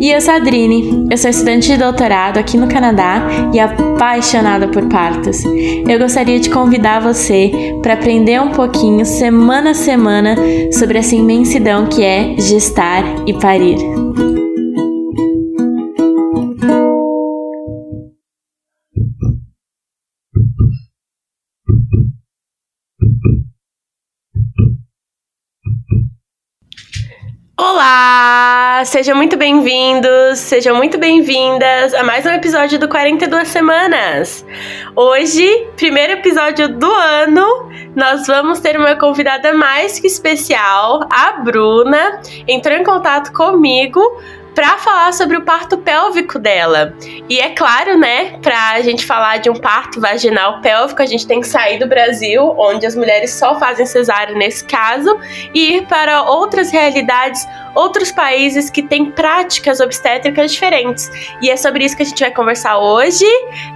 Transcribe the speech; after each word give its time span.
E 0.00 0.10
eu 0.10 0.20
sou 0.20 0.34
a 0.34 0.36
Adrine, 0.36 1.06
eu 1.10 1.16
sou 1.16 1.30
estudante 1.30 1.68
de 1.68 1.76
doutorado 1.76 2.38
aqui 2.38 2.56
no 2.56 2.68
Canadá 2.68 3.26
e 3.52 3.58
apaixonada 3.58 4.68
por 4.68 4.86
partos. 4.88 5.42
Eu 5.88 5.98
gostaria 5.98 6.38
de 6.38 6.50
convidar 6.50 7.00
você 7.00 7.50
para 7.82 7.94
aprender 7.94 8.40
um 8.40 8.50
pouquinho, 8.50 9.04
semana 9.04 9.70
a 9.70 9.74
semana, 9.74 10.36
sobre 10.72 10.98
essa 10.98 11.14
imensidão 11.14 11.86
que 11.86 12.02
é 12.02 12.36
gestar 12.38 13.02
e 13.26 13.32
parir. 13.34 14.35
Olá! 28.76 28.84
Sejam 28.84 29.16
muito 29.16 29.38
bem-vindos, 29.38 30.38
sejam 30.38 30.76
muito 30.76 30.98
bem-vindas 30.98 31.94
a 31.94 32.02
mais 32.02 32.26
um 32.26 32.28
episódio 32.28 32.78
do 32.78 32.86
42 32.86 33.48
Semanas. 33.48 34.44
Hoje, 34.94 35.66
primeiro 35.78 36.12
episódio 36.12 36.68
do 36.68 36.92
ano, 36.92 37.70
nós 37.94 38.26
vamos 38.26 38.60
ter 38.60 38.78
uma 38.78 38.94
convidada 38.94 39.54
mais 39.54 39.98
que 39.98 40.06
especial, 40.06 41.08
a 41.10 41.40
Bruna. 41.42 42.20
Entrou 42.46 42.76
em 42.76 42.84
contato 42.84 43.32
comigo 43.32 43.98
para 44.56 44.78
falar 44.78 45.12
sobre 45.12 45.36
o 45.36 45.42
parto 45.42 45.76
pélvico 45.76 46.38
dela. 46.38 46.94
E 47.28 47.38
é 47.38 47.50
claro, 47.50 47.98
né, 47.98 48.38
para 48.40 48.70
a 48.70 48.80
gente 48.80 49.04
falar 49.04 49.36
de 49.36 49.50
um 49.50 49.54
parto 49.54 50.00
vaginal 50.00 50.62
pélvico, 50.62 51.02
a 51.02 51.06
gente 51.06 51.26
tem 51.26 51.42
que 51.42 51.46
sair 51.46 51.78
do 51.78 51.86
Brasil, 51.86 52.54
onde 52.56 52.86
as 52.86 52.96
mulheres 52.96 53.34
só 53.34 53.60
fazem 53.60 53.84
cesárea 53.84 54.34
nesse 54.34 54.64
caso, 54.64 55.20
e 55.52 55.76
ir 55.76 55.86
para 55.86 56.22
outras 56.22 56.70
realidades, 56.70 57.46
outros 57.74 58.10
países 58.10 58.70
que 58.70 58.82
têm 58.82 59.10
práticas 59.10 59.78
obstétricas 59.78 60.52
diferentes. 60.52 61.10
E 61.42 61.50
é 61.50 61.56
sobre 61.58 61.84
isso 61.84 61.94
que 61.94 62.02
a 62.02 62.06
gente 62.06 62.20
vai 62.20 62.30
conversar 62.30 62.78
hoje. 62.78 63.26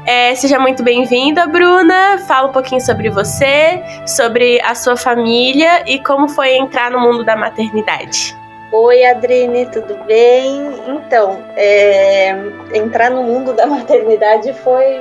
É, 0.07 0.35
seja 0.35 0.59
muito 0.59 0.83
bem-vinda, 0.83 1.47
Bruna. 1.47 2.25
Fala 2.27 2.49
um 2.49 2.53
pouquinho 2.53 2.81
sobre 2.81 3.11
você, 3.11 3.83
sobre 4.07 4.59
a 4.63 4.75
sua 4.75 4.97
família 4.97 5.85
e 5.87 6.03
como 6.03 6.27
foi 6.27 6.57
entrar 6.57 6.91
no 6.91 7.01
mundo 7.01 7.23
da 7.23 7.37
maternidade. 7.37 8.40
Oi, 8.73 9.05
Adrine, 9.05 9.67
tudo 9.67 9.97
bem? 10.05 10.63
Então, 10.87 11.45
é, 11.57 12.31
entrar 12.73 13.11
no 13.11 13.21
mundo 13.21 13.53
da 13.53 13.67
maternidade 13.67 14.53
foi 14.53 15.01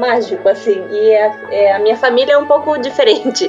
mágico, 0.00 0.48
assim, 0.48 0.84
e 0.90 1.14
a, 1.14 1.38
é, 1.52 1.72
a, 1.72 1.78
minha 1.78 1.96
família 1.96 2.32
é 2.32 2.36
um 2.36 2.46
pouco 2.46 2.76
diferente. 2.78 3.48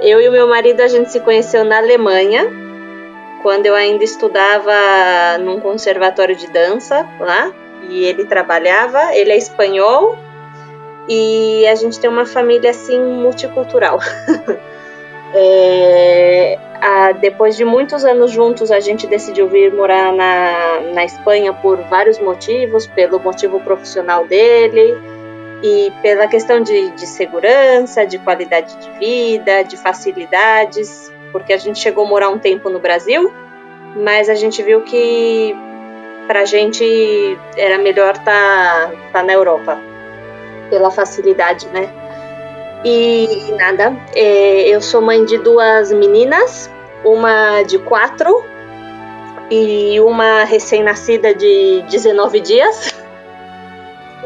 Eu 0.00 0.20
e 0.20 0.28
o 0.28 0.32
meu 0.32 0.48
marido, 0.48 0.80
a 0.80 0.88
gente 0.88 1.12
se 1.12 1.20
conheceu 1.20 1.64
na 1.64 1.78
Alemanha, 1.78 2.50
quando 3.42 3.66
eu 3.66 3.76
ainda 3.76 4.02
estudava 4.02 4.72
num 5.38 5.60
conservatório 5.60 6.34
de 6.34 6.48
dança 6.48 7.08
lá, 7.20 7.52
e 7.88 8.04
ele 8.04 8.24
trabalhava, 8.24 9.14
ele 9.14 9.30
é 9.30 9.36
espanhol, 9.36 10.18
e 11.08 11.64
a 11.68 11.76
gente 11.76 12.00
tem 12.00 12.10
uma 12.10 12.26
família, 12.26 12.70
assim, 12.70 12.98
multicultural. 12.98 14.00
é, 15.32 16.58
ah, 16.80 17.12
depois 17.12 17.56
de 17.56 17.64
muitos 17.64 18.04
anos 18.04 18.30
juntos, 18.30 18.70
a 18.70 18.80
gente 18.80 19.06
decidiu 19.06 19.48
vir 19.48 19.72
morar 19.72 20.12
na, 20.12 20.80
na 20.94 21.04
Espanha 21.04 21.52
por 21.52 21.76
vários 21.82 22.18
motivos, 22.18 22.86
pelo 22.86 23.18
motivo 23.20 23.60
profissional 23.60 24.26
dele 24.26 24.96
e 25.62 25.92
pela 26.00 26.26
questão 26.26 26.60
de, 26.60 26.90
de 26.90 27.06
segurança, 27.06 28.06
de 28.06 28.18
qualidade 28.18 28.74
de 28.76 28.90
vida, 28.98 29.62
de 29.62 29.76
facilidades, 29.76 31.12
porque 31.32 31.52
a 31.52 31.58
gente 31.58 31.78
chegou 31.78 32.04
a 32.06 32.08
morar 32.08 32.30
um 32.30 32.38
tempo 32.38 32.70
no 32.70 32.80
Brasil, 32.80 33.30
mas 33.96 34.28
a 34.28 34.34
gente 34.34 34.62
viu 34.62 34.80
que 34.82 35.54
para 36.26 36.40
a 36.40 36.44
gente 36.44 37.38
era 37.56 37.76
melhor 37.76 38.14
estar 38.14 38.90
tá, 38.90 38.92
tá 39.12 39.22
na 39.22 39.32
Europa, 39.32 39.78
pela 40.70 40.90
facilidade, 40.90 41.66
né? 41.68 41.92
E 42.84 43.52
nada, 43.58 43.94
é, 44.14 44.68
eu 44.68 44.80
sou 44.80 45.02
mãe 45.02 45.24
de 45.24 45.36
duas 45.38 45.92
meninas, 45.92 46.70
uma 47.04 47.62
de 47.62 47.78
quatro 47.78 48.42
e 49.50 50.00
uma 50.00 50.44
recém-nascida 50.44 51.34
de 51.34 51.84
19 51.90 52.40
dias. 52.40 52.94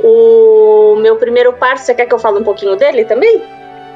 O 0.02 0.96
meu 0.96 1.16
primeiro 1.16 1.52
parto, 1.54 1.80
você 1.80 1.94
quer 1.94 2.06
que 2.06 2.14
eu 2.14 2.18
fale 2.18 2.38
um 2.38 2.44
pouquinho 2.44 2.76
dele 2.76 3.04
também? 3.04 3.42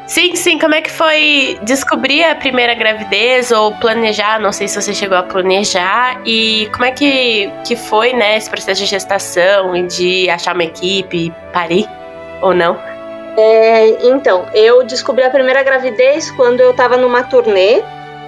Sim, 0.07 0.35
sim. 0.35 0.59
Como 0.59 0.75
é 0.75 0.81
que 0.81 0.91
foi 0.91 1.59
descobrir 1.63 2.25
a 2.25 2.35
primeira 2.35 2.75
gravidez 2.75 3.53
ou 3.53 3.73
planejar? 3.75 4.41
Não 4.41 4.51
sei 4.51 4.67
se 4.67 4.81
você 4.81 4.95
chegou 4.95 5.19
a 5.19 5.23
planejar. 5.23 6.23
E 6.25 6.67
como 6.73 6.87
é 6.87 6.93
que, 6.93 7.53
que 7.67 7.77
foi, 7.77 8.15
né, 8.15 8.39
esse 8.39 8.49
processo 8.49 8.81
de 8.81 8.87
gestação 8.87 9.77
e 9.77 9.87
de 9.87 10.31
achar 10.31 10.55
uma 10.55 10.65
equipe, 10.65 11.31
parir 11.53 11.87
ou 12.41 12.55
não? 12.55 12.98
É, 13.41 14.05
então, 14.09 14.47
eu 14.53 14.83
descobri 14.83 15.23
a 15.23 15.31
primeira 15.31 15.63
gravidez 15.63 16.29
quando 16.33 16.59
eu 16.59 16.73
estava 16.73 16.97
numa 16.97 17.23
turnê. 17.23 17.85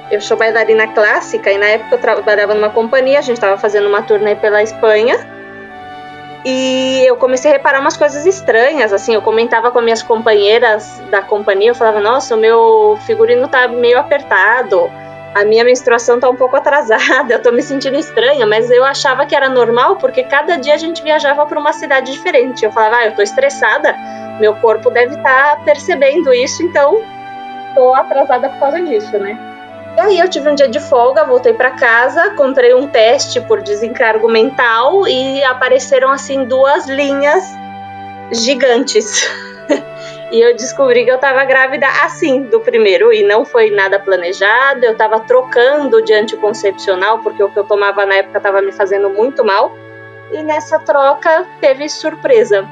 Eu 0.09 0.21
sou 0.21 0.37
bailarina 0.37 0.87
clássica 0.87 1.50
e 1.50 1.59
na 1.59 1.66
época 1.66 1.97
eu 1.97 2.00
trabalhava 2.00 2.54
numa 2.54 2.71
companhia, 2.71 3.19
a 3.19 3.22
gente 3.22 3.37
estava 3.37 3.59
fazendo 3.59 3.88
uma 3.88 4.03
turnê 4.03 4.37
pela 4.37 4.62
Espanha. 4.62 5.19
E 6.44 7.03
eu 7.04 7.16
comecei 7.16 7.50
a 7.50 7.54
reparar 7.54 7.81
umas 7.81 7.97
coisas 7.97 8.25
estranhas, 8.25 8.93
assim, 8.93 9.12
eu 9.12 9.21
comentava 9.21 9.72
com 9.72 9.81
minhas 9.81 10.00
companheiras 10.00 11.03
da 11.10 11.21
companhia, 11.21 11.72
eu 11.72 11.75
falava, 11.75 11.98
nossa, 11.98 12.37
o 12.37 12.38
meu 12.38 12.97
figurino 13.04 13.48
tá 13.48 13.66
meio 13.66 13.98
apertado, 13.98 14.91
a 15.35 15.45
minha 15.45 15.65
menstruação 15.65 16.19
tá 16.19 16.29
um 16.29 16.35
pouco 16.35 16.57
atrasada, 16.57 17.35
eu 17.35 17.43
tô 17.43 17.53
me 17.53 17.63
sentindo 17.63 17.97
estranha, 17.97 18.47
mas 18.47 18.71
eu 18.71 18.85
achava 18.85 19.25
que 19.27 19.35
era 19.35 19.49
normal 19.49 19.97
porque 19.97 20.23
cada 20.25 20.57
dia 20.57 20.75
a 20.75 20.79
gente 20.79 21.03
viajava 21.03 21.47
para 21.47 21.59
uma 21.59 21.73
cidade 21.73 22.13
diferente. 22.13 22.65
Eu 22.65 22.73
falava, 22.73 22.97
ah, 22.97 23.07
eu 23.07 23.15
tô 23.15 23.23
estressada, 23.23 23.95
meu 24.41 24.55
corpo 24.57 24.91
deve 24.91 25.17
estar 25.17 25.57
tá 25.57 25.63
percebendo 25.65 26.33
isso, 26.35 26.63
então 26.63 27.03
tô 27.75 27.95
atrasada 27.95 28.49
por 28.49 28.59
causa 28.59 28.81
disso, 28.81 29.19
né? 29.19 29.39
E 29.97 30.01
aí 30.01 30.19
eu 30.19 30.29
tive 30.29 30.49
um 30.49 30.55
dia 30.55 30.69
de 30.69 30.79
folga, 30.79 31.25
voltei 31.25 31.53
para 31.53 31.73
casa, 31.73 32.31
comprei 32.31 32.73
um 32.75 32.87
teste 32.87 33.41
por 33.41 33.61
desencargo 33.61 34.29
mental 34.29 35.07
e 35.07 35.43
apareceram 35.45 36.11
assim 36.11 36.45
duas 36.45 36.87
linhas 36.87 37.45
gigantes. 38.33 39.29
e 40.31 40.41
eu 40.41 40.55
descobri 40.55 41.05
que 41.05 41.11
eu 41.11 41.17
estava 41.17 41.45
grávida 41.45 41.87
assim 42.05 42.45
do 42.45 42.61
primeiro 42.61 43.13
e 43.13 43.23
não 43.23 43.45
foi 43.45 43.71
nada 43.71 43.99
planejado. 43.99 44.85
Eu 44.85 44.93
estava 44.93 45.21
trocando 45.21 46.03
de 46.03 46.13
anticoncepcional 46.15 47.19
porque 47.19 47.43
o 47.43 47.51
que 47.51 47.59
eu 47.59 47.65
tomava 47.65 48.07
na 48.07 48.17
época 48.17 48.39
estava 48.39 48.63
me 48.63 48.73
fazendo 48.73 49.11
muito 49.11 49.45
mal. 49.45 49.75
E 50.33 50.43
nessa 50.43 50.79
troca 50.79 51.47
teve 51.61 51.89
surpresa. 51.89 52.67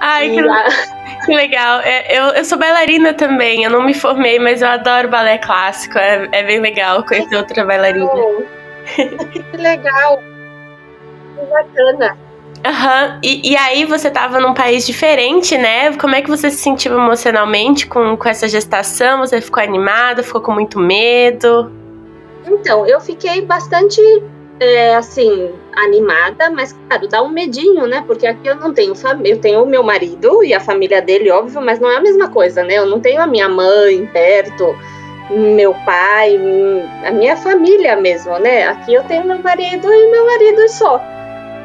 Ai, 0.00 0.30
que, 0.30 0.42
que 1.26 1.34
legal. 1.34 1.80
É, 1.80 2.18
eu, 2.18 2.24
eu 2.30 2.44
sou 2.44 2.58
bailarina 2.58 3.14
também. 3.14 3.62
Eu 3.62 3.70
não 3.70 3.82
me 3.82 3.94
formei, 3.94 4.38
mas 4.38 4.62
eu 4.62 4.68
adoro 4.68 5.08
balé 5.08 5.38
clássico. 5.38 5.96
É, 5.98 6.28
é 6.32 6.42
bem 6.42 6.60
legal 6.60 7.04
conhecer 7.04 7.36
outra 7.36 7.64
bailarina. 7.64 8.10
que 8.96 9.42
legal. 9.56 10.22
Que 11.36 11.46
bacana. 11.46 12.29
Aham, 12.64 13.14
uhum. 13.14 13.20
e, 13.22 13.52
e 13.52 13.56
aí 13.56 13.84
você 13.86 14.10
tava 14.10 14.38
num 14.38 14.52
país 14.52 14.86
diferente, 14.86 15.56
né? 15.56 15.96
Como 15.96 16.14
é 16.14 16.20
que 16.20 16.28
você 16.28 16.50
se 16.50 16.58
sentiu 16.58 16.92
emocionalmente 16.94 17.86
com, 17.86 18.16
com 18.16 18.28
essa 18.28 18.46
gestação? 18.46 19.20
Você 19.20 19.40
ficou 19.40 19.62
animada, 19.62 20.22
ficou 20.22 20.42
com 20.42 20.52
muito 20.52 20.78
medo? 20.78 21.72
Então, 22.46 22.86
eu 22.86 23.00
fiquei 23.00 23.40
bastante 23.42 24.00
é, 24.60 24.94
assim, 24.94 25.50
animada, 25.74 26.50
mas, 26.50 26.76
claro, 26.86 27.08
dá 27.08 27.22
um 27.22 27.30
medinho, 27.30 27.86
né? 27.86 28.04
Porque 28.06 28.26
aqui 28.26 28.46
eu 28.46 28.56
não 28.56 28.74
tenho 28.74 28.94
família, 28.94 29.32
eu 29.32 29.40
tenho 29.40 29.62
o 29.62 29.66
meu 29.66 29.82
marido 29.82 30.44
e 30.44 30.52
a 30.52 30.60
família 30.60 31.00
dele, 31.00 31.30
óbvio, 31.30 31.62
mas 31.62 31.80
não 31.80 31.90
é 31.90 31.96
a 31.96 32.00
mesma 32.00 32.28
coisa, 32.28 32.62
né? 32.62 32.74
Eu 32.74 32.86
não 32.86 33.00
tenho 33.00 33.22
a 33.22 33.26
minha 33.26 33.48
mãe 33.48 34.04
perto, 34.12 34.76
meu 35.30 35.72
pai, 35.86 36.38
a 37.06 37.10
minha 37.10 37.36
família 37.38 37.96
mesmo, 37.96 38.38
né? 38.38 38.66
Aqui 38.68 38.92
eu 38.92 39.02
tenho 39.04 39.24
meu 39.24 39.38
marido 39.38 39.90
e 39.90 40.10
meu 40.10 40.26
marido 40.26 40.68
só. 40.68 41.00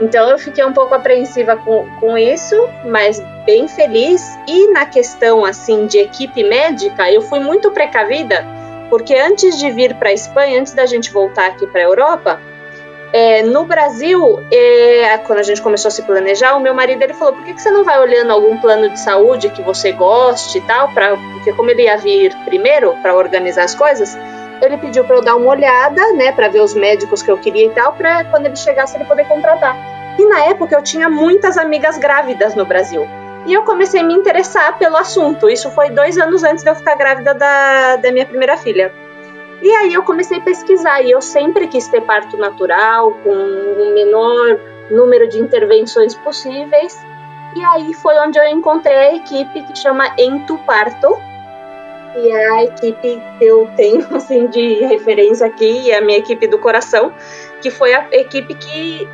Então 0.01 0.29
eu 0.29 0.37
fiquei 0.37 0.63
um 0.65 0.73
pouco 0.73 0.93
apreensiva 0.93 1.55
com, 1.55 1.87
com 1.99 2.17
isso, 2.17 2.55
mas 2.83 3.21
bem 3.45 3.67
feliz. 3.67 4.21
E 4.47 4.71
na 4.71 4.85
questão, 4.85 5.45
assim, 5.45 5.85
de 5.87 5.99
equipe 5.99 6.43
médica, 6.43 7.09
eu 7.11 7.21
fui 7.21 7.39
muito 7.39 7.71
precavida, 7.71 8.45
porque 8.89 9.15
antes 9.15 9.57
de 9.57 9.71
vir 9.71 9.95
para 9.95 10.09
a 10.09 10.13
Espanha, 10.13 10.59
antes 10.59 10.73
da 10.73 10.85
gente 10.85 11.11
voltar 11.11 11.47
aqui 11.47 11.65
para 11.67 11.81
a 11.81 11.85
Europa, 11.85 12.41
é, 13.13 13.43
no 13.43 13.63
Brasil, 13.63 14.43
é, 14.51 15.17
quando 15.19 15.39
a 15.39 15.43
gente 15.43 15.61
começou 15.61 15.87
a 15.87 15.91
se 15.91 16.01
planejar, 16.01 16.53
o 16.55 16.59
meu 16.59 16.73
marido 16.73 17.01
ele 17.01 17.13
falou: 17.13 17.33
por 17.33 17.45
que, 17.45 17.53
que 17.53 17.61
você 17.61 17.71
não 17.71 17.85
vai 17.85 17.97
olhando 17.97 18.31
algum 18.31 18.57
plano 18.57 18.89
de 18.89 18.99
saúde 18.99 19.49
que 19.49 19.61
você 19.61 19.93
goste 19.93 20.57
e 20.57 20.61
tal? 20.61 20.89
Pra, 20.89 21.15
porque, 21.15 21.53
como 21.53 21.71
ele 21.71 21.83
ia 21.83 21.97
vir 21.97 22.35
primeiro 22.43 22.93
para 23.01 23.15
organizar 23.15 23.63
as 23.63 23.73
coisas, 23.73 24.17
ele 24.61 24.77
pediu 24.77 25.03
para 25.03 25.17
eu 25.17 25.21
dar 25.21 25.35
uma 25.35 25.49
olhada, 25.49 26.01
né, 26.13 26.31
para 26.31 26.47
ver 26.47 26.61
os 26.61 26.73
médicos 26.73 27.21
que 27.21 27.31
eu 27.31 27.37
queria 27.37 27.67
e 27.67 27.69
tal, 27.69 27.93
para 27.93 28.25
quando 28.25 28.45
ele 28.45 28.55
chegasse 28.55 28.97
ele 28.97 29.05
poder 29.05 29.27
contratar. 29.27 29.75
E 30.17 30.25
na 30.25 30.45
época 30.45 30.75
eu 30.75 30.81
tinha 30.81 31.09
muitas 31.09 31.57
amigas 31.57 31.97
grávidas 31.97 32.55
no 32.55 32.65
Brasil. 32.65 33.07
E 33.45 33.53
eu 33.53 33.63
comecei 33.63 34.01
a 34.01 34.03
me 34.03 34.13
interessar 34.13 34.77
pelo 34.77 34.97
assunto. 34.97 35.49
Isso 35.49 35.69
foi 35.71 35.89
dois 35.89 36.17
anos 36.17 36.43
antes 36.43 36.63
de 36.63 36.69
eu 36.69 36.75
ficar 36.75 36.95
grávida 36.95 37.33
da, 37.33 37.97
da 37.97 38.11
minha 38.11 38.25
primeira 38.25 38.57
filha. 38.57 38.91
E 39.61 39.71
aí 39.71 39.93
eu 39.93 40.03
comecei 40.03 40.39
a 40.39 40.41
pesquisar 40.41 41.01
e 41.01 41.11
eu 41.11 41.21
sempre 41.21 41.67
quis 41.67 41.87
ter 41.87 42.01
parto 42.01 42.37
natural, 42.37 43.11
com 43.23 43.31
o 43.31 43.93
menor 43.93 44.59
número 44.89 45.27
de 45.27 45.39
intervenções 45.39 46.15
possíveis. 46.15 46.97
E 47.55 47.63
aí 47.63 47.93
foi 47.93 48.17
onde 48.19 48.37
eu 48.37 48.45
encontrei 48.47 48.95
a 48.95 49.15
equipe 49.15 49.63
que 49.63 49.77
chama 49.77 50.13
Entuparto, 50.17 51.17
e 52.17 52.31
a 52.31 52.63
equipe 52.63 53.21
que 53.37 53.45
eu 53.45 53.69
tenho 53.75 54.05
assim 54.15 54.47
de 54.47 54.85
referência 54.85 55.45
aqui, 55.45 55.91
é 55.91 55.97
a 55.97 56.01
minha 56.01 56.17
equipe 56.17 56.47
do 56.47 56.57
coração, 56.59 57.13
que 57.61 57.69
foi 57.69 57.93
a 57.93 58.07
equipe 58.11 58.53
que 58.53 59.07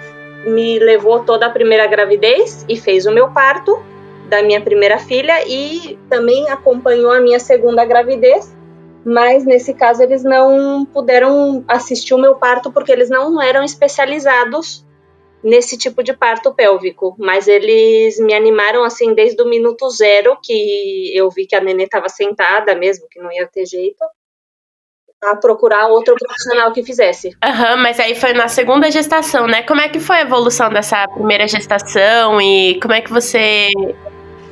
me 0.45 0.79
levou 0.79 1.23
toda 1.23 1.45
a 1.45 1.49
primeira 1.49 1.85
gravidez 1.87 2.65
e 2.67 2.75
fez 2.75 3.05
o 3.05 3.11
meu 3.11 3.29
parto 3.31 3.81
da 4.27 4.41
minha 4.41 4.61
primeira 4.61 4.97
filha 4.97 5.45
e 5.45 5.99
também 6.09 6.49
acompanhou 6.49 7.11
a 7.11 7.19
minha 7.19 7.39
segunda 7.39 7.83
gravidez, 7.83 8.55
mas 9.03 9.45
nesse 9.45 9.73
caso 9.73 10.01
eles 10.01 10.23
não 10.23 10.85
puderam 10.85 11.63
assistir 11.67 12.13
o 12.13 12.17
meu 12.17 12.35
parto 12.35 12.71
porque 12.71 12.91
eles 12.91 13.09
não 13.09 13.41
eram 13.41 13.63
especializados 13.63 14.85
nesse 15.43 15.77
tipo 15.77 16.03
de 16.03 16.13
parto 16.13 16.53
pélvico, 16.53 17.15
mas 17.17 17.47
eles 17.47 18.19
me 18.19 18.33
animaram 18.33 18.83
assim 18.83 19.13
desde 19.13 19.41
o 19.41 19.49
minuto 19.49 19.89
zero 19.89 20.37
que 20.41 21.11
eu 21.15 21.29
vi 21.29 21.47
que 21.47 21.55
a 21.55 21.61
nenê 21.61 21.83
estava 21.83 22.09
sentada 22.09 22.75
mesmo, 22.75 23.07
que 23.09 23.19
não 23.19 23.31
ia 23.31 23.47
ter 23.47 23.65
jeito, 23.65 24.03
a 25.23 25.35
procurar 25.35 25.87
outro 25.87 26.15
profissional 26.15 26.71
que 26.71 26.83
fizesse. 26.83 27.31
Aham, 27.43 27.75
uhum, 27.75 27.81
mas 27.83 27.99
aí 27.99 28.15
foi 28.15 28.33
na 28.33 28.47
segunda 28.47 28.89
gestação, 28.89 29.45
né? 29.45 29.61
Como 29.63 29.81
é 29.81 29.89
que 29.89 29.99
foi 29.99 30.17
a 30.17 30.21
evolução 30.21 30.69
dessa 30.69 31.07
primeira 31.07 31.47
gestação 31.47 32.41
e 32.41 32.79
como 32.79 32.93
é 32.93 33.01
que 33.01 33.11
você 33.11 33.69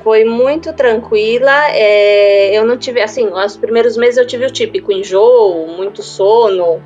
foi 0.02 0.24
muito 0.24 0.72
tranquila. 0.72 1.68
É, 1.72 2.56
eu 2.56 2.64
não 2.64 2.76
tive, 2.76 3.00
assim, 3.00 3.26
os 3.26 3.56
primeiros 3.56 3.96
meses 3.96 4.16
eu 4.16 4.26
tive 4.26 4.46
o 4.46 4.52
típico 4.52 4.92
enjoo, 4.92 5.66
muito 5.66 6.02
sono, 6.02 6.82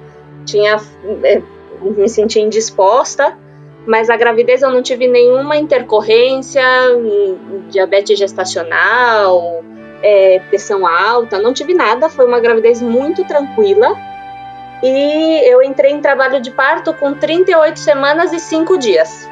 tinha, 0.47 0.77
é, 1.23 1.43
me 1.81 2.09
sentia 2.09 2.43
indisposta 2.43 3.39
mas 3.87 4.09
a 4.09 4.17
gravidez 4.17 4.63
eu 4.63 4.71
não 4.71 4.83
tive 4.83 5.07
nenhuma 5.07 5.57
intercorrência, 5.57 6.63
diabetes 7.69 8.19
gestacional, 8.19 9.63
é, 10.03 10.41
pressão 10.49 10.87
alta, 10.87 11.39
não 11.39 11.53
tive 11.53 11.75
nada, 11.75 12.09
foi 12.09 12.27
uma 12.27 12.41
gravidez 12.41 12.81
muito 12.81 13.25
tranquila. 13.25 13.97
E 14.83 15.51
eu 15.51 15.63
entrei 15.63 15.93
em 15.93 16.01
trabalho 16.01 16.41
de 16.41 16.51
parto 16.51 16.93
com 16.95 17.15
38 17.15 17.79
semanas 17.79 18.33
e 18.33 18.39
5 18.39 18.77
dias. 18.77 19.29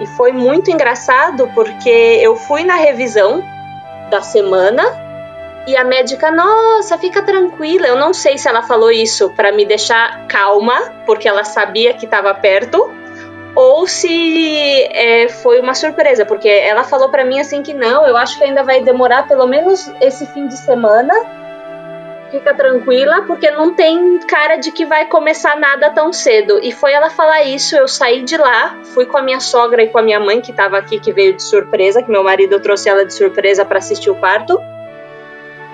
E 0.00 0.06
foi 0.06 0.32
muito 0.32 0.70
engraçado 0.70 1.50
porque 1.54 1.88
eu 2.20 2.36
fui 2.36 2.64
na 2.64 2.74
revisão 2.74 3.42
da 4.10 4.20
semana 4.20 4.84
e 5.66 5.76
a 5.76 5.82
médica, 5.82 6.30
nossa, 6.30 6.96
fica 6.98 7.22
tranquila. 7.22 7.86
Eu 7.86 7.96
não 7.96 8.12
sei 8.12 8.38
se 8.38 8.48
ela 8.48 8.62
falou 8.62 8.90
isso 8.90 9.30
para 9.30 9.50
me 9.50 9.64
deixar 9.64 10.26
calma, 10.28 10.78
porque 11.04 11.26
ela 11.26 11.42
sabia 11.42 11.94
que 11.94 12.04
estava 12.04 12.32
perto, 12.34 12.88
ou 13.56 13.86
se 13.86 14.84
é, 14.92 15.28
foi 15.28 15.58
uma 15.58 15.74
surpresa, 15.74 16.26
porque 16.26 16.48
ela 16.48 16.84
falou 16.84 17.08
para 17.08 17.24
mim 17.24 17.40
assim 17.40 17.62
que 17.62 17.72
não, 17.72 18.06
eu 18.06 18.14
acho 18.14 18.36
que 18.36 18.44
ainda 18.44 18.62
vai 18.62 18.82
demorar 18.82 19.26
pelo 19.26 19.46
menos 19.46 19.90
esse 20.00 20.26
fim 20.26 20.46
de 20.46 20.56
semana. 20.58 21.14
Fica 22.30 22.52
tranquila, 22.52 23.22
porque 23.22 23.50
não 23.50 23.74
tem 23.74 24.18
cara 24.18 24.56
de 24.56 24.70
que 24.72 24.84
vai 24.84 25.06
começar 25.06 25.56
nada 25.56 25.90
tão 25.90 26.12
cedo. 26.12 26.60
E 26.62 26.70
foi 26.72 26.92
ela 26.92 27.08
falar 27.08 27.44
isso, 27.44 27.76
eu 27.76 27.88
saí 27.88 28.24
de 28.24 28.36
lá, 28.36 28.76
fui 28.92 29.06
com 29.06 29.16
a 29.16 29.22
minha 29.22 29.40
sogra 29.40 29.82
e 29.82 29.88
com 29.88 29.98
a 29.98 30.02
minha 30.02 30.20
mãe 30.20 30.40
que 30.40 30.50
estava 30.50 30.76
aqui, 30.76 30.98
que 30.98 31.12
veio 31.12 31.34
de 31.34 31.42
surpresa, 31.42 32.02
que 32.02 32.10
meu 32.10 32.24
marido 32.24 32.60
trouxe 32.60 32.88
ela 32.88 33.06
de 33.06 33.14
surpresa 33.14 33.64
para 33.64 33.78
assistir 33.78 34.10
o 34.10 34.16
parto. 34.16 34.60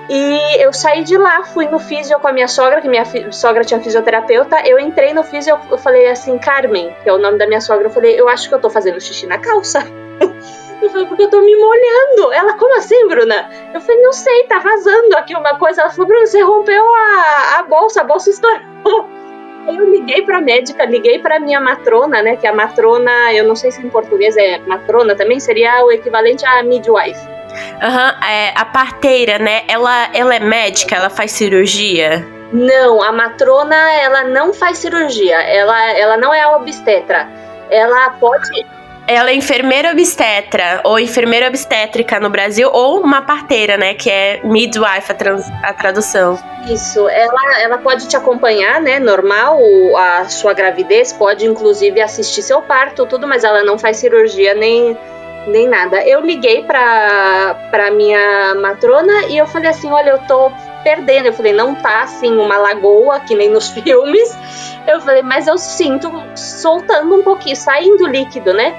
E 0.08 0.62
eu 0.62 0.72
saí 0.72 1.04
de 1.04 1.16
lá, 1.16 1.44
fui 1.44 1.66
no 1.66 1.78
físio 1.78 2.18
com 2.18 2.28
a 2.28 2.32
minha 2.32 2.48
sogra, 2.48 2.80
que 2.80 2.88
minha 2.88 3.04
sogra 3.30 3.64
tinha 3.64 3.80
fisioterapeuta. 3.80 4.60
Eu 4.66 4.78
entrei 4.78 5.12
no 5.12 5.22
físio, 5.22 5.58
eu 5.70 5.78
falei 5.78 6.08
assim, 6.08 6.38
Carmen, 6.38 6.94
que 7.02 7.08
é 7.08 7.12
o 7.12 7.18
nome 7.18 7.38
da 7.38 7.46
minha 7.46 7.60
sogra, 7.60 7.86
eu 7.86 7.90
falei, 7.90 8.18
eu 8.18 8.28
acho 8.28 8.48
que 8.48 8.54
eu 8.54 8.60
tô 8.60 8.68
fazendo 8.68 9.00
xixi 9.00 9.26
na 9.26 9.38
calça. 9.38 9.80
Eu 10.82 10.90
falei, 10.90 11.06
porque 11.06 11.22
eu 11.22 11.30
tô 11.30 11.40
me 11.40 11.54
molhando. 11.54 12.32
Ela, 12.32 12.54
como 12.54 12.76
assim, 12.76 13.06
Bruna? 13.06 13.48
Eu 13.72 13.80
falei, 13.80 14.02
não 14.02 14.12
sei, 14.12 14.48
tá 14.48 14.58
vazando 14.58 15.16
aqui 15.16 15.32
uma 15.32 15.56
coisa. 15.56 15.82
Ela 15.82 15.90
falou, 15.90 16.08
Bruna, 16.08 16.26
você 16.26 16.42
rompeu 16.42 16.84
a, 16.84 17.58
a 17.60 17.62
bolsa, 17.62 18.00
a 18.00 18.04
bolsa 18.04 18.30
estourou. 18.30 19.08
Aí 19.68 19.76
eu 19.76 19.88
liguei 19.88 20.22
pra 20.22 20.40
médica, 20.40 20.84
liguei 20.84 21.20
pra 21.20 21.38
minha 21.38 21.60
matrona, 21.60 22.20
né? 22.20 22.34
Que 22.34 22.48
a 22.48 22.52
matrona, 22.52 23.32
eu 23.32 23.44
não 23.44 23.54
sei 23.54 23.70
se 23.70 23.80
em 23.80 23.88
português 23.88 24.36
é 24.36 24.58
matrona 24.58 25.14
também, 25.14 25.38
seria 25.38 25.84
o 25.84 25.92
equivalente 25.92 26.44
a 26.44 26.64
midwife. 26.64 27.20
Uhum, 27.82 28.26
é, 28.26 28.52
a 28.56 28.64
parteira, 28.64 29.38
né? 29.38 29.62
Ela, 29.68 30.08
ela 30.14 30.34
é 30.34 30.40
médica? 30.40 30.96
Ela 30.96 31.10
faz 31.10 31.32
cirurgia? 31.32 32.26
Não, 32.52 33.02
a 33.02 33.10
matrona 33.10 33.76
ela 33.92 34.24
não 34.24 34.52
faz 34.52 34.78
cirurgia. 34.78 35.40
Ela, 35.40 35.92
ela 35.92 36.16
não 36.16 36.32
é 36.32 36.46
obstetra. 36.48 37.28
Ela 37.70 38.10
pode. 38.10 38.66
Ela 39.08 39.30
é 39.30 39.34
enfermeira 39.34 39.90
obstetra 39.90 40.80
ou 40.84 40.98
enfermeira 40.98 41.48
obstétrica 41.48 42.20
no 42.20 42.30
Brasil 42.30 42.70
ou 42.72 43.00
uma 43.00 43.22
parteira, 43.22 43.76
né? 43.76 43.94
Que 43.94 44.10
é 44.10 44.40
midwife 44.44 45.10
a, 45.10 45.14
trans, 45.14 45.44
a 45.62 45.72
tradução. 45.72 46.38
Isso, 46.68 47.08
ela, 47.08 47.60
ela 47.60 47.78
pode 47.78 48.06
te 48.06 48.16
acompanhar, 48.16 48.80
né? 48.80 49.00
Normal, 49.00 49.58
a 49.96 50.28
sua 50.28 50.52
gravidez, 50.52 51.12
pode 51.12 51.44
inclusive 51.44 52.00
assistir 52.00 52.42
seu 52.42 52.62
parto, 52.62 53.04
tudo, 53.04 53.26
mas 53.26 53.42
ela 53.42 53.64
não 53.64 53.76
faz 53.76 53.96
cirurgia 53.96 54.54
nem 54.54 54.96
nem 55.46 55.68
nada. 55.68 56.02
Eu 56.06 56.20
liguei 56.20 56.62
pra, 56.64 57.68
pra 57.70 57.90
minha 57.90 58.54
matrona 58.54 59.26
e 59.28 59.36
eu 59.36 59.46
falei 59.46 59.70
assim: 59.70 59.90
olha, 59.90 60.10
eu 60.10 60.18
tô 60.26 60.50
perdendo. 60.82 61.26
Eu 61.26 61.32
falei, 61.32 61.52
não 61.52 61.74
tá 61.74 62.02
assim 62.02 62.36
uma 62.36 62.56
lagoa, 62.56 63.20
que 63.20 63.34
nem 63.34 63.48
nos 63.48 63.70
filmes. 63.74 64.36
Eu 64.86 65.00
falei, 65.00 65.22
mas 65.22 65.46
eu 65.46 65.56
sinto 65.56 66.10
soltando 66.34 67.14
um 67.14 67.22
pouquinho, 67.22 67.56
saindo 67.56 68.06
líquido, 68.06 68.52
né? 68.52 68.74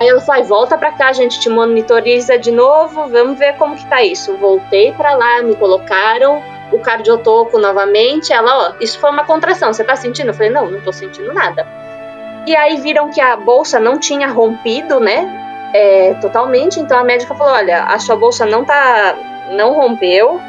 Aí 0.00 0.08
ela 0.08 0.20
falou, 0.20 0.44
volta 0.44 0.76
pra 0.76 0.92
cá, 0.92 1.08
a 1.08 1.12
gente 1.12 1.40
te 1.40 1.48
monitoriza 1.48 2.38
de 2.38 2.50
novo, 2.50 3.08
vamos 3.08 3.38
ver 3.38 3.56
como 3.56 3.76
que 3.76 3.86
tá 3.86 4.02
isso. 4.02 4.36
Voltei 4.36 4.92
pra 4.92 5.14
lá, 5.14 5.42
me 5.42 5.54
colocaram 5.56 6.42
o 6.70 6.78
cardiotoco 6.78 7.58
novamente. 7.58 8.32
Ela, 8.32 8.68
ó, 8.68 8.72
isso 8.80 8.98
foi 8.98 9.10
uma 9.10 9.24
contração, 9.24 9.72
você 9.72 9.84
tá 9.84 9.96
sentindo? 9.96 10.28
Eu 10.28 10.34
falei, 10.34 10.50
não, 10.50 10.70
não 10.70 10.80
tô 10.80 10.92
sentindo 10.92 11.32
nada. 11.32 11.66
E 12.46 12.54
aí 12.54 12.76
viram 12.80 13.10
que 13.10 13.20
a 13.20 13.36
bolsa 13.36 13.80
não 13.80 13.98
tinha 13.98 14.28
rompido, 14.28 15.00
né? 15.00 15.45
É, 15.76 16.14
totalmente. 16.14 16.80
Então 16.80 16.98
a 16.98 17.04
médica 17.04 17.34
falou: 17.34 17.52
olha, 17.52 17.84
a 17.84 17.98
sua 17.98 18.16
bolsa 18.16 18.46
não 18.46 18.64
tá, 18.64 19.14
não 19.50 19.74
rompeu. 19.74 20.40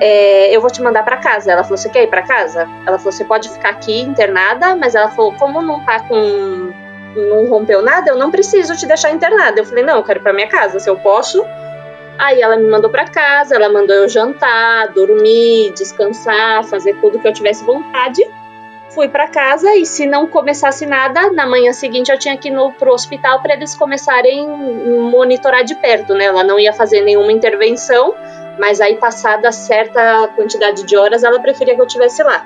É, 0.00 0.54
eu 0.54 0.60
vou 0.60 0.70
te 0.70 0.80
mandar 0.80 1.02
para 1.02 1.16
casa. 1.16 1.50
Ela 1.50 1.64
falou: 1.64 1.76
você 1.76 1.88
quer 1.88 2.04
ir 2.04 2.06
para 2.06 2.22
casa? 2.22 2.68
Ela 2.86 2.98
falou: 2.98 3.12
você 3.12 3.24
pode 3.24 3.48
ficar 3.48 3.70
aqui 3.70 4.00
internada, 4.00 4.76
mas 4.76 4.94
ela 4.94 5.08
falou: 5.08 5.32
como 5.34 5.60
não 5.60 5.84
tá 5.84 6.00
com, 6.00 6.72
não 7.16 7.46
rompeu 7.48 7.82
nada, 7.82 8.10
eu 8.10 8.16
não 8.16 8.30
preciso 8.30 8.76
te 8.76 8.86
deixar 8.86 9.10
internada. 9.10 9.60
Eu 9.60 9.64
falei: 9.64 9.82
não, 9.82 9.96
eu 9.96 10.04
quero 10.04 10.20
ir 10.20 10.22
para 10.22 10.32
minha 10.32 10.48
casa, 10.48 10.78
se 10.78 10.88
eu 10.88 10.96
posso. 10.96 11.44
Aí 12.16 12.40
ela 12.40 12.56
me 12.56 12.68
mandou 12.68 12.90
para 12.90 13.04
casa, 13.04 13.54
ela 13.54 13.68
mandou 13.68 13.94
eu 13.94 14.08
jantar, 14.08 14.88
dormir, 14.92 15.72
descansar, 15.72 16.64
fazer 16.64 16.94
tudo 17.00 17.18
que 17.18 17.26
eu 17.28 17.32
tivesse 17.32 17.64
vontade 17.64 18.24
fui 18.90 19.08
para 19.08 19.28
casa 19.28 19.74
e 19.74 19.84
se 19.84 20.06
não 20.06 20.26
começasse 20.26 20.86
nada, 20.86 21.30
na 21.32 21.46
manhã 21.46 21.72
seguinte 21.72 22.10
eu 22.10 22.18
tinha 22.18 22.36
que 22.36 22.48
ir 22.48 22.50
no, 22.50 22.72
pro 22.72 22.92
hospital 22.92 23.40
para 23.42 23.54
eles 23.54 23.74
começarem 23.74 24.48
monitorar 25.10 25.64
de 25.64 25.74
perto, 25.74 26.14
né? 26.14 26.24
Ela 26.24 26.42
não 26.42 26.58
ia 26.58 26.72
fazer 26.72 27.02
nenhuma 27.02 27.30
intervenção, 27.30 28.14
mas 28.58 28.80
aí 28.80 28.96
passada 28.96 29.52
certa 29.52 30.28
quantidade 30.28 30.84
de 30.84 30.96
horas 30.96 31.22
ela 31.22 31.38
preferia 31.38 31.74
que 31.74 31.80
eu 31.80 31.86
tivesse 31.86 32.22
lá. 32.22 32.44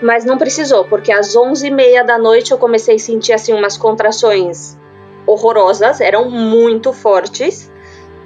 Mas 0.00 0.24
não 0.24 0.36
precisou, 0.36 0.84
porque 0.84 1.12
às 1.12 1.36
11h30 1.36 2.04
da 2.04 2.18
noite 2.18 2.50
eu 2.50 2.58
comecei 2.58 2.96
a 2.96 2.98
sentir 2.98 3.32
assim 3.32 3.52
umas 3.52 3.76
contrações 3.76 4.76
horrorosas, 5.26 6.00
eram 6.00 6.28
muito 6.28 6.92
fortes 6.92 7.70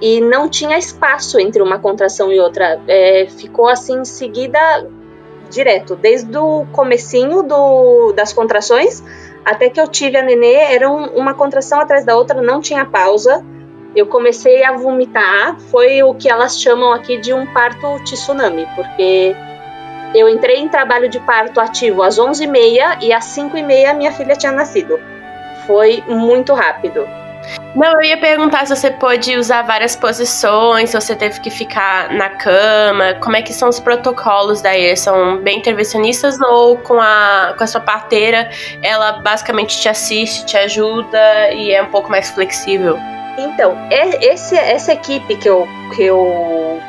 e 0.01 0.21
não 0.21 0.49
tinha 0.49 0.79
espaço 0.79 1.39
entre 1.39 1.61
uma 1.63 1.79
contração 1.79 2.33
e 2.33 2.41
outra. 2.41 2.81
É, 2.87 3.27
ficou 3.29 3.69
assim 3.69 4.05
seguida 4.05 4.59
direto, 5.51 5.97
desde 5.97 6.37
o 6.37 6.67
comecinho 6.73 7.43
do, 7.43 8.13
das 8.13 8.33
contrações 8.33 9.03
até 9.47 9.71
que 9.71 9.81
eu 9.81 9.87
tive 9.87 10.17
a 10.17 10.23
nenê, 10.23 10.55
era 10.55 10.91
um, 10.91 11.05
uma 11.15 11.33
contração 11.33 11.81
atrás 11.81 12.05
da 12.05 12.17
outra, 12.17 12.43
não 12.43 12.61
tinha 12.61 12.85
pausa. 12.85 13.45
Eu 13.95 14.09
comecei 14.09 14.65
a 14.65 14.73
vomitar, 14.73 15.57
foi 15.71 16.03
o 16.03 16.13
que 16.15 16.29
elas 16.29 16.61
chamam 16.61 16.93
aqui 16.93 17.17
de 17.17 17.33
um 17.33 17.47
parto 17.47 17.87
tsunami, 18.03 18.67
porque 18.75 19.37
eu 20.13 20.29
entrei 20.29 20.57
em 20.59 20.69
trabalho 20.69 21.09
de 21.09 21.21
parto 21.21 21.61
ativo 21.61 22.03
às 22.03 22.19
11h30 22.19 23.03
e 23.03 23.13
às 23.13 23.25
5h30 23.27 23.95
minha 23.95 24.11
filha 24.11 24.35
tinha 24.35 24.51
nascido. 24.51 24.99
Foi 25.65 26.03
muito 26.09 26.53
rápido. 26.53 27.07
Não, 27.75 27.93
eu 28.01 28.03
ia 28.03 28.17
perguntar 28.17 28.67
se 28.67 28.75
você 28.75 28.91
pode 28.91 29.37
usar 29.37 29.63
várias 29.63 29.95
posições, 29.95 30.91
se 30.91 31.01
você 31.01 31.15
teve 31.15 31.41
que 31.41 31.51
ficar 31.51 32.11
na 32.13 32.31
cama, 32.31 33.15
como 33.21 33.37
é 33.37 33.43
que 33.43 33.53
são 33.53 33.69
os 33.69 33.79
protocolos 33.79 34.63
daí? 34.63 34.97
São 34.97 35.39
bem 35.39 35.59
intervencionistas 35.59 36.41
ou 36.41 36.79
com 36.79 37.01
a, 37.01 37.55
com 37.57 37.63
a 37.63 37.67
sua 37.67 37.81
parteira, 37.81 38.51
ela 38.83 39.21
basicamente 39.21 39.79
te 39.79 39.89
assiste, 39.89 40.47
te 40.47 40.57
ajuda 40.57 41.53
e 41.53 41.73
é 41.73 41.83
um 41.83 41.91
pouco 41.91 42.11
mais 42.11 42.31
flexível? 42.31 42.99
Então, 43.39 43.77
é, 43.91 44.25
esse, 44.25 44.57
essa 44.57 44.95
equipe 44.95 45.37
que 45.37 45.49
eu, 45.49 45.69
que 45.95 46.05
eu 46.05 46.81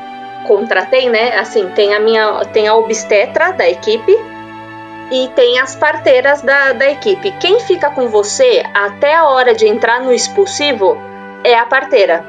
contratei, 0.45 1.09
né? 1.09 1.37
Assim, 1.37 1.67
tem 1.75 1.93
a 1.93 1.99
minha, 1.99 2.45
tem 2.45 2.67
a 2.67 2.75
obstetra 2.75 3.51
da 3.51 3.67
equipe 3.67 4.17
e 5.11 5.29
tem 5.29 5.59
as 5.59 5.75
parteiras 5.75 6.41
da, 6.41 6.73
da 6.73 6.89
equipe. 6.89 7.31
Quem 7.39 7.59
fica 7.59 7.89
com 7.89 8.09
você 8.09 8.63
até 8.73 9.15
a 9.15 9.27
hora 9.27 9.53
de 9.53 9.67
entrar 9.67 10.01
no 10.01 10.13
expulsivo 10.13 10.97
é 11.43 11.57
a 11.57 11.65
parteira. 11.65 12.25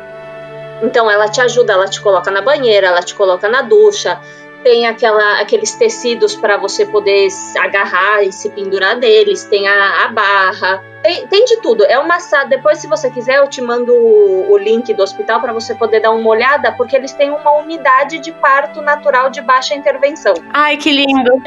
Então 0.83 1.11
ela 1.11 1.29
te 1.29 1.41
ajuda, 1.41 1.73
ela 1.73 1.89
te 1.89 2.01
coloca 2.01 2.31
na 2.31 2.41
banheira, 2.41 2.87
ela 2.87 3.03
te 3.03 3.15
coloca 3.15 3.49
na 3.49 3.63
ducha, 3.63 4.21
tem 4.63 4.87
aquela, 4.87 5.41
aqueles 5.41 5.75
tecidos 5.75 6.35
para 6.35 6.57
você 6.57 6.85
poder 6.87 7.29
agarrar 7.59 8.23
e 8.23 8.33
se 8.33 8.51
pendurar 8.51 8.97
neles, 8.97 9.45
tem 9.45 9.69
a, 9.69 10.05
a 10.05 10.09
barra, 10.09 10.83
tem, 11.03 11.27
tem, 11.29 11.45
de 11.45 11.61
tudo. 11.61 11.85
É 11.85 11.99
uma 11.99 12.19
sala. 12.19 12.47
Depois, 12.47 12.79
se 12.79 12.87
você 12.87 13.11
quiser, 13.11 13.37
eu 13.37 13.49
te 13.49 13.61
mando 13.61 13.95
o, 13.95 14.51
o 14.51 14.59
link 14.59 14.93
do 14.95 15.03
hospital 15.03 15.41
para 15.41 15.53
você 15.53 15.75
poder 15.75 16.01
dar 16.01 16.11
uma 16.11 16.29
olhada, 16.29 16.73
porque 16.73 16.97
eles 16.97 17.13
têm 17.13 17.31
uma 17.31 17.53
unidade 17.53 18.19
de 18.19 18.33
parto 18.33 18.83
natural 18.83 19.31
de 19.31 19.41
baixa 19.41 19.75
intervenção. 19.75 20.35
Ai, 20.53 20.77
que 20.77 20.91
lindo! 20.91 21.41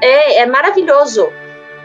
É, 0.00 0.38
é 0.38 0.46
maravilhoso. 0.46 1.32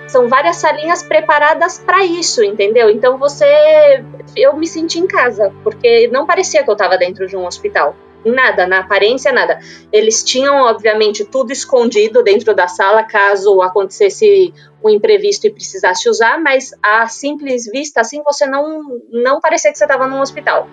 São 0.08 0.28
várias 0.28 0.58
salinhas 0.58 1.04
preparadas 1.04 1.80
para 1.80 2.04
isso, 2.04 2.44
entendeu? 2.44 2.90
Então 2.90 3.18
você. 3.18 4.04
Eu 4.36 4.56
me 4.58 4.68
senti 4.68 5.00
em 5.00 5.08
casa, 5.08 5.54
porque 5.64 6.10
não 6.12 6.26
parecia 6.26 6.64
que 6.64 6.70
eu 6.70 6.74
estava 6.74 6.98
dentro 6.98 7.28
de 7.28 7.38
um 7.38 7.46
hospital. 7.46 7.96
Nada, 8.24 8.68
na 8.68 8.80
aparência, 8.80 9.32
nada. 9.32 9.60
Eles 9.92 10.24
tinham, 10.24 10.64
obviamente, 10.64 11.26
tudo 11.26 11.52
escondido 11.52 12.24
dentro 12.24 12.54
da 12.54 12.68
sala 12.68 13.04
caso 13.04 13.62
acontecesse 13.62 14.54
um 14.84 14.90
imprevisto 14.90 15.48
e 15.48 15.52
precisasse 15.52 16.08
usar, 16.08 16.40
mas 16.40 16.72
a 16.84 17.08
simples 17.08 17.66
vista, 17.66 18.02
assim, 18.02 18.22
você 18.24 18.46
não, 18.46 19.02
não 19.12 19.40
parecia 19.40 19.72
que 19.72 19.78
você 19.78 19.86
estava 19.86 20.08
num 20.08 20.22
hospital. 20.22 20.68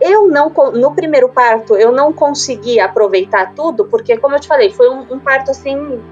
Eu 0.00 0.28
não, 0.28 0.50
no 0.74 0.94
primeiro 0.94 1.28
parto, 1.30 1.76
eu 1.76 1.92
não 1.92 2.12
consegui 2.12 2.78
aproveitar 2.78 3.54
tudo, 3.54 3.86
porque, 3.86 4.16
como 4.18 4.34
eu 4.34 4.40
te 4.40 4.48
falei, 4.48 4.70
foi 4.70 4.90
um, 4.90 5.14
um 5.14 5.18
parto 5.18 5.50
assim, 5.50 6.02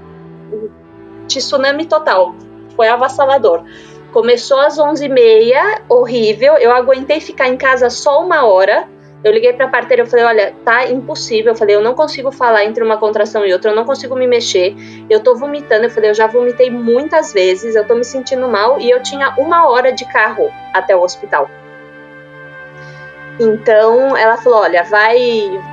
tsunami 1.27 1.85
total. 1.85 2.33
Foi 2.75 2.87
avassalador. 2.87 3.63
Começou 4.11 4.59
às 4.59 4.77
11h30, 4.77 5.83
horrível. 5.87 6.55
Eu 6.55 6.71
aguentei 6.71 7.19
ficar 7.19 7.47
em 7.47 7.57
casa 7.57 7.89
só 7.89 8.23
uma 8.23 8.45
hora 8.45 8.87
eu 9.23 9.31
liguei 9.31 9.53
pra 9.53 9.67
parteira 9.67 10.03
e 10.03 10.05
falei, 10.05 10.25
olha, 10.25 10.53
tá 10.65 10.87
impossível. 10.89 11.51
Eu 11.51 11.55
falei, 11.55 11.75
eu 11.75 11.81
não 11.81 11.93
consigo 11.93 12.31
falar 12.31 12.65
entre 12.65 12.83
uma 12.83 12.97
contração 12.97 13.45
e 13.45 13.53
outra, 13.53 13.71
eu 13.71 13.75
não 13.75 13.85
consigo 13.85 14.15
me 14.15 14.25
mexer. 14.25 14.75
Eu 15.09 15.19
tô 15.19 15.35
vomitando. 15.35 15.85
Eu 15.85 15.89
falei, 15.89 16.09
eu 16.09 16.15
já 16.15 16.27
vomitei 16.27 16.71
muitas 16.71 17.31
vezes, 17.31 17.75
eu 17.75 17.85
tô 17.85 17.93
me 17.93 18.03
sentindo 18.03 18.47
mal 18.47 18.79
e 18.79 18.89
eu 18.89 19.01
tinha 19.03 19.35
uma 19.37 19.69
hora 19.69 19.91
de 19.91 20.05
carro 20.05 20.51
até 20.73 20.95
o 20.95 21.01
hospital. 21.01 21.49
Então 23.39 24.15
ela 24.15 24.37
falou: 24.37 24.59
Olha, 24.59 24.83
vai, 24.83 25.17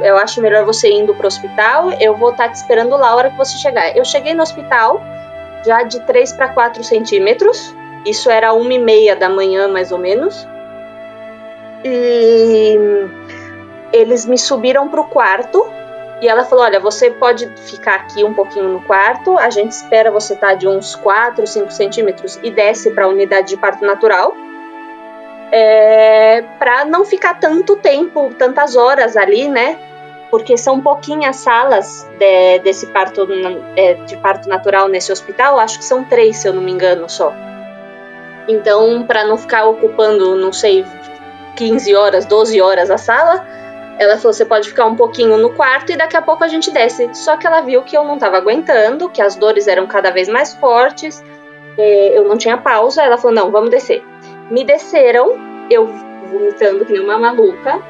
eu 0.02 0.16
acho 0.16 0.40
melhor 0.40 0.64
você 0.64 0.90
indo 0.90 1.14
pro 1.14 1.26
hospital, 1.26 1.90
eu 2.00 2.16
vou 2.16 2.30
estar 2.30 2.44
tá 2.44 2.50
te 2.50 2.56
esperando 2.56 2.96
lá 2.96 3.08
a 3.10 3.16
hora 3.16 3.30
que 3.30 3.36
você 3.36 3.58
chegar. 3.58 3.96
Eu 3.96 4.04
cheguei 4.04 4.34
no 4.34 4.42
hospital 4.42 5.02
já 5.66 5.82
de 5.82 6.00
3 6.00 6.32
para 6.32 6.48
4 6.48 6.82
centímetros, 6.84 7.74
isso 8.06 8.30
era 8.30 8.52
uma 8.52 8.72
e 8.72 8.78
meia 8.78 9.16
da 9.16 9.28
manhã 9.28 9.68
mais 9.68 9.92
ou 9.92 9.98
menos. 9.98 10.46
E 11.84 12.76
eles 13.98 14.24
me 14.24 14.38
subiram 14.38 14.88
para 14.88 15.00
o 15.00 15.04
quarto 15.04 15.66
e 16.20 16.28
ela 16.28 16.44
falou: 16.44 16.64
Olha, 16.64 16.80
você 16.80 17.10
pode 17.10 17.46
ficar 17.56 17.96
aqui 17.96 18.24
um 18.24 18.34
pouquinho 18.34 18.68
no 18.68 18.80
quarto, 18.82 19.38
a 19.38 19.50
gente 19.50 19.72
espera 19.72 20.10
você 20.10 20.34
estar 20.34 20.48
tá 20.48 20.54
de 20.54 20.66
uns 20.66 20.94
4, 20.96 21.46
5 21.46 21.70
centímetros 21.70 22.38
e 22.42 22.50
desce 22.50 22.90
para 22.90 23.04
a 23.04 23.08
unidade 23.08 23.48
de 23.48 23.56
parto 23.56 23.84
natural. 23.84 24.34
É, 25.50 26.44
para 26.58 26.84
não 26.84 27.04
ficar 27.04 27.38
tanto 27.40 27.76
tempo, 27.76 28.30
tantas 28.38 28.76
horas 28.76 29.16
ali, 29.16 29.48
né? 29.48 29.78
Porque 30.30 30.58
são 30.58 30.78
pouquinhas 30.78 31.36
salas 31.36 32.06
de, 32.18 32.58
desse 32.58 32.86
parto 32.88 33.26
é, 33.74 33.94
de 33.94 34.14
parto 34.18 34.46
natural 34.46 34.88
nesse 34.88 35.10
hospital, 35.10 35.58
acho 35.58 35.78
que 35.78 35.84
são 35.84 36.04
três, 36.04 36.36
se 36.36 36.48
eu 36.48 36.52
não 36.52 36.60
me 36.60 36.70
engano, 36.70 37.08
só. 37.08 37.32
Então, 38.46 39.04
para 39.04 39.24
não 39.24 39.38
ficar 39.38 39.64
ocupando, 39.64 40.34
não 40.34 40.52
sei, 40.52 40.84
15 41.56 41.94
horas, 41.94 42.26
12 42.26 42.60
horas 42.60 42.90
a 42.90 42.98
sala, 42.98 43.46
ela 43.98 44.16
falou: 44.16 44.32
você 44.32 44.44
pode 44.44 44.68
ficar 44.68 44.86
um 44.86 44.96
pouquinho 44.96 45.36
no 45.36 45.50
quarto 45.50 45.92
e 45.92 45.96
daqui 45.96 46.16
a 46.16 46.22
pouco 46.22 46.44
a 46.44 46.48
gente 46.48 46.70
desce. 46.70 47.10
Só 47.12 47.36
que 47.36 47.46
ela 47.46 47.60
viu 47.60 47.82
que 47.82 47.96
eu 47.96 48.04
não 48.04 48.14
estava 48.14 48.36
aguentando, 48.36 49.08
que 49.08 49.20
as 49.20 49.34
dores 49.34 49.66
eram 49.66 49.86
cada 49.86 50.10
vez 50.10 50.28
mais 50.28 50.54
fortes, 50.54 51.22
é, 51.76 52.16
eu 52.16 52.24
não 52.24 52.36
tinha 52.36 52.56
pausa. 52.56 53.02
Ela 53.02 53.18
falou: 53.18 53.34
não, 53.34 53.50
vamos 53.50 53.70
descer. 53.70 54.04
Me 54.50 54.64
desceram, 54.64 55.36
eu 55.70 55.86
vomitando 56.30 56.84
que 56.84 56.92
nem 56.92 57.02
uma 57.02 57.18
maluca. 57.18 57.82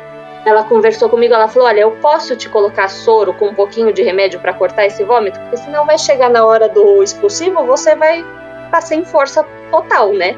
Ela 0.46 0.64
conversou 0.64 1.08
comigo, 1.08 1.34
ela 1.34 1.48
falou: 1.48 1.68
Olha, 1.68 1.80
eu 1.80 1.90
posso 2.00 2.34
te 2.34 2.48
colocar 2.48 2.88
soro 2.88 3.34
com 3.34 3.48
um 3.48 3.54
pouquinho 3.54 3.92
de 3.92 4.02
remédio 4.02 4.40
para 4.40 4.54
cortar 4.54 4.86
esse 4.86 5.04
vômito? 5.04 5.38
Porque 5.40 5.58
senão 5.58 5.84
vai 5.84 5.98
chegar 5.98 6.30
na 6.30 6.44
hora 6.44 6.68
do 6.68 7.02
expulsivo, 7.02 7.64
você 7.66 7.94
vai 7.94 8.20
estar 8.20 8.70
tá 8.70 8.80
sem 8.80 9.04
força 9.04 9.44
total, 9.70 10.12
né? 10.12 10.34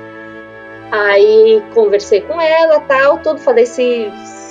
Aí 0.91 1.63
conversei 1.73 2.21
com 2.23 2.41
ela, 2.41 2.81
tal, 2.81 3.19
tudo. 3.19 3.39
Falei 3.39 3.67
se 3.67 4.11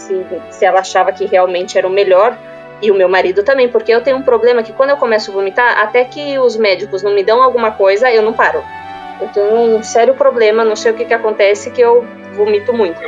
se, 0.09 0.41
se 0.49 0.65
ela 0.65 0.79
achava 0.79 1.11
que 1.11 1.25
realmente 1.25 1.77
era 1.77 1.87
o 1.87 1.91
melhor 1.91 2.35
e 2.81 2.89
o 2.89 2.95
meu 2.95 3.09
marido 3.09 3.43
também, 3.43 3.67
porque 3.69 3.93
eu 3.93 4.01
tenho 4.01 4.17
um 4.17 4.21
problema 4.21 4.63
que 4.63 4.73
quando 4.73 4.89
eu 4.91 4.97
começo 4.97 5.31
a 5.31 5.33
vomitar, 5.33 5.79
até 5.79 6.03
que 6.05 6.39
os 6.39 6.55
médicos 6.57 7.03
não 7.03 7.13
me 7.13 7.23
dão 7.23 7.43
alguma 7.43 7.71
coisa, 7.71 8.11
eu 8.11 8.21
não 8.21 8.33
paro. 8.33 8.63
Eu 9.21 9.27
tenho 9.29 9.53
um 9.53 9.83
sério 9.83 10.13
problema, 10.13 10.63
não 10.63 10.77
sei 10.77 10.91
o 10.91 10.95
que 10.95 11.03
que 11.03 11.13
acontece, 11.13 11.71
que 11.71 11.81
eu 11.81 12.05
vomito 12.33 12.73
muito. 12.73 13.01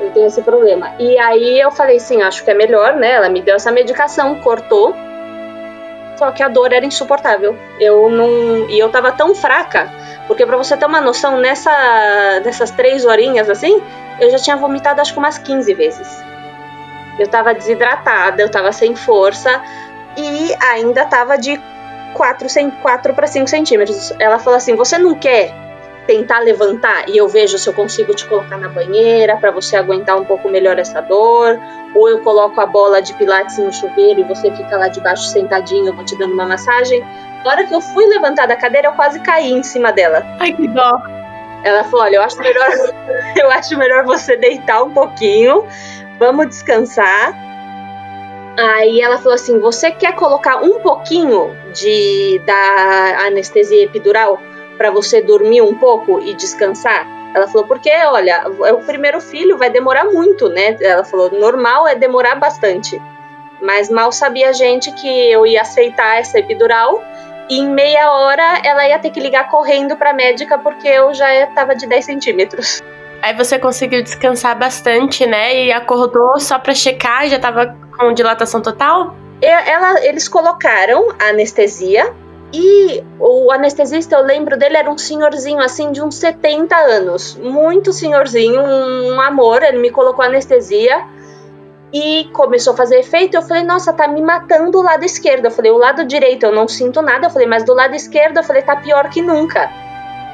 Eu 0.00 0.10
tenho 0.12 0.26
esse 0.26 0.40
problema. 0.40 0.92
E 0.98 1.18
aí 1.18 1.60
eu 1.60 1.70
falei, 1.70 2.00
sim, 2.00 2.22
acho 2.22 2.42
que 2.42 2.50
é 2.50 2.54
melhor, 2.54 2.94
né? 2.96 3.12
Ela 3.12 3.28
me 3.28 3.42
deu 3.42 3.54
essa 3.54 3.70
medicação, 3.70 4.36
cortou. 4.36 4.96
Só 6.20 6.30
que 6.32 6.42
a 6.42 6.48
dor 6.48 6.70
era 6.70 6.84
insuportável. 6.84 7.56
Eu 7.80 8.10
não. 8.10 8.68
E 8.68 8.78
eu 8.78 8.90
tava 8.90 9.10
tão 9.10 9.34
fraca, 9.34 9.90
porque 10.26 10.44
para 10.44 10.54
você 10.54 10.76
ter 10.76 10.84
uma 10.84 11.00
noção, 11.00 11.38
nessa, 11.38 11.70
nessas 12.44 12.70
três 12.70 13.06
horinhas 13.06 13.48
assim, 13.48 13.82
eu 14.20 14.28
já 14.28 14.36
tinha 14.36 14.54
vomitado 14.54 15.00
acho 15.00 15.14
que 15.14 15.18
umas 15.18 15.38
15 15.38 15.72
vezes. 15.72 16.22
Eu 17.18 17.26
tava 17.26 17.54
desidratada, 17.54 18.42
eu 18.42 18.50
tava 18.50 18.70
sem 18.70 18.94
força 18.94 19.62
e 20.14 20.54
ainda 20.62 21.06
tava 21.06 21.38
de 21.38 21.58
4, 22.12 22.48
4 22.82 23.14
para 23.14 23.26
5 23.26 23.48
centímetros. 23.48 24.12
Ela 24.18 24.38
falou 24.38 24.58
assim: 24.58 24.76
Você 24.76 24.98
não 24.98 25.14
quer 25.14 25.54
tentar 26.06 26.40
levantar 26.40 27.08
e 27.08 27.16
eu 27.16 27.28
vejo 27.28 27.58
se 27.58 27.68
eu 27.68 27.72
consigo 27.72 28.14
te 28.14 28.26
colocar 28.26 28.56
na 28.56 28.68
banheira 28.68 29.36
para 29.36 29.50
você 29.50 29.76
aguentar 29.76 30.16
um 30.18 30.24
pouco 30.24 30.48
melhor 30.48 30.78
essa 30.78 31.00
dor? 31.00 31.58
Ou 31.94 32.08
eu 32.08 32.20
coloco 32.20 32.60
a 32.60 32.66
bola 32.66 33.00
de 33.00 33.14
pilates 33.14 33.58
no 33.58 33.72
chuveiro 33.72 34.20
e 34.20 34.24
você 34.24 34.50
fica 34.50 34.76
lá 34.76 34.88
debaixo 34.88 35.24
sentadinho, 35.24 35.88
eu 35.88 35.94
vou 35.94 36.04
te 36.04 36.16
dando 36.16 36.32
uma 36.32 36.46
massagem? 36.46 37.04
Na 37.44 37.52
hora 37.52 37.64
que 37.64 37.74
eu 37.74 37.80
fui 37.80 38.06
levantar 38.06 38.46
da 38.46 38.56
cadeira, 38.56 38.88
eu 38.88 38.92
quase 38.92 39.20
caí 39.20 39.50
em 39.50 39.62
cima 39.62 39.92
dela. 39.92 40.24
Ai, 40.38 40.52
que 40.52 40.68
dó. 40.68 41.00
Ela 41.64 41.84
falou: 41.84 42.04
Olha, 42.04 42.16
eu 42.16 42.22
acho 42.22 42.38
melhor, 42.38 42.68
eu 43.36 43.50
acho 43.50 43.76
melhor 43.76 44.04
você 44.04 44.36
deitar 44.36 44.82
um 44.82 44.90
pouquinho, 44.90 45.64
vamos 46.18 46.48
descansar. 46.48 47.34
Aí 48.58 49.00
ela 49.00 49.18
falou 49.18 49.34
assim: 49.34 49.58
Você 49.60 49.90
quer 49.90 50.14
colocar 50.14 50.62
um 50.62 50.80
pouquinho 50.80 51.56
de 51.72 52.40
da 52.44 53.26
anestesia 53.26 53.84
epidural 53.84 54.38
para 54.80 54.90
você 54.90 55.20
dormir 55.20 55.60
um 55.60 55.74
pouco 55.74 56.20
e 56.20 56.32
descansar? 56.32 57.06
Ela 57.34 57.46
falou: 57.46 57.66
Porque, 57.66 57.90
olha, 58.06 58.46
é 58.64 58.72
o 58.72 58.80
primeiro 58.80 59.20
filho, 59.20 59.58
vai 59.58 59.68
demorar 59.68 60.06
muito, 60.06 60.48
né? 60.48 60.74
Ela 60.80 61.04
falou: 61.04 61.30
Normal 61.30 61.86
é 61.86 61.94
demorar 61.94 62.36
bastante. 62.36 62.98
Mas 63.60 63.90
mal 63.90 64.10
sabia 64.10 64.48
a 64.48 64.52
gente 64.52 64.90
que 64.92 65.30
eu 65.30 65.46
ia 65.46 65.60
aceitar 65.60 66.18
essa 66.18 66.38
epidural 66.38 67.04
e 67.50 67.58
em 67.58 67.68
meia 67.68 68.10
hora 68.10 68.62
ela 68.64 68.88
ia 68.88 68.98
ter 68.98 69.10
que 69.10 69.20
ligar 69.20 69.50
correndo 69.50 69.98
para 69.98 70.10
a 70.10 70.14
médica 70.14 70.56
porque 70.56 70.88
eu 70.88 71.12
já 71.12 71.30
estava 71.34 71.74
de 71.74 71.86
10 71.86 72.02
centímetros. 72.02 72.80
Aí 73.20 73.36
você 73.36 73.58
conseguiu 73.58 74.02
descansar 74.02 74.58
bastante, 74.58 75.26
né? 75.26 75.66
E 75.66 75.72
acordou 75.72 76.40
só 76.40 76.58
para 76.58 76.72
checar, 76.72 77.28
já 77.28 77.36
estava 77.36 77.76
com 77.98 78.14
dilatação 78.14 78.62
total? 78.62 79.14
Ela, 79.42 80.02
eles 80.06 80.26
colocaram 80.26 81.10
a 81.18 81.28
anestesia 81.28 82.14
e 82.52 83.04
o 83.18 83.52
anestesista, 83.52 84.16
eu 84.16 84.24
lembro 84.24 84.56
dele, 84.56 84.76
era 84.76 84.90
um 84.90 84.98
senhorzinho 84.98 85.60
assim 85.60 85.92
de 85.92 86.02
uns 86.02 86.16
70 86.16 86.76
anos. 86.76 87.36
Muito 87.36 87.92
senhorzinho, 87.92 88.60
um 88.60 89.20
amor. 89.20 89.62
Ele 89.62 89.78
me 89.78 89.90
colocou 89.90 90.24
anestesia 90.24 91.04
e 91.92 92.28
começou 92.32 92.72
a 92.72 92.76
fazer 92.76 92.98
efeito. 92.98 93.36
Eu 93.36 93.42
falei, 93.42 93.62
nossa, 93.62 93.92
tá 93.92 94.08
me 94.08 94.20
matando 94.20 94.78
o 94.78 94.82
lado 94.82 95.04
esquerdo. 95.04 95.44
Eu 95.44 95.50
falei, 95.50 95.70
o 95.70 95.78
lado 95.78 96.04
direito 96.04 96.44
eu 96.44 96.52
não 96.52 96.66
sinto 96.66 97.00
nada. 97.00 97.26
Eu 97.26 97.30
falei, 97.30 97.46
mas 97.46 97.64
do 97.64 97.72
lado 97.72 97.94
esquerdo 97.94 98.38
eu 98.38 98.44
falei, 98.44 98.62
tá 98.62 98.74
pior 98.74 99.08
que 99.10 99.22
nunca. 99.22 99.70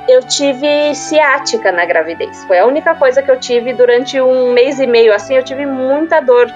Eu 0.09 0.23
tive 0.23 0.95
ciática 0.95 1.71
na 1.71 1.85
gravidez. 1.85 2.45
Foi 2.45 2.59
a 2.59 2.67
única 2.67 2.95
coisa 2.95 3.23
que 3.23 3.31
eu 3.31 3.39
tive 3.39 3.75
durante 3.75 4.19
um 4.21 4.53
mês 4.53 4.81
e 4.81 4.87
meio. 4.87 5.13
Assim, 5.13 5.35
eu 5.35 5.43
tive 5.43 5.67
muita 5.67 6.21
dor. 6.21 6.47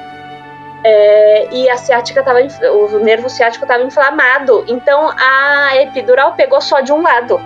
É, 0.82 1.48
e 1.52 1.68
a 1.68 1.76
ciática 1.76 2.22
tava, 2.22 2.40
o 2.40 2.98
nervo 3.00 3.28
ciático 3.28 3.64
estava 3.64 3.82
inflamado. 3.82 4.64
Então 4.68 5.10
a 5.16 5.76
epidural 5.76 6.34
pegou 6.34 6.60
só 6.60 6.80
de 6.80 6.92
um 6.92 7.02
lado. 7.02 7.40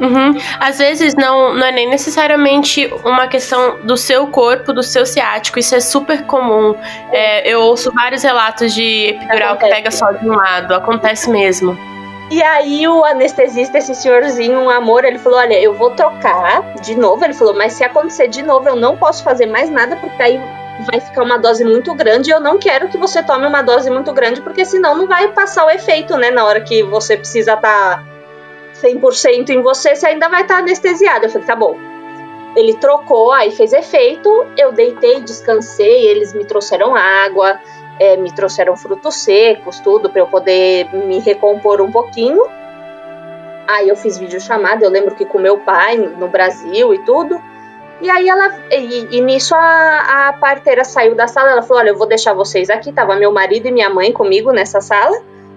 Uhum. 0.00 0.36
Às 0.58 0.78
vezes 0.78 1.14
não, 1.14 1.54
não 1.54 1.66
é 1.66 1.72
nem 1.72 1.88
necessariamente 1.88 2.92
uma 3.04 3.28
questão 3.28 3.78
do 3.84 3.96
seu 3.96 4.26
corpo, 4.26 4.72
do 4.72 4.82
seu 4.82 5.06
ciático. 5.06 5.58
Isso 5.58 5.74
é 5.74 5.80
super 5.80 6.24
comum. 6.24 6.74
É, 7.12 7.48
eu 7.48 7.60
ouço 7.60 7.92
vários 7.92 8.22
relatos 8.22 8.74
de 8.74 9.10
epidural 9.10 9.54
Acontece. 9.54 9.70
que 9.70 9.76
pega 9.76 9.90
só 9.90 10.12
de 10.12 10.28
um 10.28 10.34
lado. 10.34 10.74
Acontece 10.74 11.30
mesmo. 11.30 11.78
E 12.30 12.42
aí 12.42 12.88
o 12.88 13.04
anestesista, 13.04 13.78
esse 13.78 13.94
senhorzinho, 13.94 14.58
um 14.58 14.70
amor, 14.70 15.04
ele 15.04 15.18
falou: 15.18 15.38
Olha, 15.38 15.60
eu 15.60 15.74
vou 15.74 15.90
trocar 15.90 16.62
de 16.80 16.94
novo. 16.94 17.24
Ele 17.24 17.34
falou, 17.34 17.54
mas 17.54 17.74
se 17.74 17.84
acontecer 17.84 18.28
de 18.28 18.42
novo, 18.42 18.68
eu 18.68 18.76
não 18.76 18.96
posso 18.96 19.22
fazer 19.22 19.46
mais 19.46 19.70
nada, 19.70 19.96
porque 19.96 20.22
aí 20.22 20.40
vai 20.80 21.00
ficar 21.00 21.22
uma 21.22 21.38
dose 21.38 21.64
muito 21.64 21.94
grande. 21.94 22.30
Eu 22.30 22.40
não 22.40 22.58
quero 22.58 22.88
que 22.88 22.98
você 22.98 23.22
tome 23.22 23.46
uma 23.46 23.62
dose 23.62 23.90
muito 23.90 24.12
grande, 24.12 24.40
porque 24.40 24.64
senão 24.64 24.96
não 24.96 25.06
vai 25.06 25.28
passar 25.32 25.64
o 25.66 25.70
efeito, 25.70 26.16
né? 26.16 26.30
Na 26.30 26.44
hora 26.44 26.60
que 26.60 26.82
você 26.82 27.16
precisa 27.16 27.54
estar. 27.54 28.04
Tá 28.04 28.14
100% 28.74 29.50
em 29.50 29.62
você, 29.62 29.94
você 29.94 30.08
ainda 30.08 30.28
vai 30.28 30.42
estar 30.42 30.56
tá 30.56 30.60
anestesiado. 30.60 31.26
Eu 31.26 31.30
falei, 31.30 31.46
tá 31.46 31.56
bom. 31.56 31.76
Ele 32.56 32.74
trocou, 32.74 33.32
aí 33.32 33.50
fez 33.50 33.72
efeito, 33.72 34.46
eu 34.56 34.72
deitei, 34.72 35.20
descansei, 35.20 36.06
eles 36.06 36.32
me 36.32 36.44
trouxeram 36.44 36.94
água, 36.94 37.58
é, 37.98 38.16
me 38.16 38.30
trouxeram 38.32 38.76
frutos 38.76 39.16
secos, 39.16 39.80
tudo, 39.80 40.08
para 40.08 40.20
eu 40.20 40.26
poder 40.26 40.88
me 40.92 41.18
recompor 41.18 41.80
um 41.80 41.90
pouquinho. 41.90 42.42
Aí 43.66 43.88
eu 43.88 43.96
fiz 43.96 44.18
vídeo 44.18 44.40
chamada, 44.40 44.84
eu 44.84 44.90
lembro 44.90 45.14
que 45.14 45.24
com 45.24 45.38
meu 45.38 45.58
pai 45.58 45.96
no 45.96 46.28
Brasil 46.28 46.94
e 46.94 46.98
tudo. 47.04 47.40
E 48.04 48.10
aí 48.10 48.28
ela. 48.28 48.48
E, 48.70 49.16
e 49.16 49.20
nisso 49.22 49.54
a, 49.54 50.28
a 50.28 50.32
parteira 50.34 50.84
saiu 50.84 51.14
da 51.14 51.26
sala, 51.26 51.52
ela 51.52 51.62
falou: 51.62 51.78
Olha, 51.82 51.88
eu 51.88 51.96
vou 51.96 52.06
deixar 52.06 52.34
vocês 52.34 52.68
aqui. 52.68 52.92
Tava 52.92 53.16
meu 53.16 53.32
marido 53.32 53.66
e 53.66 53.72
minha 53.72 53.88
mãe 53.88 54.12
comigo 54.12 54.52
nessa 54.52 54.78
sala. 54.78 55.16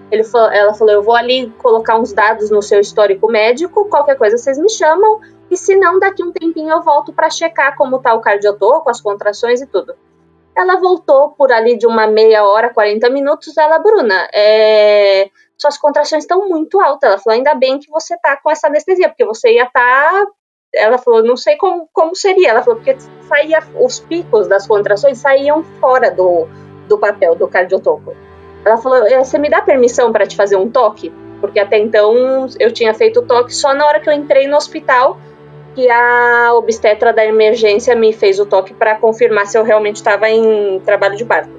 Ele 0.09 0.23
falou, 0.23 0.49
ela 0.49 0.73
falou: 0.73 0.93
Eu 0.93 1.03
vou 1.03 1.13
ali 1.13 1.49
colocar 1.57 1.99
uns 1.99 2.13
dados 2.13 2.49
no 2.49 2.61
seu 2.61 2.79
histórico 2.79 3.29
médico, 3.29 3.89
qualquer 3.89 4.17
coisa 4.17 4.37
vocês 4.37 4.57
me 4.57 4.69
chamam, 4.69 5.19
e 5.51 5.57
se 5.57 5.75
não, 5.75 5.99
daqui 5.99 6.23
um 6.23 6.31
tempinho 6.31 6.69
eu 6.69 6.81
volto 6.81 7.11
para 7.11 7.29
checar 7.29 7.75
como 7.75 7.99
tá 7.99 8.13
o 8.13 8.21
cardiotoco, 8.21 8.89
as 8.89 9.01
contrações 9.01 9.59
e 9.59 9.67
tudo. 9.67 9.93
Ela 10.55 10.79
voltou 10.79 11.31
por 11.31 11.51
ali 11.51 11.77
de 11.77 11.85
uma 11.85 12.07
meia 12.07 12.45
hora, 12.45 12.73
40 12.73 13.09
minutos. 13.09 13.57
Ela, 13.57 13.77
Bruna, 13.77 14.25
é... 14.33 15.29
suas 15.57 15.77
contrações 15.77 16.23
estão 16.23 16.47
muito 16.47 16.79
altas. 16.79 17.09
Ela 17.09 17.19
falou: 17.19 17.35
Ainda 17.35 17.53
bem 17.55 17.77
que 17.77 17.89
você 17.89 18.17
tá 18.19 18.37
com 18.37 18.49
essa 18.49 18.67
anestesia, 18.67 19.09
porque 19.09 19.25
você 19.25 19.55
ia 19.55 19.65
estar. 19.65 20.23
Tá... 20.23 20.27
Ela 20.73 20.97
falou: 20.97 21.23
Não 21.23 21.37
sei 21.37 21.55
como, 21.57 21.89
como 21.93 22.15
seria. 22.15 22.49
Ela 22.49 22.61
falou: 22.61 22.79
Porque 22.79 22.97
saía, 23.27 23.59
os 23.79 23.99
picos 23.99 24.47
das 24.47 24.67
contrações 24.67 25.17
saíam 25.17 25.63
fora 25.79 26.11
do, 26.11 26.47
do 26.87 26.97
papel 26.97 27.35
do 27.35 27.47
cardiotoco. 27.47 28.15
Ela 28.65 28.77
falou: 28.77 29.05
é, 29.05 29.23
Você 29.23 29.37
me 29.37 29.49
dá 29.49 29.61
permissão 29.61 30.11
para 30.11 30.25
te 30.25 30.35
fazer 30.35 30.55
um 30.55 30.69
toque? 30.69 31.11
Porque 31.39 31.59
até 31.59 31.77
então 31.77 32.47
eu 32.59 32.71
tinha 32.71 32.93
feito 32.93 33.19
o 33.19 33.25
toque 33.25 33.53
só 33.53 33.73
na 33.73 33.85
hora 33.85 33.99
que 33.99 34.09
eu 34.09 34.13
entrei 34.13 34.47
no 34.47 34.57
hospital, 34.57 35.17
que 35.75 35.89
a 35.89 36.53
obstetra 36.55 37.13
da 37.13 37.23
emergência 37.23 37.95
me 37.95 38.11
fez 38.11 38.39
o 38.39 38.45
toque 38.45 38.73
para 38.73 38.95
confirmar 38.95 39.45
se 39.45 39.57
eu 39.57 39.63
realmente 39.63 39.97
estava 39.97 40.29
em 40.29 40.79
trabalho 40.79 41.15
de 41.15 41.23
parto. 41.23 41.51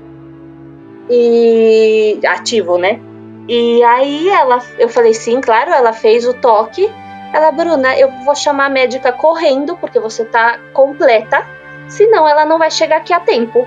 E 1.08 2.18
ativo, 2.26 2.76
né? 2.76 3.00
E 3.48 3.82
aí 3.82 4.28
ela, 4.28 4.58
eu 4.78 4.88
falei 4.88 5.14
sim, 5.14 5.40
claro, 5.40 5.70
ela 5.70 5.92
fez 5.92 6.26
o 6.26 6.34
toque. 6.34 6.90
Ela, 7.32 7.50
Bruna, 7.50 7.96
eu 7.98 8.10
vou 8.24 8.34
chamar 8.34 8.66
a 8.66 8.70
médica 8.70 9.12
correndo 9.12 9.76
porque 9.76 10.00
você 10.00 10.24
tá 10.24 10.58
completa, 10.72 11.44
senão 11.88 12.26
ela 12.26 12.44
não 12.44 12.58
vai 12.58 12.70
chegar 12.70 12.98
aqui 12.98 13.12
a 13.12 13.20
tempo. 13.20 13.66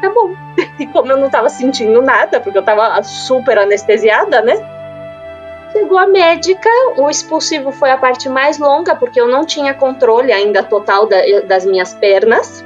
tá 0.00 0.10
bom. 0.10 0.34
E 0.78 0.86
como 0.86 1.10
eu 1.10 1.16
não 1.16 1.28
tava 1.28 1.48
sentindo 1.48 2.00
nada, 2.00 2.40
porque 2.40 2.58
eu 2.58 2.62
tava 2.62 3.02
super 3.02 3.58
anestesiada, 3.58 4.40
né? 4.40 4.54
Chegou 5.72 5.98
a 5.98 6.06
médica, 6.06 6.68
o 6.96 7.10
expulsivo 7.10 7.72
foi 7.72 7.90
a 7.90 7.96
parte 7.96 8.28
mais 8.28 8.58
longa, 8.58 8.94
porque 8.94 9.20
eu 9.20 9.28
não 9.28 9.44
tinha 9.44 9.74
controle 9.74 10.32
ainda 10.32 10.62
total 10.62 11.06
da, 11.06 11.16
das 11.46 11.64
minhas 11.64 11.92
pernas. 11.94 12.64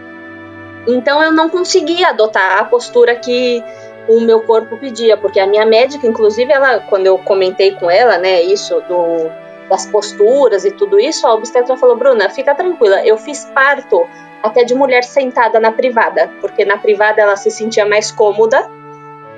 Então 0.86 1.22
eu 1.22 1.32
não 1.32 1.48
conseguia 1.48 2.08
adotar 2.08 2.58
a 2.58 2.64
postura 2.64 3.16
que 3.16 3.62
o 4.08 4.20
meu 4.20 4.40
corpo 4.40 4.76
pedia, 4.76 5.16
porque 5.16 5.40
a 5.40 5.46
minha 5.46 5.64
médica, 5.64 6.06
inclusive, 6.06 6.52
ela, 6.52 6.80
quando 6.80 7.06
eu 7.06 7.18
comentei 7.18 7.72
com 7.72 7.90
ela, 7.90 8.18
né, 8.18 8.42
isso 8.42 8.80
do, 8.88 9.30
das 9.72 9.86
posturas 9.86 10.66
e 10.66 10.70
tudo 10.70 11.00
isso, 11.00 11.26
a 11.26 11.32
obstetra 11.32 11.78
falou: 11.78 11.96
Bruna, 11.96 12.28
fica 12.28 12.54
tranquila, 12.54 13.04
eu 13.06 13.16
fiz 13.16 13.46
parto 13.54 14.06
até 14.42 14.64
de 14.64 14.74
mulher 14.74 15.02
sentada 15.02 15.58
na 15.58 15.72
privada, 15.72 16.30
porque 16.42 16.62
na 16.62 16.76
privada 16.76 17.22
ela 17.22 17.36
se 17.36 17.50
sentia 17.50 17.86
mais 17.86 18.10
cômoda 18.10 18.68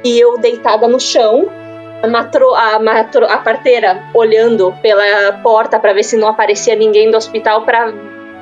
e 0.03 0.19
eu 0.19 0.37
deitada 0.37 0.89
no 0.89 0.99
chão, 0.99 1.49
a, 2.03 2.09
matro, 2.09 2.53
a, 2.53 2.81
matro, 2.81 3.25
a 3.27 3.39
parteira 3.39 4.03
olhando 4.13 4.75
pela 4.83 5.35
porta 5.41 5.79
para 5.79 5.93
ver 5.93 6.03
se 6.03 6.17
não 6.17 6.27
aparecia 6.27 6.75
ninguém 6.75 7.13
do 7.13 7.17
hospital 7.17 7.65
para 7.65 7.93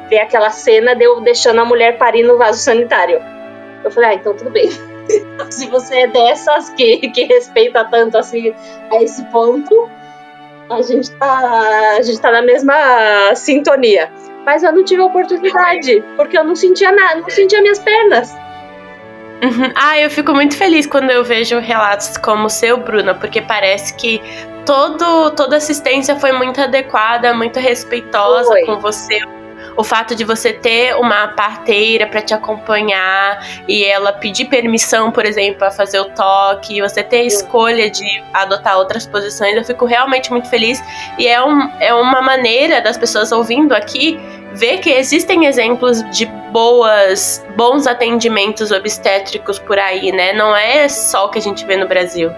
ver 0.09 0.21
aquela 0.21 0.49
cena 0.49 0.95
de 0.95 1.05
eu 1.05 1.21
deixando 1.21 1.61
a 1.61 1.65
mulher 1.65 1.99
parir 1.99 2.23
no 2.23 2.39
vaso 2.39 2.59
sanitário. 2.59 3.21
Eu 3.85 3.91
falei, 3.91 4.11
ah, 4.11 4.15
então 4.15 4.35
tudo 4.35 4.51
bem. 4.51 4.71
se 5.51 5.67
você 5.67 6.03
é 6.03 6.07
dessas 6.07 6.71
que, 6.71 7.11
que 7.11 7.25
respeita 7.25 7.85
tanto 7.85 8.17
assim 8.17 8.55
a 8.91 9.03
esse 9.03 9.23
ponto, 9.27 9.91
a 10.77 10.83
gente 10.83 11.11
tá, 11.13 11.97
a 11.97 12.03
gente 12.03 12.21
tá 12.21 12.31
na 12.31 12.43
mesma 12.43 13.35
sintonia. 13.35 14.11
Mas 14.45 14.63
eu 14.63 14.73
não 14.73 14.85
tive 14.85 15.01
oportunidade, 15.03 16.03
porque 16.17 16.37
eu 16.37 16.43
não 16.43 16.57
sentia 16.57 16.91
nada, 16.91 17.21
não 17.21 17.31
sentia 17.31 17.61
minhas 17.63 17.79
pernas. 17.79 18.33
Uhum. 19.43 19.73
Ah, 19.75 19.99
eu 19.99 20.11
fico 20.11 20.33
muito 20.33 20.57
feliz 20.57 20.87
quando 20.87 21.11
eu 21.11 21.25
vejo 21.25 21.59
relatos 21.59 22.17
como 22.17 22.47
o 22.47 22.51
seu, 22.51 22.77
Bruna, 22.77 23.15
porque 23.15 23.41
parece 23.41 23.95
que 23.95 24.21
todo, 24.65 25.31
toda 25.33 25.57
assistência 25.57 26.17
foi 26.17 26.33
muito 26.33 26.61
adequada, 26.61 27.35
muito 27.35 27.59
respeitosa 27.59 28.49
foi. 28.49 28.65
com 28.65 28.79
você 28.79 29.21
o 29.77 29.85
fato 29.85 30.15
de 30.15 30.25
você 30.25 30.53
ter 30.53 30.95
uma 30.97 31.29
parteira 31.29 32.07
para 32.07 32.21
te 32.21 32.35
acompanhar 32.35 33.45
e 33.69 33.85
ela 33.85 34.13
pedir 34.13 34.47
permissão, 34.47 35.11
por 35.11 35.25
exemplo, 35.25 35.59
para 35.59 35.71
fazer 35.71 36.01
o 36.01 36.07
toque, 36.07 36.81
você 36.81 37.03
ter 37.03 37.19
a 37.19 37.25
escolha 37.25 37.91
de 37.91 38.23
adotar 38.33 38.79
outras 38.79 39.07
posições, 39.07 39.57
eu 39.57 39.65
fico 39.65 39.85
realmente 39.87 40.31
muito 40.31 40.49
feliz 40.49 40.83
e 41.19 41.27
é, 41.27 41.43
um, 41.43 41.71
é 41.81 41.95
uma 41.95 42.21
maneira 42.21 42.81
das 42.81 42.97
pessoas 42.97 43.33
ouvindo 43.33 43.73
aqui 43.73 44.19
ver 44.55 44.79
que 44.79 44.91
existem 44.91 45.47
exemplos 45.47 46.03
de 46.11 46.27
boas, 46.27 47.45
bons 47.57 47.87
atendimentos 47.87 48.71
obstétricos 48.71 49.59
por 49.59 49.79
aí, 49.79 50.13
né? 50.13 50.33
Não 50.35 50.55
é 50.55 50.89
só 50.89 51.27
o 51.27 51.31
que 51.31 51.39
a 51.39 51.43
gente 51.43 51.65
vê 51.65 51.77
no 51.77 51.89
Brasil. 51.89 52.31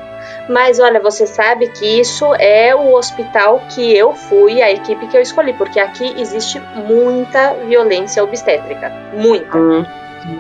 Mas 0.49 0.79
olha, 0.79 1.01
você 1.01 1.27
sabe 1.27 1.69
que 1.69 2.01
isso 2.01 2.35
é 2.35 2.75
o 2.75 2.93
hospital 2.95 3.63
que 3.71 3.97
eu 3.97 4.15
fui, 4.15 4.61
a 4.61 4.71
equipe 4.71 5.07
que 5.07 5.17
eu 5.17 5.23
escolhi, 5.23 5.55
porque 5.55 5.81
aqui 5.81 6.15
existe 6.19 6.61
muita 6.75 7.55
violência 7.67 8.23
obstétrica. 8.23 8.91
Muita. 9.15 9.57
Hum. 9.57 9.87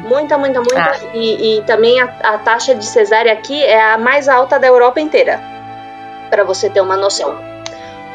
Muita, 0.02 0.38
muita, 0.38 0.60
muita. 0.60 0.80
Ah. 0.80 0.96
E, 1.12 1.58
e, 1.58 1.62
também 1.62 2.00
a, 2.00 2.04
a, 2.22 2.38
taxa 2.38 2.74
de 2.74 2.84
cesárea 2.84 3.32
aqui 3.32 3.62
é 3.62 3.92
a 3.92 3.98
mais 3.98 4.28
alta 4.28 4.58
da 4.58 4.66
Europa 4.66 5.00
inteira. 5.00 5.40
Para 6.30 6.42
você 6.42 6.70
ter 6.70 6.80
uma 6.80 6.96
noção. 6.96 7.38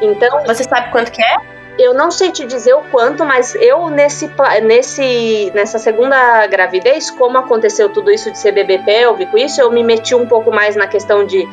Então. 0.02 0.44
Você 0.46 0.64
sabe 0.64 0.92
quanto 0.92 1.12
que 1.12 1.24
é? 1.24 1.38
Eu 1.78 1.94
não 1.94 2.12
sei 2.12 2.32
te 2.32 2.46
dizer 2.46 2.74
o 2.74 2.82
quanto, 2.92 3.24
mas 3.24 3.56
eu 3.56 3.90
nesse, 3.90 4.30
nesse 4.64 5.52
nessa 5.56 5.80
segunda 5.80 6.46
gravidez, 6.48 7.10
como 7.10 7.38
aconteceu 7.38 7.88
tudo 7.88 8.12
isso 8.12 8.30
de 8.32 8.38
ser 8.38 8.52
bebê 8.52 8.80
pélvico, 8.80 9.38
isso 9.38 9.62
eu 9.62 9.72
me 9.72 9.82
meti 9.82 10.14
um 10.14 10.28
pouco 10.28 10.52
mais 10.52 10.76
na 10.76 10.88
questão 10.88 11.26
de 11.26 11.48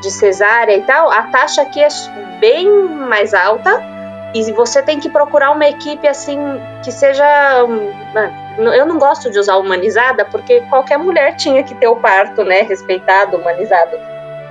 de 0.00 0.10
cesárea 0.10 0.76
e 0.76 0.82
tal, 0.82 1.10
a 1.10 1.24
taxa 1.24 1.62
aqui 1.62 1.82
é 1.82 1.88
bem 2.38 2.68
mais 2.70 3.34
alta 3.34 3.82
e 4.34 4.52
você 4.52 4.82
tem 4.82 5.00
que 5.00 5.08
procurar 5.08 5.50
uma 5.50 5.66
equipe 5.66 6.06
assim 6.06 6.38
que 6.84 6.92
seja. 6.92 7.24
Eu 8.58 8.86
não 8.86 8.98
gosto 8.98 9.30
de 9.30 9.38
usar 9.38 9.56
humanizada 9.56 10.24
porque 10.24 10.60
qualquer 10.62 10.98
mulher 10.98 11.36
tinha 11.36 11.62
que 11.62 11.74
ter 11.74 11.88
o 11.88 11.96
parto, 11.96 12.44
né? 12.44 12.62
Respeitado, 12.62 13.36
humanizado. 13.36 13.96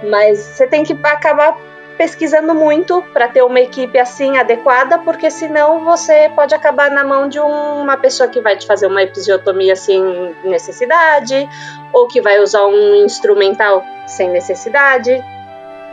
Mas 0.09 0.39
você 0.39 0.67
tem 0.67 0.83
que 0.83 0.97
acabar 1.03 1.55
pesquisando 1.97 2.55
muito 2.55 3.01
para 3.13 3.27
ter 3.27 3.41
uma 3.41 3.59
equipe 3.59 3.99
assim 3.99 4.37
adequada, 4.37 4.99
porque 4.99 5.29
senão 5.29 5.83
você 5.83 6.31
pode 6.33 6.55
acabar 6.55 6.89
na 6.89 7.03
mão 7.03 7.27
de 7.27 7.39
uma 7.39 7.97
pessoa 7.97 8.29
que 8.29 8.39
vai 8.39 8.55
te 8.55 8.65
fazer 8.65 8.87
uma 8.87 9.03
episiotomia 9.03 9.75
sem 9.75 10.01
necessidade, 10.45 11.47
ou 11.91 12.07
que 12.07 12.21
vai 12.21 12.39
usar 12.39 12.65
um 12.67 13.03
instrumental 13.03 13.83
sem 14.07 14.29
necessidade. 14.29 15.21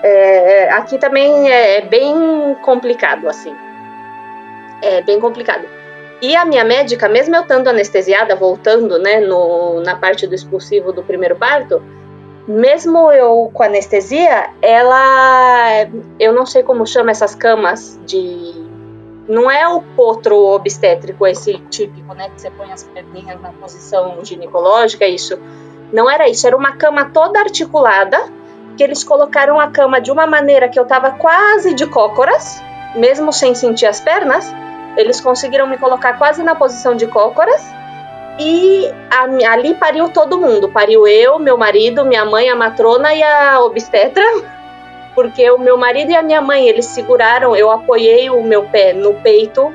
É, 0.02 0.70
aqui 0.70 0.98
também 0.98 1.50
é, 1.50 1.78
é 1.78 1.80
bem 1.82 2.56
complicado, 2.62 3.28
assim. 3.28 3.54
É 4.82 5.02
bem 5.02 5.18
complicado. 5.20 5.64
E 6.20 6.35
a 6.35 6.44
minha 6.44 6.64
médica, 6.64 7.09
mesmo 7.09 7.37
eu 7.37 7.42
estando 7.42 7.68
anestesiada, 7.68 8.35
voltando, 8.35 8.98
né, 8.98 9.20
no, 9.20 9.80
na 9.82 9.96
parte 9.96 10.26
do 10.26 10.35
expulsivo 10.35 10.92
do 10.92 11.02
primeiro 11.02 11.37
parto, 11.37 11.82
mesmo 12.48 13.11
eu 13.11 13.50
com 13.52 13.62
anestesia, 13.62 14.50
ela. 14.62 15.87
Eu 16.18 16.32
não 16.32 16.46
sei 16.46 16.62
como 16.62 16.87
chama 16.87 17.11
essas 17.11 17.35
camas 17.35 18.00
de. 18.06 18.64
Não 19.28 19.50
é 19.50 19.66
o 19.66 19.82
potro 19.82 20.37
obstétrico, 20.37 21.26
esse 21.26 21.59
típico, 21.68 22.14
né? 22.14 22.30
Que 22.30 22.40
você 22.40 22.50
põe 22.50 22.70
as 22.70 22.85
perninhas 22.85 23.40
na 23.40 23.50
posição 23.50 24.24
ginecológica, 24.24 25.04
isso. 25.06 25.38
Não 25.92 26.09
era 26.09 26.28
isso, 26.28 26.46
era 26.46 26.56
uma 26.56 26.76
cama 26.76 27.11
toda 27.12 27.40
articulada 27.40 28.16
que 28.77 28.83
eles 28.83 29.03
colocaram 29.03 29.59
a 29.59 29.69
cama 29.71 30.01
de 30.01 30.11
uma 30.11 30.27
maneira 30.27 30.69
que 30.69 30.79
eu 30.79 30.85
tava 30.85 31.12
quase 31.12 31.75
de 31.75 31.87
cócoras, 31.87 32.62
mesmo 32.95 33.33
sem 33.33 33.55
sentir 33.55 33.87
as 33.87 34.01
pernas, 34.01 34.53
eles 34.97 35.21
conseguiram 35.21 35.67
me 35.67 35.79
colocar 35.79 36.15
quase 36.15 36.43
na 36.43 36.55
posição 36.55 36.95
de 36.95 37.07
cócoras 37.07 37.62
e 38.39 38.91
a, 39.11 39.53
ali 39.53 39.75
pariu 39.75 40.09
todo 40.09 40.39
mundo. 40.39 40.69
Pariu 40.69 41.07
eu, 41.07 41.39
meu 41.39 41.57
marido, 41.57 42.05
minha 42.05 42.25
mãe, 42.25 42.49
a 42.49 42.57
matrona 42.57 43.15
e 43.15 43.23
a 43.23 43.61
obstetra. 43.61 44.25
Porque 45.15 45.51
o 45.51 45.59
meu 45.59 45.79
marido 45.79 46.11
e 46.11 46.17
a 46.17 46.23
minha 46.23 46.43
mãe, 46.43 46.69
eles 46.69 46.85
seguraram, 46.87 47.57
eu 47.57 47.71
apoiei 47.71 48.29
o 48.29 48.43
meu 48.43 48.65
pé 48.65 48.93
no 48.93 49.15
peito 49.15 49.73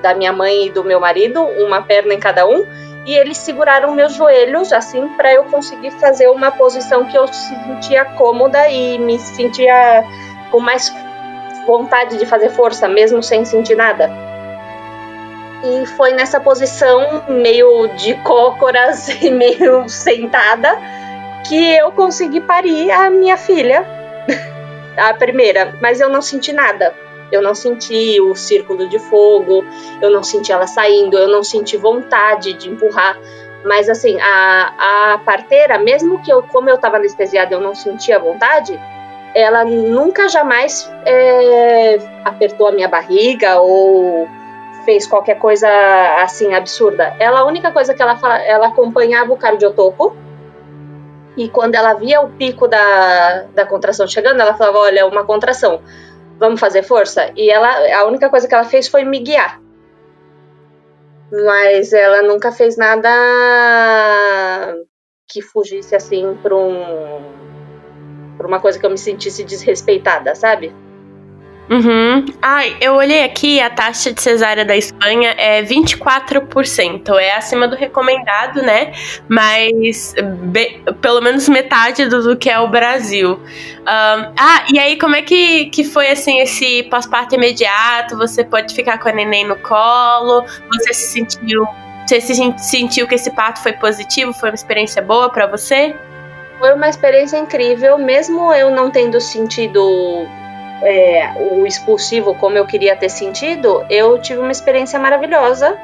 da 0.00 0.14
minha 0.14 0.32
mãe 0.32 0.66
e 0.66 0.70
do 0.70 0.84
meu 0.84 1.00
marido, 1.00 1.42
uma 1.42 1.82
perna 1.82 2.14
em 2.14 2.20
cada 2.20 2.46
um, 2.46 2.64
e 3.06 3.14
eles 3.14 3.38
seguraram 3.38 3.94
meus 3.94 4.14
joelhos 4.14 4.72
assim 4.72 5.08
para 5.10 5.32
eu 5.32 5.44
conseguir 5.44 5.92
fazer 5.92 6.28
uma 6.28 6.50
posição 6.50 7.04
que 7.04 7.16
eu 7.16 7.26
sentia 7.28 8.04
cômoda 8.04 8.68
e 8.68 8.98
me 8.98 9.16
sentia 9.18 10.04
com 10.50 10.58
mais 10.58 10.92
vontade 11.64 12.18
de 12.18 12.26
fazer 12.26 12.50
força, 12.50 12.88
mesmo 12.88 13.22
sem 13.22 13.44
sentir 13.44 13.76
nada. 13.76 14.10
E 15.62 15.86
foi 15.86 16.12
nessa 16.12 16.40
posição, 16.40 17.24
meio 17.28 17.88
de 17.96 18.14
cócoras 18.16 19.08
e 19.22 19.30
meio 19.30 19.88
sentada, 19.88 20.76
que 21.48 21.76
eu 21.76 21.92
consegui 21.92 22.40
parir 22.40 22.90
a 22.90 23.08
minha 23.08 23.36
filha, 23.36 23.86
a 24.98 25.14
primeira, 25.14 25.74
mas 25.80 26.00
eu 26.00 26.08
não 26.08 26.20
senti 26.20 26.52
nada. 26.52 27.05
Eu 27.30 27.42
não 27.42 27.54
senti 27.54 28.20
o 28.20 28.34
círculo 28.34 28.88
de 28.88 28.98
fogo, 28.98 29.64
eu 30.00 30.10
não 30.10 30.22
senti 30.22 30.52
ela 30.52 30.66
saindo, 30.66 31.18
eu 31.18 31.28
não 31.28 31.42
senti 31.42 31.76
vontade 31.76 32.52
de 32.52 32.70
empurrar. 32.70 33.18
Mas 33.64 33.88
assim, 33.88 34.18
a, 34.20 35.14
a 35.14 35.18
parteira, 35.18 35.78
mesmo 35.78 36.22
que 36.22 36.32
eu, 36.32 36.42
como 36.42 36.68
eu 36.70 36.76
estava 36.76 36.96
anestesiada, 36.96 37.54
eu 37.54 37.60
não 37.60 37.74
sentia 37.74 38.18
vontade, 38.18 38.78
ela 39.34 39.64
nunca 39.64 40.28
jamais 40.28 40.90
é, 41.04 41.98
apertou 42.24 42.68
a 42.68 42.72
minha 42.72 42.88
barriga 42.88 43.60
ou 43.60 44.28
fez 44.84 45.06
qualquer 45.06 45.38
coisa 45.38 45.68
assim 46.22 46.54
absurda. 46.54 47.14
Ela 47.18 47.40
a 47.40 47.44
única 47.44 47.72
coisa 47.72 47.92
que 47.92 48.00
ela 48.00 48.16
fala, 48.16 48.38
ela 48.38 48.68
acompanhava 48.68 49.32
o 49.32 49.36
cardiotopo 49.36 50.16
e 51.36 51.48
quando 51.50 51.74
ela 51.74 51.92
via 51.92 52.22
o 52.22 52.30
pico 52.30 52.66
da, 52.66 53.44
da 53.54 53.66
contração 53.66 54.06
chegando, 54.06 54.40
ela 54.40 54.54
falava: 54.54 54.78
"Olha, 54.78 55.06
uma 55.06 55.24
contração. 55.24 55.82
Vamos 56.38 56.60
fazer 56.60 56.82
força?" 56.82 57.32
E 57.36 57.50
ela 57.50 57.68
a 58.00 58.06
única 58.06 58.28
coisa 58.28 58.48
que 58.48 58.54
ela 58.54 58.64
fez 58.64 58.88
foi 58.88 59.04
me 59.04 59.20
guiar. 59.20 59.60
Mas 61.30 61.92
ela 61.92 62.22
nunca 62.22 62.52
fez 62.52 62.76
nada 62.76 63.08
que 65.28 65.42
fugisse 65.42 65.94
assim 65.94 66.38
para 66.42 66.54
um 66.54 67.36
para 68.36 68.46
uma 68.46 68.60
coisa 68.60 68.78
que 68.78 68.86
eu 68.86 68.90
me 68.90 68.98
sentisse 68.98 69.42
desrespeitada, 69.42 70.34
sabe? 70.34 70.72
Uhum. 71.68 72.24
Ai, 72.40 72.76
eu 72.80 72.94
olhei 72.94 73.24
aqui, 73.24 73.60
a 73.60 73.68
taxa 73.68 74.12
de 74.12 74.22
cesárea 74.22 74.64
da 74.64 74.76
Espanha 74.76 75.34
é 75.36 75.62
24%. 75.62 77.18
É 77.18 77.34
acima 77.34 77.66
do 77.66 77.74
recomendado, 77.74 78.62
né? 78.62 78.92
Mas 79.28 80.14
be, 80.44 80.80
pelo 81.00 81.20
menos 81.20 81.48
metade 81.48 82.06
do, 82.06 82.22
do, 82.22 82.36
que 82.36 82.48
é 82.48 82.58
o 82.58 82.68
Brasil. 82.68 83.32
Um, 83.32 84.32
ah, 84.38 84.64
e 84.72 84.78
aí, 84.78 84.96
como 84.96 85.16
é 85.16 85.22
que, 85.22 85.66
que 85.66 85.82
foi 85.82 86.08
assim 86.08 86.38
esse 86.40 86.84
pós-parto 86.84 87.34
imediato? 87.34 88.16
Você 88.16 88.44
pode 88.44 88.72
ficar 88.74 88.98
com 88.98 89.08
a 89.08 89.12
neném 89.12 89.44
no 89.44 89.56
colo? 89.56 90.44
Você 90.72 90.92
se 90.92 91.12
sentiu. 91.12 91.66
Você 92.06 92.20
se 92.20 92.34
sentiu 92.58 93.08
que 93.08 93.16
esse 93.16 93.32
parto 93.32 93.60
foi 93.60 93.72
positivo? 93.72 94.32
Foi 94.32 94.50
uma 94.50 94.54
experiência 94.54 95.02
boa 95.02 95.28
para 95.28 95.46
você? 95.48 95.96
Foi 96.60 96.72
uma 96.72 96.88
experiência 96.88 97.36
incrível, 97.36 97.98
mesmo 97.98 98.52
eu 98.54 98.70
não 98.70 98.90
tendo 98.90 99.20
sentido 99.20 100.26
é, 100.82 101.32
o 101.50 101.66
expulsivo 101.66 102.34
como 102.34 102.58
eu 102.58 102.66
queria 102.66 102.96
ter 102.96 103.08
sentido, 103.08 103.84
eu 103.88 104.18
tive 104.20 104.40
uma 104.40 104.52
experiência 104.52 104.98
maravilhosa. 104.98 105.76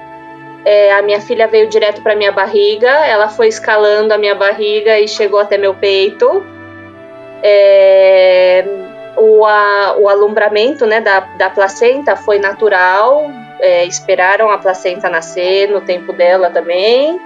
É, 0.65 0.93
a 0.93 1.03
minha 1.03 1.21
filha 1.21 1.49
veio 1.49 1.69
direto 1.69 2.03
para 2.03 2.15
minha 2.15 2.31
barriga, 2.31 2.89
ela 2.89 3.29
foi 3.29 3.49
escalando 3.49 4.15
a 4.15 4.19
minha 4.19 4.35
barriga 4.35 4.99
e 4.99 5.09
chegou 5.09 5.41
até 5.41 5.59
meu 5.59 5.75
peito. 5.75 6.45
É, 7.43 8.65
o, 9.17 9.45
a, 9.45 9.97
o 9.99 10.09
alumbramento 10.09 10.87
né, 10.87 11.01
da, 11.01 11.21
da 11.21 11.51
placenta 11.51 12.15
foi 12.15 12.39
natural, 12.39 13.31
é, 13.61 13.85
esperaram 13.85 14.51
a 14.51 14.59
placenta 14.59 15.09
nascer 15.09 15.69
no 15.69 15.81
tempo 15.81 16.13
dela 16.13 16.51
também. 16.51 17.21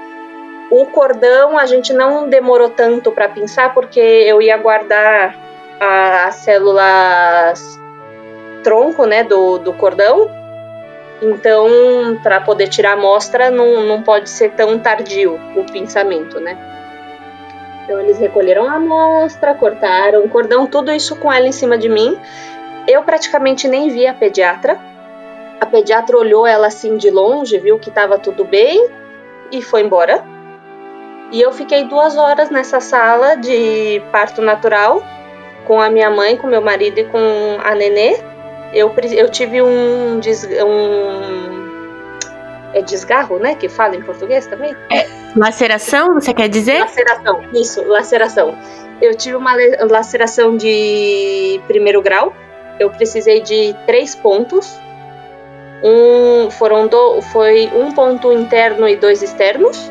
O 0.70 0.86
cordão 0.86 1.58
a 1.58 1.66
gente 1.66 1.92
não 1.92 2.28
demorou 2.28 2.70
tanto 2.70 3.12
para 3.12 3.28
pensar 3.28 3.72
porque 3.74 4.00
eu 4.00 4.40
ia 4.40 4.56
guardar 4.56 5.45
as 5.80 6.34
células 6.36 7.78
tronco, 8.62 9.06
né, 9.06 9.22
do, 9.22 9.58
do 9.58 9.72
cordão. 9.72 10.30
Então, 11.22 11.68
para 12.22 12.40
poder 12.40 12.68
tirar 12.68 12.90
a 12.90 12.92
amostra, 12.94 13.50
não, 13.50 13.82
não 13.82 14.02
pode 14.02 14.28
ser 14.28 14.50
tão 14.50 14.78
tardio 14.78 15.38
o 15.56 15.64
pensamento, 15.72 16.40
né? 16.40 16.58
Então, 17.84 18.00
eles 18.00 18.18
recolheram 18.18 18.68
a 18.68 18.74
amostra, 18.74 19.54
cortaram 19.54 20.24
o 20.24 20.28
cordão, 20.28 20.66
tudo 20.66 20.92
isso 20.92 21.16
com 21.16 21.32
ela 21.32 21.46
em 21.46 21.52
cima 21.52 21.78
de 21.78 21.88
mim. 21.88 22.18
Eu 22.86 23.02
praticamente 23.02 23.68
nem 23.68 23.88
vi 23.88 24.06
a 24.06 24.12
pediatra. 24.12 24.78
A 25.60 25.64
pediatra 25.64 26.18
olhou 26.18 26.46
ela 26.46 26.66
assim 26.66 26.96
de 26.96 27.10
longe, 27.10 27.58
viu 27.58 27.78
que 27.78 27.88
estava 27.88 28.18
tudo 28.18 28.44
bem 28.44 28.90
e 29.50 29.62
foi 29.62 29.82
embora. 29.82 30.22
E 31.32 31.40
eu 31.40 31.52
fiquei 31.52 31.84
duas 31.84 32.16
horas 32.16 32.50
nessa 32.50 32.80
sala 32.80 33.36
de 33.36 34.02
parto 34.12 34.42
natural 34.42 35.02
com 35.66 35.80
a 35.80 35.90
minha 35.90 36.10
mãe, 36.10 36.36
com 36.36 36.46
meu 36.46 36.62
marido 36.62 36.98
e 36.98 37.04
com 37.04 37.18
a 37.62 37.74
nenê. 37.74 38.18
Eu, 38.72 38.92
eu 39.12 39.30
tive 39.30 39.62
um, 39.62 40.18
um 40.18 41.56
é 42.72 42.82
desgarro, 42.82 43.38
né? 43.38 43.54
Que 43.54 43.68
fala 43.68 43.96
em 43.96 44.02
português 44.02 44.46
também? 44.46 44.74
É, 44.90 45.06
laceração, 45.34 46.14
você 46.14 46.34
quer 46.34 46.48
dizer? 46.48 46.80
Laceração, 46.80 47.42
isso, 47.54 47.82
laceração. 47.84 48.56
Eu 49.00 49.14
tive 49.14 49.36
uma 49.36 49.54
laceração 49.90 50.56
de 50.56 51.60
primeiro 51.66 52.02
grau. 52.02 52.34
Eu 52.78 52.90
precisei 52.90 53.40
de 53.40 53.74
três 53.86 54.14
pontos. 54.14 54.78
Um, 55.82 56.50
foram 56.50 56.86
do, 56.86 57.20
foi 57.22 57.70
um 57.74 57.92
ponto 57.92 58.32
interno 58.32 58.88
e 58.88 58.96
dois 58.96 59.22
externos. 59.22 59.90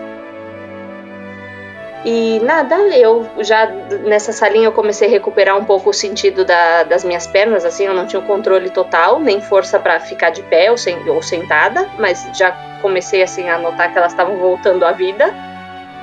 E 2.05 2.39
nada, 2.41 2.75
eu 2.95 3.27
já 3.39 3.65
nessa 4.05 4.31
salinha 4.31 4.67
eu 4.67 4.71
comecei 4.71 5.07
a 5.07 5.11
recuperar 5.11 5.57
um 5.57 5.65
pouco 5.65 5.89
o 5.89 5.93
sentido 5.93 6.45
da, 6.45 6.83
das 6.83 7.03
minhas 7.03 7.25
pernas, 7.25 7.65
assim, 7.65 7.85
eu 7.85 7.95
não 7.95 8.05
tinha 8.05 8.19
o 8.19 8.25
controle 8.27 8.69
total, 8.69 9.19
nem 9.19 9.41
força 9.41 9.79
para 9.79 9.99
ficar 9.99 10.29
de 10.29 10.43
pé 10.43 10.69
ou, 10.69 10.77
sem, 10.77 11.09
ou 11.09 11.19
sentada, 11.23 11.89
mas 11.97 12.29
já 12.31 12.51
comecei 12.79 13.23
assim 13.23 13.49
a 13.49 13.57
notar 13.57 13.91
que 13.91 13.97
elas 13.97 14.11
estavam 14.11 14.37
voltando 14.37 14.85
à 14.85 14.91
vida. 14.91 15.33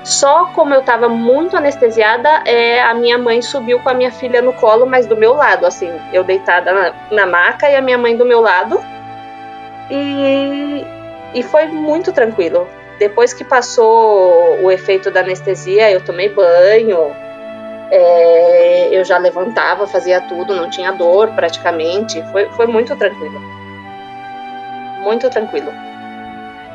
Só 0.02 0.46
como 0.46 0.74
eu 0.74 0.80
estava 0.80 1.08
muito 1.08 1.56
anestesiada, 1.56 2.42
é, 2.46 2.82
a 2.82 2.92
minha 2.94 3.16
mãe 3.16 3.40
subiu 3.40 3.78
com 3.78 3.88
a 3.88 3.94
minha 3.94 4.10
filha 4.10 4.42
no 4.42 4.52
colo, 4.54 4.84
mas 4.84 5.06
do 5.06 5.16
meu 5.16 5.34
lado, 5.34 5.64
assim, 5.64 5.88
eu 6.12 6.24
deitada 6.24 6.72
na, 6.72 6.92
na 7.12 7.26
maca 7.26 7.70
e 7.70 7.76
a 7.76 7.80
minha 7.80 7.96
mãe 7.96 8.16
do 8.16 8.24
meu 8.24 8.40
lado. 8.40 8.80
E, 9.88 10.84
e 11.32 11.42
foi 11.44 11.66
muito 11.68 12.12
tranquilo. 12.12 12.66
Depois 12.98 13.32
que 13.32 13.44
passou 13.44 14.60
o 14.62 14.70
efeito 14.70 15.10
da 15.10 15.20
anestesia, 15.20 15.90
eu 15.90 16.00
tomei 16.00 16.28
banho, 16.28 17.14
é, 17.90 18.88
eu 18.90 19.04
já 19.04 19.18
levantava, 19.18 19.86
fazia 19.86 20.20
tudo, 20.22 20.54
não 20.54 20.70
tinha 20.70 20.92
dor 20.92 21.28
praticamente. 21.32 22.22
Foi, 22.32 22.48
foi 22.50 22.66
muito 22.66 22.96
tranquilo. 22.96 23.38
Muito 25.00 25.28
tranquilo. 25.28 25.72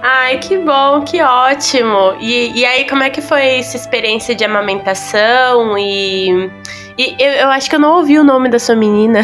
Ai, 0.01 0.37
que 0.37 0.57
bom, 0.57 1.01
que 1.03 1.21
ótimo. 1.21 2.15
E, 2.19 2.59
e 2.59 2.65
aí, 2.65 2.87
como 2.87 3.01
é 3.01 3.09
que 3.09 3.21
foi 3.21 3.57
essa 3.57 3.75
experiência 3.75 4.35
de 4.35 4.45
amamentação? 4.45 5.75
E, 5.77 6.51
e 6.97 7.15
eu, 7.19 7.31
eu 7.31 7.49
acho 7.49 7.67
que 7.67 7.75
eu 7.75 7.79
não 7.79 7.97
ouvi 7.97 8.19
o 8.19 8.23
nome 8.23 8.47
da 8.49 8.59
sua 8.59 8.75
menina. 8.75 9.21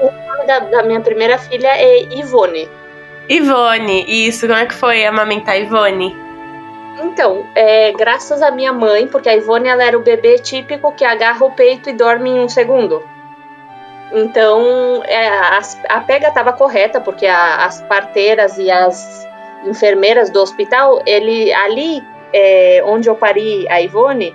O 0.00 0.10
nome 0.10 0.46
da, 0.46 0.58
da 0.58 0.82
minha 0.82 1.00
primeira 1.00 1.38
filha 1.38 1.68
é 1.68 2.02
Ivone. 2.02 2.68
Ivone, 3.28 4.04
isso, 4.06 4.46
como 4.46 4.58
é 4.58 4.66
que 4.66 4.74
foi 4.74 5.04
amamentar 5.04 5.58
Ivone? 5.58 6.14
Então, 7.02 7.44
é, 7.54 7.92
graças 7.92 8.42
à 8.42 8.50
minha 8.50 8.72
mãe, 8.72 9.06
porque 9.06 9.28
a 9.28 9.36
Ivone 9.36 9.68
ela 9.68 9.82
era 9.82 9.98
o 9.98 10.02
bebê 10.02 10.38
típico 10.38 10.92
que 10.92 11.04
agarra 11.04 11.44
o 11.44 11.50
peito 11.50 11.88
e 11.88 11.92
dorme 11.92 12.30
em 12.30 12.40
um 12.40 12.48
segundo. 12.48 13.02
Então, 14.12 15.02
é, 15.04 15.26
a, 15.26 15.60
a 15.88 16.00
pega 16.00 16.28
estava 16.28 16.52
correta, 16.52 17.00
porque 17.00 17.26
a, 17.26 17.64
as 17.64 17.80
parteiras 17.82 18.58
e 18.58 18.70
as 18.70 19.26
enfermeiras 19.66 20.30
do 20.30 20.40
hospital, 20.40 21.02
ele 21.06 21.52
ali 21.52 22.02
é, 22.32 22.82
onde 22.86 23.08
eu 23.08 23.16
pari 23.16 23.66
a 23.68 23.80
Ivone, 23.80 24.34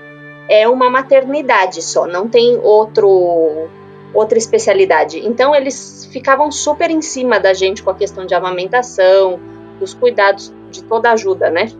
é 0.49 0.67
uma 0.67 0.89
maternidade 0.89 1.81
só, 1.81 2.07
não 2.07 2.27
tem 2.27 2.59
outro 2.61 3.69
outra 4.13 4.37
especialidade. 4.37 5.19
Então 5.25 5.55
eles 5.55 6.07
ficavam 6.11 6.51
super 6.51 6.89
em 6.89 7.01
cima 7.01 7.39
da 7.39 7.53
gente 7.53 7.83
com 7.83 7.89
a 7.89 7.95
questão 7.95 8.25
de 8.25 8.33
amamentação, 8.33 9.39
dos 9.79 9.93
cuidados, 9.93 10.53
de 10.69 10.83
toda 10.83 11.11
ajuda, 11.11 11.49
né? 11.49 11.71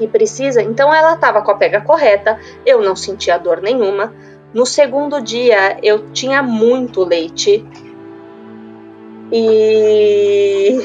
E 0.00 0.06
precisa. 0.06 0.62
Então 0.62 0.92
ela 0.92 1.14
estava 1.14 1.42
com 1.42 1.50
a 1.50 1.54
pega 1.54 1.80
correta, 1.80 2.38
eu 2.64 2.82
não 2.82 2.96
sentia 2.96 3.38
dor 3.38 3.60
nenhuma. 3.60 4.12
No 4.52 4.64
segundo 4.64 5.20
dia 5.20 5.78
eu 5.82 6.10
tinha 6.12 6.42
muito 6.42 7.02
leite. 7.04 7.64
E 9.32 10.80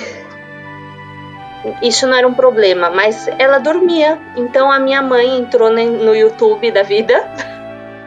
isso 1.81 2.07
não 2.07 2.17
era 2.17 2.27
um 2.27 2.33
problema, 2.33 2.89
mas 2.89 3.27
ela 3.37 3.59
dormia. 3.59 4.17
Então 4.35 4.71
a 4.71 4.79
minha 4.79 5.01
mãe 5.01 5.37
entrou 5.37 5.69
no 5.69 6.15
YouTube 6.15 6.71
da 6.71 6.83
vida 6.83 7.23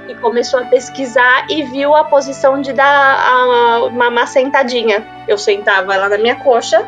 e 0.08 0.14
começou 0.14 0.60
a 0.60 0.64
pesquisar 0.64 1.46
e 1.48 1.62
viu 1.62 1.94
a 1.94 2.04
posição 2.04 2.60
de 2.60 2.72
dar 2.72 2.84
a 2.84 3.90
mamar 3.90 4.26
sentadinha. 4.26 5.04
Eu 5.26 5.38
sentava 5.38 5.94
ela 5.94 6.08
na 6.08 6.18
minha 6.18 6.36
coxa 6.36 6.84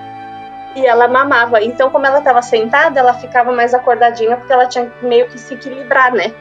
e 0.74 0.84
ela 0.84 1.06
mamava. 1.06 1.62
Então, 1.62 1.90
como 1.90 2.06
ela 2.06 2.18
estava 2.18 2.42
sentada, 2.42 2.98
ela 2.98 3.14
ficava 3.14 3.52
mais 3.52 3.74
acordadinha 3.74 4.36
porque 4.36 4.52
ela 4.52 4.66
tinha 4.66 4.90
meio 5.02 5.28
que 5.28 5.38
se 5.38 5.54
equilibrar, 5.54 6.12
né? 6.12 6.32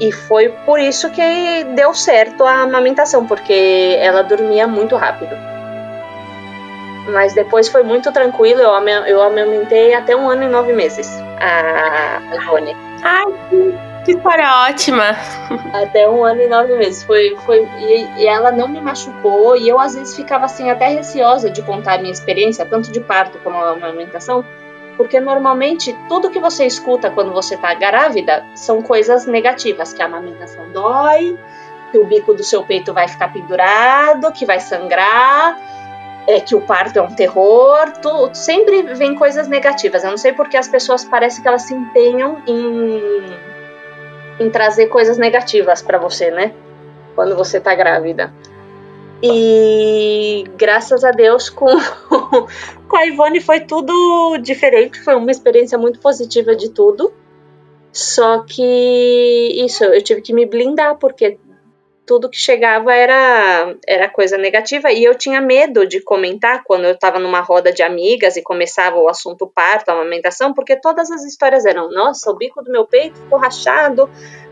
E 0.00 0.10
foi 0.10 0.48
por 0.66 0.80
isso 0.80 1.08
que 1.10 1.64
deu 1.74 1.94
certo 1.94 2.44
a 2.44 2.62
amamentação, 2.62 3.26
porque 3.26 3.96
ela 4.00 4.22
dormia 4.22 4.66
muito 4.66 4.96
rápido. 4.96 5.36
Mas 7.12 7.32
depois 7.34 7.68
foi 7.68 7.82
muito 7.82 8.10
tranquilo, 8.10 8.60
eu, 8.60 8.72
eu 9.06 9.22
amamentei 9.22 9.94
até 9.94 10.16
um 10.16 10.28
ano 10.28 10.44
e 10.44 10.48
nove 10.48 10.72
meses 10.72 11.08
a 11.38 12.20
Ivone. 12.34 12.74
Ai, 13.02 13.93
história 14.12 14.68
ótima! 14.68 15.16
Até 15.72 16.08
um 16.08 16.24
ano 16.24 16.42
e 16.42 16.46
nove 16.46 16.76
meses. 16.76 17.02
Foi, 17.02 17.36
foi, 17.44 17.68
e, 17.78 18.20
e, 18.20 18.26
ela 18.26 18.50
não 18.52 18.68
me 18.68 18.80
machucou, 18.80 19.56
e 19.56 19.68
eu 19.68 19.78
às 19.78 19.94
vezes 19.94 20.14
ficava 20.14 20.44
assim, 20.44 20.70
até 20.70 20.88
receosa 20.88 21.50
de 21.50 21.62
contar 21.62 21.94
a 21.94 21.98
minha 21.98 22.12
experiência, 22.12 22.64
tanto 22.64 22.90
de 22.90 23.00
parto 23.00 23.38
como 23.38 23.56
a 23.56 23.70
amamentação, 23.70 24.44
porque 24.96 25.18
normalmente 25.20 25.96
tudo 26.08 26.30
que 26.30 26.38
você 26.38 26.66
escuta 26.66 27.10
quando 27.10 27.32
você 27.32 27.54
está 27.54 27.74
grávida 27.74 28.44
são 28.54 28.82
coisas 28.82 29.26
negativas, 29.26 29.92
que 29.92 30.02
a 30.02 30.06
amamentação 30.06 30.70
dói, 30.70 31.38
que 31.90 31.98
o 31.98 32.04
bico 32.06 32.34
do 32.34 32.42
seu 32.42 32.62
peito 32.64 32.92
vai 32.92 33.08
ficar 33.08 33.32
pendurado, 33.32 34.32
que 34.32 34.44
vai 34.44 34.60
sangrar, 34.60 35.58
é 36.26 36.40
que 36.40 36.54
o 36.54 36.60
parto 36.60 36.98
é 36.98 37.02
um 37.02 37.14
terror, 37.14 37.92
tu, 38.00 38.30
sempre 38.32 38.82
vem 38.94 39.14
coisas 39.14 39.48
negativas. 39.48 40.04
Eu 40.04 40.10
não 40.10 40.18
sei 40.18 40.32
porque 40.32 40.56
as 40.56 40.68
pessoas 40.68 41.04
parecem 41.04 41.42
que 41.42 41.48
elas 41.48 41.62
se 41.62 41.74
empenham 41.74 42.42
em, 42.46 43.53
em 44.38 44.50
trazer 44.50 44.86
coisas 44.86 45.18
negativas 45.18 45.82
para 45.82 45.98
você, 45.98 46.30
né? 46.30 46.52
Quando 47.14 47.36
você 47.36 47.60
tá 47.60 47.74
grávida. 47.74 48.32
E 49.22 50.44
graças 50.56 51.04
a 51.04 51.10
Deus, 51.10 51.48
com, 51.48 51.66
com 52.88 52.96
a 52.96 53.06
Ivone 53.06 53.40
foi 53.40 53.60
tudo 53.60 54.36
diferente. 54.38 55.00
Foi 55.00 55.14
uma 55.14 55.30
experiência 55.30 55.78
muito 55.78 55.98
positiva 55.98 56.54
de 56.54 56.70
tudo. 56.70 57.12
Só 57.92 58.40
que 58.40 59.64
isso, 59.64 59.84
eu 59.84 60.02
tive 60.02 60.20
que 60.20 60.32
me 60.32 60.44
blindar, 60.44 60.96
porque 60.96 61.38
tudo 62.06 62.28
que 62.28 62.36
chegava 62.36 62.92
era, 62.92 63.74
era 63.86 64.08
coisa 64.08 64.36
negativa. 64.36 64.92
E 64.92 65.02
eu 65.02 65.14
tinha 65.14 65.40
medo 65.40 65.86
de 65.86 66.00
comentar 66.00 66.62
quando 66.64 66.84
eu 66.84 66.92
estava 66.92 67.18
numa 67.18 67.40
roda 67.40 67.72
de 67.72 67.82
amigas 67.82 68.36
e 68.36 68.42
começava 68.42 68.96
o 68.96 69.08
assunto 69.08 69.46
parto, 69.46 69.90
amamentação, 69.90 70.52
porque 70.52 70.76
todas 70.76 71.10
as 71.10 71.24
histórias 71.24 71.64
eram: 71.64 71.90
nossa, 71.90 72.30
o 72.30 72.36
bico 72.36 72.62
do 72.62 72.70
meu 72.70 72.86
peito 72.86 73.18
ficou 73.18 73.38
rachado, 73.38 74.08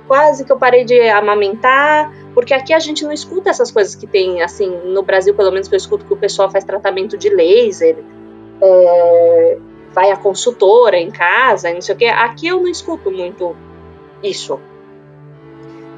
quase 0.06 0.44
que 0.44 0.52
eu 0.52 0.58
parei 0.58 0.84
de 0.84 1.00
amamentar. 1.08 2.10
Porque 2.34 2.54
aqui 2.54 2.72
a 2.72 2.78
gente 2.78 3.04
não 3.04 3.12
escuta 3.12 3.50
essas 3.50 3.70
coisas 3.70 3.94
que 3.94 4.06
tem, 4.06 4.42
assim, 4.42 4.68
no 4.86 5.02
Brasil, 5.02 5.34
pelo 5.34 5.50
menos 5.50 5.68
que 5.68 5.74
eu 5.74 5.78
escuto 5.78 6.06
que 6.06 6.14
o 6.14 6.16
pessoal 6.16 6.50
faz 6.50 6.64
tratamento 6.64 7.18
de 7.18 7.28
laser, 7.28 7.98
é, 8.62 9.58
vai 9.92 10.10
a 10.10 10.16
consultora 10.16 10.96
em 10.96 11.10
casa, 11.10 11.72
não 11.72 11.82
sei 11.82 11.94
o 11.94 11.98
quê. 11.98 12.06
Aqui 12.06 12.46
eu 12.46 12.60
não 12.60 12.68
escuto 12.68 13.10
muito 13.10 13.54
isso. 14.22 14.58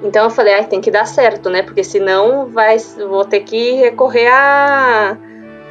Então 0.05 0.25
eu 0.25 0.31
falei, 0.31 0.55
ah, 0.55 0.63
tem 0.63 0.83
que 0.83 0.91
dar 0.91 1.07
certo, 1.07 1.49
né? 1.49 1.63
Porque 1.63 1.83
senão 1.83 2.47
vai, 2.47 2.77
vou 3.09 3.25
ter 3.25 3.41
que 3.41 3.73
recorrer 3.73 4.29
à, 4.29 5.17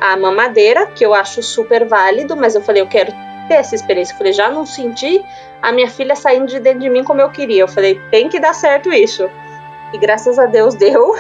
à 0.01 0.17
mamadeira, 0.17 0.87
que 0.87 1.05
eu 1.05 1.13
acho 1.13 1.43
super 1.43 1.87
válido, 1.87 2.35
mas 2.35 2.55
eu 2.55 2.61
falei, 2.61 2.81
eu 2.81 2.87
quero 2.87 3.13
ter 3.47 3.53
essa 3.55 3.75
experiência. 3.75 4.13
Eu 4.13 4.17
falei, 4.17 4.33
já 4.33 4.49
não 4.49 4.65
senti 4.65 5.23
a 5.61 5.71
minha 5.71 5.87
filha 5.87 6.15
saindo 6.15 6.47
de 6.47 6.59
dentro 6.59 6.79
de 6.79 6.89
mim 6.89 7.03
como 7.03 7.21
eu 7.21 7.29
queria. 7.29 7.61
Eu 7.61 7.67
falei, 7.67 8.01
tem 8.09 8.27
que 8.27 8.39
dar 8.39 8.55
certo 8.55 8.91
isso. 8.91 9.29
E 9.93 9.99
graças 9.99 10.39
a 10.39 10.47
Deus 10.47 10.73
deu. 10.73 11.15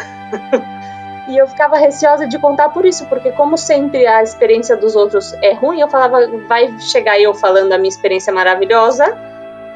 e 1.29 1.37
eu 1.37 1.47
ficava 1.47 1.77
receosa 1.77 2.25
de 2.25 2.39
contar 2.39 2.69
por 2.69 2.83
isso, 2.83 3.05
porque 3.05 3.31
como 3.33 3.59
sempre 3.59 4.07
a 4.07 4.23
experiência 4.23 4.75
dos 4.75 4.95
outros 4.95 5.33
é 5.33 5.53
ruim, 5.53 5.79
eu 5.79 5.87
falava, 5.87 6.27
vai 6.47 6.79
chegar 6.79 7.19
eu 7.19 7.35
falando 7.35 7.73
a 7.73 7.77
minha 7.77 7.89
experiência 7.89 8.33
maravilhosa 8.33 9.15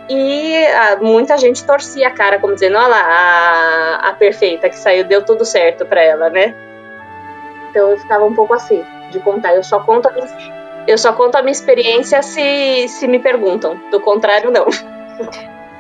e 0.10 0.65
ah, 0.67 0.98
muita 1.02 1.38
gente 1.38 1.65
torcia 1.65 2.08
a 2.08 2.12
cara, 2.12 2.39
como 2.39 2.54
dizendo, 2.54 2.78
olha 2.78 2.88
lá, 2.88 3.02
a, 3.02 4.10
a 4.10 4.13
perfeita 4.13 4.70
que 4.70 4.78
saiu, 4.78 5.04
deu 5.04 5.24
tudo 5.24 5.43
certo 5.43 5.86
para 5.86 6.02
ela, 6.02 6.30
né? 6.30 6.56
Então 7.70 7.91
eu 7.91 7.98
ficava 7.98 8.26
um 8.26 8.34
pouco 8.34 8.54
assim, 8.54 8.84
de 9.12 9.20
contar. 9.20 9.56
Eu 9.56 9.63
só 9.63 9.80
conto 9.80 10.08
a 10.08 10.12
minha, 10.12 10.28
eu 10.88 10.98
só 10.98 11.12
conto 11.13 11.36
a 11.36 11.41
minha 11.41 11.52
experiência 11.52 12.22
se, 12.22 12.88
se 12.88 13.08
me 13.08 13.20
perguntam. 13.20 13.76
Do 13.91 14.00
contrário, 14.00 14.50
não. 14.50 14.67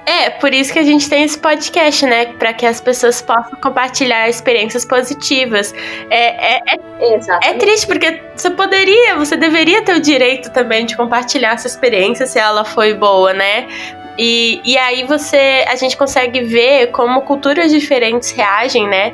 É, 0.05 0.29
por 0.29 0.53
isso 0.53 0.71
que 0.71 0.79
a 0.79 0.83
gente 0.83 1.09
tem 1.09 1.23
esse 1.23 1.37
podcast, 1.37 2.05
né? 2.05 2.27
Para 2.27 2.53
que 2.53 2.65
as 2.65 2.79
pessoas 2.79 3.21
possam 3.21 3.59
compartilhar 3.61 4.29
experiências 4.29 4.85
positivas. 4.85 5.73
É, 6.09 6.55
é, 6.55 6.61
é, 6.65 7.49
é, 7.49 7.53
triste, 7.55 7.85
porque 7.85 8.21
você 8.33 8.49
poderia, 8.49 9.15
você 9.15 9.35
deveria 9.35 9.81
ter 9.81 9.95
o 9.95 9.99
direito 9.99 10.49
também 10.51 10.85
de 10.85 10.95
compartilhar 10.95 11.55
essa 11.55 11.67
experiência 11.67 12.25
se 12.25 12.39
ela 12.39 12.63
foi 12.63 12.93
boa, 12.93 13.33
né? 13.33 13.67
E, 14.17 14.61
e 14.63 14.77
aí 14.77 15.03
você. 15.03 15.65
A 15.67 15.75
gente 15.75 15.95
consegue 15.95 16.41
ver 16.41 16.87
como 16.87 17.21
culturas 17.21 17.71
diferentes 17.71 18.31
reagem, 18.31 18.87
né? 18.87 19.13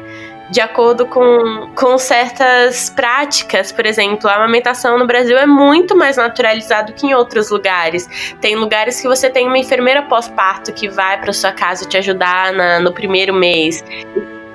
de 0.54 0.62
acordo 0.62 1.08
com, 1.08 1.72
com 1.76 1.98
certas 1.98 2.90
práticas. 2.90 3.72
Por 3.72 3.88
exemplo, 3.88 4.30
a 4.30 4.36
amamentação 4.36 5.00
no 5.00 5.08
Brasil 5.08 5.36
é 5.36 5.48
muito 5.48 5.98
mais 5.98 6.18
naturalizado 6.18 6.94
que 6.94 7.08
em 7.08 7.14
outros 7.16 7.50
lugares. 7.50 8.36
Tem 8.40 8.56
lugares 8.56 9.02
que 9.02 9.08
você 9.08 9.32
tem 9.32 9.48
uma 9.48 9.58
enfermeira 9.58 10.04
pós-parto 10.04 10.72
que 10.72 10.88
vai 10.88 11.20
para 11.20 11.34
sua 11.34 11.52
casa 11.52 11.88
te 11.88 11.98
ajudar 11.98 12.54
na, 12.54 12.80
no 12.80 12.94
primeiro 12.94 13.34
mês. 13.34 13.84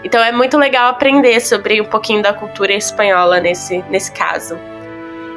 Então 0.04 0.22
é 0.22 0.30
muito 0.30 0.56
legal 0.56 0.88
aprender 0.88 1.40
sobre 1.40 1.80
um 1.80 1.86
pouquinho 1.86 2.22
da 2.22 2.32
cultura 2.32 2.72
espanhola 2.72 3.40
nesse, 3.40 3.82
nesse 3.90 4.12
caso. 4.12 4.56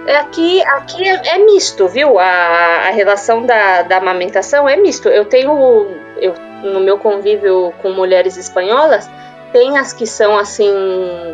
É, 0.05 0.15
aqui, 0.17 0.61
aqui 0.63 1.07
é, 1.07 1.35
é 1.35 1.37
misto, 1.39 1.87
viu? 1.87 2.17
A, 2.17 2.87
a 2.87 2.91
relação 2.91 3.45
da, 3.45 3.83
da 3.83 3.97
amamentação 3.97 4.67
é 4.67 4.75
misto. 4.75 5.07
Eu 5.09 5.25
tenho, 5.25 5.87
eu, 6.17 6.33
no 6.63 6.79
meu 6.79 6.97
convívio 6.97 7.73
com 7.81 7.91
mulheres 7.91 8.35
espanholas, 8.35 9.09
tem 9.51 9.77
as 9.77 9.93
que 9.93 10.07
são 10.07 10.37
assim 10.37 10.71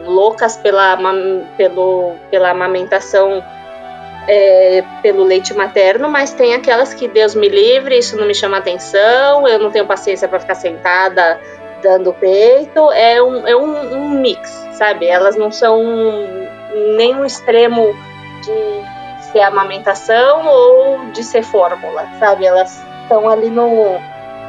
loucas 0.06 0.58
pela, 0.58 0.97
pelo, 1.56 2.15
pela 2.30 2.49
amamentação 2.49 3.43
é, 4.27 4.84
pelo 5.01 5.23
leite 5.23 5.53
materno, 5.53 6.10
mas 6.10 6.34
tem 6.34 6.53
aquelas 6.53 6.93
que 6.93 7.08
Deus 7.08 7.34
me 7.36 7.47
livre, 7.47 7.97
isso 7.97 8.17
não 8.17 8.25
me 8.25 8.36
chama 8.36 8.58
atenção, 8.58 9.47
eu 9.47 9.60
não 9.60 9.71
tenho 9.71 9.86
paciência 9.86 10.27
para 10.27 10.39
ficar 10.39 10.56
sentada 10.56 11.39
dando 11.82 12.12
peito. 12.13 12.91
É 12.91 13.21
um, 13.21 13.47
é 13.47 13.56
um, 13.56 13.93
um 13.93 14.10
mix, 14.10 14.49
sabe? 14.73 15.08
Elas 15.08 15.36
não 15.36 15.51
são 15.51 15.82
nem 16.97 17.15
um 17.15 17.25
extremo 17.25 17.95
de 18.47 19.31
ser 19.31 19.41
amamentação 19.41 20.47
ou 20.47 21.05
de 21.12 21.23
ser 21.23 21.43
fórmula, 21.43 22.07
sabe? 22.19 22.45
Elas 22.45 22.81
estão 23.03 23.29
ali 23.29 23.49
no, 23.49 23.99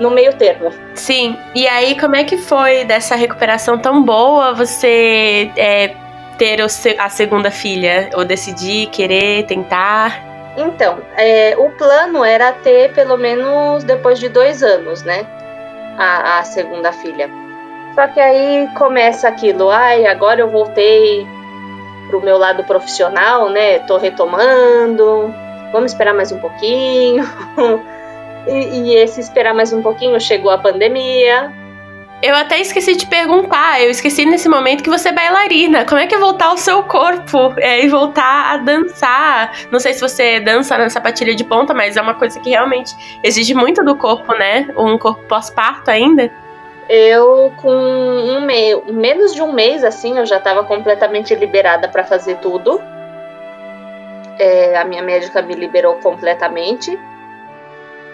no 0.01 0.11
meio 0.11 0.37
termo. 0.37 0.73
Sim. 0.95 1.37
E 1.55 1.67
aí, 1.67 1.99
como 1.99 2.17
é 2.17 2.25
que 2.25 2.37
foi 2.37 2.85
dessa 2.85 3.15
recuperação 3.17 3.79
tão 3.79 4.03
boa 4.03 4.55
você 4.55 5.51
é, 5.57 5.95
ter 6.37 6.61
a 6.61 7.09
segunda 7.09 7.51
filha? 7.51 8.11
Ou 8.15 8.25
decidir, 8.25 8.87
querer, 8.89 9.45
tentar? 9.45 10.23
Então, 10.57 10.99
é, 11.17 11.55
o 11.57 11.71
plano 11.71 12.25
era 12.25 12.53
ter 12.53 12.93
pelo 12.93 13.17
menos 13.17 13.85
depois 13.85 14.19
de 14.19 14.29
dois 14.29 14.63
anos, 14.63 15.03
né? 15.03 15.27
A, 15.99 16.39
a 16.39 16.45
segunda 16.45 16.93
filha. 16.93 17.29
Só 17.95 18.07
que 18.07 18.21
aí 18.21 18.69
começa 18.77 19.29
aquilo, 19.29 19.71
ai, 19.71 20.07
agora 20.07 20.41
eu 20.41 20.49
voltei 20.49 21.27
pro 22.09 22.21
meu 22.21 22.37
lado 22.39 22.65
profissional, 22.65 23.49
né? 23.51 23.79
Tô 23.81 23.97
retomando, 23.97 25.33
vamos 25.73 25.93
esperar 25.93 26.15
mais 26.15 26.33
um 26.33 26.39
pouquinho. 26.39 27.25
e, 28.49 28.53
e 28.53 28.95
esse 28.97 29.21
esperar 29.21 29.55
mais 29.55 29.73
um 29.73 29.83
pouquinho 29.83 30.21
chegou 30.21 30.51
a 30.51 30.59
pandemia. 30.59 31.53
Eu 32.21 32.35
até 32.35 32.61
esqueci 32.61 32.97
de 32.97 33.07
perguntar, 33.07 33.81
eu 33.81 33.91
esqueci 33.91 34.25
nesse 34.25 34.49
momento 34.49 34.83
que 34.83 34.91
você 34.91 35.11
é 35.11 35.13
bailarina. 35.13 35.85
Como 35.85 36.01
é 36.01 36.07
que 36.07 36.17
é 36.17 36.19
voltar 36.19 36.47
ao 36.47 36.57
seu 36.57 36.83
corpo 36.83 37.55
é, 37.59 37.85
e 37.85 37.89
voltar 37.89 38.55
a 38.55 38.57
dançar? 38.57 39.53
Não 39.71 39.79
sei 39.79 39.95
se 39.95 40.01
você 40.01 40.41
dança 40.41 40.77
na 40.77 40.91
sapatilha 40.91 41.37
de 41.37 41.45
ponta, 41.45 41.73
mas 41.73 41.97
é 41.97 42.03
uma 42.03 42.15
coisa 42.15 42.41
que 42.41 42.51
realmente 42.51 42.93
exige 43.23 43.55
muito 43.55 43.85
do 43.85 43.95
corpo, 43.95 44.35
né? 44.35 44.67
Um 44.77 44.99
corpo 44.99 45.23
pós-parto 45.29 45.93
ainda 45.93 46.29
eu 46.89 47.53
com 47.61 47.71
um 47.71 48.41
mês, 48.41 48.83
menos 48.87 49.35
de 49.35 49.43
um 49.43 49.53
mês 49.53 49.85
assim, 49.85 50.19
eu 50.19 50.25
já 50.25 50.39
estava 50.39 50.65
completamente 50.65 51.35
liberada 51.35 51.89
para 51.89 52.05
fazer 52.05 52.37
tudo. 52.39 52.81
É, 54.39 54.79
a 54.79 54.85
minha 54.85 55.03
médica 55.03 55.43
me 55.43 55.55
liberou 55.55 55.97
completamente. 55.97 56.99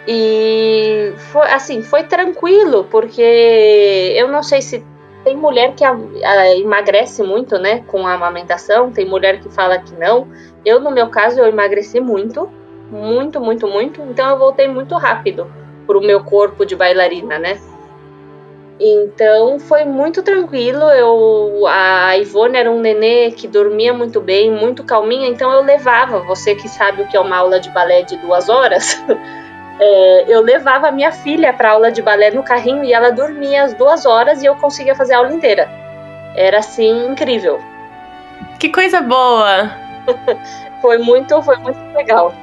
E 0.07 1.15
foi 1.17 1.49
assim, 1.51 1.83
foi 1.83 2.03
tranquilo, 2.03 2.87
porque 2.91 4.13
eu 4.17 4.29
não 4.29 4.43
sei 4.43 4.61
se 4.61 4.85
tem 5.23 5.37
mulher 5.37 5.75
que 5.75 5.83
a, 5.83 5.97
a, 6.25 6.57
emagrece 6.57 7.23
muito, 7.23 7.59
né, 7.59 7.83
com 7.87 8.07
a 8.07 8.13
amamentação, 8.13 8.91
tem 8.91 9.07
mulher 9.07 9.41
que 9.41 9.49
fala 9.49 9.79
que 9.79 9.95
não. 9.95 10.29
Eu, 10.65 10.79
no 10.81 10.91
meu 10.91 11.09
caso, 11.09 11.41
eu 11.41 11.47
emagreci 11.47 12.01
muito, 12.01 12.51
muito, 12.91 13.41
muito, 13.41 13.67
muito, 13.67 14.03
então 14.03 14.29
eu 14.31 14.39
voltei 14.39 14.69
muito 14.69 14.95
rápido 14.97 15.51
pro 15.87 16.01
meu 16.01 16.23
corpo 16.23 16.67
de 16.67 16.77
bailarina, 16.77 17.39
né? 17.39 17.59
Então 18.79 19.59
foi 19.61 19.85
muito 19.85 20.23
tranquilo. 20.23 20.85
Eu, 20.91 21.67
a 21.67 22.17
Ivone 22.19 22.57
era 22.57 22.71
um 22.71 22.81
nenê 22.81 23.31
que 23.31 23.47
dormia 23.47 23.93
muito 23.93 24.21
bem, 24.21 24.51
muito 24.51 24.83
calminha, 24.83 25.29
então 25.29 25.53
eu 25.53 25.63
levava. 25.63 26.21
Você 26.21 26.55
que 26.55 26.69
sabe 26.69 27.03
o 27.03 27.07
que 27.07 27.17
é 27.17 27.21
uma 27.21 27.37
aula 27.37 27.61
de 27.61 27.71
balé 27.71 28.03
de 28.03 28.17
duas 28.17 28.49
horas, 28.49 29.03
é, 29.81 30.25
eu 30.29 30.41
levava 30.41 30.89
a 30.89 30.93
minha 30.93 31.13
filha 31.13 31.53
para 31.53 31.73
aula 31.73 31.93
de 31.93 32.03
balé 32.03 32.31
no 32.31 32.43
carrinho 32.43 32.85
e 32.85 32.93
ela 32.93 33.11
dormia 33.11 33.63
as 33.63 33.75
duas 33.75 34.05
horas 34.05 34.43
e 34.43 34.47
eu 34.47 34.57
conseguia 34.57 34.95
fazer 34.95 35.15
a 35.15 35.19
aula 35.19 35.33
inteira. 35.33 35.69
Era 36.35 36.59
assim 36.59 37.07
incrível. 37.07 37.61
Que 38.59 38.69
coisa 38.71 39.01
boa! 39.01 39.71
foi 40.83 40.99
muito, 40.99 41.41
foi 41.43 41.57
muito 41.59 41.79
legal. 41.95 42.35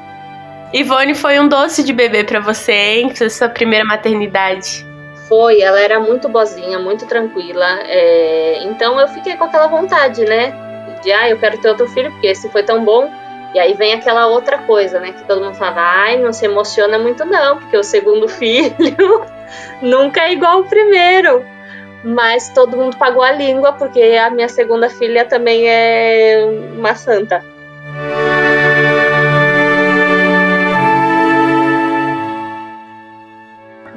Ivone 0.74 1.14
foi 1.14 1.38
um 1.38 1.50
doce 1.50 1.84
de 1.84 1.92
bebê 1.92 2.24
para 2.24 2.40
você, 2.40 2.72
hein? 2.72 3.14
Foi 3.14 3.30
sua 3.30 3.50
primeira 3.50 3.84
maternidade. 3.84 4.90
Foi, 5.32 5.62
ela 5.62 5.80
era 5.80 5.98
muito 5.98 6.28
boazinha, 6.28 6.78
muito 6.78 7.08
tranquila. 7.08 7.66
É... 7.86 8.66
Então 8.66 9.00
eu 9.00 9.08
fiquei 9.08 9.38
com 9.38 9.46
aquela 9.46 9.68
vontade, 9.68 10.26
né? 10.26 10.54
De, 11.02 11.10
ah, 11.14 11.30
eu 11.30 11.40
quero 11.40 11.58
ter 11.58 11.70
outro 11.70 11.88
filho, 11.88 12.12
porque 12.12 12.28
esse 12.28 12.50
foi 12.50 12.64
tão 12.64 12.84
bom. 12.84 13.10
E 13.54 13.60
aí 13.60 13.74
vem 13.74 13.94
aquela 13.94 14.28
outra 14.28 14.58
coisa, 14.58 15.00
né? 15.00 15.14
Que 15.14 15.24
todo 15.24 15.42
mundo 15.42 15.56
fala, 15.56 15.78
ai, 15.78 16.18
não 16.18 16.34
se 16.34 16.44
emociona 16.44 17.00
muito 17.00 17.24
não, 17.24 17.60
porque 17.60 17.78
o 17.78 17.84
segundo 17.84 18.28
filho 18.30 19.26
nunca 19.82 20.26
é 20.26 20.34
igual 20.34 20.58
ao 20.58 20.64
primeiro. 20.66 21.46
Mas 22.04 22.50
todo 22.50 22.76
mundo 22.76 22.98
pagou 22.98 23.24
a 23.24 23.32
língua, 23.32 23.72
porque 23.72 24.02
a 24.02 24.30
minha 24.30 24.50
segunda 24.50 24.90
filha 24.90 25.24
também 25.24 25.64
é 25.66 26.44
uma 26.74 26.94
santa. 26.94 27.42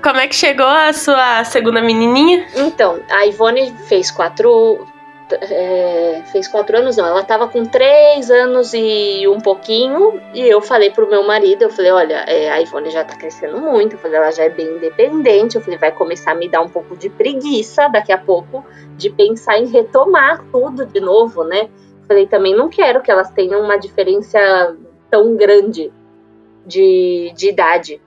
Como 0.05 0.21
é 0.21 0.29
que 0.29 0.35
chegou 0.35 0.67
a 0.67 0.93
sua 0.93 1.45
segunda 1.45 1.81
menininha? 1.81 2.47
Então, 2.55 3.01
a 3.09 3.25
Ivone 3.25 3.75
fez 3.89 4.11
quatro. 4.11 4.87
É, 5.31 6.23
fez 6.31 6.47
quatro 6.47 6.77
anos, 6.77 6.99
não. 6.99 7.07
Ela 7.07 7.25
tava 7.25 7.49
com 7.49 7.65
três 7.65 8.31
anos 8.31 8.75
e 8.75 9.27
um 9.27 9.41
pouquinho. 9.41 10.21
E 10.35 10.43
eu 10.43 10.61
falei 10.61 10.91
pro 10.91 11.09
meu 11.09 11.27
marido: 11.27 11.63
eu 11.63 11.71
falei, 11.71 11.91
olha, 11.91 12.17
é, 12.29 12.51
a 12.51 12.61
Ivone 12.61 12.91
já 12.91 13.03
tá 13.03 13.17
crescendo 13.17 13.59
muito. 13.59 13.95
Eu 13.95 13.99
falei, 13.99 14.19
ela 14.19 14.31
já 14.31 14.45
é 14.45 14.51
bem 14.51 14.77
independente. 14.77 15.57
Eu 15.57 15.63
falei, 15.63 15.79
vai 15.79 15.91
começar 15.91 16.33
a 16.33 16.35
me 16.35 16.51
dar 16.51 16.61
um 16.61 16.69
pouco 16.69 16.95
de 16.95 17.09
preguiça 17.09 17.89
daqui 17.89 18.13
a 18.13 18.19
pouco 18.19 18.63
de 18.99 19.09
pensar 19.09 19.57
em 19.59 19.69
retomar 19.69 20.45
tudo 20.53 20.85
de 20.85 21.01
novo, 21.01 21.45
né? 21.45 21.63
Eu 21.63 22.07
falei, 22.07 22.27
também 22.27 22.55
não 22.55 22.69
quero 22.69 23.01
que 23.01 23.11
elas 23.11 23.31
tenham 23.31 23.63
uma 23.63 23.79
diferença 23.79 24.77
tão 25.11 25.35
grande 25.35 25.91
de, 26.67 27.33
de 27.35 27.49
idade. 27.49 28.03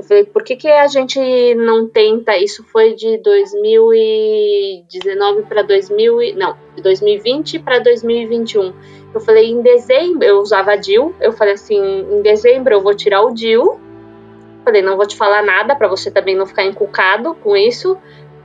Eu 0.00 0.04
falei, 0.04 0.24
por 0.24 0.42
que, 0.42 0.56
que 0.56 0.66
a 0.66 0.86
gente 0.86 1.54
não 1.56 1.86
tenta? 1.86 2.34
Isso 2.34 2.64
foi 2.64 2.94
de 2.94 3.18
2019 3.18 5.42
para 5.42 5.60
2000, 5.60 6.36
não, 6.36 6.56
de 6.74 6.82
2020 6.82 7.58
para 7.58 7.78
2021. 7.80 8.72
Eu 9.12 9.20
falei, 9.20 9.50
em 9.50 9.60
dezembro, 9.60 10.24
eu 10.24 10.38
usava 10.38 10.74
DIL. 10.74 11.14
Eu 11.20 11.32
falei 11.32 11.52
assim, 11.52 11.78
em 11.78 12.22
dezembro 12.22 12.72
eu 12.72 12.80
vou 12.80 12.94
tirar 12.94 13.20
o 13.20 13.34
DIL. 13.34 13.78
Falei, 14.64 14.80
não 14.80 14.96
vou 14.96 15.04
te 15.04 15.18
falar 15.18 15.42
nada 15.42 15.76
para 15.76 15.86
você 15.86 16.10
também 16.10 16.34
não 16.34 16.46
ficar 16.46 16.64
encucado 16.64 17.34
com 17.34 17.54
isso. 17.54 17.98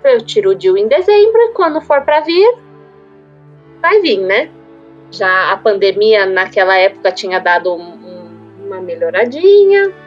Eu 0.03 0.19
tiro 0.19 0.49
o 0.49 0.55
DIL 0.55 0.75
em 0.75 0.89
dezembro 0.89 1.41
e 1.41 1.53
quando 1.53 1.79
for 1.79 2.01
para 2.01 2.19
vir, 2.19 2.53
vai 3.81 4.01
vir, 4.01 4.17
né? 4.17 4.51
Já 5.09 5.53
a 5.53 5.57
pandemia 5.57 6.25
naquela 6.25 6.75
época 6.75 7.13
tinha 7.13 7.39
dado 7.39 7.73
um, 7.73 8.25
uma 8.65 8.81
melhoradinha 8.81 10.03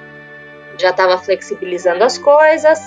já 0.79 0.91
estava 0.91 1.19
flexibilizando 1.19 2.05
as 2.05 2.17
coisas. 2.17 2.81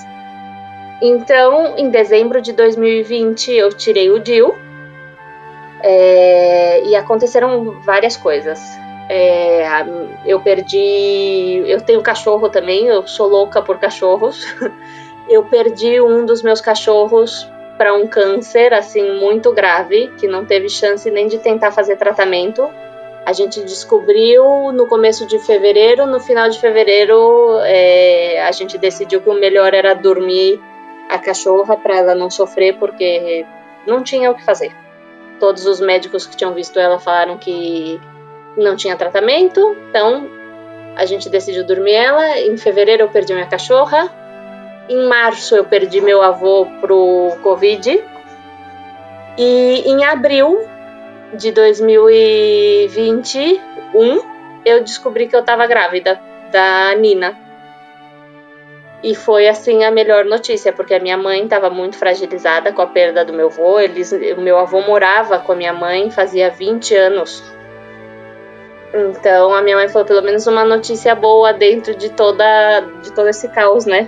Então, 1.02 1.78
em 1.78 1.90
dezembro 1.90 2.42
de 2.42 2.54
2020, 2.54 3.52
eu 3.52 3.74
tirei 3.74 4.10
o 4.12 4.20
DIL 4.20 4.56
é, 5.82 6.84
e 6.84 6.96
aconteceram 6.96 7.82
várias 7.82 8.16
coisas. 8.16 8.60
É, 9.10 9.66
eu 10.26 10.40
perdi. 10.40 11.64
Eu 11.66 11.82
tenho 11.82 12.02
cachorro 12.02 12.50
também, 12.50 12.88
eu 12.88 13.06
sou 13.08 13.28
louca 13.28 13.62
por 13.62 13.78
cachorros. 13.78 14.46
Eu 15.30 15.46
perdi 15.46 16.02
um 16.02 16.26
dos 16.26 16.42
meus 16.42 16.60
cachorros 16.60 17.48
para 17.78 17.94
um 17.94 18.06
câncer 18.06 18.74
assim 18.74 19.18
muito 19.18 19.54
grave, 19.54 20.12
que 20.18 20.28
não 20.28 20.44
teve 20.44 20.68
chance 20.68 21.10
nem 21.10 21.28
de 21.28 21.38
tentar 21.38 21.72
fazer 21.72 21.96
tratamento. 21.96 22.70
A 23.32 23.34
gente 23.34 23.64
descobriu 23.64 24.74
no 24.74 24.86
começo 24.88 25.26
de 25.26 25.40
fevereiro, 25.40 26.06
no 26.06 26.20
final 26.20 26.50
de 26.50 26.60
fevereiro 26.60 27.62
é, 27.64 28.44
a 28.46 28.52
gente 28.52 28.78
decidiu 28.78 29.22
que 29.22 29.30
o 29.30 29.34
melhor 29.34 29.74
era 29.74 29.94
dormir 29.94 30.62
a 31.10 31.18
cachorra 31.18 31.78
para 31.78 31.96
ela 31.96 32.14
não 32.14 32.30
sofrer, 32.30 32.78
porque 32.78 33.46
não 33.88 34.04
tinha 34.04 34.30
o 34.30 34.36
que 34.36 34.44
fazer. 34.44 34.76
Todos 35.40 35.66
os 35.66 35.80
médicos 35.80 36.28
que 36.28 36.36
tinham 36.36 36.54
visto 36.54 36.78
ela 36.78 37.00
falaram 37.00 37.38
que 37.38 38.02
não 38.58 38.76
tinha 38.76 38.98
tratamento, 38.98 39.78
então 39.88 40.30
a 40.98 41.06
gente 41.06 41.30
decidiu 41.30 41.66
dormir 41.66 41.94
ela. 41.94 42.38
Em 42.38 42.58
fevereiro 42.58 43.04
eu 43.04 43.10
perdi 43.10 43.34
minha 43.34 43.48
cachorra. 43.48 44.14
Em 44.90 45.08
março 45.08 45.56
eu 45.56 45.64
perdi 45.64 46.02
meu 46.02 46.22
avô 46.22 46.68
pro 46.82 47.38
Covid. 47.42 48.04
E 49.38 49.84
em 49.86 50.04
abril 50.04 50.68
de 51.34 51.52
2021, 51.52 54.22
eu 54.66 54.84
descobri 54.84 55.28
que 55.28 55.36
eu 55.36 55.42
estava 55.42 55.68
grávida 55.68 56.20
da 56.52 56.96
Nina. 56.96 57.38
E 59.04 59.16
foi 59.16 59.48
assim 59.48 59.84
a 59.84 59.90
melhor 59.90 60.26
notícia, 60.26 60.72
porque 60.72 60.94
a 60.94 61.00
minha 61.00 61.18
mãe 61.18 61.44
estava 61.44 61.72
muito 61.72 61.98
fragilizada 61.98 62.72
com 62.72 62.84
a 62.84 62.88
perda 62.88 63.26
do 63.26 63.34
meu 63.34 63.48
avô. 63.48 63.80
Eles, 63.80 64.12
o 64.12 64.42
meu 64.42 64.60
avô 64.60 64.80
morava 64.82 65.40
com 65.40 65.54
a 65.54 65.56
minha 65.56 65.74
mãe 65.74 66.12
fazia 66.12 66.52
20 66.52 66.96
anos. 66.96 67.44
Então 68.94 69.56
a 69.56 69.62
minha 69.62 69.78
mãe 69.78 69.88
falou 69.88 70.06
pelo 70.06 70.22
menos 70.22 70.46
uma 70.46 70.64
notícia 70.64 71.16
boa 71.16 71.52
dentro 71.54 71.96
de 71.96 72.10
toda 72.10 72.82
de 73.02 73.12
todo 73.14 73.30
esse 73.30 73.48
caos, 73.48 73.86
né? 73.86 74.08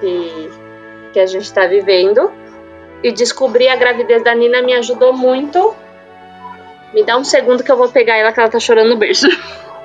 Que, 0.00 0.50
que 1.14 1.20
a 1.20 1.26
gente 1.26 1.44
está 1.44 1.66
vivendo. 1.66 2.30
E 3.02 3.12
descobrir 3.12 3.68
a 3.68 3.76
gravidez 3.76 4.22
da 4.22 4.34
Nina 4.34 4.60
me 4.60 4.74
ajudou 4.74 5.14
muito 5.14 5.74
me 6.96 7.04
dá 7.04 7.18
um 7.18 7.24
segundo 7.24 7.62
que 7.62 7.70
eu 7.70 7.76
vou 7.76 7.90
pegar 7.90 8.16
ela 8.16 8.32
que 8.32 8.40
ela 8.40 8.48
tá 8.48 8.58
chorando 8.58 8.88
no 8.88 8.96
berço. 8.96 9.28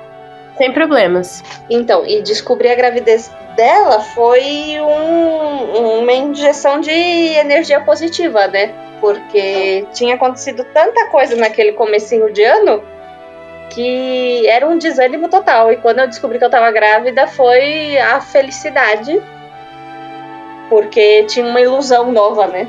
Sem 0.56 0.72
problemas. 0.72 1.44
Então, 1.68 2.06
e 2.06 2.22
descobrir 2.22 2.70
a 2.70 2.74
gravidez 2.74 3.30
dela 3.54 4.00
foi 4.00 4.80
um, 4.80 5.98
uma 6.00 6.12
injeção 6.12 6.80
de 6.80 6.90
energia 6.90 7.80
positiva, 7.80 8.46
né? 8.46 8.72
Porque 8.98 9.86
tinha 9.92 10.14
acontecido 10.14 10.64
tanta 10.72 11.06
coisa 11.08 11.36
naquele 11.36 11.72
comecinho 11.72 12.32
de 12.32 12.42
ano 12.44 12.82
que 13.68 14.46
era 14.48 14.66
um 14.66 14.78
desânimo 14.78 15.28
total. 15.28 15.70
E 15.70 15.76
quando 15.76 15.98
eu 15.98 16.08
descobri 16.08 16.38
que 16.38 16.44
eu 16.44 16.50
tava 16.50 16.70
grávida, 16.70 17.26
foi 17.26 17.98
a 17.98 18.22
felicidade. 18.22 19.22
Porque 20.70 21.24
tinha 21.24 21.44
uma 21.44 21.60
ilusão 21.60 22.10
nova, 22.10 22.46
né? 22.46 22.68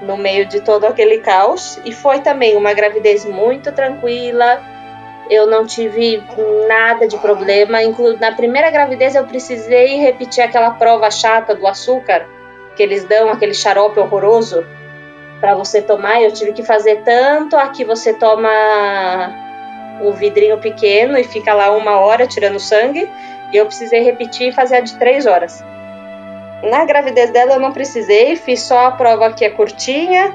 No 0.00 0.16
meio 0.16 0.46
de 0.46 0.60
todo 0.60 0.84
aquele 0.84 1.18
caos. 1.18 1.80
E 1.84 1.92
foi 1.92 2.20
também 2.20 2.56
uma 2.56 2.72
gravidez 2.72 3.24
muito 3.24 3.72
tranquila. 3.72 4.62
Eu 5.30 5.46
não 5.46 5.66
tive 5.66 6.22
nada 6.66 7.06
de 7.06 7.18
problema. 7.18 7.82
Inclu 7.82 8.16
na 8.18 8.32
primeira 8.32 8.70
gravidez 8.70 9.14
eu 9.14 9.24
precisei 9.24 9.98
repetir 9.98 10.42
aquela 10.42 10.70
prova 10.70 11.10
chata 11.10 11.54
do 11.54 11.66
açúcar 11.66 12.26
que 12.76 12.82
eles 12.82 13.04
dão, 13.04 13.28
aquele 13.28 13.54
xarope 13.54 13.98
horroroso 13.98 14.64
para 15.40 15.54
você 15.54 15.82
tomar. 15.82 16.22
Eu 16.22 16.32
tive 16.32 16.52
que 16.52 16.62
fazer 16.62 17.02
tanto 17.04 17.56
aqui 17.56 17.84
você 17.84 18.14
toma 18.14 18.48
um 20.00 20.12
vidrinho 20.12 20.58
pequeno 20.58 21.18
e 21.18 21.24
fica 21.24 21.52
lá 21.52 21.70
uma 21.76 21.98
hora 21.98 22.26
tirando 22.26 22.60
sangue. 22.60 23.10
E 23.52 23.56
eu 23.56 23.66
precisei 23.66 24.02
repetir 24.02 24.48
e 24.48 24.52
fazer 24.52 24.76
a 24.76 24.80
de 24.80 24.96
três 24.98 25.26
horas. 25.26 25.64
Na 26.62 26.84
gravidez 26.84 27.30
dela 27.30 27.54
eu 27.54 27.60
não 27.60 27.72
precisei, 27.72 28.34
fiz 28.36 28.62
só 28.62 28.86
a 28.86 28.90
prova 28.90 29.32
que 29.32 29.44
é 29.44 29.50
curtinha. 29.50 30.34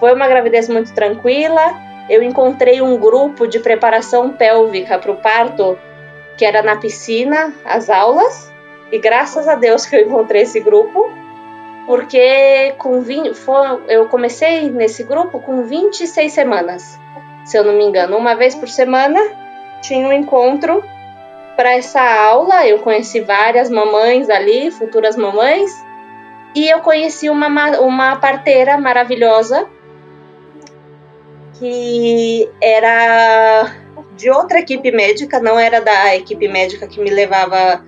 Foi 0.00 0.12
uma 0.12 0.26
gravidez 0.26 0.68
muito 0.68 0.92
tranquila. 0.92 1.74
Eu 2.08 2.22
encontrei 2.22 2.80
um 2.82 2.98
grupo 2.98 3.46
de 3.46 3.60
preparação 3.60 4.30
pélvica 4.30 4.98
para 4.98 5.12
o 5.12 5.16
parto 5.16 5.78
que 6.36 6.44
era 6.44 6.62
na 6.62 6.76
piscina, 6.76 7.52
as 7.64 7.88
aulas. 7.88 8.52
E 8.90 8.98
graças 8.98 9.48
a 9.48 9.54
Deus 9.54 9.86
que 9.86 9.96
eu 9.96 10.06
encontrei 10.06 10.42
esse 10.42 10.60
grupo, 10.60 11.10
porque 11.86 12.74
com 12.78 13.00
20, 13.00 13.34
foi, 13.34 13.84
eu 13.88 14.06
comecei 14.08 14.70
nesse 14.70 15.02
grupo 15.02 15.40
com 15.40 15.64
26 15.64 16.32
semanas, 16.32 16.98
se 17.44 17.56
eu 17.56 17.64
não 17.64 17.72
me 17.72 17.84
engano. 17.84 18.16
Uma 18.16 18.34
vez 18.34 18.54
por 18.54 18.68
semana 18.68 19.20
tinha 19.80 20.06
um 20.06 20.12
encontro 20.12 20.84
para 21.56 21.72
essa 21.72 22.00
aula. 22.00 22.66
Eu 22.66 22.80
conheci 22.80 23.20
várias 23.20 23.70
mamães 23.70 24.28
ali, 24.28 24.70
futuras 24.70 25.16
mamães, 25.16 25.72
E 26.54 26.68
eu 26.68 26.80
conheci 26.80 27.28
uma, 27.28 27.48
uma 27.80 28.16
parteira 28.16 28.78
maravilhosa 28.78 29.68
que 31.58 32.48
era 32.60 33.74
de 34.16 34.30
outra 34.30 34.60
equipe 34.60 34.90
médica, 34.90 35.40
não 35.40 35.58
era 35.58 35.80
da 35.80 36.14
equipe 36.16 36.48
médica 36.48 36.86
que 36.86 37.00
me 37.00 37.10
levava 37.10 37.84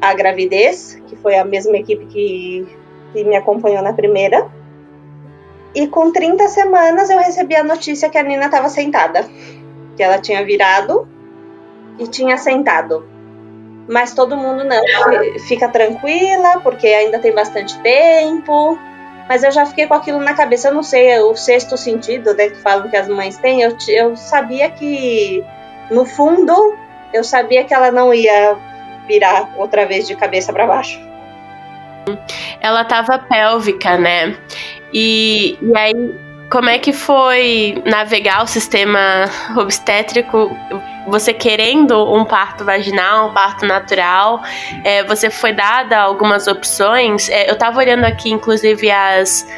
à 0.00 0.14
gravidez, 0.14 1.00
que 1.06 1.16
foi 1.16 1.36
a 1.36 1.44
mesma 1.44 1.76
equipe 1.76 2.04
que, 2.06 2.66
que 3.12 3.24
me 3.24 3.36
acompanhou 3.36 3.82
na 3.82 3.92
primeira. 3.92 4.50
E 5.74 5.86
com 5.86 6.12
30 6.12 6.48
semanas 6.48 7.08
eu 7.08 7.18
recebi 7.18 7.56
a 7.56 7.64
notícia 7.64 8.10
que 8.10 8.18
a 8.18 8.22
Nina 8.22 8.46
estava 8.46 8.68
sentada, 8.68 9.24
que 9.96 10.02
ela 10.02 10.18
tinha 10.18 10.44
virado 10.44 11.08
e 11.98 12.06
tinha 12.06 12.36
sentado. 12.36 13.06
Mas 13.88 14.14
todo 14.14 14.36
mundo 14.36 14.64
não, 14.64 14.80
fica 15.46 15.68
tranquila, 15.68 16.60
porque 16.62 16.86
ainda 16.86 17.18
tem 17.18 17.32
bastante 17.34 17.78
tempo. 17.80 18.78
Mas 19.28 19.42
eu 19.42 19.50
já 19.50 19.66
fiquei 19.66 19.86
com 19.86 19.94
aquilo 19.94 20.18
na 20.18 20.34
cabeça, 20.34 20.68
eu 20.68 20.74
não 20.74 20.82
sei, 20.82 21.18
o 21.20 21.34
sexto 21.34 21.76
sentido, 21.76 22.34
né, 22.34 22.48
que 22.48 22.56
falam 22.56 22.88
que 22.88 22.96
as 22.96 23.08
mães 23.08 23.38
têm, 23.38 23.62
eu, 23.62 23.76
eu 23.88 24.16
sabia 24.16 24.68
que, 24.70 25.44
no 25.90 26.04
fundo, 26.04 26.76
eu 27.12 27.22
sabia 27.22 27.64
que 27.64 27.72
ela 27.72 27.90
não 27.90 28.12
ia 28.12 28.56
virar 29.06 29.52
outra 29.56 29.86
vez 29.86 30.06
de 30.06 30.16
cabeça 30.16 30.52
para 30.52 30.66
baixo. 30.66 31.00
Ela 32.60 32.84
tava 32.84 33.18
pélvica, 33.18 33.96
né? 33.96 34.36
E, 34.92 35.58
e 35.62 35.78
aí, 35.78 36.14
como 36.52 36.68
é 36.68 36.78
que 36.78 36.92
foi 36.92 37.82
navegar 37.86 38.44
o 38.44 38.46
sistema 38.46 39.24
obstétrico? 39.56 40.54
Você 41.08 41.32
querendo 41.32 42.14
um 42.14 42.26
parto 42.26 42.62
vaginal, 42.62 43.30
um 43.30 43.32
parto 43.32 43.64
natural, 43.64 44.42
é, 44.84 45.02
você 45.02 45.30
foi 45.30 45.54
dada 45.54 45.98
algumas 45.98 46.46
opções. 46.46 47.30
É, 47.30 47.50
eu 47.50 47.56
tava 47.56 47.78
olhando 47.78 48.04
aqui, 48.04 48.30
inclusive, 48.30 48.90
as, 48.90 49.48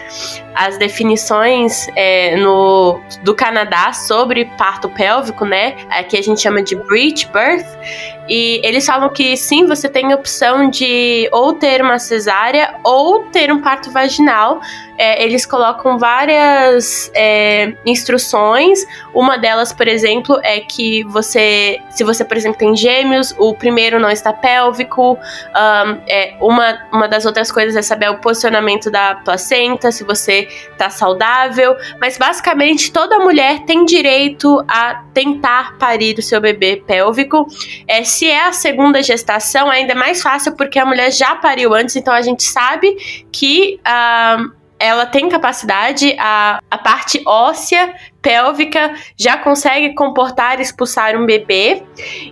as 0.54 0.78
definições 0.78 1.88
é, 1.96 2.36
no, 2.36 3.00
do 3.22 3.34
Canadá 3.34 3.92
sobre 3.92 4.44
parto 4.56 4.88
pélvico, 4.88 5.44
né? 5.44 5.72
Que 6.08 6.16
a 6.16 6.22
gente 6.22 6.40
chama 6.40 6.62
de 6.62 6.76
breech 6.76 7.28
birth. 7.32 7.66
E 8.28 8.60
eles 8.64 8.86
falam 8.86 9.10
que 9.10 9.36
sim, 9.36 9.66
você 9.66 9.88
tem 9.88 10.12
a 10.12 10.14
opção 10.14 10.70
de 10.70 11.28
ou 11.32 11.52
ter 11.52 11.82
uma 11.82 11.98
cesárea 11.98 12.76
ou 12.84 13.24
ter 13.24 13.52
um 13.52 13.60
parto 13.60 13.90
vaginal. 13.90 14.60
É, 14.96 15.22
eles 15.22 15.44
colocam 15.44 15.98
várias 15.98 17.10
é, 17.14 17.74
instruções. 17.84 18.84
Uma 19.12 19.36
delas, 19.36 19.72
por 19.72 19.88
exemplo, 19.88 20.38
é 20.42 20.60
que 20.60 21.04
você, 21.04 21.80
se 21.90 22.04
você, 22.04 22.24
por 22.24 22.36
exemplo, 22.36 22.58
tem 22.58 22.76
gêmeos, 22.76 23.34
o 23.38 23.54
primeiro 23.54 23.98
não 23.98 24.10
está 24.10 24.32
pélvico. 24.32 25.12
Um, 25.14 26.00
é, 26.06 26.36
uma, 26.40 26.88
uma 26.92 27.08
das 27.08 27.24
outras 27.24 27.50
coisas 27.50 27.76
é 27.76 27.82
saber 27.82 28.10
o 28.10 28.18
posicionamento 28.18 28.90
da 28.90 29.16
placenta, 29.16 29.90
se 29.90 30.04
você 30.04 30.48
tá 30.78 30.90
saudável, 30.90 31.76
mas 32.00 32.18
basicamente 32.18 32.92
toda 32.92 33.18
mulher 33.18 33.60
tem 33.60 33.84
direito 33.84 34.64
a 34.68 35.02
tentar 35.12 35.76
parir 35.78 36.18
o 36.18 36.22
seu 36.22 36.40
bebê 36.40 36.82
pélvico. 36.86 37.46
É, 37.86 38.04
se 38.04 38.28
é 38.28 38.46
a 38.46 38.52
segunda 38.52 39.02
gestação, 39.02 39.70
ainda 39.70 39.92
é 39.92 39.96
mais 39.96 40.22
fácil 40.22 40.56
porque 40.56 40.78
a 40.78 40.86
mulher 40.86 41.10
já 41.12 41.34
pariu 41.36 41.74
antes, 41.74 41.96
então 41.96 42.12
a 42.12 42.22
gente 42.22 42.42
sabe 42.42 42.96
que. 43.32 43.80
Uh, 43.86 44.63
ela 44.84 45.06
tem 45.06 45.30
capacidade, 45.30 46.14
a, 46.18 46.60
a 46.70 46.76
parte 46.76 47.22
óssea 47.26 47.94
pélvica 48.20 48.94
já 49.18 49.38
consegue 49.38 49.94
comportar 49.94 50.60
expulsar 50.60 51.16
um 51.16 51.24
bebê. 51.24 51.82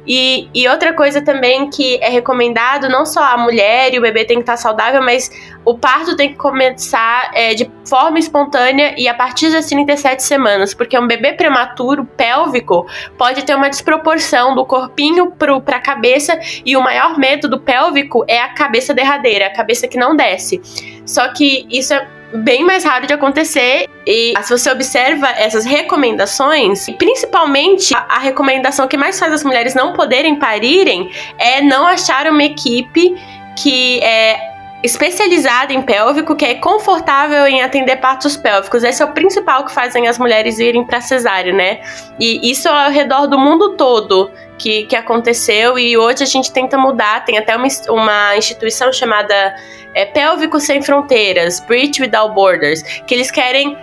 E, 0.06 0.50
e 0.54 0.68
outra 0.68 0.92
coisa 0.92 1.22
também 1.22 1.70
que 1.70 1.96
é 2.02 2.10
recomendado, 2.10 2.90
não 2.90 3.06
só 3.06 3.22
a 3.22 3.38
mulher 3.38 3.94
e 3.94 3.98
o 3.98 4.02
bebê 4.02 4.26
tem 4.26 4.36
que 4.36 4.42
estar 4.42 4.58
saudável, 4.58 5.02
mas 5.02 5.30
o 5.64 5.78
parto 5.78 6.14
tem 6.14 6.30
que 6.30 6.36
começar 6.36 7.30
é, 7.32 7.54
de 7.54 7.70
forma 7.88 8.18
espontânea 8.18 8.94
e 8.98 9.08
a 9.08 9.14
partir 9.14 9.50
das 9.50 9.66
37 9.66 10.22
semanas, 10.22 10.74
porque 10.74 10.98
um 10.98 11.06
bebê 11.06 11.32
prematuro 11.32 12.04
pélvico 12.04 12.86
pode 13.16 13.44
ter 13.46 13.54
uma 13.54 13.70
desproporção 13.70 14.54
do 14.54 14.66
corpinho 14.66 15.32
para 15.32 15.76
a 15.76 15.80
cabeça 15.80 16.38
e 16.66 16.76
o 16.76 16.82
maior 16.82 17.18
medo 17.18 17.48
do 17.48 17.58
pélvico 17.58 18.24
é 18.28 18.40
a 18.40 18.48
cabeça 18.48 18.92
derradeira, 18.92 19.46
a 19.46 19.50
cabeça 19.50 19.88
que 19.88 19.96
não 19.96 20.14
desce. 20.14 20.60
Só 21.06 21.28
que 21.28 21.66
isso 21.70 21.94
é 21.94 22.21
bem 22.34 22.64
mais 22.64 22.84
raro 22.84 23.06
de 23.06 23.12
acontecer. 23.12 23.88
E 24.06 24.34
se 24.42 24.50
você 24.50 24.70
observa 24.70 25.28
essas 25.28 25.64
recomendações, 25.64 26.86
principalmente 26.98 27.94
a, 27.94 28.06
a, 28.08 28.18
recomendação 28.18 28.88
que 28.88 28.96
mais 28.96 29.18
faz 29.18 29.32
as 29.32 29.44
mulheres 29.44 29.74
não 29.74 29.92
poderem 29.92 30.36
parirem 30.36 31.10
é 31.38 31.60
não 31.60 31.86
achar 31.86 32.26
uma 32.26 32.42
equipe 32.42 33.14
que 33.56 34.00
é 34.00 34.51
especializada 34.82 35.72
em 35.72 35.80
pélvico, 35.80 36.34
que 36.34 36.44
é 36.44 36.54
confortável 36.54 37.46
em 37.46 37.62
atender 37.62 37.96
partos 37.96 38.36
pélvicos. 38.36 38.82
Esse 38.82 39.02
é 39.02 39.04
o 39.04 39.12
principal 39.12 39.64
que 39.64 39.72
fazem 39.72 40.08
as 40.08 40.18
mulheres 40.18 40.58
irem 40.58 40.84
para 40.84 41.00
cesárea, 41.00 41.52
né? 41.52 41.80
E 42.18 42.50
isso 42.50 42.68
é 42.68 42.86
ao 42.86 42.90
redor 42.90 43.26
do 43.26 43.38
mundo 43.38 43.76
todo 43.76 44.30
que, 44.58 44.84
que 44.84 44.96
aconteceu 44.96 45.78
e 45.78 45.96
hoje 45.96 46.22
a 46.22 46.26
gente 46.26 46.52
tenta 46.52 46.76
mudar. 46.76 47.24
Tem 47.24 47.38
até 47.38 47.56
uma, 47.56 47.68
uma 47.88 48.36
instituição 48.36 48.92
chamada 48.92 49.54
é, 49.94 50.04
Pélvico 50.04 50.58
Sem 50.58 50.82
Fronteiras, 50.82 51.60
Breach 51.60 52.00
Without 52.00 52.34
Borders, 52.34 52.82
que 53.06 53.14
eles 53.14 53.30
querem 53.30 53.76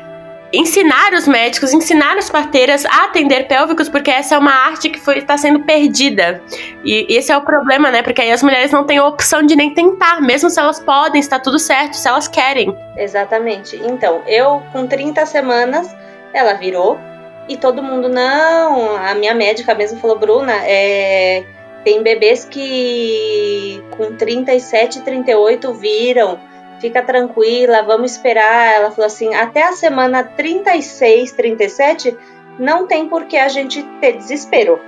ensinar 0.52 1.14
os 1.14 1.28
médicos, 1.28 1.74
ensinar 1.74 2.18
as 2.18 2.30
parteiras 2.30 2.86
a 2.86 3.06
atender 3.06 3.48
pélvicos, 3.48 3.88
porque 3.88 4.10
essa 4.10 4.36
é 4.36 4.38
uma 4.38 4.52
arte 4.52 4.90
que 4.90 5.12
está 5.12 5.38
sendo 5.38 5.62
perdida. 5.62 6.42
E 6.84 7.06
esse 7.10 7.32
é 7.32 7.38
o 7.38 7.42
problema, 7.42 7.92
né? 7.92 8.02
Porque 8.02 8.22
aí 8.22 8.32
as 8.32 8.42
mulheres 8.42 8.72
não 8.72 8.84
têm 8.84 8.98
a 8.98 9.06
opção 9.06 9.44
de 9.44 9.56
nem 9.56 9.74
tentar, 9.74 10.22
mesmo 10.22 10.50
se 10.50 10.60
elas 10.60 10.80
podem, 10.80 11.20
está 11.20 11.40
tudo 11.40 11.60
certo, 11.60 11.94
se 11.94 12.08
elas 12.08 12.28
querem. 12.28 12.76
Exatamente. 12.98 13.80
Então, 13.84 14.22
eu 14.26 14.62
com 14.72 14.88
30 14.88 15.26
semanas, 15.26 15.96
ela 16.34 16.54
virou 16.54 17.00
e 17.48 17.58
todo 17.58 17.82
mundo, 17.82 18.08
não, 18.08 18.96
a 18.96 19.16
minha 19.16 19.34
médica 19.34 19.74
mesmo 19.74 20.00
falou, 20.00 20.20
Bruna, 20.20 20.54
é, 20.66 21.44
tem 21.84 22.04
bebês 22.04 22.46
que 22.46 23.84
com 23.98 24.16
37, 24.16 25.02
38 25.02 25.74
viram 25.74 26.40
fica 26.80 27.02
tranquila, 27.02 27.84
vamos 27.84 28.12
esperar. 28.12 28.76
Ela 28.76 28.92
falou 28.92 29.06
assim: 29.06 29.34
até 29.36 29.64
a 29.64 29.74
semana 29.74 30.24
36, 30.24 31.32
37, 31.34 32.18
não 32.58 32.88
tem 32.88 33.08
por 33.08 33.26
que 33.26 33.38
a 33.38 33.48
gente 33.48 33.84
ter 34.02 34.14
desespero. 34.14 34.80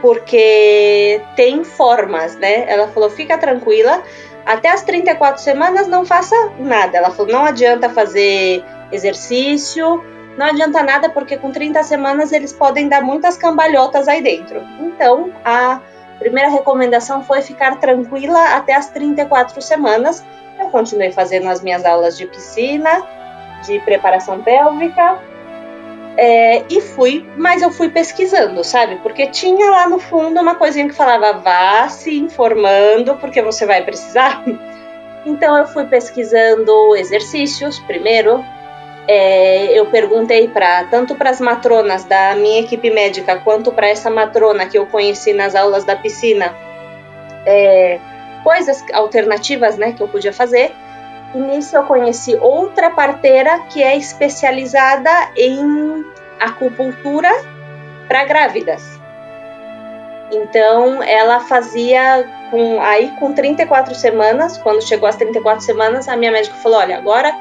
Porque 0.00 1.20
tem 1.36 1.64
formas, 1.64 2.36
né? 2.36 2.64
Ela 2.70 2.88
falou: 2.88 3.10
fica 3.10 3.38
tranquila, 3.38 4.02
até 4.44 4.68
as 4.70 4.82
34 4.82 5.42
semanas 5.42 5.86
não 5.86 6.04
faça 6.04 6.36
nada. 6.58 6.98
Ela 6.98 7.10
falou: 7.10 7.32
não 7.32 7.44
adianta 7.44 7.88
fazer 7.88 8.64
exercício, 8.90 10.04
não 10.36 10.46
adianta 10.46 10.82
nada, 10.82 11.08
porque 11.10 11.36
com 11.36 11.50
30 11.50 11.82
semanas 11.82 12.32
eles 12.32 12.52
podem 12.52 12.88
dar 12.88 13.02
muitas 13.02 13.36
cambalhotas 13.36 14.08
aí 14.08 14.22
dentro. 14.22 14.60
Então, 14.80 15.32
a 15.44 15.80
primeira 16.18 16.48
recomendação 16.48 17.22
foi 17.22 17.42
ficar 17.42 17.78
tranquila 17.78 18.56
até 18.56 18.74
as 18.74 18.88
34 18.90 19.60
semanas 19.60 20.24
eu 20.62 20.70
continuei 20.70 21.12
fazendo 21.12 21.48
as 21.48 21.62
minhas 21.62 21.84
aulas 21.84 22.16
de 22.16 22.26
piscina, 22.26 23.02
de 23.64 23.78
preparação 23.80 24.42
pélvica, 24.42 25.18
é, 26.16 26.64
e 26.68 26.80
fui, 26.80 27.26
mas 27.36 27.62
eu 27.62 27.70
fui 27.70 27.88
pesquisando, 27.88 28.62
sabe? 28.62 28.96
Porque 28.96 29.26
tinha 29.28 29.70
lá 29.70 29.88
no 29.88 29.98
fundo 29.98 30.40
uma 30.40 30.54
coisinha 30.54 30.86
que 30.86 30.94
falava 30.94 31.38
vá 31.38 31.88
se 31.88 32.18
informando, 32.18 33.16
porque 33.16 33.40
você 33.40 33.66
vai 33.66 33.82
precisar. 33.82 34.42
Então 35.24 35.56
eu 35.56 35.68
fui 35.68 35.84
pesquisando 35.84 36.96
exercícios 36.96 37.78
primeiro. 37.78 38.44
É, 39.06 39.66
eu 39.78 39.86
perguntei 39.86 40.48
para 40.48 40.82
tanto 40.86 41.14
para 41.14 41.30
as 41.30 41.40
matronas 41.40 42.02
da 42.02 42.34
minha 42.34 42.58
equipe 42.58 42.90
médica 42.90 43.36
quanto 43.36 43.70
para 43.70 43.86
essa 43.86 44.10
matrona 44.10 44.66
que 44.66 44.76
eu 44.76 44.84
conheci 44.84 45.32
nas 45.32 45.54
aulas 45.54 45.84
da 45.84 45.94
piscina. 45.94 46.52
É, 47.46 48.00
coisas 48.42 48.84
alternativas 48.92 49.76
né, 49.76 49.92
que 49.92 50.02
eu 50.02 50.08
podia 50.08 50.32
fazer. 50.32 50.74
E 51.34 51.38
nisso 51.38 51.76
eu 51.76 51.84
conheci 51.84 52.36
outra 52.36 52.90
parteira 52.90 53.60
que 53.70 53.82
é 53.82 53.96
especializada 53.96 55.10
em 55.36 56.04
acupuntura 56.38 57.30
para 58.06 58.24
grávidas. 58.24 58.82
Então 60.30 61.02
ela 61.02 61.40
fazia 61.40 62.26
com 62.50 62.80
aí 62.80 63.10
com 63.18 63.32
34 63.32 63.94
semanas, 63.94 64.58
quando 64.58 64.82
chegou 64.82 65.08
às 65.08 65.16
34 65.16 65.62
semanas, 65.62 66.08
a 66.08 66.16
minha 66.16 66.32
médica 66.32 66.56
falou: 66.56 66.78
"Olha, 66.78 66.96
agora 66.96 67.34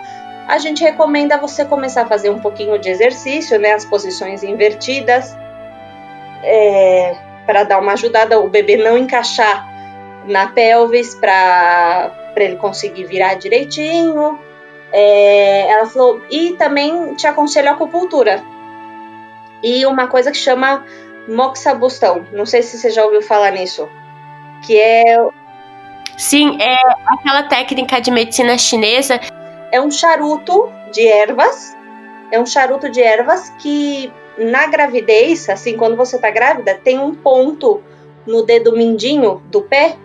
a 0.47 0.58
gente 0.58 0.84
recomenda 0.84 1.38
você 1.38 1.64
começar 1.64 2.04
a 2.04 2.06
fazer 2.06 2.30
um 2.30 2.39
pouquinho 2.39 2.78
de 2.78 2.89
exercício, 2.89 3.58
né, 3.60 3.74
as 3.74 3.86
posições 3.86 4.43
invertidas, 4.43 5.36
é, 6.43 7.16
para 7.45 7.64
dar 7.64 7.80
uma 7.80 7.93
ajudada 7.93 8.39
o 8.39 8.49
bebê 8.49 8.76
não 8.78 8.97
encaixar 8.97 9.70
na 10.26 10.47
pelvis 10.47 11.15
para 11.15 12.11
ele 12.36 12.55
conseguir 12.57 13.05
virar 13.05 13.36
direitinho. 13.36 14.39
É, 14.91 15.69
ela 15.69 15.86
falou, 15.86 16.22
e 16.30 16.53
também 16.53 17.15
te 17.15 17.26
aconselho 17.26 17.69
a 17.69 17.74
acupuntura. 17.74 18.43
E 19.63 19.86
uma 19.86 20.07
coisa 20.07 20.32
que 20.32 20.38
chama 20.38 20.86
moxabustão. 21.28 22.26
Não 22.32 22.45
sei 22.45 22.61
se 22.61 22.78
você 22.78 22.89
já 22.89 23.05
ouviu 23.05 23.22
falar 23.22 23.51
nisso. 23.51 23.88
Que 24.65 24.80
é. 24.80 25.17
Sim, 26.17 26.57
é 26.61 26.76
aquela 27.07 27.43
técnica 27.43 27.99
de 28.01 28.11
medicina 28.11 28.57
chinesa. 28.57 29.19
É 29.72 29.80
um 29.80 29.89
charuto 29.89 30.72
de 30.91 31.07
ervas. 31.07 31.76
É 32.32 32.39
um 32.39 32.45
charuto 32.45 32.89
de 32.89 33.01
ervas 33.01 33.49
que 33.59 34.11
na 34.38 34.67
gravidez, 34.67 35.49
assim, 35.49 35.78
quando 35.78 35.95
você 35.95 36.17
tá 36.17 36.30
grávida, 36.30 36.80
tem 36.84 36.99
um 36.99 37.13
ponto 37.13 37.82
no 38.26 38.43
dedo 38.43 38.76
mindinho 38.76 39.41
do 39.47 39.61
pé 39.61 39.95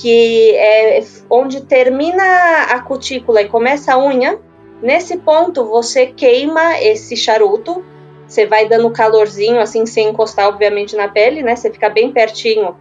que 0.00 0.56
é 0.56 1.02
onde 1.28 1.60
termina 1.60 2.64
a 2.70 2.80
cutícula 2.80 3.42
e 3.42 3.48
começa 3.48 3.92
a 3.92 3.98
unha. 3.98 4.38
Nesse 4.82 5.18
ponto 5.18 5.66
você 5.66 6.06
queima 6.06 6.80
esse 6.80 7.14
charuto, 7.14 7.84
você 8.26 8.46
vai 8.46 8.66
dando 8.66 8.90
calorzinho 8.90 9.60
assim 9.60 9.84
sem 9.84 10.08
encostar 10.08 10.48
obviamente 10.48 10.96
na 10.96 11.06
pele, 11.06 11.42
né? 11.42 11.54
Você 11.54 11.70
fica 11.70 11.90
bem 11.90 12.10
pertinho 12.12 12.74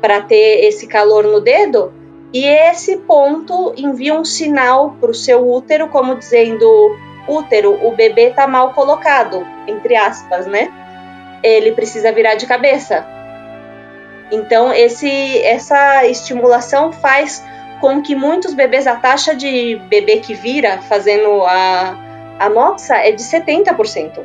para 0.00 0.22
ter 0.22 0.64
esse 0.64 0.86
calor 0.86 1.24
no 1.24 1.40
dedo. 1.40 1.92
E 2.32 2.46
esse 2.46 2.96
ponto 2.96 3.74
envia 3.76 4.14
um 4.14 4.24
sinal 4.24 4.96
para 4.98 5.10
o 5.10 5.14
seu 5.14 5.46
útero, 5.46 5.88
como 5.88 6.14
dizendo: 6.14 6.96
útero, 7.28 7.86
o 7.86 7.94
bebê 7.94 8.30
está 8.30 8.46
mal 8.46 8.72
colocado, 8.72 9.46
entre 9.66 9.94
aspas, 9.94 10.46
né? 10.46 10.72
Ele 11.42 11.72
precisa 11.72 12.10
virar 12.10 12.36
de 12.36 12.46
cabeça. 12.46 13.06
Então, 14.32 14.72
esse, 14.72 15.42
essa 15.42 16.06
estimulação 16.06 16.90
faz 16.90 17.44
com 17.82 18.00
que 18.00 18.14
muitos 18.14 18.54
bebês, 18.54 18.86
a 18.86 18.96
taxa 18.96 19.34
de 19.34 19.76
bebê 19.90 20.16
que 20.20 20.32
vira 20.32 20.78
fazendo 20.78 21.42
a, 21.44 21.94
a 22.38 22.48
moxa 22.48 22.96
é 22.96 23.12
de 23.12 23.22
70%. 23.22 24.24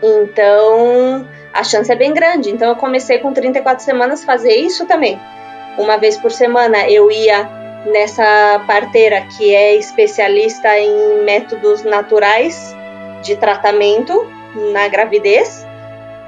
Então, 0.00 1.28
a 1.52 1.64
chance 1.64 1.90
é 1.90 1.96
bem 1.96 2.14
grande. 2.14 2.48
Então, 2.48 2.68
eu 2.68 2.76
comecei 2.76 3.18
com 3.18 3.32
34 3.32 3.84
semanas 3.84 4.22
fazer 4.22 4.54
isso 4.54 4.86
também. 4.86 5.20
Uma 5.76 5.96
vez 5.96 6.16
por 6.16 6.30
semana 6.30 6.88
eu 6.88 7.10
ia 7.10 7.48
nessa 7.86 8.62
parteira 8.68 9.22
que 9.22 9.52
é 9.52 9.74
especialista 9.74 10.78
em 10.78 11.24
métodos 11.24 11.82
naturais 11.82 12.76
de 13.22 13.34
tratamento 13.34 14.30
na 14.54 14.86
gravidez 14.86 15.66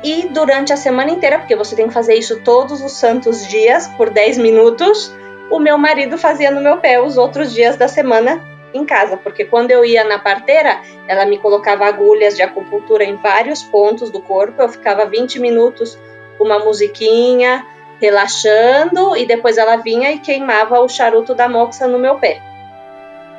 e 0.05 0.29
durante 0.29 0.71
a 0.71 0.77
semana 0.77 1.11
inteira, 1.11 1.39
porque 1.39 1.57
você 1.57 1.75
tem 1.75 1.89
que 1.89 1.95
fazer 1.95 2.15
isso 2.15 2.41
todos 2.41 2.83
os 2.83 2.93
santos 2.93 3.49
dias 3.49 3.89
por 3.89 4.11
10 4.11 4.37
minutos, 4.37 5.11
o 5.51 5.59
meu 5.59 5.79
marido 5.79 6.19
fazia 6.19 6.51
no 6.51 6.61
meu 6.61 6.77
pé 6.77 7.01
os 7.01 7.17
outros 7.17 7.55
dias 7.55 7.77
da 7.77 7.89
semana 7.89 8.45
em 8.75 8.85
casa, 8.85 9.17
porque 9.17 9.47
quando 9.47 9.71
eu 9.71 9.83
ia 9.83 10.05
na 10.05 10.19
parteira, 10.19 10.83
ela 11.09 11.25
me 11.25 11.39
colocava 11.39 11.87
agulhas 11.87 12.37
de 12.37 12.43
acupuntura 12.43 13.03
em 13.03 13.17
vários 13.17 13.63
pontos 13.63 14.11
do 14.11 14.21
corpo, 14.21 14.61
eu 14.61 14.69
ficava 14.69 15.07
20 15.07 15.41
minutos 15.41 15.99
com 16.37 16.45
uma 16.45 16.59
musiquinha, 16.59 17.65
relaxando, 17.99 19.17
e 19.17 19.25
depois 19.25 19.57
ela 19.57 19.77
vinha 19.77 20.11
e 20.11 20.19
queimava 20.19 20.81
o 20.81 20.89
charuto 20.89 21.35
da 21.35 21.49
moxa 21.49 21.87
no 21.87 21.99
meu 21.99 22.17
pé. 22.17 22.43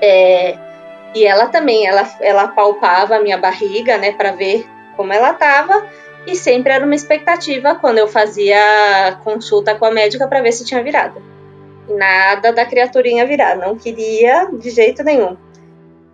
É, 0.01 0.57
e 1.13 1.25
ela 1.25 1.47
também, 1.47 1.85
ela, 1.85 2.09
ela 2.21 2.47
palpava 2.47 3.17
a 3.17 3.19
minha 3.19 3.37
barriga, 3.37 3.97
né, 3.97 4.13
para 4.13 4.31
ver 4.31 4.67
como 4.95 5.13
ela 5.13 5.31
estava 5.31 5.85
e 6.25 6.35
sempre 6.35 6.73
era 6.73 6.85
uma 6.85 6.95
expectativa 6.95 7.75
quando 7.75 7.99
eu 7.99 8.07
fazia 8.07 9.19
consulta 9.23 9.75
com 9.75 9.85
a 9.85 9.91
médica 9.91 10.27
para 10.27 10.41
ver 10.41 10.51
se 10.51 10.65
tinha 10.65 10.83
virado. 10.83 11.21
Nada 11.87 12.51
da 12.51 12.65
criaturinha 12.65 13.25
virar, 13.25 13.55
não 13.55 13.77
queria 13.77 14.45
de 14.45 14.69
jeito 14.69 15.03
nenhum. 15.03 15.37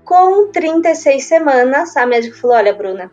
Com 0.04 0.52
36 0.52 1.24
semanas, 1.24 1.96
a 1.96 2.06
médica 2.06 2.36
falou: 2.36 2.58
Olha, 2.58 2.74
Bruna, 2.74 3.10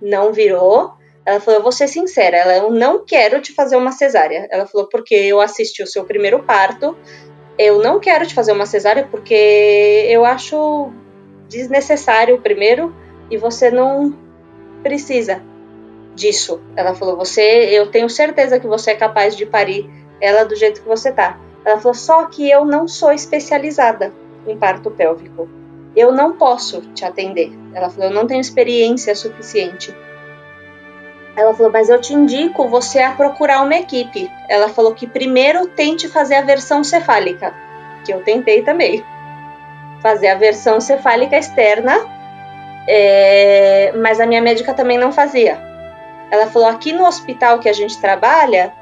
não 0.00 0.32
virou. 0.32 0.92
Ela 1.26 1.40
falou: 1.40 1.60
Eu 1.60 1.62
vou 1.62 1.72
ser 1.72 1.88
sincera, 1.88 2.38
ela, 2.38 2.56
eu 2.56 2.70
não 2.70 3.04
quero 3.04 3.40
te 3.40 3.52
fazer 3.52 3.76
uma 3.76 3.92
cesárea. 3.92 4.48
Ela 4.50 4.66
falou: 4.66 4.88
Porque 4.88 5.14
eu 5.14 5.40
assisti 5.40 5.82
o 5.82 5.86
seu 5.86 6.04
primeiro 6.04 6.42
parto, 6.42 6.96
eu 7.58 7.82
não 7.82 8.00
quero 8.00 8.26
te 8.26 8.34
fazer 8.34 8.52
uma 8.52 8.66
cesárea 8.66 9.06
porque 9.10 10.06
eu 10.08 10.24
acho 10.24 10.90
desnecessário 11.48 12.40
primeiro 12.40 12.94
e 13.30 13.36
você 13.36 13.70
não 13.70 14.16
precisa 14.82 15.42
disso. 16.14 16.60
Ela 16.76 16.94
falou: 16.94 17.16
"Você, 17.16 17.42
eu 17.42 17.90
tenho 17.90 18.08
certeza 18.08 18.58
que 18.58 18.66
você 18.66 18.92
é 18.92 18.94
capaz 18.94 19.36
de 19.36 19.44
parir 19.44 19.90
ela 20.20 20.44
do 20.44 20.54
jeito 20.54 20.82
que 20.82 20.88
você 20.88 21.12
tá". 21.12 21.38
Ela 21.64 21.78
falou: 21.78 21.94
"Só 21.94 22.26
que 22.26 22.48
eu 22.48 22.64
não 22.64 22.86
sou 22.86 23.12
especializada 23.12 24.12
em 24.46 24.56
parto 24.56 24.90
pélvico. 24.90 25.48
Eu 25.96 26.12
não 26.12 26.32
posso 26.32 26.80
te 26.94 27.04
atender". 27.04 27.52
Ela 27.74 27.90
falou: 27.90 28.10
"Eu 28.10 28.14
não 28.14 28.26
tenho 28.26 28.40
experiência 28.40 29.14
suficiente". 29.14 29.94
Ela 31.36 31.52
falou: 31.52 31.72
"Mas 31.72 31.88
eu 31.88 32.00
te 32.00 32.14
indico 32.14 32.68
você 32.68 33.00
a 33.00 33.12
procurar 33.12 33.62
uma 33.62 33.76
equipe". 33.76 34.30
Ela 34.48 34.68
falou 34.68 34.94
que 34.94 35.06
primeiro 35.06 35.66
tente 35.68 36.08
fazer 36.08 36.36
a 36.36 36.42
versão 36.42 36.84
cefálica, 36.84 37.52
que 38.04 38.12
eu 38.12 38.22
tentei 38.22 38.62
também. 38.62 39.04
Fazer 40.00 40.28
a 40.28 40.34
versão 40.34 40.80
cefálica 40.82 41.34
externa, 41.34 41.94
é... 42.86 43.90
mas 43.96 44.20
a 44.20 44.26
minha 44.26 44.42
médica 44.42 44.74
também 44.74 44.98
não 44.98 45.10
fazia 45.10 45.73
ela 46.30 46.46
falou: 46.46 46.68
aqui 46.68 46.92
no 46.92 47.06
hospital 47.06 47.58
que 47.58 47.68
a 47.68 47.72
gente 47.72 48.00
trabalha, 48.00 48.72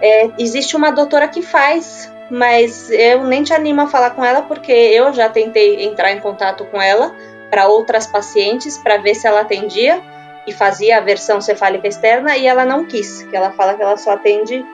é, 0.00 0.30
existe 0.38 0.76
uma 0.76 0.90
doutora 0.90 1.28
que 1.28 1.42
faz, 1.42 2.12
mas 2.30 2.90
eu 2.90 3.24
nem 3.24 3.42
te 3.42 3.52
animo 3.52 3.82
a 3.82 3.86
falar 3.86 4.10
com 4.10 4.24
ela 4.24 4.42
porque 4.42 4.72
eu 4.72 5.12
já 5.12 5.28
tentei 5.28 5.84
entrar 5.84 6.12
em 6.12 6.20
contato 6.20 6.64
com 6.66 6.80
ela 6.80 7.14
para 7.50 7.68
outras 7.68 8.06
pacientes 8.06 8.76
para 8.78 8.96
ver 8.98 9.14
se 9.14 9.26
ela 9.26 9.40
atendia 9.40 10.02
e 10.46 10.52
fazia 10.52 10.98
a 10.98 11.00
versão 11.00 11.40
cefálica 11.40 11.88
externa 11.88 12.36
e 12.36 12.46
ela 12.46 12.64
não 12.64 12.84
quis, 12.84 13.22
que 13.22 13.34
ela 13.34 13.50
fala 13.52 13.74
que 13.74 13.82
ela 13.82 13.96
só 13.96 14.12
atende 14.12 14.64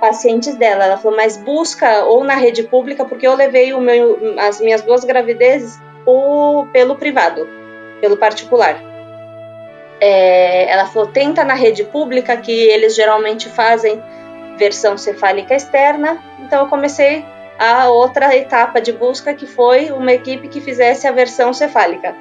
pacientes 0.00 0.54
dela. 0.54 0.84
Ela 0.84 0.96
falou, 0.96 1.16
mas 1.16 1.36
busca 1.36 2.04
ou 2.04 2.22
na 2.22 2.34
rede 2.34 2.62
pública, 2.62 3.04
porque 3.04 3.26
eu 3.26 3.34
levei 3.34 3.74
meu, 3.76 4.18
as 4.38 4.60
minhas 4.60 4.82
duas 4.82 5.04
gravidezes 5.04 5.80
pelo 6.72 6.94
privado, 6.96 7.48
pelo 8.00 8.16
particular. 8.16 8.80
É, 10.00 10.70
ela 10.70 10.86
falou: 10.86 11.08
tenta 11.08 11.44
na 11.44 11.54
rede 11.54 11.84
pública, 11.84 12.36
que 12.36 12.52
eles 12.52 12.94
geralmente 12.94 13.48
fazem 13.48 14.02
versão 14.56 14.96
cefálica 14.96 15.54
externa. 15.54 16.22
Então 16.40 16.62
eu 16.62 16.68
comecei 16.68 17.24
a 17.58 17.88
outra 17.88 18.36
etapa 18.36 18.80
de 18.80 18.92
busca, 18.92 19.34
que 19.34 19.46
foi 19.46 19.90
uma 19.90 20.12
equipe 20.12 20.48
que 20.48 20.60
fizesse 20.60 21.06
a 21.06 21.12
versão 21.12 21.52
cefálica. 21.52 22.14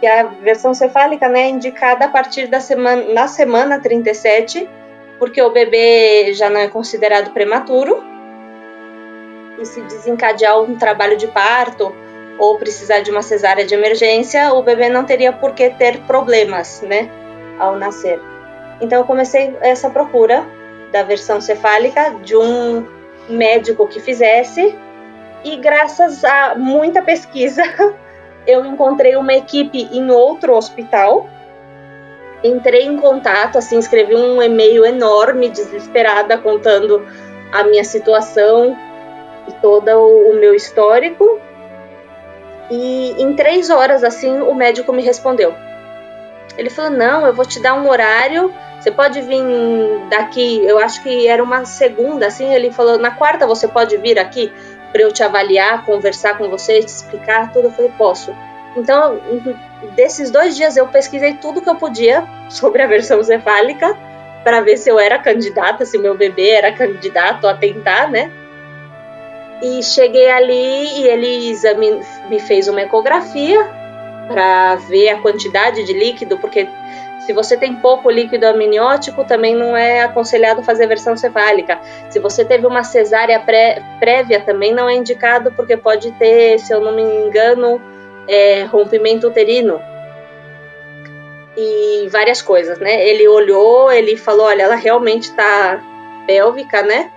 E 0.00 0.06
a 0.06 0.24
versão 0.24 0.72
cefálica 0.72 1.28
né, 1.28 1.42
é 1.42 1.48
indicada 1.48 2.04
a 2.04 2.08
partir 2.08 2.46
da 2.46 2.60
semana, 2.60 3.12
na 3.12 3.26
semana 3.26 3.80
37, 3.80 4.68
porque 5.18 5.42
o 5.42 5.50
bebê 5.50 6.32
já 6.34 6.48
não 6.48 6.60
é 6.60 6.68
considerado 6.68 7.32
prematuro. 7.32 8.02
E 9.58 9.66
se 9.66 9.80
desencadear 9.82 10.60
um 10.60 10.76
trabalho 10.76 11.16
de 11.16 11.26
parto 11.26 11.92
ou 12.38 12.56
precisar 12.56 13.00
de 13.00 13.10
uma 13.10 13.22
cesárea 13.22 13.66
de 13.66 13.74
emergência, 13.74 14.52
o 14.54 14.62
bebê 14.62 14.88
não 14.88 15.04
teria 15.04 15.32
por 15.32 15.52
que 15.52 15.70
ter 15.70 15.98
problemas, 16.02 16.82
né, 16.82 17.10
ao 17.58 17.76
nascer. 17.76 18.20
Então 18.80 19.00
eu 19.00 19.04
comecei 19.04 19.56
essa 19.60 19.90
procura 19.90 20.46
da 20.92 21.02
versão 21.02 21.40
cefálica 21.40 22.14
de 22.22 22.36
um 22.36 22.86
médico 23.28 23.86
que 23.86 24.00
fizesse 24.00 24.74
e 25.44 25.56
graças 25.56 26.24
a 26.24 26.54
muita 26.56 27.02
pesquisa 27.02 27.62
eu 28.46 28.64
encontrei 28.64 29.16
uma 29.16 29.34
equipe 29.34 29.88
em 29.92 30.10
outro 30.10 30.54
hospital. 30.54 31.28
Entrei 32.42 32.84
em 32.84 32.96
contato, 32.96 33.58
assim, 33.58 33.78
escrevi 33.78 34.14
um 34.14 34.40
e-mail 34.40 34.86
enorme, 34.86 35.48
desesperada, 35.48 36.38
contando 36.38 37.04
a 37.52 37.64
minha 37.64 37.82
situação 37.82 38.76
e 39.48 39.52
todo 39.54 39.88
o 39.90 40.34
meu 40.34 40.54
histórico. 40.54 41.40
E 42.70 43.14
em 43.18 43.34
três 43.34 43.70
horas, 43.70 44.04
assim, 44.04 44.40
o 44.40 44.54
médico 44.54 44.92
me 44.92 45.02
respondeu. 45.02 45.54
Ele 46.56 46.68
falou: 46.70 46.90
Não, 46.90 47.26
eu 47.26 47.32
vou 47.32 47.46
te 47.46 47.60
dar 47.60 47.74
um 47.74 47.88
horário. 47.88 48.52
Você 48.80 48.90
pode 48.90 49.20
vir 49.22 49.42
daqui. 50.10 50.64
Eu 50.64 50.78
acho 50.78 51.02
que 51.02 51.26
era 51.26 51.42
uma 51.42 51.64
segunda, 51.64 52.26
assim. 52.26 52.52
Ele 52.52 52.70
falou: 52.70 52.98
Na 52.98 53.10
quarta 53.10 53.46
você 53.46 53.66
pode 53.66 53.96
vir 53.96 54.18
aqui 54.18 54.52
para 54.92 55.02
eu 55.02 55.12
te 55.12 55.22
avaliar, 55.22 55.84
conversar 55.84 56.36
com 56.36 56.48
você, 56.48 56.80
te 56.80 56.88
explicar 56.88 57.52
tudo. 57.52 57.68
Eu 57.68 57.72
falei: 57.72 57.92
Posso. 57.96 58.34
Então, 58.76 59.18
desses 59.96 60.30
dois 60.30 60.56
dias 60.56 60.76
eu 60.76 60.86
pesquisei 60.88 61.34
tudo 61.34 61.62
que 61.62 61.68
eu 61.68 61.76
podia 61.76 62.24
sobre 62.50 62.82
a 62.82 62.86
versão 62.86 63.22
cefálica 63.22 63.96
para 64.44 64.60
ver 64.60 64.76
se 64.76 64.88
eu 64.88 64.98
era 64.98 65.18
candidata, 65.18 65.84
se 65.84 65.98
meu 65.98 66.16
bebê 66.16 66.50
era 66.50 66.72
candidato 66.72 67.46
a 67.46 67.54
tentar, 67.54 68.08
né? 68.10 68.30
E 69.60 69.82
cheguei 69.82 70.30
ali 70.30 71.00
e 71.00 71.08
ele 71.08 71.52
me 72.28 72.38
fez 72.38 72.68
uma 72.68 72.82
ecografia 72.82 73.68
para 74.28 74.76
ver 74.76 75.08
a 75.08 75.20
quantidade 75.20 75.84
de 75.84 75.92
líquido, 75.92 76.38
porque 76.38 76.68
se 77.28 77.32
você 77.34 77.56
tem 77.58 77.74
pouco 77.76 78.10
líquido 78.10 78.46
amniótico, 78.46 79.22
também 79.22 79.54
não 79.54 79.76
é 79.76 80.00
aconselhado 80.00 80.62
fazer 80.62 80.86
versão 80.86 81.14
cefálica. 81.14 81.78
Se 82.08 82.18
você 82.18 82.42
teve 82.42 82.66
uma 82.66 82.82
cesárea 82.82 83.38
pré... 83.40 83.82
prévia, 84.00 84.40
também 84.40 84.72
não 84.72 84.88
é 84.88 84.94
indicado, 84.94 85.52
porque 85.52 85.76
pode 85.76 86.10
ter, 86.12 86.58
se 86.58 86.72
eu 86.72 86.80
não 86.80 86.92
me 86.94 87.02
engano, 87.02 87.80
é, 88.26 88.62
rompimento 88.64 89.26
uterino. 89.26 89.78
E 91.54 92.08
várias 92.08 92.40
coisas, 92.40 92.78
né? 92.78 93.06
Ele 93.06 93.28
olhou, 93.28 93.92
ele 93.92 94.16
falou: 94.16 94.46
olha, 94.46 94.62
ela 94.62 94.76
realmente 94.76 95.24
está 95.24 95.82
pélvica, 96.26 96.82
né? 96.82 97.10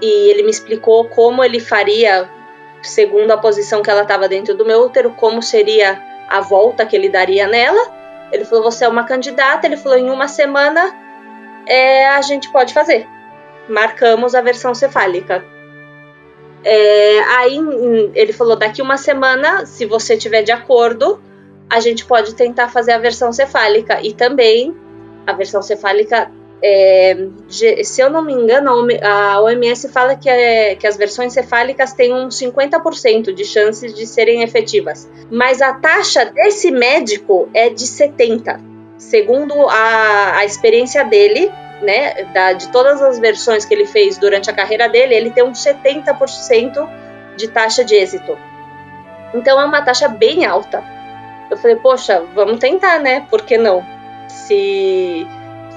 E 0.00 0.30
ele 0.30 0.42
me 0.42 0.50
explicou 0.50 1.08
como 1.08 1.42
ele 1.42 1.60
faria, 1.60 2.28
segundo 2.82 3.30
a 3.30 3.38
posição 3.38 3.82
que 3.82 3.90
ela 3.90 4.02
estava 4.02 4.28
dentro 4.28 4.54
do 4.54 4.64
meu 4.64 4.82
útero, 4.82 5.10
como 5.12 5.42
seria 5.42 6.02
a 6.28 6.40
volta 6.40 6.84
que 6.84 6.94
ele 6.94 7.08
daria 7.08 7.46
nela. 7.46 7.94
Ele 8.32 8.44
falou: 8.44 8.64
Você 8.64 8.84
é 8.84 8.88
uma 8.88 9.04
candidata. 9.04 9.66
Ele 9.66 9.76
falou: 9.76 9.98
Em 9.98 10.10
uma 10.10 10.28
semana 10.28 10.94
é, 11.66 12.08
a 12.08 12.20
gente 12.22 12.50
pode 12.50 12.74
fazer. 12.74 13.06
Marcamos 13.68 14.34
a 14.34 14.40
versão 14.40 14.74
cefálica. 14.74 15.44
É, 16.62 17.20
aí 17.36 17.58
ele 18.14 18.32
falou: 18.32 18.56
Daqui 18.56 18.82
uma 18.82 18.96
semana, 18.96 19.64
se 19.66 19.86
você 19.86 20.16
tiver 20.16 20.42
de 20.42 20.52
acordo, 20.52 21.20
a 21.70 21.80
gente 21.80 22.04
pode 22.04 22.34
tentar 22.34 22.68
fazer 22.68 22.92
a 22.92 22.98
versão 22.98 23.32
cefálica. 23.32 24.00
E 24.02 24.12
também 24.12 24.76
a 25.26 25.32
versão 25.32 25.62
cefálica 25.62 26.30
é, 26.62 27.28
se 27.84 28.00
eu 28.00 28.08
não 28.08 28.22
me 28.22 28.32
engano, 28.32 28.70
a 29.02 29.40
OMS 29.40 29.88
fala 29.88 30.16
que, 30.16 30.28
é, 30.28 30.74
que 30.74 30.86
as 30.86 30.96
versões 30.96 31.32
cefálicas 31.32 31.92
têm 31.92 32.14
uns 32.14 32.40
50% 32.40 33.32
de 33.32 33.44
chances 33.44 33.94
de 33.94 34.06
serem 34.06 34.42
efetivas, 34.42 35.08
mas 35.30 35.60
a 35.60 35.74
taxa 35.74 36.24
desse 36.24 36.70
médico 36.70 37.48
é 37.52 37.68
de 37.68 37.84
70%. 37.84 38.60
Segundo 38.98 39.54
a, 39.68 40.38
a 40.38 40.44
experiência 40.46 41.04
dele, 41.04 41.52
né, 41.82 42.24
da, 42.32 42.54
de 42.54 42.68
todas 42.68 43.02
as 43.02 43.18
versões 43.18 43.66
que 43.66 43.74
ele 43.74 43.84
fez 43.84 44.16
durante 44.16 44.48
a 44.48 44.54
carreira 44.54 44.88
dele, 44.88 45.14
ele 45.14 45.30
tem 45.30 45.44
uns 45.44 45.62
70% 45.62 46.88
de 47.36 47.48
taxa 47.48 47.84
de 47.84 47.94
êxito. 47.94 48.38
Então 49.34 49.60
é 49.60 49.64
uma 49.64 49.82
taxa 49.82 50.08
bem 50.08 50.46
alta. 50.46 50.82
Eu 51.50 51.58
falei, 51.58 51.76
poxa, 51.76 52.24
vamos 52.34 52.58
tentar, 52.58 52.98
né? 52.98 53.26
Por 53.28 53.42
que 53.42 53.58
não? 53.58 53.84
Se 54.28 55.26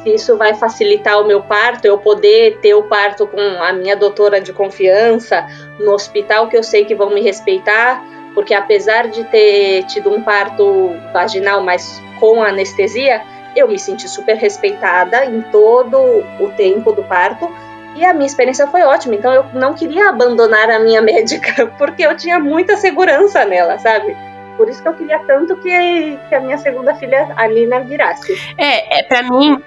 isso 0.05 0.37
vai 0.37 0.53
facilitar 0.53 1.21
o 1.21 1.27
meu 1.27 1.41
parto, 1.41 1.85
eu 1.85 1.97
poder 1.97 2.57
ter 2.61 2.73
o 2.73 2.83
parto 2.83 3.27
com 3.27 3.39
a 3.39 3.73
minha 3.73 3.95
doutora 3.95 4.39
de 4.39 4.53
confiança, 4.53 5.45
no 5.79 5.91
hospital 5.91 6.47
que 6.47 6.57
eu 6.57 6.63
sei 6.63 6.85
que 6.85 6.95
vão 6.95 7.09
me 7.09 7.21
respeitar, 7.21 8.03
porque 8.33 8.53
apesar 8.53 9.07
de 9.07 9.23
ter 9.25 9.83
tido 9.83 10.09
um 10.09 10.21
parto 10.21 10.93
vaginal, 11.11 11.61
mas 11.61 12.01
com 12.19 12.41
anestesia, 12.41 13.21
eu 13.55 13.67
me 13.67 13.79
senti 13.79 14.07
super 14.07 14.37
respeitada 14.37 15.25
em 15.25 15.41
todo 15.41 15.97
o 16.39 16.51
tempo 16.55 16.91
do 16.91 17.03
parto 17.03 17.49
e 17.95 18.05
a 18.05 18.13
minha 18.13 18.27
experiência 18.27 18.67
foi 18.67 18.81
ótima. 18.83 19.15
Então 19.15 19.33
eu 19.33 19.45
não 19.53 19.73
queria 19.73 20.09
abandonar 20.09 20.69
a 20.69 20.79
minha 20.79 21.01
médica 21.03 21.67
porque 21.77 22.03
eu 22.03 22.15
tinha 22.15 22.39
muita 22.39 22.77
segurança 22.77 23.45
nela, 23.45 23.77
sabe? 23.79 24.15
Por 24.55 24.69
isso 24.69 24.81
que 24.81 24.89
eu 24.89 24.93
queria 24.93 25.19
tanto 25.19 25.55
que, 25.57 26.19
que 26.27 26.35
a 26.35 26.39
minha 26.41 26.57
segunda 26.57 26.93
filha, 26.95 27.33
a 27.35 27.79
virasse. 27.79 28.33
É, 28.57 28.99
é 28.99 29.03
para 29.03 29.23
mim, 29.23 29.63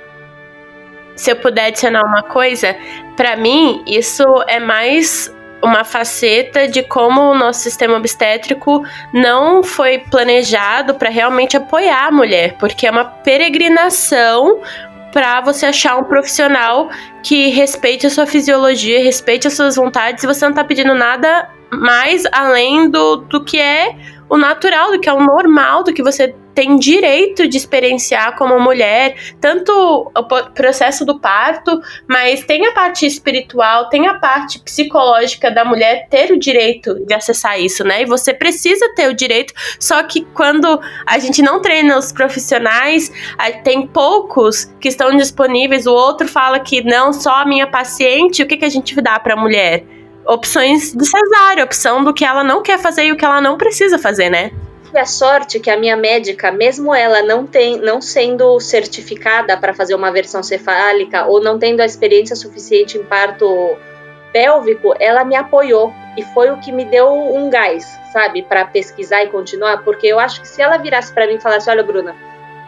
se 1.16 1.30
eu 1.30 1.36
puder 1.36 1.66
adicionar 1.66 2.04
uma 2.04 2.22
coisa, 2.22 2.76
para 3.16 3.36
mim 3.36 3.82
isso 3.86 4.24
é 4.46 4.58
mais 4.58 5.32
uma 5.62 5.84
faceta 5.84 6.66
de 6.66 6.82
como 6.82 7.20
o 7.20 7.34
nosso 7.34 7.60
sistema 7.60 7.96
obstétrico 7.96 8.82
não 9.12 9.62
foi 9.62 9.98
planejado 9.98 10.94
para 10.94 11.08
realmente 11.08 11.56
apoiar 11.56 12.08
a 12.08 12.10
mulher, 12.10 12.56
porque 12.58 12.86
é 12.86 12.90
uma 12.90 13.04
peregrinação 13.04 14.60
para 15.12 15.40
você 15.40 15.66
achar 15.66 15.96
um 15.96 16.04
profissional 16.04 16.90
que 17.22 17.50
respeite 17.50 18.06
a 18.06 18.10
sua 18.10 18.26
fisiologia, 18.26 19.04
respeite 19.04 19.46
as 19.46 19.54
suas 19.54 19.76
vontades, 19.76 20.24
e 20.24 20.26
você 20.26 20.44
não 20.44 20.54
tá 20.54 20.64
pedindo 20.64 20.94
nada 20.94 21.48
mais 21.70 22.24
além 22.32 22.90
do, 22.90 23.16
do 23.16 23.44
que 23.44 23.58
é 23.58 23.94
o 24.28 24.36
natural, 24.36 24.92
do 24.92 25.00
que 25.00 25.08
é 25.08 25.12
o 25.12 25.24
normal, 25.24 25.84
do 25.84 25.92
que 25.92 26.02
você 26.02 26.34
tem 26.54 26.78
direito 26.78 27.48
de 27.48 27.56
experienciar 27.56 28.36
como 28.36 28.58
mulher, 28.60 29.16
tanto 29.40 29.72
o 30.14 30.24
processo 30.54 31.04
do 31.04 31.18
parto, 31.18 31.80
mas 32.06 32.44
tem 32.44 32.66
a 32.66 32.72
parte 32.72 33.06
espiritual, 33.06 33.88
tem 33.88 34.06
a 34.06 34.14
parte 34.14 34.58
psicológica 34.58 35.50
da 35.50 35.64
mulher 35.64 36.08
ter 36.08 36.30
o 36.30 36.38
direito 36.38 37.04
de 37.06 37.14
acessar 37.14 37.60
isso, 37.60 37.84
né? 37.84 38.02
E 38.02 38.06
você 38.06 38.34
precisa 38.34 38.92
ter 38.94 39.08
o 39.08 39.14
direito, 39.14 39.54
só 39.78 40.02
que 40.02 40.22
quando 40.34 40.80
a 41.06 41.18
gente 41.18 41.42
não 41.42 41.60
treina 41.60 41.96
os 41.96 42.12
profissionais, 42.12 43.10
tem 43.64 43.86
poucos 43.86 44.66
que 44.80 44.88
estão 44.88 45.16
disponíveis, 45.16 45.86
o 45.86 45.92
outro 45.92 46.28
fala 46.28 46.60
que 46.60 46.82
não, 46.82 47.12
só 47.12 47.42
a 47.42 47.46
minha 47.46 47.66
paciente, 47.66 48.42
o 48.42 48.46
que, 48.46 48.56
que 48.56 48.64
a 48.64 48.70
gente 48.70 48.94
dá 49.00 49.18
para 49.18 49.34
a 49.34 49.36
mulher? 49.36 49.84
Opções 50.26 50.92
de 50.92 51.04
cesárea, 51.04 51.64
opção 51.64 52.04
do 52.04 52.14
que 52.14 52.24
ela 52.24 52.44
não 52.44 52.62
quer 52.62 52.78
fazer 52.78 53.04
e 53.04 53.12
o 53.12 53.16
que 53.16 53.24
ela 53.24 53.40
não 53.40 53.56
precisa 53.58 53.98
fazer, 53.98 54.30
né? 54.30 54.52
tive 54.92 54.98
a 54.98 55.06
sorte 55.06 55.58
que 55.58 55.70
a 55.70 55.76
minha 55.76 55.96
médica, 55.96 56.52
mesmo 56.52 56.94
ela 56.94 57.22
não, 57.22 57.46
tem, 57.46 57.78
não 57.78 58.02
sendo 58.02 58.60
certificada 58.60 59.56
para 59.56 59.72
fazer 59.72 59.94
uma 59.94 60.12
versão 60.12 60.42
cefálica 60.42 61.24
ou 61.24 61.42
não 61.42 61.58
tendo 61.58 61.80
a 61.80 61.86
experiência 61.86 62.36
suficiente 62.36 62.98
em 62.98 63.02
parto 63.02 63.46
pélvico, 64.32 64.94
ela 65.00 65.24
me 65.24 65.34
apoiou 65.34 65.92
e 66.16 66.22
foi 66.22 66.50
o 66.50 66.58
que 66.58 66.70
me 66.70 66.84
deu 66.84 67.10
um 67.10 67.48
gás, 67.48 67.86
sabe, 68.12 68.42
para 68.42 68.66
pesquisar 68.66 69.24
e 69.24 69.28
continuar, 69.28 69.82
porque 69.82 70.06
eu 70.06 70.18
acho 70.18 70.42
que 70.42 70.48
se 70.48 70.60
ela 70.60 70.76
virasse 70.76 71.12
para 71.12 71.26
mim 71.26 71.36
e 71.36 71.40
falasse, 71.40 71.70
olha, 71.70 71.82
Bruna, 71.82 72.14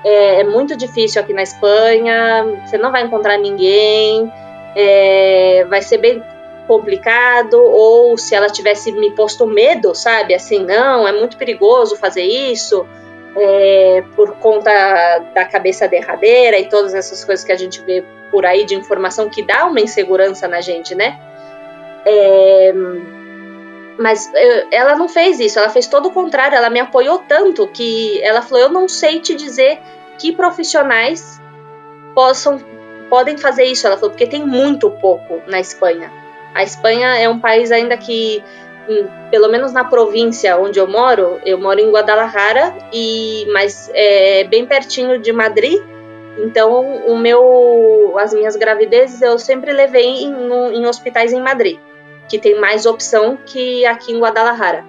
é, 0.03 0.41
é, 0.41 0.45
muito 0.45 0.77
difícil 0.77 1.21
aqui 1.21 1.35
na 1.35 1.43
Espanha, 1.43 2.45
você 2.65 2.79
não 2.79 2.91
vai 2.91 3.03
encontrar 3.03 3.37
ninguém, 3.37 4.33
é, 4.75 5.67
vai 5.69 5.83
ser 5.83 5.99
bem 5.99 6.23
complicado, 6.67 7.55
ou 7.55 8.17
se 8.17 8.35
ela 8.35 8.49
tivesse 8.49 8.93
me 8.93 9.11
posto 9.13 9.47
medo, 9.47 9.95
sabe? 9.95 10.35
Assim, 10.35 10.65
não, 10.65 11.07
é 11.07 11.13
muito 11.13 11.37
perigoso 11.37 11.97
fazer 11.97 12.23
isso, 12.23 12.87
é, 13.37 14.03
por 14.15 14.33
conta 14.37 14.71
da 15.35 15.45
cabeça 15.45 15.89
derradeira 15.89 16.59
e 16.59 16.69
todas 16.69 16.95
essas 16.95 17.25
coisas 17.25 17.45
que 17.45 17.53
a 17.53 17.57
gente 17.57 17.81
vê 17.83 18.05
por 18.31 18.47
aí 18.47 18.65
de 18.65 18.75
informação 18.75 19.29
que 19.29 19.43
dá 19.43 19.67
uma 19.67 19.81
insegurança 19.81 20.49
na 20.49 20.61
gente, 20.61 20.95
né? 20.95 21.19
É, 22.07 22.73
mas 23.99 24.31
eu, 24.35 24.67
ela 24.71 24.97
não 24.97 25.09
fez 25.09 25.39
isso, 25.41 25.59
ela 25.59 25.69
fez 25.69 25.87
todo 25.87 26.07
o 26.07 26.11
contrário, 26.11 26.57
ela 26.57 26.71
me 26.71 26.81
apoiou 26.81 27.21
tanto 27.21 27.67
que 27.69 28.21
ela 28.23 28.43
falou: 28.43 28.65
Eu 28.65 28.69
não 28.69 28.89
sei 28.89 29.21
te 29.21 29.35
dizer 29.35 29.79
que 30.19 30.33
profissionais 30.33 31.41
possam 32.15 32.61
podem 33.09 33.37
fazer 33.39 33.65
isso. 33.65 33.87
Ela 33.87 33.97
falou, 33.97 34.11
porque 34.11 34.27
tem 34.27 34.45
muito 34.45 34.91
pouco 34.91 35.41
na 35.47 35.61
Espanha. 35.61 36.11
A 36.55 36.63
Espanha 36.63 37.19
é 37.19 37.29
um 37.29 37.39
país 37.39 37.73
ainda 37.73 37.97
que, 37.97 38.43
pelo 39.31 39.49
menos 39.49 39.73
na 39.73 39.85
província 39.85 40.57
onde 40.57 40.79
eu 40.79 40.87
moro, 40.87 41.41
eu 41.45 41.59
moro 41.59 41.81
em 41.81 41.91
Guadalajara 41.91 42.73
e 42.93 43.45
mas 43.53 43.91
é 43.93 44.45
bem 44.45 44.65
pertinho 44.65 45.19
de 45.19 45.33
Madrid. 45.33 45.83
Então, 46.39 47.05
o 47.07 47.17
meu, 47.17 48.15
as 48.19 48.33
minhas 48.33 48.57
gravidezes 48.57 49.21
eu 49.21 49.39
sempre 49.39 49.73
levei 49.73 50.25
em, 50.25 50.33
em 50.75 50.87
hospitais 50.87 51.33
em 51.33 51.41
Madrid, 51.41 51.79
que 52.29 52.39
tem 52.39 52.59
mais 52.59 52.87
opção 52.87 53.37
que 53.45 53.85
aqui 53.87 54.13
em 54.13 54.21
Guadalajara. 54.21 54.85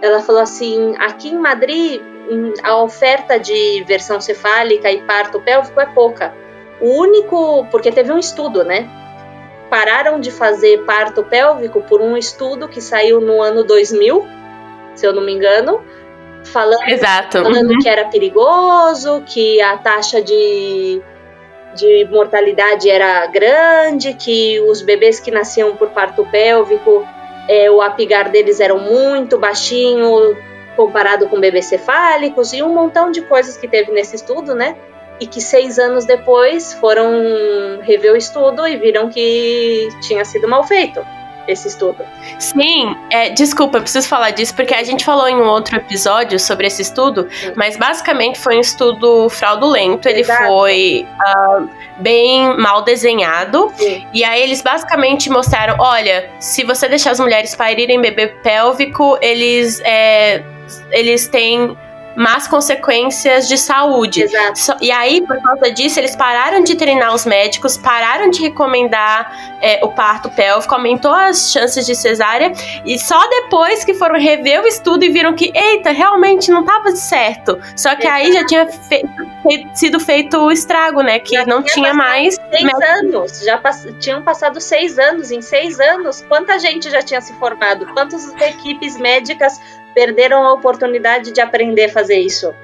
Ela 0.00 0.20
falou 0.20 0.40
assim: 0.40 0.94
aqui 0.98 1.28
em 1.28 1.38
Madrid 1.38 2.00
hum, 2.30 2.54
a 2.62 2.82
oferta 2.82 3.38
de 3.38 3.84
versão 3.86 4.20
cefálica 4.20 4.90
e 4.90 5.02
parto 5.02 5.40
pélvico 5.40 5.80
é 5.80 5.86
pouca. 5.86 6.34
O 6.80 7.00
único, 7.00 7.66
porque 7.70 7.92
teve 7.92 8.12
um 8.12 8.18
estudo, 8.18 8.64
né? 8.64 8.88
Pararam 9.72 10.20
de 10.20 10.30
fazer 10.30 10.84
parto 10.84 11.24
pélvico 11.24 11.80
por 11.80 12.02
um 12.02 12.14
estudo 12.14 12.68
que 12.68 12.78
saiu 12.78 13.22
no 13.22 13.40
ano 13.40 13.64
2000, 13.64 14.22
se 14.94 15.06
eu 15.06 15.14
não 15.14 15.22
me 15.22 15.32
engano, 15.32 15.82
falando, 16.44 16.86
Exato. 16.90 17.42
falando 17.42 17.70
uhum. 17.70 17.78
que 17.78 17.88
era 17.88 18.04
perigoso, 18.04 19.22
que 19.24 19.62
a 19.62 19.78
taxa 19.78 20.20
de, 20.20 21.00
de 21.74 22.06
mortalidade 22.10 22.90
era 22.90 23.26
grande, 23.28 24.12
que 24.12 24.60
os 24.60 24.82
bebês 24.82 25.18
que 25.18 25.30
nasciam 25.30 25.74
por 25.74 25.88
parto 25.88 26.22
pélvico, 26.30 27.08
é, 27.48 27.70
o 27.70 27.80
apigar 27.80 28.30
deles 28.30 28.60
era 28.60 28.74
muito 28.74 29.38
baixinho 29.38 30.36
comparado 30.76 31.30
com 31.30 31.40
bebês 31.40 31.64
cefálicos 31.64 32.52
e 32.52 32.62
um 32.62 32.68
montão 32.74 33.10
de 33.10 33.22
coisas 33.22 33.56
que 33.56 33.66
teve 33.66 33.90
nesse 33.90 34.16
estudo, 34.16 34.54
né? 34.54 34.76
E 35.22 35.26
que 35.26 35.40
seis 35.40 35.78
anos 35.78 36.04
depois 36.04 36.74
foram 36.74 37.80
rever 37.80 38.12
o 38.12 38.16
estudo 38.16 38.66
e 38.66 38.76
viram 38.76 39.08
que 39.08 39.88
tinha 40.02 40.24
sido 40.24 40.48
mal 40.48 40.64
feito 40.64 41.00
esse 41.46 41.68
estudo. 41.68 42.04
Sim, 42.38 42.96
é, 43.10 43.30
desculpa, 43.30 43.78
eu 43.78 43.82
preciso 43.82 44.08
falar 44.08 44.30
disso 44.30 44.54
porque 44.54 44.74
a 44.74 44.82
gente 44.82 45.04
falou 45.04 45.28
em 45.28 45.36
um 45.36 45.46
outro 45.46 45.76
episódio 45.76 46.38
sobre 46.38 46.66
esse 46.66 46.82
estudo, 46.82 47.28
Sim. 47.30 47.52
mas 47.56 47.76
basicamente 47.76 48.38
foi 48.38 48.56
um 48.56 48.60
estudo 48.60 49.28
fraudulento, 49.28 50.08
ele 50.08 50.20
Exato. 50.20 50.46
foi 50.46 51.06
uh, 51.06 51.68
bem 51.98 52.56
mal 52.56 52.82
desenhado, 52.82 53.72
Sim. 53.76 54.06
e 54.12 54.24
aí 54.24 54.42
eles 54.42 54.62
basicamente 54.62 55.28
mostraram, 55.30 55.76
olha, 55.80 56.30
se 56.38 56.64
você 56.64 56.88
deixar 56.88 57.10
as 57.10 57.20
mulheres 57.20 57.54
parirem 57.56 58.00
bebê 58.00 58.28
pélvico, 58.28 59.18
eles, 59.20 59.80
é, 59.84 60.42
eles 60.92 61.26
têm 61.26 61.76
más 62.16 62.46
consequências 62.46 63.48
de 63.48 63.56
saúde. 63.56 64.22
Exato. 64.22 64.82
E 64.82 64.90
aí, 64.90 65.20
por 65.26 65.40
causa 65.42 65.70
disso, 65.70 65.98
eles 65.98 66.14
pararam 66.14 66.62
de 66.62 66.74
treinar 66.74 67.14
os 67.14 67.24
médicos, 67.24 67.76
pararam 67.76 68.30
de 68.30 68.40
recomendar 68.42 69.58
é, 69.60 69.80
o 69.82 69.88
parto 69.88 70.30
pélvico, 70.30 70.74
aumentou 70.74 71.12
as 71.12 71.52
chances 71.52 71.86
de 71.86 71.94
cesárea, 71.94 72.52
e 72.84 72.98
só 72.98 73.28
depois 73.28 73.84
que 73.84 73.94
foram 73.94 74.18
rever 74.18 74.62
o 74.62 74.66
estudo 74.66 75.04
e 75.04 75.08
viram 75.08 75.34
que, 75.34 75.52
eita, 75.54 75.90
realmente 75.90 76.50
não 76.50 76.60
estava 76.60 76.90
certo. 76.94 77.58
Só 77.76 77.94
que 77.96 78.06
Exato. 78.06 78.16
aí 78.16 78.32
já 78.32 78.46
tinha 78.46 78.68
sido 79.74 79.98
feito 79.98 80.38
o 80.38 80.50
estrago, 80.50 81.02
né? 81.02 81.18
Que 81.18 81.34
já 81.34 81.46
não 81.46 81.62
tinha, 81.62 81.92
mais. 81.92 82.38
Seis 82.50 82.72
anos, 82.98 83.40
já 83.44 83.58
pass 83.58 83.86
tinham 83.98 84.22
passado 84.22 84.60
seis 84.60 84.98
anos. 84.98 85.30
Em 85.30 85.40
seis 85.40 85.80
anos, 85.80 86.24
quanta 86.28 86.58
gente 86.58 86.90
já 86.90 87.02
tinha 87.02 87.20
se 87.20 87.32
formado? 87.34 87.86
Quantas 87.92 88.32
equipes 88.40 88.96
médicas 88.96 89.60
perderam 89.94 90.42
a 90.44 90.52
oportunidade 90.52 91.32
de 91.32 91.40
aprender 91.40 91.86
a 91.86 91.88
fazer 91.88 92.18
isso. 92.18 92.54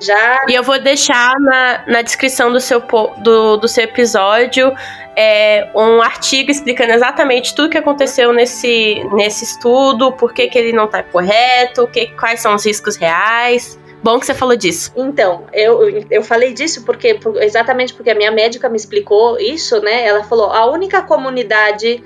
Já... 0.00 0.44
E 0.48 0.54
eu 0.54 0.62
vou 0.62 0.80
deixar 0.80 1.32
na, 1.38 1.84
na 1.86 2.02
descrição 2.02 2.52
do 2.52 2.58
seu, 2.58 2.80
do, 3.18 3.56
do 3.56 3.68
seu 3.68 3.84
episódio 3.84 4.72
é, 5.14 5.70
um 5.74 6.02
artigo 6.02 6.50
explicando 6.50 6.92
exatamente 6.92 7.54
tudo 7.54 7.68
que 7.68 7.78
aconteceu 7.78 8.32
nesse, 8.32 9.04
nesse 9.12 9.44
estudo, 9.44 10.12
por 10.12 10.32
que, 10.32 10.48
que 10.48 10.58
ele 10.58 10.72
não 10.72 10.86
está 10.86 11.02
correto, 11.02 11.86
que, 11.86 12.08
quais 12.08 12.40
são 12.40 12.54
os 12.54 12.64
riscos 12.64 12.96
reais. 12.96 13.78
Bom 14.02 14.18
que 14.18 14.26
você 14.26 14.34
falou 14.34 14.56
disso. 14.56 14.92
Então, 14.96 15.44
eu, 15.52 16.04
eu 16.10 16.24
falei 16.24 16.52
disso 16.52 16.84
porque 16.84 17.20
exatamente 17.40 17.94
porque 17.94 18.10
a 18.10 18.14
minha 18.16 18.32
médica 18.32 18.68
me 18.68 18.76
explicou 18.76 19.38
isso, 19.38 19.80
né? 19.80 20.04
Ela 20.04 20.24
falou: 20.24 20.50
a 20.50 20.66
única 20.66 21.02
comunidade 21.02 22.02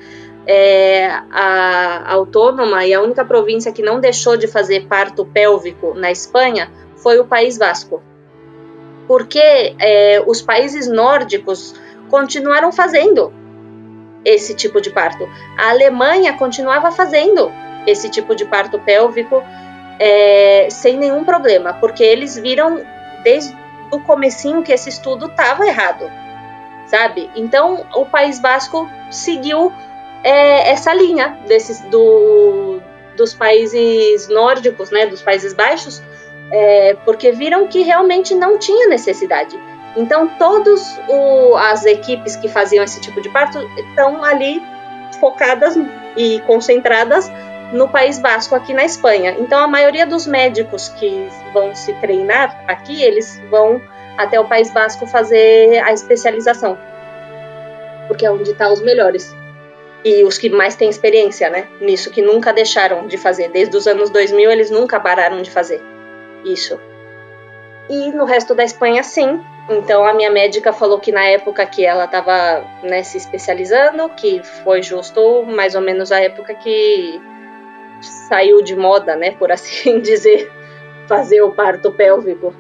é, 0.47 1.09
a, 1.31 2.13
autônoma 2.13 2.85
e 2.85 2.95
a 2.95 3.03
única 3.03 3.25
província 3.25 3.73
que 3.73 3.83
não 3.83 4.01
deixou 4.01 4.37
de 4.37 4.47
fazer 4.47 4.87
parto 4.87 5.25
pélvico 5.25 5.95
na 5.95 6.11
Espanha 6.11 6.71
foi 6.97 7.19
o 7.19 7.25
País 7.25 7.59
Vasco. 7.59 8.03
Porque 9.09 9.75
é, 9.79 10.23
os 10.27 10.41
países 10.41 10.89
nórdicos 10.89 11.75
continuaram 12.09 12.71
fazendo 12.73 13.33
esse 14.25 14.55
tipo 14.55 14.81
de 14.81 14.91
parto. 14.91 15.29
A 15.57 15.71
Alemanha 15.71 16.33
continuava 16.35 16.91
fazendo 16.91 17.53
esse 17.87 18.09
tipo 18.09 18.35
de 18.35 18.45
parto 18.45 18.79
pélvico 18.81 19.43
é, 19.99 20.69
sem 20.71 20.97
nenhum 20.97 21.25
problema, 21.25 21.75
porque 21.75 22.03
eles 22.03 22.37
viram 22.37 22.81
desde 23.23 23.57
o 23.91 24.01
comecinho 24.01 24.63
que 24.63 24.73
esse 24.73 24.89
estudo 24.89 25.27
estava 25.27 25.65
errado, 25.65 26.11
sabe? 26.87 27.31
Então 27.37 27.87
o 27.95 28.05
País 28.05 28.41
Vasco 28.41 28.89
seguiu 29.11 29.73
é 30.23 30.71
essa 30.71 30.93
linha 30.95 31.39
desses 31.47 31.81
do, 31.83 32.81
dos 33.17 33.35
países 33.35 34.29
nórdicos, 34.29 34.91
né, 34.91 35.07
dos 35.07 35.23
países 35.23 35.53
baixos, 35.53 36.03
é, 36.51 36.97
porque 37.05 37.33
viram 37.33 37.67
que 37.67 37.83
realmente 37.83 38.35
não 38.35 38.59
tinha 38.59 38.89
necessidade. 38.89 39.59
Então, 39.97 40.29
todas 40.39 41.01
as 41.59 41.87
equipes 41.87 42.37
que 42.37 42.49
faziam 42.49 42.85
esse 42.85 43.01
tipo 43.01 43.21
de 43.23 43.31
parto 43.31 43.59
estão 43.79 44.23
ali 44.23 44.63
focadas 45.19 45.75
e 46.17 46.41
concentradas 46.41 47.31
no 47.73 47.89
País 47.89 48.19
Basco, 48.19 48.55
aqui 48.55 48.75
na 48.75 48.85
Espanha. 48.85 49.35
Então, 49.39 49.59
a 49.59 49.67
maioria 49.67 50.07
dos 50.07 50.27
médicos 50.27 50.89
que 50.91 51.29
vão 51.53 51.75
se 51.75 51.93
treinar 51.95 52.63
aqui, 52.69 53.03
eles 53.03 53.41
vão 53.51 53.81
até 54.19 54.39
o 54.39 54.45
País 54.45 54.71
Basco 54.71 55.07
fazer 55.07 55.79
a 55.83 55.93
especialização, 55.93 56.79
porque 58.07 58.25
é 58.25 58.31
onde 58.31 58.51
estão 58.51 58.69
tá 58.69 58.73
os 58.73 58.83
melhores 58.83 59.35
e 60.07 60.23
os 60.23 60.39
que 60.39 60.49
mais 60.49 60.77
têm 60.77 60.89
experiência, 60.89 61.51
né, 61.51 61.67
nisso, 61.81 62.13
que 62.13 62.23
nunca 62.23 62.53
deixaram 62.53 63.09
de 63.09 63.19
fazer. 63.19 63.49
Desde 63.49 63.77
os 63.77 63.89
anos 63.89 64.09
2000 64.09 64.53
eles 64.53 64.71
nunca 64.71 65.01
pararam 65.01 65.43
de 65.43 65.51
fazer 65.51 65.83
isso. 66.45 66.79
E 67.91 68.13
no 68.13 68.25
resto 68.25 68.55
da 68.55 68.63
Espanha, 68.63 69.03
sim. 69.03 69.41
Então 69.69 70.07
a 70.07 70.15
minha 70.15 70.31
médica 70.31 70.73
falou 70.73 71.01
que 71.01 71.11
na 71.11 71.25
época 71.25 71.67
que 71.67 71.85
ela 71.85 72.05
estava 72.05 72.65
né, 72.85 73.03
se 73.03 73.17
especializando, 73.17 74.09
que 74.11 74.41
foi 74.63 74.81
justo 74.81 75.43
mais 75.45 75.75
ou 75.75 75.81
menos 75.81 76.13
a 76.13 76.21
época 76.21 76.55
que 76.55 77.21
saiu 78.01 78.63
de 78.63 78.77
moda, 78.77 79.17
né, 79.17 79.33
por 79.33 79.51
assim 79.51 79.99
dizer, 79.99 80.49
fazer 81.09 81.43
o 81.43 81.51
parto 81.51 81.91
pélvico. 81.91 82.55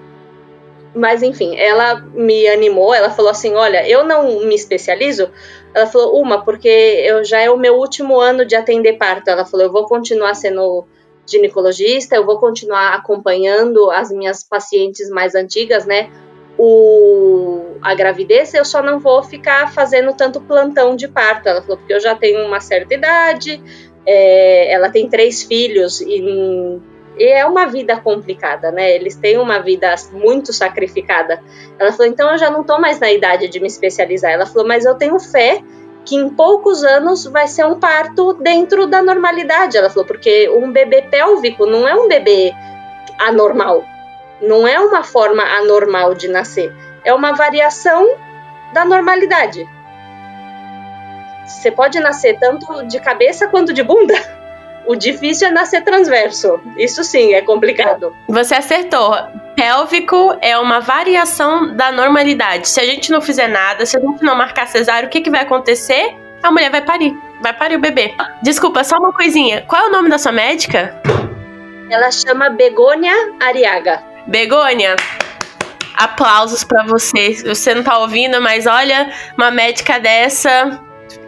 Mas 0.96 1.22
enfim, 1.22 1.56
ela 1.58 2.00
me 2.14 2.48
animou, 2.48 2.94
ela 2.94 3.10
falou 3.10 3.30
assim: 3.30 3.54
"Olha, 3.54 3.86
eu 3.88 4.04
não 4.04 4.40
me 4.46 4.54
especializo, 4.54 5.30
ela 5.76 5.86
falou, 5.86 6.18
uma, 6.22 6.42
porque 6.42 6.68
eu 6.68 7.22
já 7.22 7.38
é 7.38 7.50
o 7.50 7.58
meu 7.58 7.74
último 7.74 8.18
ano 8.18 8.46
de 8.46 8.56
atender 8.56 8.94
parto. 8.94 9.28
Ela 9.28 9.44
falou, 9.44 9.66
eu 9.66 9.72
vou 9.72 9.84
continuar 9.84 10.32
sendo 10.34 10.86
ginecologista, 11.26 12.16
eu 12.16 12.24
vou 12.24 12.38
continuar 12.38 12.94
acompanhando 12.94 13.90
as 13.90 14.10
minhas 14.10 14.42
pacientes 14.42 15.10
mais 15.10 15.34
antigas, 15.34 15.84
né? 15.84 16.08
O, 16.58 17.74
a 17.82 17.94
gravidez, 17.94 18.54
eu 18.54 18.64
só 18.64 18.82
não 18.82 18.98
vou 18.98 19.22
ficar 19.22 19.70
fazendo 19.70 20.14
tanto 20.14 20.40
plantão 20.40 20.96
de 20.96 21.08
parto. 21.08 21.46
Ela 21.46 21.60
falou, 21.60 21.76
porque 21.76 21.92
eu 21.92 22.00
já 22.00 22.14
tenho 22.14 22.46
uma 22.46 22.58
certa 22.58 22.94
idade, 22.94 23.62
é, 24.06 24.72
ela 24.72 24.88
tem 24.88 25.10
três 25.10 25.42
filhos 25.42 26.00
e 26.00 26.80
e 27.18 27.24
é 27.24 27.46
uma 27.46 27.66
vida 27.66 27.96
complicada, 27.96 28.70
né? 28.70 28.90
Eles 28.94 29.16
têm 29.16 29.38
uma 29.38 29.58
vida 29.58 29.94
muito 30.12 30.52
sacrificada. 30.52 31.42
Ela 31.78 31.92
falou: 31.92 32.06
então 32.06 32.30
eu 32.30 32.38
já 32.38 32.50
não 32.50 32.62
tô 32.62 32.78
mais 32.78 33.00
na 33.00 33.10
idade 33.10 33.48
de 33.48 33.58
me 33.58 33.66
especializar. 33.66 34.32
Ela 34.32 34.46
falou: 34.46 34.66
mas 34.66 34.84
eu 34.84 34.94
tenho 34.94 35.18
fé 35.18 35.62
que 36.04 36.14
em 36.14 36.28
poucos 36.28 36.84
anos 36.84 37.24
vai 37.24 37.48
ser 37.48 37.64
um 37.64 37.80
parto 37.80 38.34
dentro 38.34 38.86
da 38.86 39.02
normalidade. 39.02 39.76
Ela 39.76 39.88
falou: 39.88 40.04
porque 40.04 40.48
um 40.50 40.70
bebê 40.70 41.02
pélvico 41.02 41.64
não 41.64 41.88
é 41.88 41.94
um 41.94 42.06
bebê 42.06 42.52
anormal. 43.18 43.82
Não 44.40 44.68
é 44.68 44.78
uma 44.78 45.02
forma 45.02 45.42
anormal 45.42 46.14
de 46.14 46.28
nascer. 46.28 46.70
É 47.02 47.14
uma 47.14 47.32
variação 47.32 48.06
da 48.74 48.84
normalidade. 48.84 49.66
Você 51.46 51.70
pode 51.70 51.98
nascer 52.00 52.38
tanto 52.38 52.86
de 52.86 53.00
cabeça 53.00 53.48
quanto 53.48 53.72
de 53.72 53.82
bunda. 53.82 54.14
O 54.86 54.94
difícil 54.94 55.48
é 55.48 55.50
nascer 55.50 55.82
transverso. 55.82 56.60
Isso 56.76 57.02
sim 57.02 57.34
é 57.34 57.42
complicado. 57.42 58.16
Você 58.28 58.54
acertou. 58.54 59.14
Pélvico 59.56 60.36
é 60.40 60.56
uma 60.58 60.80
variação 60.80 61.74
da 61.74 61.90
normalidade. 61.90 62.68
Se 62.68 62.80
a 62.80 62.84
gente 62.84 63.10
não 63.10 63.20
fizer 63.20 63.48
nada, 63.48 63.84
se 63.84 63.96
a 63.96 64.00
gente 64.00 64.22
não 64.22 64.36
marcar 64.36 64.68
cesárea, 64.68 65.06
o 65.06 65.10
que, 65.10 65.20
que 65.20 65.30
vai 65.30 65.40
acontecer? 65.40 66.14
A 66.42 66.50
mulher 66.50 66.70
vai 66.70 66.82
parir. 66.82 67.16
Vai 67.40 67.52
parir 67.52 67.76
o 67.76 67.80
bebê. 67.80 68.14
Desculpa, 68.42 68.84
só 68.84 68.96
uma 68.98 69.12
coisinha. 69.12 69.62
Qual 69.66 69.86
é 69.86 69.88
o 69.88 69.92
nome 69.92 70.08
da 70.08 70.18
sua 70.18 70.32
médica? 70.32 71.00
Ela 71.90 72.10
chama 72.10 72.50
Begônia 72.50 73.14
Ariaga. 73.40 74.02
Begônia, 74.26 74.96
aplausos 75.96 76.62
para 76.62 76.84
você. 76.84 77.32
Você 77.44 77.74
não 77.74 77.82
tá 77.82 77.98
ouvindo, 77.98 78.40
mas 78.40 78.66
olha, 78.66 79.10
uma 79.36 79.50
médica 79.50 79.98
dessa 79.98 80.80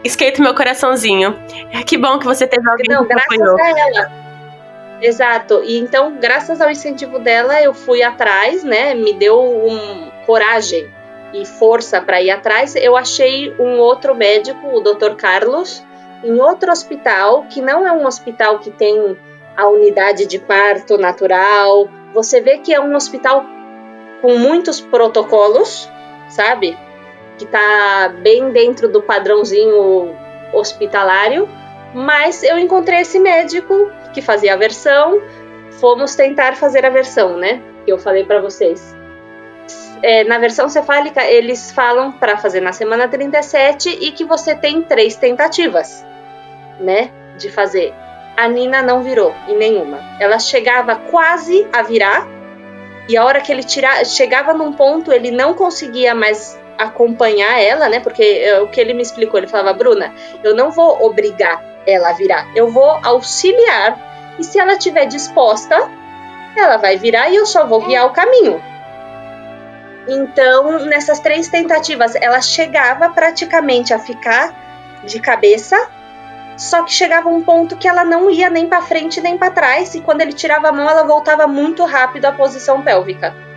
esquenta 0.05 0.43
meu 0.43 0.55
coraçãozinho. 0.55 1.37
Que 1.87 1.97
bom 1.97 2.19
que 2.19 2.25
você 2.25 2.47
teve 2.47 2.69
alguém 2.69 2.87
Não, 2.89 3.03
que 3.03 3.09
graças 3.09 3.41
apoiou. 3.41 3.57
a 3.61 3.69
ela. 3.69 4.29
Exato. 5.01 5.63
E 5.65 5.79
então, 5.79 6.17
graças 6.21 6.61
ao 6.61 6.71
incentivo 6.71 7.19
dela, 7.19 7.61
eu 7.63 7.73
fui 7.73 8.03
atrás, 8.03 8.65
né? 8.65 8.95
Me 8.95 9.13
deu 9.13 9.41
um 9.41 10.11
coragem 10.27 10.89
e 11.33 11.45
força 11.45 12.01
para 12.01 12.21
ir 12.21 12.31
atrás. 12.31 12.75
Eu 12.75 12.97
achei 12.97 13.55
um 13.59 13.79
outro 13.79 14.15
médico, 14.15 14.67
o 14.69 14.81
Dr. 14.81 15.15
Carlos, 15.15 15.85
em 16.25 16.41
outro 16.41 16.73
hospital, 16.73 17.45
que 17.49 17.61
não 17.61 17.87
é 17.87 17.93
um 17.93 18.07
hospital 18.07 18.59
que 18.59 18.71
tem 18.71 19.17
a 19.57 19.69
unidade 19.69 20.27
de 20.27 20.39
parto 20.39 20.99
natural. 20.99 21.89
Você 22.13 22.41
vê 22.41 22.59
que 22.59 22.75
é 22.75 22.81
um 22.81 22.95
hospital 22.95 23.45
com 24.21 24.37
muitos 24.37 24.81
protocolos, 24.81 25.89
sabe? 26.29 26.77
Que 27.39 27.45
está 27.45 28.13
bem 28.21 28.51
dentro 28.51 28.89
do 28.89 29.01
padrãozinho 29.01 30.15
hospitalário, 30.53 31.49
mas 31.95 32.43
eu 32.43 32.59
encontrei 32.59 33.01
esse 33.01 33.19
médico 33.19 33.91
que 34.13 34.21
fazia 34.21 34.55
a 34.55 34.57
versão, 34.57 35.23
fomos 35.81 36.15
tentar 36.15 36.57
fazer 36.57 36.85
a 36.85 36.91
versão, 36.91 37.37
né? 37.37 37.63
Que 37.85 37.93
eu 37.93 37.99
falei 37.99 38.25
para 38.25 38.41
vocês. 38.41 38.97
É, 40.03 40.25
na 40.25 40.39
versão 40.39 40.69
cefálica, 40.69 41.25
eles 41.25 41.73
falam 41.73 42.13
para 42.13 42.37
fazer 42.37 42.61
na 42.61 42.73
semana 42.73 43.09
37 43.09 43.89
e 44.01 44.13
que 44.13 44.25
você 44.25 44.55
tem 44.55 44.83
três 44.83 45.17
tentativas, 45.17 46.05
né? 46.81 47.11
De 47.37 47.51
fazer. 47.51 47.95
A 48.37 48.49
Nina 48.49 48.83
não 48.83 49.03
virou 49.03 49.35
em 49.49 49.57
nenhuma. 49.57 49.99
Ela 50.21 50.39
chegava 50.39 50.95
quase 50.97 51.67
a 51.73 51.83
virar, 51.83 52.27
e 53.09 53.17
a 53.17 53.25
hora 53.25 53.41
que 53.41 53.51
ele 53.51 53.65
tira, 53.65 54.05
chegava 54.05 54.53
num 54.53 54.73
ponto, 54.73 55.11
ele 55.11 55.31
não 55.31 55.55
conseguia 55.55 56.15
mais 56.15 56.58
acompanhar 56.79 57.61
ela, 57.61 57.89
né? 57.89 58.01
Porque 58.01 58.23
é, 58.23 58.61
o 58.61 58.69
que 58.69 58.81
ele 58.81 58.95
me 58.95 59.03
explicou, 59.03 59.39
ele 59.39 59.49
falava, 59.49 59.73
Bruna, 59.73 60.15
eu 60.45 60.55
não 60.55 60.71
vou 60.71 61.05
obrigar 61.05 61.63
ela 61.87 62.11
a 62.11 62.13
virar, 62.13 62.47
eu 62.55 62.71
vou 62.71 63.01
auxiliar 63.03 64.37
e 64.39 64.45
se 64.45 64.59
ela 64.59 64.75
estiver 64.75 65.07
disposta, 65.07 65.91
ela 66.57 66.77
vai 66.77 66.97
virar 66.99 67.31
e 67.31 67.37
eu 67.37 67.47
só 67.47 67.67
vou 67.67 67.83
guiar 67.83 68.07
o 68.07 68.13
caminho. 68.13 68.63
Então, 70.09 70.79
nessas 70.87 71.21
três 71.21 71.49
tentativas, 71.49 72.15
ela 72.15 72.41
chegava 72.41 73.11
praticamente 73.11 73.93
a 73.93 73.99
ficar 73.99 74.55
de 75.05 75.21
cabeça 75.21 75.77
Só 76.57 76.83
que 76.83 76.93
chegava 76.93 77.29
um 77.29 77.43
ponto 77.43 77.77
que 77.77 77.87
ela 77.87 78.05
não 78.05 78.31
ia 78.31 78.51
nem 78.51 78.69
para 78.69 78.83
frente 78.83 79.21
nem 79.21 79.39
para 79.39 79.53
trás 79.53 79.95
e 79.95 80.01
quando 80.01 80.23
ele 80.23 80.33
tirava 80.33 80.69
a 80.69 80.73
mão 80.73 80.91
ela 80.91 81.05
voltava 81.05 81.47
muito 81.47 81.85
rápido 81.85 82.25
à 82.25 82.33
posição 82.33 82.83
pélvica. 82.83 83.48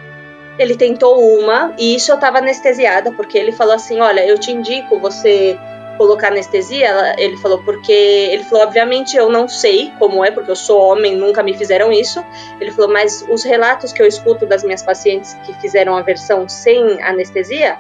Ele 0.59 0.75
tentou 0.75 1.19
uma 1.39 1.73
e 1.77 1.95
isso 1.95 2.11
eu 2.11 2.15
estava 2.15 2.39
anestesiada 2.39 3.11
porque 3.11 3.37
ele 3.37 3.51
falou 3.51 3.73
assim, 3.73 3.99
olha, 3.99 4.25
eu 4.25 4.37
te 4.37 4.51
indico 4.51 4.99
você 4.99 5.57
colocar 5.97 6.29
anestesia, 6.29 7.15
ele 7.17 7.37
falou 7.37 7.61
porque 7.63 7.91
ele 7.91 8.43
falou 8.43 8.65
obviamente 8.65 9.15
eu 9.15 9.29
não 9.29 9.47
sei 9.47 9.91
como 9.99 10.25
é 10.25 10.31
porque 10.31 10.49
eu 10.49 10.55
sou 10.55 10.81
homem, 10.81 11.15
nunca 11.15 11.43
me 11.43 11.53
fizeram 11.53 11.91
isso. 11.91 12.23
Ele 12.59 12.71
falou 12.71 12.91
mas 12.91 13.25
os 13.29 13.43
relatos 13.43 13.93
que 13.93 14.01
eu 14.01 14.07
escuto 14.07 14.45
das 14.45 14.63
minhas 14.63 14.81
pacientes 14.81 15.33
que 15.45 15.53
fizeram 15.61 15.95
a 15.95 16.01
versão 16.01 16.47
sem 16.49 17.01
anestesia 17.01 17.77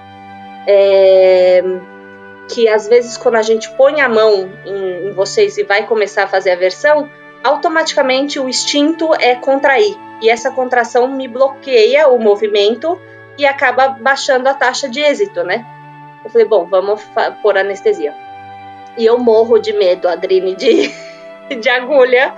é 0.67 1.63
que 2.51 2.67
às 2.67 2.87
vezes 2.87 3.17
quando 3.17 3.35
a 3.35 3.41
gente 3.41 3.69
põe 3.71 4.01
a 4.01 4.09
mão 4.09 4.51
em, 4.65 5.07
em 5.07 5.11
vocês 5.11 5.57
e 5.57 5.63
vai 5.63 5.87
começar 5.87 6.23
a 6.23 6.27
fazer 6.27 6.51
a 6.51 6.55
versão, 6.55 7.09
automaticamente 7.43 8.39
o 8.39 8.47
instinto 8.47 9.13
é 9.15 9.35
contrair 9.35 9.97
e 10.21 10.29
essa 10.29 10.51
contração 10.51 11.07
me 11.07 11.27
bloqueia 11.27 12.07
o 12.07 12.19
movimento 12.19 12.99
e 13.37 13.45
acaba 13.45 13.89
baixando 13.89 14.47
a 14.47 14.53
taxa 14.53 14.87
de 14.87 14.99
êxito, 14.99 15.43
né? 15.43 15.65
Eu 16.23 16.29
falei, 16.29 16.47
bom, 16.47 16.65
vamos 16.65 17.01
pôr 17.41 17.57
anestesia. 17.57 18.13
E 18.97 19.05
eu 19.05 19.17
morro 19.17 19.57
de 19.57 19.73
medo, 19.73 20.07
Adrine, 20.07 20.55
de, 20.55 20.91
de 21.59 21.69
agulha, 21.69 22.35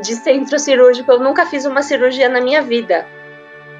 de 0.00 0.14
centro 0.14 0.58
cirúrgico. 0.58 1.10
Eu 1.10 1.20
nunca 1.20 1.46
fiz 1.46 1.64
uma 1.64 1.82
cirurgia 1.82 2.28
na 2.28 2.40
minha 2.40 2.60
vida. 2.60 3.06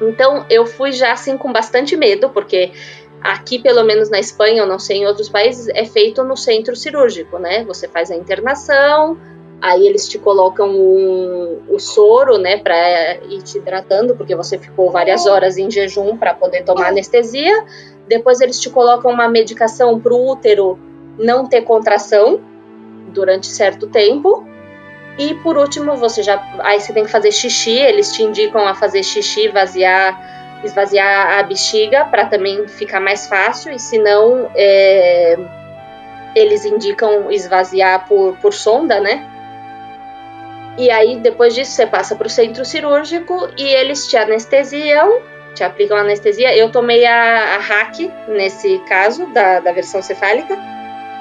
Então 0.01 0.47
eu 0.49 0.65
fui 0.65 0.93
já 0.93 1.13
assim 1.13 1.37
com 1.37 1.53
bastante 1.53 1.97
medo, 1.97 2.31
porque 2.31 2.73
aqui, 3.21 3.59
pelo 3.59 3.85
menos 3.85 4.09
na 4.09 4.19
Espanha, 4.19 4.63
eu 4.63 4.67
não 4.67 4.79
sei 4.79 4.99
em 4.99 5.07
outros 5.07 5.29
países, 5.29 5.69
é 5.69 5.85
feito 5.85 6.25
no 6.25 6.37
centro 6.37 6.75
cirúrgico, 6.75 7.39
né? 7.39 7.65
Você 7.65 7.87
faz 7.87 8.11
a 8.11 8.17
internação, 8.17 9.19
aí 9.63 9.87
eles 9.87 10.09
te 10.09 10.19
colocam 10.19 10.69
o 11.69 11.79
soro, 11.79 12.37
né, 12.37 12.57
para 12.59 13.19
ir 13.29 13.41
te 13.43 13.59
hidratando, 13.59 14.17
porque 14.17 14.35
você 14.35 14.59
ficou 14.59 14.91
várias 14.91 15.25
horas 15.25 15.57
em 15.57 15.71
jejum 15.71 16.17
para 16.17 16.35
poder 16.35 16.65
tomar 16.65 16.89
anestesia. 16.89 17.65
Depois 18.09 18.41
eles 18.41 18.59
te 18.59 18.69
colocam 18.69 19.13
uma 19.13 19.29
medicação 19.29 20.01
para 20.01 20.13
o 20.13 20.31
útero 20.33 20.77
não 21.17 21.47
ter 21.47 21.63
contração 21.63 22.41
durante 23.09 23.47
certo 23.47 23.87
tempo. 23.87 24.45
E 25.17 25.35
por 25.35 25.57
último, 25.57 25.95
você 25.95 26.25
já 26.25 26.43
aí 26.61 26.81
você 26.81 26.93
tem 26.93 27.05
que 27.05 27.11
fazer 27.11 27.31
xixi, 27.31 27.79
eles 27.79 28.13
te 28.13 28.25
indicam 28.25 28.67
a 28.67 28.75
fazer 28.75 29.05
xixi, 29.05 29.47
vaziar, 29.47 30.61
esvaziar 30.65 31.39
a 31.39 31.43
bexiga 31.45 32.05
para 32.07 32.27
também 32.27 32.67
ficar 32.67 32.99
mais 32.99 33.29
fácil, 33.29 33.73
e 33.73 33.79
se 33.79 33.99
não, 33.99 34.51
é, 34.57 35.37
eles 36.35 36.65
indicam 36.65 37.31
esvaziar 37.31 38.09
por, 38.09 38.37
por 38.39 38.53
sonda, 38.55 38.99
né? 38.99 39.32
E 40.79 40.91
aí, 40.91 41.17
depois 41.17 41.55
disso, 41.55 41.73
você 41.73 41.87
passa 41.87 42.17
para 42.17 42.27
o 42.27 42.31
centro 42.31 42.65
cirúrgico 42.65 43.49
e 43.59 43.65
eles 43.65 44.07
te 44.07 44.17
anestesiam 44.17 45.21
te 45.55 45.63
aplicam 45.63 45.97
anestesia. 45.97 46.57
Eu 46.57 46.71
tomei 46.71 47.05
a, 47.05 47.57
a 47.57 47.59
hack 47.59 47.99
nesse 48.29 48.79
caso, 48.89 49.27
da, 49.27 49.61
da 49.61 49.73
versão 49.73 50.03
cefálica, 50.03 50.59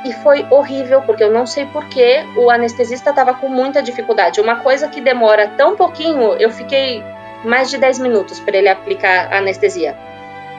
e 0.03 0.13
foi 0.13 0.45
horrível, 0.49 1.01
porque 1.01 1.23
eu 1.23 1.31
não 1.31 1.45
sei 1.45 1.65
porquê 1.67 2.23
o 2.35 2.49
anestesista 2.49 3.11
estava 3.11 3.33
com 3.33 3.47
muita 3.47 3.83
dificuldade. 3.83 4.41
Uma 4.41 4.57
coisa 4.57 4.87
que 4.87 4.99
demora 4.99 5.47
tão 5.49 5.75
pouquinho, 5.75 6.33
eu 6.39 6.49
fiquei 6.49 7.03
mais 7.43 7.69
de 7.69 7.77
10 7.77 7.99
minutos 7.99 8.39
para 8.39 8.57
ele 8.57 8.69
aplicar 8.69 9.31
a 9.31 9.37
anestesia. 9.37 9.95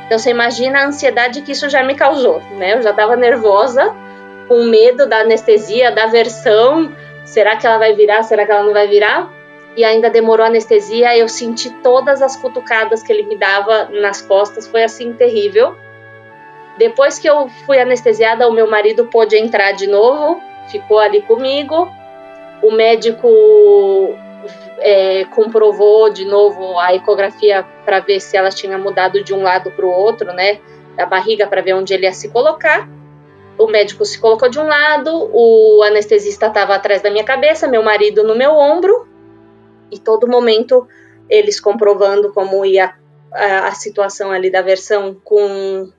Então 0.06 0.18
você 0.18 0.30
imagina 0.30 0.80
a 0.80 0.86
ansiedade 0.86 1.42
que 1.42 1.52
isso 1.52 1.68
já 1.68 1.82
me 1.82 1.94
causou, 1.94 2.40
né? 2.56 2.74
Eu 2.74 2.82
já 2.82 2.90
estava 2.90 3.16
nervosa, 3.16 3.94
com 4.46 4.64
medo 4.64 5.06
da 5.06 5.20
anestesia, 5.20 5.90
da 5.90 6.06
versão. 6.06 6.92
Será 7.24 7.56
que 7.56 7.66
ela 7.66 7.78
vai 7.78 7.94
virar? 7.94 8.22
Será 8.22 8.44
que 8.44 8.52
ela 8.52 8.62
não 8.62 8.72
vai 8.72 8.88
virar? 8.88 9.30
e 9.76 9.84
ainda 9.84 10.10
demorou 10.10 10.46
anestesia. 10.46 11.16
Eu 11.16 11.28
senti 11.28 11.70
todas 11.82 12.22
as 12.22 12.36
cutucadas 12.36 13.02
que 13.02 13.12
ele 13.12 13.22
me 13.22 13.36
dava 13.36 13.84
nas 13.86 14.20
costas, 14.20 14.66
foi 14.66 14.84
assim 14.84 15.12
terrível. 15.12 15.76
Depois 16.78 17.18
que 17.18 17.28
eu 17.28 17.48
fui 17.66 17.78
anestesiada, 17.78 18.48
o 18.48 18.52
meu 18.52 18.68
marido 18.68 19.06
pôde 19.06 19.36
entrar 19.36 19.72
de 19.72 19.86
novo, 19.86 20.40
ficou 20.68 20.98
ali 20.98 21.22
comigo. 21.22 21.88
O 22.62 22.70
médico 22.70 23.28
é, 24.78 25.24
comprovou 25.26 26.10
de 26.10 26.24
novo 26.24 26.78
a 26.78 26.94
ecografia 26.94 27.64
para 27.84 28.00
ver 28.00 28.20
se 28.20 28.36
ela 28.36 28.50
tinha 28.50 28.78
mudado 28.78 29.22
de 29.22 29.34
um 29.34 29.42
lado 29.42 29.70
para 29.70 29.84
o 29.84 29.90
outro, 29.90 30.32
né? 30.32 30.60
Da 30.96 31.06
barriga 31.06 31.46
para 31.46 31.60
ver 31.60 31.74
onde 31.74 31.92
ele 31.92 32.06
ia 32.06 32.12
se 32.12 32.30
colocar. 32.30 32.88
O 33.58 33.66
médico 33.66 34.04
se 34.04 34.18
colocou 34.18 34.48
de 34.48 34.58
um 34.58 34.66
lado, 34.66 35.10
o 35.32 35.82
anestesista 35.82 36.46
estava 36.46 36.74
atrás 36.74 37.02
da 37.02 37.10
minha 37.10 37.24
cabeça, 37.24 37.68
meu 37.68 37.82
marido 37.82 38.24
no 38.24 38.34
meu 38.34 38.52
ombro 38.52 39.06
e 39.90 39.98
todo 39.98 40.26
momento 40.26 40.88
eles 41.28 41.60
comprovando 41.60 42.32
como 42.32 42.64
ia 42.64 42.94
a, 43.32 43.68
a 43.68 43.72
situação 43.72 44.30
ali 44.30 44.50
da 44.50 44.62
versão 44.62 45.14
com 45.22 45.90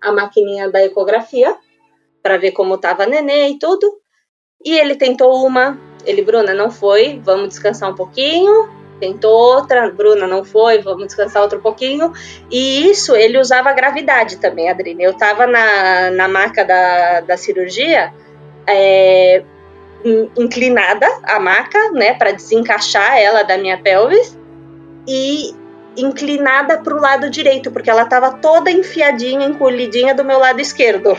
a 0.00 0.12
maquininha 0.12 0.70
da 0.70 0.84
ecografia 0.84 1.56
para 2.22 2.36
ver 2.36 2.52
como 2.52 2.74
estava 2.74 3.04
a 3.04 3.06
nenê 3.06 3.48
e 3.48 3.58
tudo. 3.58 4.00
E 4.64 4.76
ele 4.76 4.96
tentou 4.96 5.46
uma, 5.46 5.78
ele, 6.04 6.22
Bruna, 6.22 6.52
não 6.52 6.70
foi, 6.70 7.20
vamos 7.22 7.50
descansar 7.50 7.90
um 7.90 7.94
pouquinho. 7.94 8.75
Tentou 8.98 9.32
outra, 9.32 9.90
Bruna, 9.90 10.26
não 10.26 10.44
foi, 10.44 10.80
vamos 10.80 11.06
descansar 11.06 11.42
outro 11.42 11.60
pouquinho. 11.60 12.12
E 12.50 12.90
isso 12.90 13.14
ele 13.14 13.38
usava 13.38 13.72
gravidade 13.72 14.36
também, 14.38 14.70
Adrine. 14.70 15.04
Eu 15.04 15.12
estava 15.12 15.46
na, 15.46 16.10
na 16.10 16.28
maca 16.28 16.64
da, 16.64 17.20
da 17.20 17.36
cirurgia, 17.36 18.12
é, 18.66 19.42
inclinada 20.36 21.06
a 21.24 21.38
maca, 21.38 21.90
né, 21.92 22.14
para 22.14 22.32
desencaixar 22.32 23.18
ela 23.18 23.42
da 23.42 23.58
minha 23.58 23.78
pelvis 23.78 24.38
e 25.06 25.54
inclinada 25.96 26.78
para 26.78 26.94
o 26.94 27.00
lado 27.00 27.30
direito, 27.30 27.70
porque 27.70 27.90
ela 27.90 28.02
estava 28.02 28.32
toda 28.32 28.70
enfiadinha, 28.70 29.46
encolhidinha 29.46 30.14
do 30.14 30.24
meu 30.24 30.38
lado 30.38 30.60
esquerdo. 30.60 31.16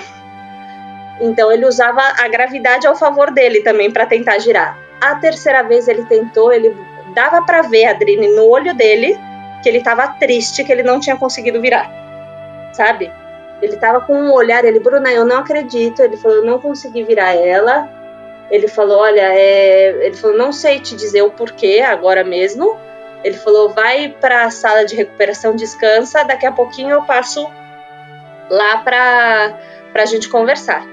Então 1.20 1.52
ele 1.52 1.66
usava 1.66 2.02
a 2.02 2.28
gravidade 2.28 2.86
ao 2.86 2.96
favor 2.96 3.32
dele 3.32 3.62
também 3.62 3.92
para 3.92 4.06
tentar 4.06 4.38
girar. 4.40 4.78
A 5.02 5.16
terceira 5.16 5.64
vez 5.64 5.88
ele 5.88 6.04
tentou, 6.06 6.52
ele 6.52 6.76
dava 7.18 7.42
para 7.42 7.64
ver 7.64 7.86
a 7.86 7.92
Adrine 7.92 8.28
no 8.36 8.48
olho 8.48 8.76
dele 8.76 9.20
que 9.64 9.68
ele 9.68 9.80
estava 9.80 10.08
triste, 10.08 10.64
que 10.64 10.72
ele 10.72 10.84
não 10.84 11.00
tinha 11.00 11.16
conseguido 11.16 11.60
virar, 11.60 11.90
sabe? 12.74 13.12
Ele 13.60 13.74
estava 13.74 14.02
com 14.02 14.14
um 14.14 14.32
olhar, 14.32 14.64
ele, 14.64 14.80
Bruna, 14.80 15.12
eu 15.12 15.26
não 15.26 15.40
acredito. 15.40 16.00
Ele 16.04 16.16
falou, 16.16 16.38
eu 16.38 16.46
não 16.46 16.60
consegui 16.60 17.04
virar 17.04 17.34
ela. 17.34 17.90
Ele 18.52 18.68
falou: 18.68 19.00
Olha, 19.00 19.34
é... 19.34 20.06
ele 20.06 20.16
falou: 20.16 20.38
Não 20.38 20.52
sei 20.52 20.80
te 20.80 20.96
dizer 20.96 21.24
o 21.24 21.32
porquê 21.32 21.84
agora 21.86 22.24
mesmo. 22.24 22.78
Ele 23.24 23.36
falou: 23.36 23.70
Vai 23.70 24.10
para 24.10 24.46
a 24.46 24.52
sala 24.52 24.86
de 24.86 24.96
recuperação, 24.96 25.56
descansa. 25.56 26.24
Daqui 26.24 26.46
a 26.46 26.52
pouquinho 26.52 26.92
eu 26.92 27.02
passo 27.02 27.50
lá 28.48 28.78
para 28.78 29.58
a 29.96 30.06
gente 30.06 30.30
conversar. 30.30 30.86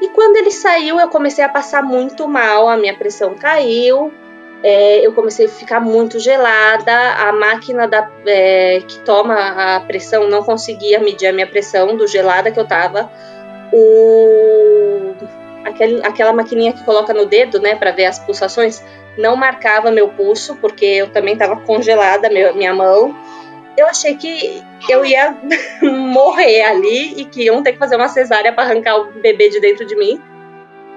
E 0.00 0.08
quando 0.08 0.36
ele 0.36 0.50
saiu, 0.50 0.98
eu 0.98 1.08
comecei 1.10 1.44
a 1.44 1.50
passar 1.50 1.82
muito 1.82 2.26
mal, 2.26 2.66
a 2.66 2.78
minha 2.78 2.96
pressão 2.96 3.34
caiu, 3.34 4.12
é, 4.68 5.06
eu 5.06 5.12
comecei 5.12 5.46
a 5.46 5.48
ficar 5.48 5.78
muito 5.78 6.18
gelada, 6.18 6.92
a 6.92 7.32
máquina 7.32 7.86
da, 7.86 8.10
é, 8.26 8.80
que 8.80 8.98
toma 9.04 9.76
a 9.76 9.78
pressão 9.78 10.28
não 10.28 10.42
conseguia 10.42 10.98
medir 10.98 11.28
a 11.28 11.32
minha 11.32 11.46
pressão 11.46 11.96
do 11.96 12.04
gelada 12.04 12.50
que 12.50 12.58
eu 12.58 12.66
tava. 12.66 13.08
O 13.72 15.14
aquele, 15.64 16.04
aquela 16.04 16.32
maquininha 16.32 16.72
que 16.72 16.82
coloca 16.82 17.14
no 17.14 17.26
dedo, 17.26 17.60
né, 17.60 17.76
para 17.76 17.92
ver 17.92 18.06
as 18.06 18.18
pulsações, 18.18 18.82
não 19.16 19.36
marcava 19.36 19.92
meu 19.92 20.08
pulso, 20.08 20.56
porque 20.56 20.84
eu 20.84 21.10
também 21.10 21.34
estava 21.34 21.54
congelada, 21.60 22.28
meu, 22.28 22.52
minha 22.52 22.74
mão. 22.74 23.14
Eu 23.76 23.86
achei 23.86 24.16
que 24.16 24.64
eu 24.88 25.06
ia 25.06 25.36
morrer 25.80 26.62
ali 26.62 27.20
e 27.20 27.24
que 27.24 27.44
iam 27.44 27.62
ter 27.62 27.74
que 27.74 27.78
fazer 27.78 27.94
uma 27.94 28.08
cesárea 28.08 28.52
para 28.52 28.64
arrancar 28.64 28.96
o 28.96 29.12
bebê 29.12 29.48
de 29.48 29.60
dentro 29.60 29.86
de 29.86 29.94
mim. 29.94 30.20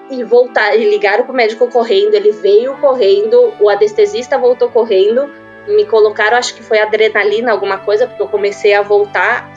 E 0.10 0.24
voltar, 0.24 0.76
e 0.76 0.89
ligaram 0.89 1.24
pro 1.24 1.34
médico 1.34 1.68
correndo, 1.68 2.16
ele 2.16 2.32
veio 2.32 2.76
correndo, 2.78 3.53
o 3.60 3.70
anestesista 3.70 4.38
voltou 4.38 4.70
correndo, 4.70 5.30
me 5.68 5.86
colocaram, 5.86 6.38
acho 6.38 6.55
que 6.55 6.64
foi 6.64 6.80
adrenalina, 6.80 7.51
alguma 7.51 7.78
coisa, 7.78 8.07
porque 8.07 8.22
eu 8.22 8.28
comecei 8.28 8.74
a 8.74 8.82
voltar 8.82 9.51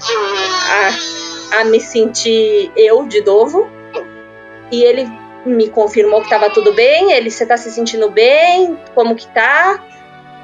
a, 1.52 1.60
a 1.60 1.64
me 1.64 1.80
sentir 1.80 2.70
eu 2.76 3.06
de 3.06 3.22
novo 3.22 3.70
e 4.70 4.82
ele 4.82 5.06
me 5.44 5.68
confirmou 5.68 6.20
que 6.20 6.26
estava 6.26 6.50
tudo 6.50 6.72
bem. 6.72 7.12
Ele, 7.12 7.30
você 7.30 7.42
está 7.42 7.56
se 7.56 7.70
sentindo 7.70 8.10
bem? 8.10 8.78
Como 8.94 9.14
que 9.14 9.26
tá? 9.28 9.82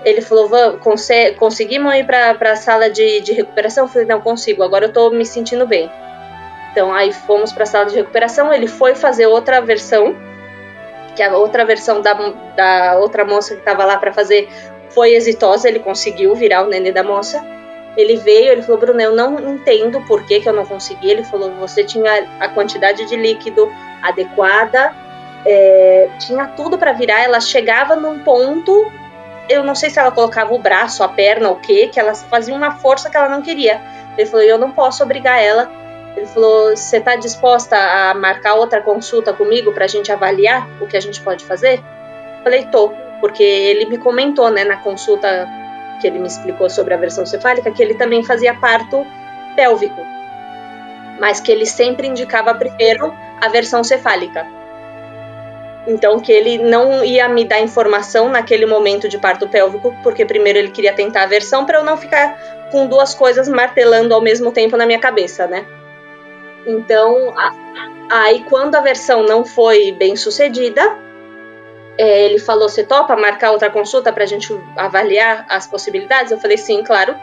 Ele 0.04 0.20
falou, 0.20 0.78
cons 0.78 1.09
conseguimos 1.38 1.94
ir 1.94 2.06
para 2.06 2.36
a 2.40 2.56
sala 2.56 2.88
de, 2.88 3.20
de 3.20 3.32
recuperação? 3.32 3.84
Eu 3.84 3.88
falei, 3.88 4.06
não 4.06 4.20
consigo, 4.20 4.62
agora 4.62 4.84
eu 4.84 4.88
estou 4.88 5.11
me 5.11 5.24
sentindo 5.24 5.66
bem. 5.66 5.90
Então 6.70 6.92
aí 6.92 7.12
fomos 7.12 7.52
para 7.52 7.64
a 7.64 7.66
sala 7.66 7.86
de 7.86 7.96
recuperação. 7.96 8.52
Ele 8.52 8.66
foi 8.66 8.94
fazer 8.94 9.26
outra 9.26 9.60
versão, 9.60 10.16
que 11.16 11.22
a 11.22 11.36
outra 11.36 11.64
versão 11.64 12.00
da, 12.00 12.14
da 12.56 12.98
outra 12.98 13.24
moça 13.24 13.54
que 13.54 13.60
estava 13.60 13.84
lá 13.84 13.98
para 13.98 14.12
fazer 14.12 14.48
foi 14.90 15.14
exitosa. 15.14 15.68
Ele 15.68 15.80
conseguiu 15.80 16.34
virar 16.34 16.64
o 16.64 16.68
nenê 16.68 16.92
da 16.92 17.02
moça. 17.02 17.44
Ele 17.96 18.16
veio, 18.16 18.52
ele 18.52 18.62
falou, 18.62 18.78
Bruno, 18.78 19.00
eu 19.00 19.14
não 19.14 19.54
entendo 19.54 20.00
por 20.02 20.24
que, 20.24 20.40
que 20.40 20.48
eu 20.48 20.52
não 20.52 20.64
consegui. 20.64 21.10
Ele 21.10 21.24
falou, 21.24 21.50
você 21.54 21.82
tinha 21.82 22.28
a 22.38 22.48
quantidade 22.48 23.04
de 23.06 23.16
líquido 23.16 23.68
adequada, 24.00 24.94
é, 25.44 26.08
tinha 26.20 26.46
tudo 26.46 26.78
para 26.78 26.92
virar. 26.92 27.20
Ela 27.22 27.40
chegava 27.40 27.96
num 27.96 28.20
ponto, 28.20 28.86
eu 29.48 29.64
não 29.64 29.74
sei 29.74 29.90
se 29.90 29.98
ela 29.98 30.12
colocava 30.12 30.54
o 30.54 30.58
braço, 30.58 31.02
a 31.02 31.08
perna, 31.08 31.50
o 31.50 31.56
quê, 31.56 31.88
que 31.92 31.98
ela 31.98 32.14
fazia 32.14 32.54
uma 32.54 32.72
força 32.72 33.10
que 33.10 33.16
ela 33.16 33.28
não 33.28 33.42
queria. 33.42 33.80
Ele 34.16 34.26
falou: 34.26 34.44
eu 34.44 34.58
não 34.58 34.70
posso 34.70 35.02
obrigar 35.02 35.42
ela. 35.42 35.70
Ele 36.16 36.26
falou: 36.26 36.76
você 36.76 36.98
está 36.98 37.16
disposta 37.16 37.76
a 37.76 38.14
marcar 38.14 38.54
outra 38.54 38.80
consulta 38.80 39.32
comigo 39.32 39.72
para 39.72 39.84
a 39.84 39.88
gente 39.88 40.11
avaliar 40.11 40.68
o 40.80 40.86
que 40.86 40.96
a 40.96 41.00
gente 41.00 41.20
pode 41.20 41.44
fazer? 41.44 41.78
Eu 41.78 42.44
falei: 42.44 42.66
tô, 42.66 42.92
porque 43.20 43.42
ele 43.42 43.86
me 43.86 43.98
comentou, 43.98 44.50
né, 44.50 44.64
na 44.64 44.76
consulta 44.76 45.48
que 46.00 46.06
ele 46.06 46.18
me 46.18 46.28
explicou 46.28 46.70
sobre 46.70 46.94
a 46.94 46.96
versão 46.96 47.26
cefálica, 47.26 47.70
que 47.70 47.82
ele 47.82 47.94
também 47.94 48.22
fazia 48.22 48.54
parto 48.54 49.04
pélvico, 49.56 50.00
mas 51.18 51.40
que 51.40 51.50
ele 51.50 51.66
sempre 51.66 52.06
indicava 52.06 52.54
primeiro 52.54 53.12
a 53.40 53.48
versão 53.48 53.82
cefálica. 53.82 54.46
Então, 55.86 56.20
que 56.20 56.30
ele 56.30 56.59
não 56.59 57.02
ia 57.02 57.28
me 57.28 57.44
dar 57.44 57.61
informação 57.61 58.28
naquele 58.28 58.66
momento 58.66 59.09
de 59.09 59.16
parto 59.18 59.48
pélvico, 59.48 59.94
porque 60.02 60.24
primeiro 60.24 60.59
ele 60.59 60.70
queria 60.70 60.92
tentar 60.92 61.22
a 61.22 61.26
versão 61.26 61.64
para 61.64 61.78
eu 61.78 61.84
não 61.84 61.96
ficar 61.96 62.68
com 62.70 62.86
duas 62.86 63.14
coisas 63.14 63.48
martelando 63.48 64.14
ao 64.14 64.20
mesmo 64.20 64.52
tempo 64.52 64.76
na 64.76 64.84
minha 64.84 64.98
cabeça, 64.98 65.46
né? 65.46 65.64
Então, 66.66 67.34
aí 68.11 68.44
quando 68.48 68.74
a 68.74 68.80
versão 68.80 69.22
não 69.22 69.44
foi 69.44 69.92
bem 69.92 70.16
sucedida, 70.16 70.98
é, 71.98 72.24
ele 72.24 72.38
falou: 72.38 72.68
Você 72.68 72.84
topa 72.84 73.16
marcar 73.16 73.50
outra 73.50 73.68
consulta 73.68 74.12
para 74.12 74.22
a 74.22 74.26
gente 74.26 74.56
avaliar 74.76 75.44
as 75.48 75.66
possibilidades? 75.66 76.30
Eu 76.30 76.38
falei: 76.38 76.56
Sim, 76.56 76.84
claro. 76.84 77.14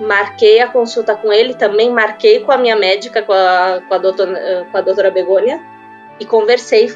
Marquei 0.00 0.60
a 0.60 0.68
consulta 0.68 1.14
com 1.14 1.30
ele, 1.30 1.54
também 1.54 1.90
marquei 1.90 2.40
com 2.40 2.50
a 2.50 2.56
minha 2.56 2.74
médica, 2.74 3.22
com 3.22 3.32
a, 3.32 3.82
com 3.86 3.94
a, 3.94 3.98
doutora, 3.98 4.66
com 4.72 4.78
a 4.78 4.80
doutora 4.80 5.10
Begônia, 5.10 5.60
e 6.18 6.24
conversei, 6.24 6.92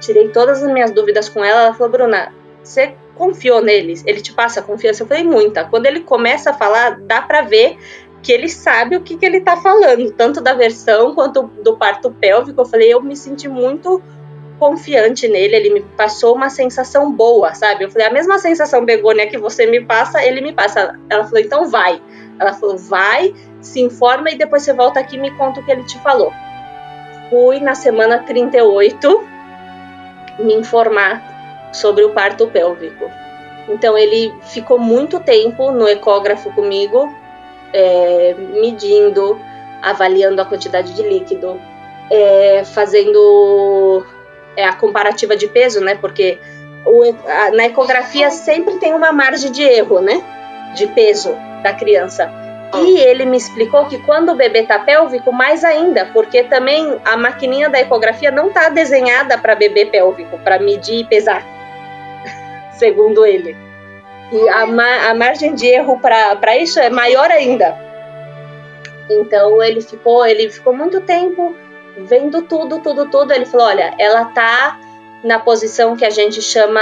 tirei 0.00 0.30
todas 0.30 0.62
as 0.62 0.72
minhas 0.72 0.90
dúvidas 0.90 1.28
com 1.28 1.44
ela. 1.44 1.64
Ela 1.64 1.74
falou: 1.74 1.92
Bruna, 1.92 2.32
você 2.64 2.94
confiou 3.14 3.60
neles? 3.60 4.02
Ele 4.06 4.22
te 4.22 4.32
passa 4.32 4.62
confiança? 4.62 5.02
Eu 5.02 5.06
falei: 5.06 5.24
Muita. 5.24 5.64
Quando 5.64 5.84
ele 5.84 6.00
começa 6.00 6.50
a 6.50 6.54
falar, 6.54 6.98
dá 7.00 7.20
para 7.20 7.42
ver 7.42 7.76
que 8.22 8.32
ele 8.32 8.48
sabe 8.48 8.96
o 8.96 9.00
que, 9.00 9.16
que 9.16 9.24
ele 9.24 9.40
tá 9.40 9.56
falando, 9.56 10.10
tanto 10.12 10.40
da 10.40 10.54
versão 10.54 11.14
quanto 11.14 11.44
do 11.62 11.76
parto 11.76 12.10
pélvico. 12.10 12.60
Eu 12.60 12.66
falei: 12.66 12.92
Eu 12.92 13.02
me 13.02 13.16
senti 13.16 13.48
muito 13.48 14.02
confiante 14.58 15.28
nele, 15.28 15.56
ele 15.56 15.70
me 15.70 15.80
passou 15.80 16.34
uma 16.34 16.50
sensação 16.50 17.12
boa, 17.12 17.54
sabe? 17.54 17.84
Eu 17.84 17.90
falei, 17.90 18.08
a 18.08 18.12
mesma 18.12 18.38
sensação 18.38 18.84
begônia 18.84 19.28
que 19.28 19.38
você 19.38 19.66
me 19.66 19.80
passa, 19.80 20.22
ele 20.22 20.40
me 20.40 20.52
passa. 20.52 20.98
Ela 21.08 21.24
falou, 21.24 21.40
então 21.40 21.68
vai. 21.68 22.02
Ela 22.38 22.52
falou, 22.52 22.76
vai, 22.76 23.34
se 23.60 23.80
informa 23.80 24.30
e 24.30 24.36
depois 24.36 24.62
você 24.62 24.72
volta 24.72 25.00
aqui 25.00 25.16
e 25.16 25.20
me 25.20 25.30
conta 25.36 25.60
o 25.60 25.64
que 25.64 25.70
ele 25.70 25.84
te 25.84 25.98
falou. 26.00 26.32
Fui 27.30 27.60
na 27.60 27.74
semana 27.74 28.18
38 28.18 29.28
me 30.40 30.54
informar 30.54 31.70
sobre 31.72 32.04
o 32.04 32.10
parto 32.10 32.46
pélvico. 32.48 33.10
Então 33.68 33.96
ele 33.98 34.32
ficou 34.42 34.78
muito 34.78 35.20
tempo 35.20 35.70
no 35.70 35.86
ecógrafo 35.86 36.50
comigo, 36.52 37.12
é, 37.72 38.34
medindo, 38.54 39.40
avaliando 39.82 40.40
a 40.40 40.44
quantidade 40.44 40.94
de 40.94 41.02
líquido, 41.02 41.60
é, 42.10 42.62
fazendo 42.64 44.04
é 44.56 44.64
a 44.64 44.72
comparativa 44.72 45.36
de 45.36 45.46
peso, 45.46 45.80
né? 45.80 45.94
Porque 45.94 46.38
o, 46.84 47.02
a, 47.26 47.50
na 47.52 47.66
ecografia 47.66 48.30
sempre 48.30 48.74
tem 48.78 48.92
uma 48.92 49.12
margem 49.12 49.52
de 49.52 49.62
erro, 49.62 50.00
né? 50.00 50.22
De 50.74 50.86
peso 50.88 51.34
da 51.62 51.72
criança. 51.72 52.30
E 52.74 52.98
ele 52.98 53.24
me 53.24 53.36
explicou 53.36 53.86
que 53.86 53.98
quando 53.98 54.30
o 54.30 54.34
bebê 54.34 54.62
tá 54.62 54.78
pélvico, 54.78 55.32
mais 55.32 55.64
ainda, 55.64 56.06
porque 56.06 56.42
também 56.42 56.98
a 57.04 57.16
maquininha 57.16 57.68
da 57.68 57.80
ecografia 57.80 58.30
não 58.30 58.50
tá 58.50 58.68
desenhada 58.68 59.38
para 59.38 59.54
bebê 59.54 59.86
pélvico, 59.86 60.38
para 60.40 60.58
medir 60.58 61.00
e 61.00 61.04
pesar, 61.04 61.42
segundo 62.72 63.24
ele. 63.24 63.67
E 64.30 64.48
a, 64.48 64.66
ma 64.66 65.08
a 65.08 65.14
margem 65.14 65.54
de 65.54 65.66
erro 65.66 65.98
para 65.98 66.56
isso 66.56 66.78
é 66.78 66.90
maior 66.90 67.30
ainda. 67.30 67.76
Então 69.08 69.62
ele 69.62 69.80
ficou, 69.80 70.26
ele 70.26 70.50
ficou 70.50 70.74
muito 70.74 71.00
tempo 71.00 71.56
vendo 71.96 72.42
tudo, 72.42 72.80
tudo, 72.80 73.08
tudo, 73.08 73.32
ele 73.32 73.46
falou: 73.46 73.66
olha, 73.66 73.94
ela 73.98 74.26
tá 74.26 74.78
na 75.24 75.38
posição 75.38 75.96
que 75.96 76.04
a 76.04 76.10
gente 76.10 76.40
chama 76.40 76.80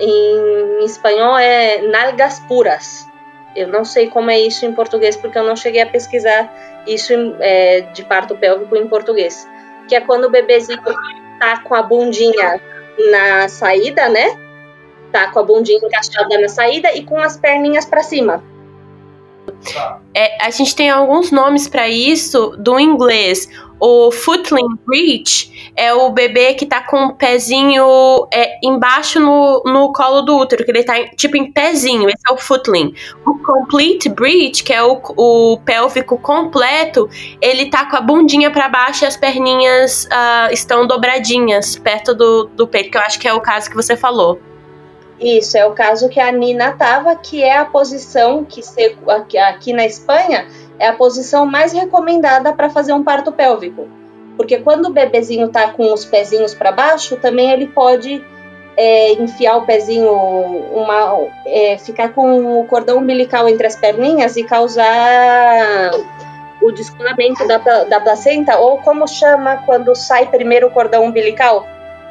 em 0.00 0.84
espanhol 0.84 1.38
é 1.38 1.82
nalgas 1.82 2.40
puras. 2.40 3.06
Eu 3.54 3.68
não 3.68 3.84
sei 3.84 4.08
como 4.08 4.30
é 4.30 4.38
isso 4.38 4.66
em 4.66 4.74
português 4.74 5.16
porque 5.16 5.38
eu 5.38 5.42
não 5.42 5.56
cheguei 5.56 5.80
a 5.80 5.86
pesquisar 5.86 6.52
isso 6.86 7.12
é, 7.40 7.80
de 7.92 8.04
parto 8.04 8.36
pélvico 8.36 8.76
em 8.76 8.86
português. 8.86 9.48
Que 9.88 9.96
é 9.96 10.00
quando 10.00 10.24
o 10.24 10.30
bebezinho 10.30 10.82
tá 11.40 11.62
com 11.62 11.74
a 11.74 11.82
bundinha 11.82 12.60
na 13.10 13.48
saída, 13.48 14.08
né? 14.08 14.45
Tá 15.16 15.28
com 15.28 15.38
a 15.38 15.42
bundinha 15.42 15.78
encaixada 15.82 16.38
na 16.38 16.46
saída 16.46 16.92
e 16.92 17.02
com 17.02 17.18
as 17.18 17.38
perninhas 17.38 17.86
para 17.86 18.02
cima. 18.02 18.44
É, 20.12 20.44
a 20.44 20.50
gente 20.50 20.76
tem 20.76 20.90
alguns 20.90 21.30
nomes 21.30 21.66
para 21.66 21.88
isso 21.88 22.54
do 22.58 22.78
inglês. 22.78 23.48
O 23.80 24.10
footling 24.10 24.76
breech 24.86 25.72
é 25.74 25.94
o 25.94 26.10
bebê 26.10 26.52
que 26.52 26.66
tá 26.66 26.82
com 26.82 27.06
o 27.06 27.14
pezinho 27.14 28.28
é, 28.30 28.58
embaixo 28.62 29.18
no, 29.18 29.62
no 29.64 29.90
colo 29.90 30.20
do 30.20 30.36
útero, 30.36 30.66
que 30.66 30.70
ele 30.70 30.84
tá 30.84 31.02
tipo 31.16 31.38
em 31.38 31.50
pezinho, 31.50 32.10
esse 32.10 32.20
é 32.28 32.32
o 32.34 32.36
footling. 32.36 32.92
O 33.26 33.38
complete 33.38 34.10
breech, 34.10 34.64
que 34.64 34.72
é 34.74 34.82
o, 34.82 35.00
o 35.16 35.58
pélvico 35.64 36.18
completo, 36.18 37.08
ele 37.40 37.70
tá 37.70 37.86
com 37.86 37.96
a 37.96 38.02
bundinha 38.02 38.50
para 38.50 38.68
baixo 38.68 39.04
e 39.04 39.06
as 39.06 39.16
perninhas 39.16 40.04
uh, 40.04 40.52
estão 40.52 40.86
dobradinhas 40.86 41.78
perto 41.78 42.14
do, 42.14 42.50
do 42.54 42.68
peito, 42.68 42.90
que 42.90 42.98
eu 42.98 43.02
acho 43.02 43.18
que 43.18 43.26
é 43.26 43.32
o 43.32 43.40
caso 43.40 43.70
que 43.70 43.76
você 43.76 43.96
falou. 43.96 44.38
Isso, 45.20 45.56
é 45.56 45.64
o 45.64 45.72
caso 45.72 46.08
que 46.08 46.20
a 46.20 46.30
Nina 46.30 46.72
tava, 46.72 47.16
que 47.16 47.42
é 47.42 47.56
a 47.56 47.64
posição 47.64 48.44
que 48.44 48.62
aqui, 49.38 49.72
na 49.72 49.86
Espanha 49.86 50.46
é 50.78 50.88
a 50.88 50.92
posição 50.92 51.46
mais 51.46 51.72
recomendada 51.72 52.52
para 52.52 52.68
fazer 52.68 52.92
um 52.92 53.02
parto 53.02 53.32
pélvico. 53.32 53.88
Porque 54.36 54.58
quando 54.58 54.86
o 54.86 54.92
bebezinho 54.92 55.48
tá 55.48 55.70
com 55.70 55.92
os 55.92 56.04
pezinhos 56.04 56.52
para 56.52 56.70
baixo, 56.70 57.16
também 57.16 57.50
ele 57.50 57.66
pode 57.66 58.22
é, 58.76 59.12
enfiar 59.12 59.56
o 59.56 59.64
pezinho, 59.64 60.12
uma, 60.12 61.16
é, 61.46 61.78
ficar 61.78 62.10
com 62.12 62.60
o 62.60 62.66
cordão 62.66 62.98
umbilical 62.98 63.48
entre 63.48 63.66
as 63.66 63.74
perninhas 63.74 64.36
e 64.36 64.44
causar 64.44 65.92
o 66.60 66.70
descolamento 66.72 67.46
da, 67.46 67.56
da 67.84 68.00
placenta, 68.00 68.58
ou 68.58 68.78
como 68.78 69.08
chama 69.08 69.62
quando 69.64 69.94
sai 69.94 70.26
primeiro 70.26 70.66
o 70.66 70.70
cordão 70.70 71.04
umbilical? 71.04 71.66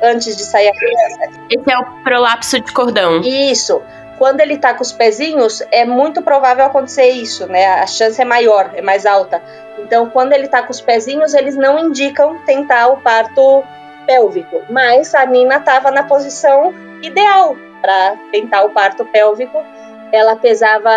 Antes 0.06 0.36
de 0.38 0.44
sair 0.44 0.70
a 0.70 0.74
criança. 0.74 1.42
Esse 1.50 1.72
é 1.72 1.78
o 1.78 1.86
prolapso 2.04 2.60
de 2.60 2.72
cordão. 2.72 3.22
Isso. 3.22 3.82
Quando 4.18 4.40
ele 4.40 4.58
tá 4.58 4.74
com 4.74 4.82
os 4.82 4.94
pezinhos, 4.94 5.62
é 5.72 5.84
muito 5.84 6.22
provável 6.22 6.66
acontecer 6.66 7.10
isso, 7.10 7.48
né? 7.48 7.66
A 7.66 7.88
chance 7.88 8.22
é 8.22 8.26
maior, 8.26 8.72
é 8.74 8.82
mais 8.82 9.06
alta. 9.06 9.42
Então, 9.78 10.10
quando 10.10 10.32
ele 10.32 10.48
tá 10.48 10.64
com 10.64 10.72
os 10.72 10.80
pezinhos, 10.80 11.34
eles 11.34 11.56
não 11.58 11.78
indicam 11.78 12.38
tentar 12.46 12.88
o 12.88 12.98
parto 12.98 13.64
pélvico. 14.06 14.62
Mas 14.70 15.14
a 15.14 15.26
Nina 15.26 15.60
tava 15.60 15.92
na 15.92 16.04
posição 16.04 16.74
ideal 17.02 17.58
para 17.82 18.16
tentar 18.32 18.64
o 18.64 18.70
parto 18.70 19.04
pélvico. 19.04 19.62
Ela 20.14 20.38
pesava 20.38 20.90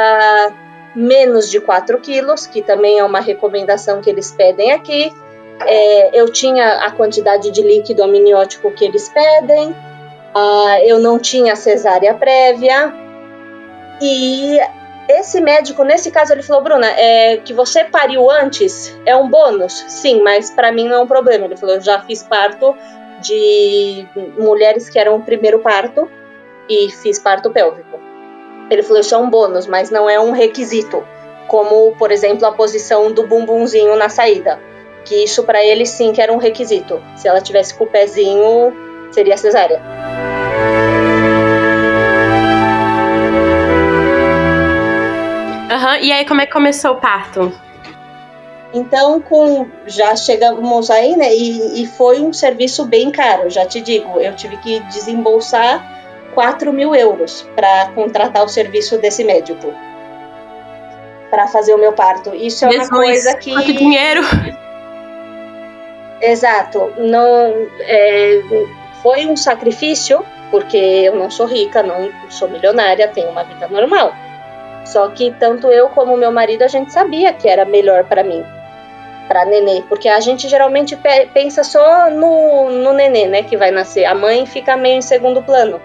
menos 0.95 1.51
de 1.51 1.61
4 1.61 1.99
quilos, 1.99 2.47
que 2.47 2.63
também 2.63 3.01
é 3.01 3.05
uma 3.05 3.21
recomendação 3.21 4.01
que 4.01 4.09
eles 4.09 4.31
pedem 4.31 4.71
aqui 4.71 5.13
é, 5.67 6.19
eu 6.19 6.31
tinha 6.31 6.85
a 6.85 6.91
quantidade 6.91 7.51
de 7.51 7.63
líquido 7.63 8.03
amniótico 8.03 8.71
que 8.71 8.85
eles 8.85 9.09
pedem, 9.09 9.71
uh, 9.71 10.85
eu 10.85 10.99
não 10.99 11.19
tinha 11.19 11.57
cesárea 11.57 12.15
prévia. 12.15 12.93
E 14.01 14.59
esse 15.09 15.41
médico, 15.41 15.83
nesse 15.83 16.11
caso, 16.11 16.33
ele 16.33 16.43
falou: 16.43 16.63
Bruna, 16.63 16.87
é, 16.87 17.39
que 17.39 17.53
você 17.53 17.85
pariu 17.85 18.31
antes 18.31 18.97
é 19.05 19.17
um 19.17 19.29
bônus? 19.29 19.85
Sim, 19.89 20.23
mas 20.23 20.51
para 20.51 20.71
mim 20.71 20.89
não 20.89 20.97
é 20.97 21.01
um 21.01 21.07
problema. 21.07 21.47
Ele 21.47 21.57
falou: 21.57 21.77
eu 21.77 21.81
já 21.81 22.01
fiz 22.01 22.23
parto 22.23 22.77
de 23.21 24.07
mulheres 24.39 24.89
que 24.89 24.99
eram 24.99 25.17
o 25.17 25.23
primeiro 25.23 25.59
parto 25.59 26.09
e 26.69 26.91
fiz 26.91 27.19
parto 27.19 27.51
pélvico. 27.51 27.99
Ele 28.71 28.83
falou: 28.83 29.01
isso 29.01 29.15
é 29.15 29.19
um 29.19 29.29
bônus, 29.29 29.67
mas 29.67 29.91
não 29.91 30.09
é 30.09 30.21
um 30.21 30.31
requisito, 30.31 31.05
como, 31.49 31.97
por 31.97 32.13
exemplo, 32.13 32.47
a 32.47 32.53
posição 32.53 33.11
do 33.11 33.27
bumbumzinho 33.27 33.97
na 33.97 34.09
saída 34.09 34.68
que 35.09 35.25
isso 35.25 35.43
para 35.43 35.65
ele 35.65 35.87
sim 35.87 36.13
que 36.13 36.21
era 36.21 36.33
um 36.33 36.37
requisito. 36.37 37.03
Se 37.17 37.27
ela 37.27 37.41
tivesse 37.41 37.75
com 37.75 37.85
o 37.85 37.87
pezinho, 37.87 38.73
seria 39.11 39.37
cesárea. 39.39 39.81
Uhum. 45.71 45.97
E 46.03 46.13
aí, 46.13 46.27
como 46.27 46.43
é 46.43 46.47
que 46.47 46.53
começou 46.53 46.93
o 46.93 46.97
parto? 46.97 47.53
Então, 48.75 49.21
com, 49.21 49.67
já 49.87 50.15
chegamos 50.15 50.91
aí, 50.91 51.17
né? 51.17 51.35
E, 51.35 51.83
e 51.83 51.87
foi 51.87 52.21
um 52.21 52.33
serviço 52.33 52.85
bem 52.85 53.11
caro, 53.11 53.49
já 53.49 53.65
te 53.65 53.81
digo. 53.81 54.21
Eu 54.21 54.37
tive 54.37 54.59
que 54.59 54.81
desembolsar 54.81 56.31
4 56.35 56.71
mil 56.71 56.95
euros 56.95 57.49
para 57.57 57.91
contratar 57.95 58.45
o 58.45 58.49
serviço 58.49 58.99
desse 58.99 59.25
médico 59.25 59.73
para 61.31 61.47
fazer 61.47 61.75
o 61.75 61.79
meu 61.79 61.93
parto. 61.93 62.35
Isso 62.35 62.65
é 62.67 62.71
Jesus, 62.71 62.89
uma 62.89 62.99
coisa 62.99 63.35
que. 63.37 63.53
Quanto 63.53 63.73
dinheiro! 63.73 64.23
Exato. 66.21 66.93
Não, 66.99 67.69
é, 67.81 68.41
Foi 69.03 69.27
um 69.27 69.37
sacrifício, 69.37 70.25
porque 70.51 70.77
eu 70.77 71.15
não 71.15 71.31
sou 71.31 71.47
rica, 71.47 71.83
não 71.83 72.11
sou 72.29 72.49
milionária, 72.49 73.09
tenho 73.09 73.31
uma 73.31 73.45
vida 73.45 73.69
normal. 73.69 74.13
Só 74.85 75.09
que 75.09 75.31
tanto 75.39 75.69
eu 75.69 75.89
como 75.91 76.17
meu 76.17 76.33
marido 76.33 76.63
a 76.63 76.69
gente 76.69 76.93
sabia 76.93 77.33
que 77.33 77.49
era 77.49 77.65
melhor 77.65 78.05
para 78.05 78.25
mim, 78.25 78.43
para 79.29 79.45
nenê, 79.45 79.83
porque 79.89 80.09
a 80.09 80.19
gente 80.19 80.49
geralmente 80.49 80.99
pensa 81.35 81.63
só 81.63 82.11
no, 82.11 82.71
no 82.71 82.93
nenê, 82.95 83.27
né, 83.27 83.43
que 83.43 83.57
vai 83.57 83.71
nascer. 83.71 84.07
A 84.07 84.15
mãe 84.15 84.47
fica 84.47 84.77
meio 84.77 84.97
em 84.97 85.03
segundo 85.03 85.43
plano. 85.43 85.81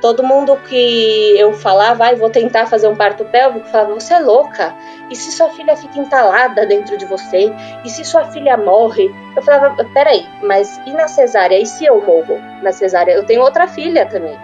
Todo 0.00 0.22
mundo 0.22 0.56
que 0.68 1.34
eu 1.36 1.52
falava, 1.52 1.94
vai, 1.94 2.14
vou 2.14 2.30
tentar 2.30 2.66
fazer 2.66 2.86
um 2.86 2.94
parto 2.94 3.24
pélvico, 3.24 3.66
falava, 3.66 3.94
você 3.94 4.14
é 4.14 4.20
louca? 4.20 4.72
E 5.10 5.16
se 5.16 5.32
sua 5.32 5.50
filha 5.50 5.76
fica 5.76 5.98
entalada 5.98 6.64
dentro 6.64 6.96
de 6.96 7.04
você? 7.04 7.52
E 7.84 7.90
se 7.90 8.04
sua 8.04 8.24
filha 8.26 8.56
morre? 8.56 9.10
Eu 9.34 9.42
falava, 9.42 9.84
peraí, 9.92 10.24
mas 10.42 10.80
e 10.86 10.92
na 10.92 11.08
cesárea? 11.08 11.58
E 11.58 11.66
se 11.66 11.84
eu 11.84 12.00
morro 12.00 12.38
na 12.62 12.70
cesárea? 12.70 13.12
Eu 13.12 13.26
tenho 13.26 13.42
outra 13.42 13.66
filha 13.66 14.06
também. 14.06 14.38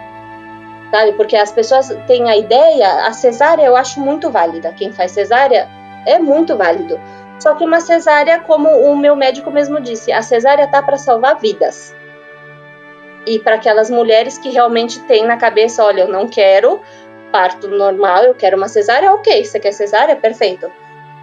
Sabe? 0.91 1.13
Porque 1.13 1.37
as 1.37 1.53
pessoas 1.53 1.89
têm 2.07 2.29
a 2.29 2.37
ideia, 2.37 3.07
a 3.07 3.13
cesárea 3.13 3.65
eu 3.65 3.77
acho 3.77 4.01
muito 4.01 4.31
válida. 4.31 4.73
Quem 4.73 4.93
faz 4.93 5.13
cesárea 5.13 5.69
é 6.05 6.19
muito 6.19 6.57
válido. 6.57 7.01
Só 7.39 7.55
que 7.55 7.65
uma 7.65 7.81
cesárea, 7.81 8.41
como 8.41 8.69
o 8.69 8.97
meu 8.97 9.15
médico 9.15 9.53
mesmo 9.53 9.81
disse, 9.81 10.11
a 10.11 10.23
cesárea 10.23 10.67
tá 10.67 10.83
para 10.83 10.97
salvar 10.99 11.39
vidas 11.39 11.95
e 13.27 13.39
para 13.39 13.57
aquelas 13.57 13.91
mulheres 13.91 14.39
que 14.39 14.51
realmente 14.51 15.01
têm 15.01 15.27
na 15.27 15.37
cabeça, 15.37 15.85
olha, 15.85 16.03
eu 16.03 16.09
não 16.09 16.29
quero 16.29 16.81
parto 17.33 17.67
normal, 17.67 18.23
eu 18.23 18.35
quero 18.35 18.57
uma 18.57 18.69
cesárea, 18.69 19.13
ok, 19.13 19.45
você 19.45 19.59
quer 19.59 19.73
cesárea, 19.73 20.15
perfeito. 20.15 20.71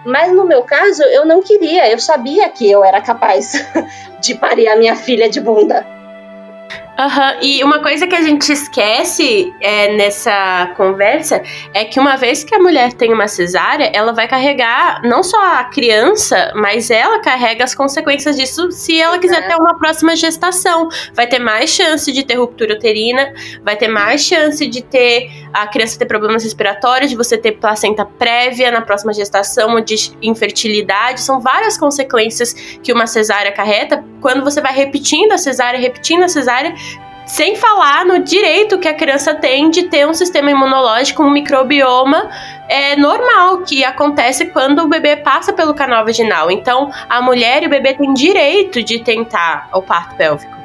Mas 0.03 0.33
no 0.33 0.45
meu 0.45 0.63
caso, 0.63 1.03
eu 1.03 1.25
não 1.25 1.41
queria, 1.41 1.89
eu 1.89 1.99
sabia 1.99 2.49
que 2.49 2.69
eu 2.69 2.83
era 2.83 2.99
capaz 2.99 3.53
de 4.19 4.35
parir 4.35 4.67
a 4.67 4.75
minha 4.75 4.95
filha 4.95 5.29
de 5.29 5.39
bunda. 5.39 6.00
Uhum. 7.01 7.41
E 7.41 7.63
uma 7.63 7.79
coisa 7.79 8.05
que 8.05 8.15
a 8.15 8.21
gente 8.21 8.51
esquece 8.51 9.51
é, 9.59 9.93
nessa 9.95 10.71
conversa 10.77 11.41
é 11.73 11.83
que 11.83 11.99
uma 11.99 12.15
vez 12.15 12.43
que 12.43 12.53
a 12.53 12.59
mulher 12.59 12.93
tem 12.93 13.11
uma 13.11 13.27
cesárea, 13.27 13.89
ela 13.91 14.11
vai 14.11 14.27
carregar 14.27 15.01
não 15.03 15.23
só 15.23 15.37
a 15.55 15.63
criança, 15.63 16.51
mas 16.55 16.91
ela 16.91 17.19
carrega 17.19 17.63
as 17.63 17.73
consequências 17.73 18.37
disso 18.37 18.71
se 18.71 19.01
ela 19.01 19.17
quiser 19.17 19.47
ter 19.47 19.55
uma 19.55 19.79
próxima 19.79 20.15
gestação. 20.15 20.89
Vai 21.15 21.25
ter 21.25 21.39
mais 21.39 21.71
chance 21.71 22.11
de 22.11 22.23
ter 22.23 22.35
ruptura 22.35 22.75
uterina, 22.75 23.33
vai 23.63 23.75
ter 23.75 23.87
mais 23.87 24.21
chance 24.21 24.67
de 24.67 24.83
ter 24.83 25.31
a 25.51 25.67
criança 25.67 25.97
ter 25.97 26.05
problemas 26.05 26.43
respiratórios, 26.43 27.09
de 27.09 27.17
você 27.17 27.37
ter 27.37 27.53
placenta 27.53 28.05
prévia 28.05 28.69
na 28.71 28.81
próxima 28.81 29.11
gestação, 29.11 29.73
ou 29.73 29.81
de 29.81 29.95
infertilidade. 30.21 31.21
São 31.21 31.39
várias 31.39 31.77
consequências 31.77 32.53
que 32.53 32.93
uma 32.93 33.07
cesárea 33.07 33.51
acarreta 33.51 34.03
quando 34.21 34.43
você 34.43 34.61
vai 34.61 34.73
repetindo 34.73 35.31
a 35.31 35.37
cesárea, 35.37 35.79
repetindo 35.79 36.23
a 36.23 36.27
cesárea 36.27 36.73
sem 37.31 37.55
falar 37.55 38.05
no 38.05 38.19
direito 38.19 38.77
que 38.77 38.89
a 38.89 38.93
criança 38.93 39.33
tem 39.33 39.69
de 39.69 39.83
ter 39.83 40.05
um 40.05 40.13
sistema 40.13 40.51
imunológico, 40.51 41.23
um 41.23 41.31
microbioma 41.31 42.29
é, 42.67 42.97
normal, 42.97 43.59
que 43.59 43.85
acontece 43.85 44.47
quando 44.47 44.79
o 44.79 44.89
bebê 44.89 45.15
passa 45.15 45.53
pelo 45.53 45.73
canal 45.73 46.03
vaginal. 46.03 46.51
Então, 46.51 46.91
a 47.07 47.21
mulher 47.21 47.63
e 47.63 47.67
o 47.67 47.69
bebê 47.69 47.93
têm 47.93 48.13
direito 48.13 48.83
de 48.83 48.99
tentar 48.99 49.69
o 49.73 49.81
parto 49.81 50.13
pélvico. 50.15 50.57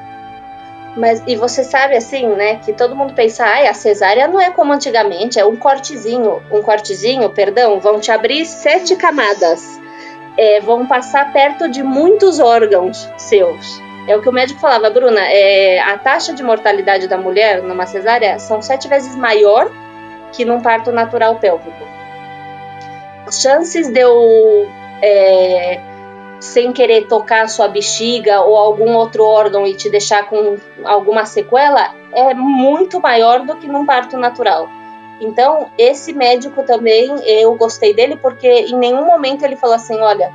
Mas, 0.96 1.22
e 1.24 1.36
você 1.36 1.62
sabe 1.62 1.96
assim, 1.96 2.26
né, 2.30 2.56
que 2.56 2.72
todo 2.72 2.96
mundo 2.96 3.14
pensa, 3.14 3.44
ah, 3.44 3.70
a 3.70 3.74
cesárea 3.74 4.26
não 4.26 4.40
é 4.40 4.50
como 4.50 4.72
antigamente, 4.72 5.38
é 5.38 5.46
um 5.46 5.54
cortezinho, 5.54 6.42
um 6.50 6.62
cortezinho, 6.62 7.30
perdão, 7.30 7.78
vão 7.78 8.00
te 8.00 8.10
abrir 8.10 8.44
sete 8.44 8.96
camadas, 8.96 9.80
é, 10.36 10.60
vão 10.60 10.84
passar 10.84 11.32
perto 11.32 11.68
de 11.68 11.84
muitos 11.84 12.40
órgãos 12.40 13.08
seus. 13.16 13.85
É 14.06 14.16
o 14.16 14.22
que 14.22 14.28
o 14.28 14.32
médico 14.32 14.60
falava, 14.60 14.88
Bruna, 14.88 15.20
é, 15.20 15.80
a 15.80 15.98
taxa 15.98 16.32
de 16.32 16.42
mortalidade 16.42 17.08
da 17.08 17.18
mulher 17.18 17.62
numa 17.62 17.86
cesárea 17.86 18.38
são 18.38 18.62
sete 18.62 18.86
vezes 18.86 19.16
maior 19.16 19.70
que 20.32 20.44
num 20.44 20.60
parto 20.60 20.92
natural 20.92 21.36
pélvico. 21.36 21.84
As 23.26 23.40
chances 23.40 23.88
de 23.88 23.98
eu, 23.98 24.68
é, 25.02 25.80
sem 26.38 26.72
querer 26.72 27.08
tocar 27.08 27.42
a 27.42 27.48
sua 27.48 27.66
bexiga 27.66 28.42
ou 28.42 28.56
algum 28.56 28.94
outro 28.94 29.24
órgão 29.24 29.66
e 29.66 29.74
te 29.74 29.90
deixar 29.90 30.28
com 30.28 30.56
alguma 30.84 31.26
sequela 31.26 31.92
é 32.12 32.32
muito 32.34 33.00
maior 33.00 33.40
do 33.40 33.56
que 33.56 33.66
num 33.66 33.84
parto 33.84 34.16
natural. 34.16 34.68
Então, 35.20 35.70
esse 35.78 36.12
médico 36.12 36.62
também, 36.62 37.10
eu 37.24 37.54
gostei 37.56 37.94
dele 37.94 38.16
porque 38.16 38.48
em 38.48 38.76
nenhum 38.76 39.04
momento 39.04 39.44
ele 39.44 39.56
falou 39.56 39.74
assim: 39.74 39.98
olha, 40.00 40.30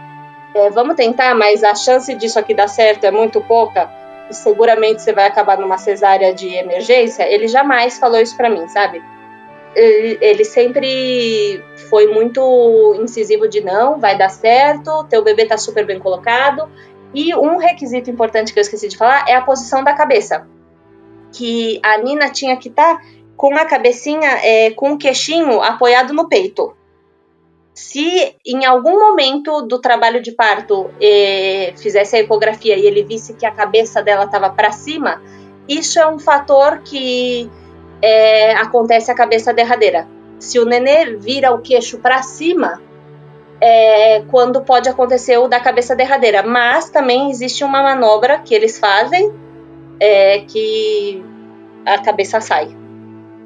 é, 0.53 0.69
vamos 0.69 0.95
tentar, 0.95 1.33
mas 1.35 1.63
a 1.63 1.73
chance 1.73 2.13
disso 2.15 2.37
aqui 2.37 2.53
dar 2.53 2.67
certo 2.67 3.05
é 3.05 3.11
muito 3.11 3.39
pouca, 3.41 3.89
e 4.29 4.33
seguramente 4.33 5.01
você 5.01 5.13
vai 5.13 5.25
acabar 5.25 5.57
numa 5.57 5.77
cesárea 5.77 6.33
de 6.33 6.47
emergência, 6.53 7.23
ele 7.23 7.47
jamais 7.47 7.97
falou 7.97 8.19
isso 8.19 8.35
para 8.35 8.49
mim, 8.49 8.67
sabe? 8.67 9.01
Ele, 9.73 10.17
ele, 10.19 10.43
sempre 10.43 11.63
foi 11.89 12.07
muito 12.07 12.95
incisivo 13.01 13.47
de 13.47 13.61
não, 13.61 13.99
vai 13.99 14.17
dar 14.17 14.29
certo, 14.29 15.05
teu 15.05 15.23
bebê 15.23 15.45
tá 15.45 15.57
super 15.57 15.85
bem 15.85 15.97
colocado. 15.97 16.69
E 17.13 17.33
um 17.35 17.57
requisito 17.57 18.09
importante 18.09 18.51
que 18.51 18.59
eu 18.59 18.61
esqueci 18.61 18.89
de 18.89 18.97
falar 18.97 19.25
é 19.29 19.35
a 19.35 19.41
posição 19.41 19.81
da 19.81 19.93
cabeça. 19.93 20.45
Que 21.31 21.79
a 21.83 21.97
Nina 21.99 22.29
tinha 22.29 22.57
que 22.57 22.67
estar 22.67 22.97
tá 22.97 23.01
com 23.37 23.55
a 23.55 23.63
cabecinha, 23.63 24.29
é, 24.43 24.71
com 24.71 24.91
o 24.91 24.97
queixinho 24.97 25.61
apoiado 25.61 26.13
no 26.13 26.27
peito 26.27 26.75
se 27.73 28.35
em 28.45 28.65
algum 28.65 28.99
momento 28.99 29.61
do 29.61 29.79
trabalho 29.79 30.21
de 30.21 30.31
parto 30.31 30.89
eh, 30.99 31.73
fizesse 31.77 32.15
a 32.15 32.19
ecografia 32.19 32.77
e 32.77 32.85
ele 32.85 33.03
visse 33.03 33.33
que 33.33 33.45
a 33.45 33.51
cabeça 33.51 34.01
dela 34.01 34.25
estava 34.25 34.49
para 34.49 34.71
cima, 34.71 35.21
isso 35.67 35.99
é 35.99 36.07
um 36.07 36.19
fator 36.19 36.79
que 36.79 37.49
eh, 38.01 38.53
acontece 38.55 39.09
a 39.09 39.15
cabeça 39.15 39.53
derradeira. 39.53 40.07
Se 40.37 40.59
o 40.59 40.65
nenê 40.65 41.15
vira 41.15 41.53
o 41.53 41.61
queixo 41.61 41.99
para 41.99 42.21
cima, 42.23 42.81
é 43.61 44.23
quando 44.31 44.61
pode 44.61 44.89
acontecer 44.89 45.37
o 45.37 45.47
da 45.47 45.59
cabeça 45.59 45.95
derradeira. 45.95 46.41
Mas 46.41 46.89
também 46.89 47.29
existe 47.29 47.63
uma 47.63 47.83
manobra 47.83 48.39
que 48.39 48.55
eles 48.55 48.79
fazem 48.79 49.31
é, 49.99 50.39
que 50.39 51.23
a 51.85 51.99
cabeça 51.99 52.41
sai 52.41 52.80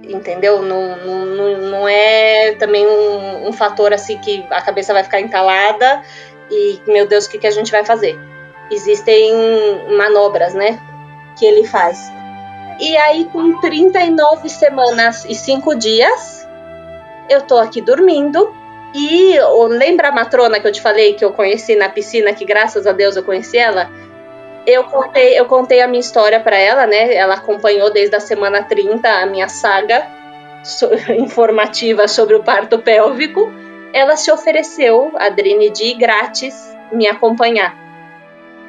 entendeu? 0.09 0.61
Não, 0.61 0.97
não, 0.97 1.57
não 1.57 1.87
é 1.87 2.55
também 2.55 2.85
um, 2.85 3.47
um, 3.47 3.53
fator 3.53 3.93
assim 3.93 4.17
que 4.17 4.45
a 4.49 4.61
cabeça 4.61 4.93
vai 4.93 5.03
ficar 5.03 5.19
entalada 5.19 6.03
e, 6.49 6.79
meu 6.87 7.07
Deus, 7.07 7.25
o 7.25 7.29
que, 7.29 7.37
que 7.37 7.47
a 7.47 7.51
gente 7.51 7.71
vai 7.71 7.83
fazer? 7.83 8.17
Existem 8.71 9.33
manobras, 9.97 10.53
né? 10.53 10.79
Que 11.37 11.45
ele 11.45 11.65
faz. 11.65 12.11
E 12.79 12.95
aí, 12.97 13.25
com 13.25 13.59
39 13.59 14.49
semanas 14.49 15.25
e 15.25 15.35
5 15.35 15.75
dias, 15.75 16.47
eu 17.29 17.41
tô 17.41 17.57
aqui 17.57 17.81
dormindo. 17.81 18.53
E 18.97 19.37
lembra 19.69 20.07
a 20.07 20.11
matrona 20.11 20.57
que 20.57 20.65
eu 20.65 20.71
te 20.71 20.81
falei 20.81 21.13
que 21.15 21.25
eu 21.25 21.33
conheci 21.33 21.75
na 21.75 21.89
piscina, 21.89 22.31
que 22.31 22.45
graças 22.45 22.87
a 22.87 22.93
Deus 22.93 23.17
eu 23.17 23.23
conheci 23.23 23.57
ela? 23.57 23.89
Eu 24.65 24.83
contei, 24.85 25.39
eu 25.39 25.45
contei 25.45 25.81
a 25.81 25.87
minha 25.87 25.99
história 25.99 26.39
para 26.39 26.57
ela, 26.57 26.87
né? 26.87 27.13
Ela 27.13 27.35
acompanhou 27.35 27.91
desde 27.91 28.15
a 28.15 28.19
semana 28.19 28.63
30 28.63 29.07
a 29.07 29.25
minha 29.25 29.47
saga 29.47 30.05
so, 30.63 30.89
informativa 31.13 32.07
sobre 32.07 32.35
o 32.35 32.43
parto 32.43 32.79
pélvico. 32.79 33.51
Ela 33.93 34.17
se 34.17 34.31
ofereceu, 34.31 35.11
a 35.15 35.29
Drine, 35.29 35.69
de 35.69 35.93
grátis 35.93 36.75
me 36.91 37.07
acompanhar 37.07 37.75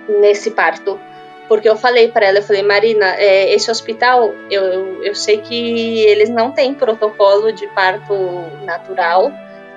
nesse 0.08 0.50
parto. 0.50 1.00
Porque 1.48 1.68
eu 1.68 1.76
falei 1.76 2.08
para 2.08 2.26
ela, 2.26 2.38
eu 2.38 2.42
falei, 2.42 2.62
Marina, 2.62 3.14
é, 3.16 3.52
esse 3.54 3.70
hospital, 3.70 4.34
eu, 4.50 4.62
eu, 4.64 5.04
eu 5.04 5.14
sei 5.14 5.38
que 5.38 6.00
eles 6.00 6.28
não 6.28 6.50
têm 6.50 6.74
protocolo 6.74 7.52
de 7.52 7.66
parto 7.68 8.14
natural, 8.64 9.32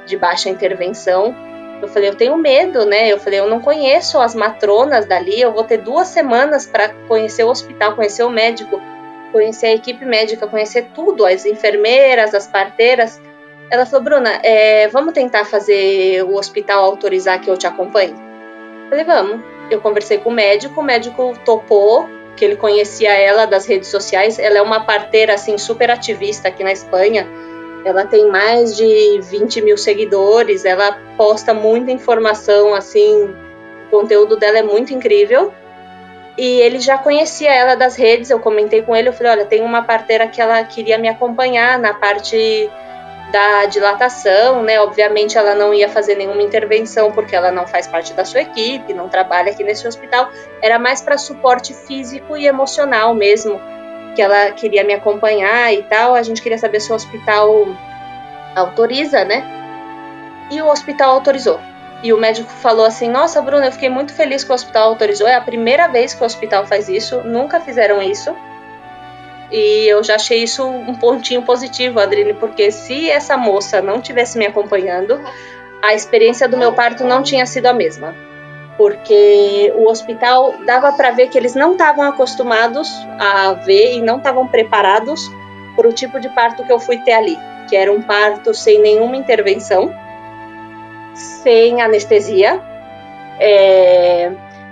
de 0.06 0.18
baixa 0.18 0.50
intervenção, 0.50 1.36
eu 1.82 1.88
falei, 1.88 2.10
eu 2.10 2.16
tenho 2.16 2.38
medo, 2.38 2.86
né? 2.86 3.12
Eu 3.12 3.20
falei, 3.20 3.40
eu 3.40 3.50
não 3.50 3.60
conheço 3.60 4.20
as 4.20 4.36
matronas 4.36 5.06
dali, 5.06 5.40
eu 5.40 5.52
vou 5.52 5.64
ter 5.64 5.78
duas 5.78 6.08
semanas 6.08 6.66
para 6.66 6.90
conhecer 7.08 7.44
o 7.44 7.50
hospital, 7.50 7.96
conhecer 7.96 8.24
o 8.24 8.30
médico, 8.30 8.82
conhecer 9.32 9.68
a 9.68 9.74
equipe 9.74 10.04
médica, 10.06 10.48
conhecer 10.48 10.90
tudo, 10.94 11.26
as 11.26 11.46
enfermeiras, 11.46 12.34
as 12.34 12.48
parteiras. 12.48 13.22
Ela 13.72 13.86
falou, 13.86 14.04
Bruna, 14.04 14.40
é, 14.44 14.88
vamos 14.88 15.14
tentar 15.14 15.46
fazer 15.46 16.24
o 16.24 16.36
hospital 16.36 16.84
autorizar 16.84 17.40
que 17.40 17.50
eu 17.50 17.58
te 17.58 17.68
acompanhe? 17.68 18.14
Eu 18.14 18.90
falei, 18.90 19.06
vamos. 19.06 19.42
Eu 19.70 19.80
conversei 19.80 20.18
com 20.18 20.30
o 20.30 20.34
médico, 20.34 20.82
o 20.82 20.84
médico 20.84 21.34
topou, 21.46 22.10
que 22.36 22.44
ele 22.44 22.56
conhecia 22.56 23.14
ela 23.14 23.46
das 23.46 23.68
redes 23.68 23.90
sociais. 23.90 24.40
Ela 24.40 24.58
é 24.58 24.62
uma 24.62 24.84
parteira, 24.84 25.36
assim, 25.36 25.58
super 25.58 25.92
ativista 25.92 26.48
aqui 26.48 26.64
na 26.64 26.72
Espanha 26.72 27.28
ela 27.86 28.06
tem 28.06 28.28
mais 28.28 28.76
de 28.76 29.20
20 29.22 29.62
mil 29.62 29.78
seguidores, 29.78 30.66
ela 30.66 30.98
posta 31.16 31.54
muita 31.54 31.92
informação, 31.92 32.74
assim, 32.74 33.34
o 33.88 33.90
conteúdo 33.90 34.36
dela 34.36 34.60
é 34.60 34.64
muito 34.64 34.94
incrível. 34.94 35.54
E 36.38 36.62
ele 36.62 36.80
já 36.80 36.98
conhecia 36.98 37.54
ela 37.54 37.76
das 37.76 37.98
redes, 37.98 38.30
eu 38.30 38.40
comentei 38.40 38.82
com 38.82 38.96
ele, 38.96 39.10
eu 39.10 39.14
falei, 39.14 39.34
olha, 39.34 39.46
tem 39.46 39.62
uma 39.62 39.82
parteira 39.82 40.28
que 40.28 40.40
ela 40.40 40.64
queria 40.64 40.98
me 40.98 41.10
acompanhar 41.10 41.78
na 41.78 41.94
parte 41.94 42.70
da 43.32 43.66
dilatação, 43.66 44.64
né? 44.64 44.80
Obviamente 44.80 45.38
ela 45.38 45.54
não 45.54 45.74
ia 45.74 45.90
fazer 45.90 46.16
nenhuma 46.16 46.42
intervenção 46.42 47.12
porque 47.12 47.36
ela 47.36 47.52
não 47.52 47.68
faz 47.68 47.88
parte 47.88 48.14
da 48.14 48.26
sua 48.26 48.42
equipe, 48.42 48.94
não 48.94 49.08
trabalha 49.08 49.52
aqui 49.52 49.64
nesse 49.64 49.88
hospital. 49.88 50.30
Era 50.62 50.80
mais 50.80 51.02
para 51.02 51.18
suporte 51.18 51.74
físico 51.74 52.36
e 52.36 52.48
emocional 52.48 53.14
mesmo, 53.14 53.60
que 54.16 54.22
ela 54.22 54.52
queria 54.52 54.84
me 54.84 54.94
acompanhar 54.94 55.74
e 55.74 55.84
tal. 55.84 56.16
A 56.16 56.24
gente 56.24 56.42
queria 56.42 56.58
saber 56.58 56.80
se 56.80 56.92
o 56.92 56.96
hospital 56.96 57.68
autoriza, 58.56 59.24
né? 59.24 59.44
E 60.52 60.62
o 60.62 60.68
hospital 60.68 61.12
autorizou. 61.12 61.60
E 62.02 62.14
o 62.14 62.18
médico 62.18 62.50
falou 62.50 62.86
assim: 62.86 63.10
Nossa, 63.10 63.42
Bruna, 63.42 63.68
eu 63.68 63.72
fiquei 63.72 63.90
muito 63.90 64.14
feliz 64.14 64.44
que 64.44 64.52
o 64.52 64.56
hospital 64.56 64.90
autorizou. 64.90 65.28
É 65.28 65.36
a 65.36 65.42
primeira 65.42 65.88
vez 65.88 66.14
que 66.14 66.24
o 66.24 66.26
hospital 66.26 66.66
faz 66.66 66.88
isso, 66.90 67.22
nunca 67.24 67.60
fizeram 67.60 68.02
isso. 68.02 68.36
E 69.52 69.88
eu 69.88 70.04
já 70.04 70.16
achei 70.16 70.44
isso 70.44 70.64
um 70.66 70.94
pontinho 70.96 71.42
positivo, 71.42 72.00
Adrine, 72.00 72.34
porque 72.34 72.72
se 72.72 73.10
essa 73.10 73.36
moça 73.36 73.82
não 73.82 74.00
tivesse 74.00 74.38
me 74.38 74.46
acompanhando, 74.46 75.20
a 75.82 75.94
experiência 75.94 76.48
do 76.48 76.56
meu 76.56 76.72
parto 76.74 77.04
não 77.04 77.24
tinha 77.24 77.46
sido 77.46 77.66
a 77.66 77.74
mesma. 77.74 78.14
Porque 78.80 79.74
o 79.76 79.90
hospital 79.90 80.54
dava 80.66 80.94
para 80.94 81.12
ver 81.12 81.28
que 81.28 81.38
eles 81.38 81.54
não 81.54 81.74
estavam 81.74 82.06
acostumados 82.06 82.90
a 83.20 83.52
ver 83.52 83.98
e 83.98 84.02
não 84.02 84.20
estavam 84.20 84.48
preparados 84.48 85.30
para 85.76 85.86
o 85.86 85.92
tipo 85.92 86.18
de 86.18 86.30
parto 86.30 86.64
que 86.64 86.72
eu 86.72 86.80
fui 86.80 86.98
ter 87.00 87.12
ali, 87.12 87.38
que 87.68 87.76
era 87.76 87.92
um 87.92 88.02
parto 88.02 88.54
sem 88.54 88.80
nenhuma 88.80 89.18
intervenção, 89.18 89.94
sem 91.14 91.82
anestesia. 91.82 92.62
É, 93.38 94.32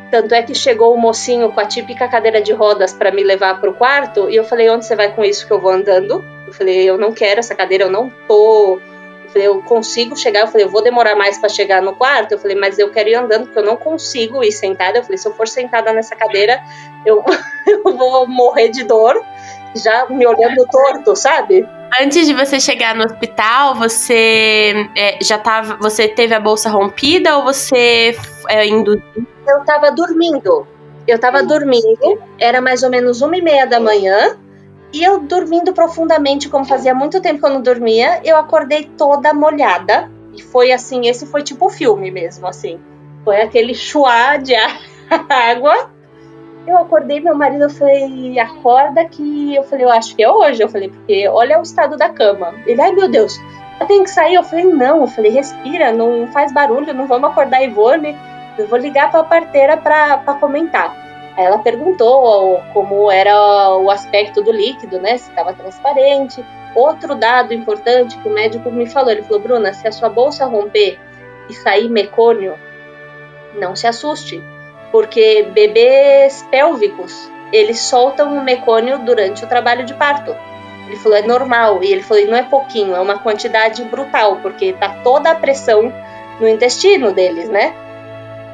tanto 0.10 0.34
é 0.34 0.42
que 0.42 0.56
chegou 0.56 0.94
o 0.94 0.98
mocinho 0.98 1.52
com 1.52 1.60
a 1.60 1.66
típica 1.66 2.08
cadeira 2.08 2.42
de 2.42 2.54
rodas 2.54 2.94
para 2.94 3.12
me 3.12 3.26
levar 3.26 3.60
para 3.60 3.70
o 3.70 3.74
quarto 3.74 4.30
e 4.30 4.38
eu 4.38 4.46
falei: 4.46 4.70
onde 4.70 4.86
você 4.86 4.96
vai 4.96 5.14
com 5.14 5.22
isso 5.22 5.46
que 5.46 5.52
eu 5.52 5.60
vou 5.60 5.72
andando? 5.72 6.24
Eu 6.48 6.54
falei: 6.54 6.90
eu 6.90 6.98
não 6.98 7.12
quero 7.12 7.42
essa 7.42 7.54
cadeira, 7.54 7.84
eu 7.84 7.92
não 7.92 8.10
tô. 8.26 8.80
Eu 9.28 9.32
falei: 9.32 9.48
eu 9.48 9.62
consigo 9.64 10.16
chegar. 10.16 10.41
Eu 10.41 10.48
falei: 10.48 10.66
eu 10.66 10.70
vou 10.70 10.82
demorar 10.82 11.16
mais 11.16 11.38
para 11.38 11.49
chegar 11.49 11.82
no 11.82 11.95
quarto. 11.95 12.34
Eu 12.34 12.40
falei: 12.40 12.58
mas 12.58 12.80
eu 12.80 12.91
quero 12.91 13.10
ir 13.10 13.16
andando 13.16 13.45
porque 13.45 13.60
eu 13.60 13.66
não 13.66 13.78
consigo 13.78 14.44
ir 14.44 14.52
sentada. 14.52 14.98
Eu 14.98 15.04
falei: 15.04 15.18
se 15.18 15.28
eu 15.28 15.34
for 15.34 15.48
sentada 15.48 15.94
nessa 15.94 16.16
cadeira, 16.16 16.62
eu, 17.06 17.24
eu 17.68 17.95
vou 17.95 18.28
morrer 18.28 18.70
de 18.70 18.84
dor, 18.84 19.22
já 19.76 20.08
me 20.10 20.26
olhando 20.26 20.66
torto, 20.72 21.16
sabe? 21.16 21.68
Antes 22.02 22.28
de 22.28 22.34
você 22.34 22.60
chegar 22.60 22.95
no 22.95 23.06
hospital, 23.06 23.76
você 23.76 24.74
é, 24.95 25.18
já 25.22 25.38
tava. 25.38 25.78
Você 25.78 26.08
teve 26.08 26.34
a 26.34 26.40
bolsa 26.40 26.70
rompida 26.70 27.38
ou 27.38 27.44
você 27.44 28.18
é, 28.49 28.66
induziu? 28.66 29.28
eu 29.48 29.64
tava 29.64 29.91
dormindo. 29.91 30.68
Eu 31.08 31.18
tava 31.18 31.41
dormindo, 31.41 32.22
era 32.38 32.60
mais 32.60 32.84
ou 32.84 32.90
menos 32.90 33.22
uma 33.22 33.38
e 33.38 33.41
meia 33.41 33.66
da 33.66 33.80
manhã, 33.80 34.38
e 34.94 35.04
eu 35.04 35.20
dormindo 35.20 35.74
profundamente, 35.74 36.50
como 36.50 36.66
fazia 36.66 36.94
muito 36.94 37.22
tempo 37.22 37.40
que 37.40 37.46
eu 37.46 37.50
não 37.50 37.62
dormia, 37.62 38.22
eu 38.24 38.38
acordei 38.38 38.86
toda 38.98 39.34
molhada. 39.34 40.10
E 40.34 40.42
foi 40.42 40.72
assim, 40.72 41.08
esse 41.08 41.26
foi 41.26 41.44
tipo 41.44 41.66
o 41.66 41.70
filme 41.70 42.12
mesmo, 42.12 42.48
assim. 42.48 42.80
Foi 43.24 43.42
aquele 43.42 43.74
chuá 43.74 44.38
de 44.38 44.54
água. 45.30 45.90
Eu 46.66 46.78
acordei 46.78 47.20
meu 47.20 47.36
marido, 47.36 47.64
eu 47.64 47.70
falei, 47.70 48.40
acorda 48.40 49.04
que. 49.06 49.56
Eu 49.56 49.64
falei, 49.64 49.86
eu 49.86 49.90
acho 49.90 50.16
que 50.16 50.24
é 50.24 50.30
hoje. 50.30 50.62
Eu 50.62 50.70
falei, 50.70 50.90
porque 50.90 51.28
olha 51.28 51.60
o 51.60 51.64
estado 51.64 51.98
da 51.98 52.10
cama. 52.10 52.54
Ele, 52.66 52.82
ai 52.82 52.92
meu 52.92 53.10
Deus, 53.10 53.40
eu 53.80 53.88
tenho 53.88 54.04
que 54.04 54.10
sair. 54.10 54.36
Eu 54.36 54.44
falei, 54.44 54.66
não. 54.66 55.02
Eu 55.02 55.08
falei, 55.08 55.32
respira, 55.32 55.92
não 55.92 56.28
faz 56.28 56.52
barulho, 56.54 56.94
não 56.94 57.08
vamos 57.08 57.30
acordar 57.30 57.64
Ivone 57.64 58.16
eu 58.58 58.68
vou 58.68 58.80
ligar 58.80 59.12
para 59.12 59.20
a 59.20 59.24
parteira 59.24 59.78
para 59.78 60.34
comentar. 60.40 61.07
Ela 61.38 61.60
perguntou 61.60 62.64
como 62.74 63.12
era 63.12 63.78
o 63.78 63.92
aspecto 63.92 64.42
do 64.42 64.52
líquido, 64.52 65.00
né? 65.00 65.18
Se 65.18 65.30
estava 65.30 65.54
transparente. 65.54 66.44
Outro 66.74 67.14
dado 67.14 67.54
importante 67.54 68.18
que 68.18 68.28
o 68.28 68.34
médico 68.34 68.72
me 68.72 68.90
falou, 68.90 69.12
ele 69.12 69.22
falou, 69.22 69.40
Bruna, 69.40 69.72
se 69.72 69.88
a 69.88 69.92
sua 69.92 70.10
bolsa 70.10 70.46
romper 70.46 71.00
e 71.48 71.54
sair 71.54 71.90
mecônio, 71.90 72.56
não 73.56 73.76
se 73.76 73.88
assuste, 73.88 74.44
porque 74.92 75.44
bebês 75.54 76.46
pélvicos, 76.50 77.32
eles 77.52 77.80
soltam 77.80 78.36
o 78.36 78.44
mecônio 78.44 79.00
durante 79.00 79.44
o 79.44 79.48
trabalho 79.48 79.86
de 79.86 79.94
parto. 79.94 80.36
Ele 80.88 80.96
falou, 80.98 81.18
é 81.18 81.22
normal. 81.22 81.84
E 81.84 81.92
ele 81.92 82.02
falou, 82.02 82.26
não 82.26 82.38
é 82.38 82.44
pouquinho, 82.44 82.96
é 82.96 83.00
uma 83.00 83.20
quantidade 83.20 83.84
brutal, 83.84 84.38
porque 84.42 84.74
tá 84.74 84.90
toda 85.04 85.32
a 85.32 85.36
pressão 85.36 85.94
no 86.40 86.48
intestino 86.48 87.12
deles, 87.12 87.50
né? 87.50 87.74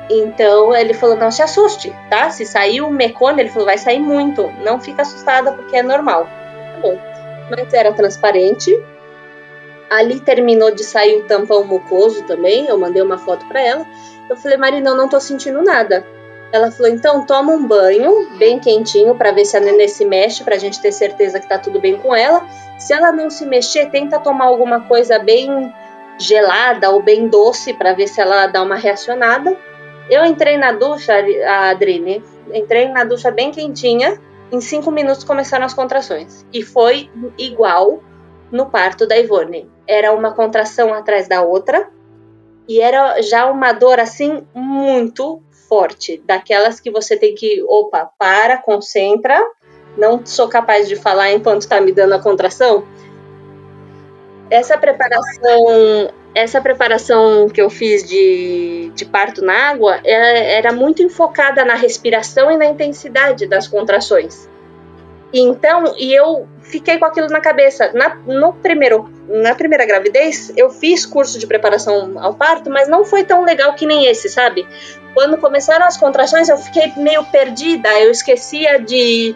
Então 0.10 0.76
ele 0.76 0.94
falou: 0.94 1.16
não 1.16 1.32
se 1.32 1.42
assuste, 1.42 1.96
tá? 2.10 2.30
Se 2.30 2.46
sair 2.46 2.82
o 2.82 2.90
mecônio, 2.90 3.42
ele 3.42 3.50
falou: 3.50 3.66
vai 3.66 3.78
sair 3.78 4.00
muito. 4.00 4.52
Não 4.64 4.80
fica 4.80 5.02
assustada 5.02 5.52
porque 5.54 5.78
é 5.78 5.84
normal. 5.84 6.26
Tá 6.26 6.80
bom. 6.82 6.98
Mas 7.50 7.74
era 7.74 7.92
transparente. 7.94 8.72
Ali 9.90 10.20
terminou 10.20 10.72
de 10.72 10.84
sair 10.84 11.18
o 11.20 11.26
tampão 11.26 11.64
mucoso 11.64 12.24
também. 12.24 12.68
Eu 12.68 12.78
mandei 12.78 13.02
uma 13.02 13.18
foto 13.18 13.46
para 13.48 13.62
ela. 13.62 13.86
Eu 14.30 14.36
falei: 14.36 14.58
Marina, 14.58 14.90
eu 14.90 14.96
não 14.96 15.08
tô 15.08 15.20
sentindo 15.20 15.62
nada. 15.62 16.06
Ela 16.52 16.70
falou: 16.70 16.92
então 16.92 17.26
toma 17.26 17.54
um 17.54 17.66
banho 17.66 18.30
bem 18.38 18.60
quentinho 18.60 19.16
para 19.16 19.32
ver 19.32 19.46
se 19.46 19.58
a 19.58 19.60
nenê 19.60 19.88
se 19.88 20.06
mexe, 20.06 20.44
pra 20.44 20.58
gente 20.58 20.82
ter 20.82 20.92
certeza 20.92 21.40
que 21.40 21.48
tá 21.48 21.58
tudo 21.58 21.80
bem 21.80 21.98
com 21.98 22.16
ela. 22.16 22.46
Se 22.78 22.94
ela 22.94 23.12
não 23.12 23.30
se 23.30 23.46
mexer, 23.46 23.90
tenta 23.90 24.20
tomar 24.20 24.46
alguma 24.46 24.82
coisa 24.82 25.18
bem 25.18 25.74
gelada 26.20 26.92
ou 26.92 27.02
bem 27.02 27.28
doce 27.28 27.74
para 27.74 27.94
ver 27.94 28.08
se 28.08 28.22
ela 28.22 28.48
dá 28.48 28.62
uma 28.62 28.76
reacionada. 28.76 29.58
Eu 30.10 30.26
entrei 30.26 30.58
na 30.58 30.72
ducha, 30.72 31.14
a 31.48 31.70
Adrine, 31.70 32.24
entrei 32.54 32.88
na 32.90 33.04
ducha 33.04 33.32
bem 33.32 33.52
quentinha. 33.52 34.20
Em 34.52 34.62
cinco 34.62 34.92
minutos 34.92 35.24
começaram 35.24 35.66
as 35.66 35.74
contrações. 35.74 36.46
E 36.54 36.62
foi 36.62 37.10
igual 37.38 38.04
no 38.52 38.68
parto 38.68 39.08
da 39.08 39.18
Ivone. 39.18 39.70
Era 39.88 40.14
uma 40.14 40.34
contração 40.34 40.94
atrás 40.94 41.28
da 41.28 41.42
outra. 41.42 41.90
E 42.68 42.80
era 42.80 43.22
já 43.22 43.50
uma 43.50 43.74
dor 43.74 44.00
assim 44.00 44.46
muito 44.54 45.42
forte. 45.68 46.22
Daquelas 46.26 46.80
que 46.80 46.92
você 46.92 47.18
tem 47.18 47.34
que, 47.34 47.64
opa, 47.68 48.12
para, 48.18 48.58
concentra. 48.58 49.42
Não 49.98 50.26
sou 50.26 50.48
capaz 50.48 50.88
de 50.88 50.96
falar 50.96 51.32
enquanto 51.32 51.68
tá 51.68 51.82
me 51.82 51.92
dando 51.92 52.14
a 52.14 52.22
contração. 52.22 52.86
Essa 54.50 54.78
preparação 54.78 56.14
essa 56.36 56.60
preparação 56.60 57.48
que 57.48 57.62
eu 57.62 57.70
fiz 57.70 58.04
de, 58.04 58.92
de 58.96 59.06
parto 59.06 59.44
na 59.44 59.70
água 59.70 60.00
é, 60.04 60.58
era 60.58 60.72
muito 60.72 61.04
enfocada 61.04 61.64
na 61.64 61.76
respiração 61.76 62.52
e 62.52 62.58
na 62.58 62.66
intensidade 62.66 63.46
das 63.46 63.68
contrações. 63.68 64.50
Então, 65.34 65.96
e 65.98 66.14
eu 66.14 66.48
fiquei 66.62 67.00
com 67.00 67.06
aquilo 67.06 67.28
na 67.28 67.42
cabeça. 67.42 67.92
Na, 67.94 68.16
no 68.28 68.54
primeiro, 68.54 69.10
na 69.28 69.56
primeira 69.56 69.86
gravidez, 69.86 70.54
eu 70.56 70.70
fiz 70.70 71.06
curso 71.06 71.40
de 71.40 71.48
preparação 71.48 72.14
ao 72.20 72.36
parto, 72.36 72.70
mas 72.70 72.88
não 72.88 73.04
foi 73.04 73.24
tão 73.24 73.44
legal 73.44 73.74
que 73.74 73.86
nem 73.86 74.06
esse, 74.06 74.30
sabe? 74.30 74.68
Quando 75.14 75.38
começaram 75.38 75.86
as 75.86 75.98
contrações, 75.98 76.50
eu 76.50 76.58
fiquei 76.58 76.94
meio 76.98 77.24
perdida. 77.26 78.00
Eu 78.00 78.12
esquecia 78.12 78.80
de, 78.80 79.36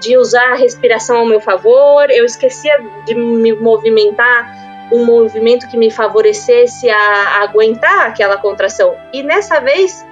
de 0.00 0.16
usar 0.16 0.52
a 0.52 0.56
respiração 0.56 1.18
ao 1.18 1.26
meu 1.26 1.40
favor, 1.40 2.10
eu 2.10 2.24
esquecia 2.24 2.76
de 3.04 3.14
me 3.14 3.52
movimentar 3.52 4.65
um 4.92 5.04
movimento 5.04 5.68
que 5.68 5.76
me 5.76 5.90
favorecesse 5.90 6.88
a, 6.88 7.42
aguentar 7.42 8.06
aquela 8.06 8.36
contração. 8.36 8.96
E 9.12 9.22
nessa 9.22 9.60
vez 9.60 10.06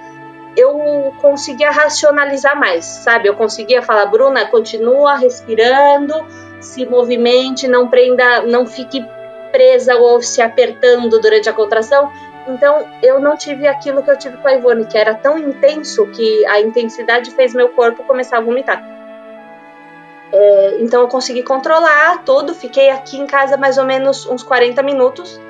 eu 0.57 1.13
conseguia 1.21 1.71
racionalizar 1.71 2.59
mais, 2.59 2.85
sabe? 2.85 3.29
Eu 3.29 3.35
conseguia 3.35 3.83
falar, 3.83 4.07
Bruna, 4.07 4.47
continua 4.47 5.17
respirando, 5.17 6.27
se 6.61 6.87
movimente, 6.87 7.67
não 7.67 7.89
prenda, 7.89 8.43
não 8.43 8.67
fique 8.67 9.05
presa 9.51 9.97
ou 9.97 10.21
se 10.23 10.41
apertando 10.41 11.21
durante 11.21 11.49
a 11.49 11.53
contração. 11.53 12.11
Então 12.47 12.87
eu 13.03 13.21
não 13.21 13.37
tive 13.37 13.67
aquilo 13.67 14.03
que 14.03 14.11
eu 14.11 14.19
tive 14.19 14.37
com 14.37 14.49
a 14.49 14.55
Ivone, 14.55 14.85
que 14.87 14.99
era 14.99 15.15
tão 15.15 15.39
intenso 15.39 16.07
que 16.09 16.47
a 16.47 16.61
intensidade 16.61 17.31
fez 17.31 17.55
meu 17.55 17.71
corpo 17.71 18.05
começar 18.05 18.39
a 18.39 18.41
vomitar. 18.41 18.94
É, 20.37 20.79
então 20.81 21.03
eu 21.03 21.07
consegui 21.07 21.45
controlar 21.45 22.25
tudo, 22.25 22.57
fiquei 22.57 22.91
aqui 22.91 23.17
em 23.17 23.25
casa 23.25 23.57
mais 23.57 23.79
ou 23.79 23.85
menos 23.85 24.27
uns 24.27 24.43
40 24.43 24.83
minutos. 24.83 25.41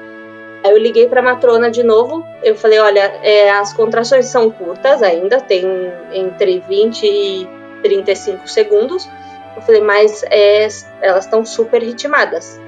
Aí 0.62 0.70
eu 0.70 0.76
liguei 0.76 1.08
para 1.08 1.20
a 1.20 1.22
matrona 1.22 1.70
de 1.70 1.82
novo. 1.82 2.22
Eu 2.42 2.54
falei: 2.54 2.78
olha, 2.78 3.00
é, 3.22 3.50
as 3.50 3.72
contrações 3.72 4.26
são 4.26 4.50
curtas 4.50 5.02
ainda, 5.02 5.40
tem 5.40 5.64
entre 6.12 6.60
20 6.60 7.02
e 7.02 7.48
35 7.82 8.46
segundos. 8.46 9.08
Eu 9.56 9.62
falei: 9.62 9.80
mas 9.80 10.22
é, 10.24 10.68
elas 11.00 11.24
estão 11.24 11.46
super 11.46 11.82
ritmadas. 11.82 12.60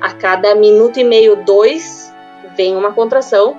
A 0.00 0.12
cada 0.12 0.54
minuto 0.54 1.00
e 1.00 1.04
meio, 1.04 1.44
dois, 1.44 2.14
vem 2.54 2.76
uma 2.76 2.92
contração. 2.92 3.58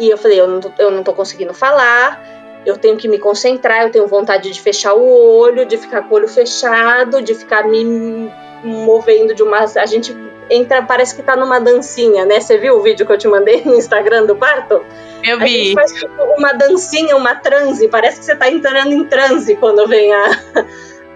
E 0.00 0.10
eu 0.10 0.18
falei: 0.18 0.40
eu 0.40 0.48
não 0.48 0.60
tô, 0.60 0.72
eu 0.76 0.90
não 0.90 1.04
tô 1.04 1.14
conseguindo 1.14 1.54
falar 1.54 2.20
eu 2.68 2.76
tenho 2.76 2.96
que 2.96 3.08
me 3.08 3.18
concentrar, 3.18 3.82
eu 3.82 3.90
tenho 3.90 4.06
vontade 4.06 4.50
de 4.50 4.60
fechar 4.60 4.94
o 4.94 5.38
olho, 5.38 5.64
de 5.64 5.76
ficar 5.76 6.02
com 6.02 6.14
o 6.14 6.16
olho 6.18 6.28
fechado, 6.28 7.22
de 7.22 7.34
ficar 7.34 7.66
me 7.66 8.30
movendo 8.62 9.34
de 9.34 9.42
uma. 9.42 9.58
A 9.58 9.86
gente 9.86 10.14
entra, 10.50 10.82
parece 10.82 11.14
que 11.14 11.22
tá 11.22 11.36
numa 11.36 11.58
dancinha, 11.58 12.24
né? 12.24 12.40
Você 12.40 12.58
viu 12.58 12.76
o 12.76 12.82
vídeo 12.82 13.06
que 13.06 13.12
eu 13.12 13.18
te 13.18 13.28
mandei 13.28 13.62
no 13.64 13.74
Instagram 13.74 14.26
do 14.26 14.36
parto? 14.36 14.84
Eu 15.24 15.38
vi. 15.38 15.44
A 15.44 15.48
gente 15.48 15.74
faz 15.74 15.92
tipo 15.92 16.22
uma 16.36 16.52
dancinha, 16.52 17.16
uma 17.16 17.34
transe, 17.34 17.88
parece 17.88 18.18
que 18.18 18.24
você 18.24 18.36
tá 18.36 18.50
entrando 18.50 18.92
em 18.92 19.04
transe 19.04 19.56
quando 19.56 19.86
vem 19.86 20.12
a, 20.12 20.30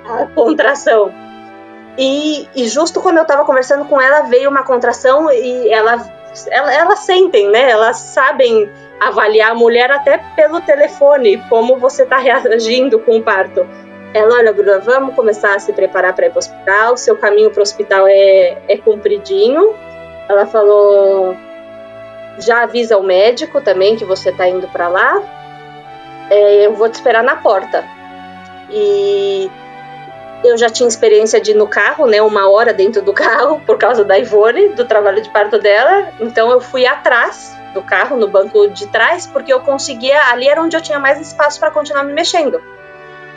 a 0.06 0.26
contração. 0.34 1.12
E, 1.98 2.48
e 2.54 2.66
justo 2.68 3.00
quando 3.00 3.18
eu 3.18 3.24
tava 3.26 3.44
conversando 3.44 3.84
com 3.84 4.00
ela, 4.00 4.22
veio 4.22 4.48
uma 4.48 4.62
contração 4.62 5.30
e 5.30 5.68
ela, 5.68 5.98
ela, 6.50 6.74
elas 6.74 7.00
sentem, 7.00 7.48
né? 7.48 7.70
Elas 7.70 7.96
sabem 7.96 8.70
avaliar 9.00 9.50
a 9.50 9.54
mulher 9.54 9.90
até 9.90 10.18
pelo 10.36 10.60
telefone, 10.60 11.42
como 11.48 11.76
você 11.76 12.06
tá 12.06 12.18
reagindo 12.18 12.98
com 13.00 13.18
o 13.18 13.22
parto. 13.22 13.66
Ela, 14.14 14.36
olha, 14.36 14.52
Bruna, 14.52 14.78
vamos 14.78 15.14
começar 15.14 15.54
a 15.54 15.59
se 15.59 15.72
preparar 15.72 16.14
para 16.14 16.26
ir 16.26 16.30
para 16.30 16.36
o 16.36 16.38
hospital. 16.38 16.96
Seu 16.96 17.16
caminho 17.16 17.50
para 17.50 17.60
o 17.60 17.62
hospital 17.62 18.06
é, 18.06 18.59
é 18.68 18.76
compridinho. 18.76 19.74
Ela 20.28 20.46
falou, 20.46 21.34
já 22.38 22.62
avisa 22.62 22.98
o 22.98 23.02
médico 23.02 23.60
também 23.60 23.96
que 23.96 24.04
você 24.04 24.30
tá 24.30 24.48
indo 24.48 24.68
para 24.68 24.88
lá. 24.88 25.22
É, 26.30 26.66
eu 26.66 26.74
vou 26.74 26.88
te 26.88 26.94
esperar 26.94 27.24
na 27.24 27.36
porta. 27.36 27.84
E 28.70 29.50
eu 30.44 30.56
já 30.56 30.69
tinha 30.69 30.89
experiência 30.89 31.40
de 31.40 31.52
ir 31.52 31.55
no 31.55 31.66
carro, 31.66 32.06
né, 32.06 32.20
uma 32.20 32.51
hora 32.51 32.73
dentro 32.73 33.02
do 33.02 33.12
carro 33.12 33.60
por 33.64 33.78
causa 33.78 34.05
da 34.05 34.19
Ivone, 34.19 34.70
do 34.70 34.85
trabalho 34.85 35.20
de 35.20 35.31
parto 35.31 35.59
dela. 35.59 36.09
Então 36.20 36.51
eu 36.51 36.60
fui 36.60 36.86
atrás 36.86 37.56
do 37.73 37.82
carro, 37.82 38.16
no 38.16 38.28
banco 38.28 38.69
de 38.69 38.86
trás, 38.89 39.27
porque 39.27 39.52
eu 39.52 39.60
conseguia, 39.60 40.20
ali 40.31 40.48
era 40.48 40.62
onde 40.62 40.77
eu 40.77 40.81
tinha 40.81 40.98
mais 40.98 41.20
espaço 41.20 41.59
para 41.59 41.70
continuar 41.70 42.05
me 42.05 42.12
mexendo. 42.12 42.60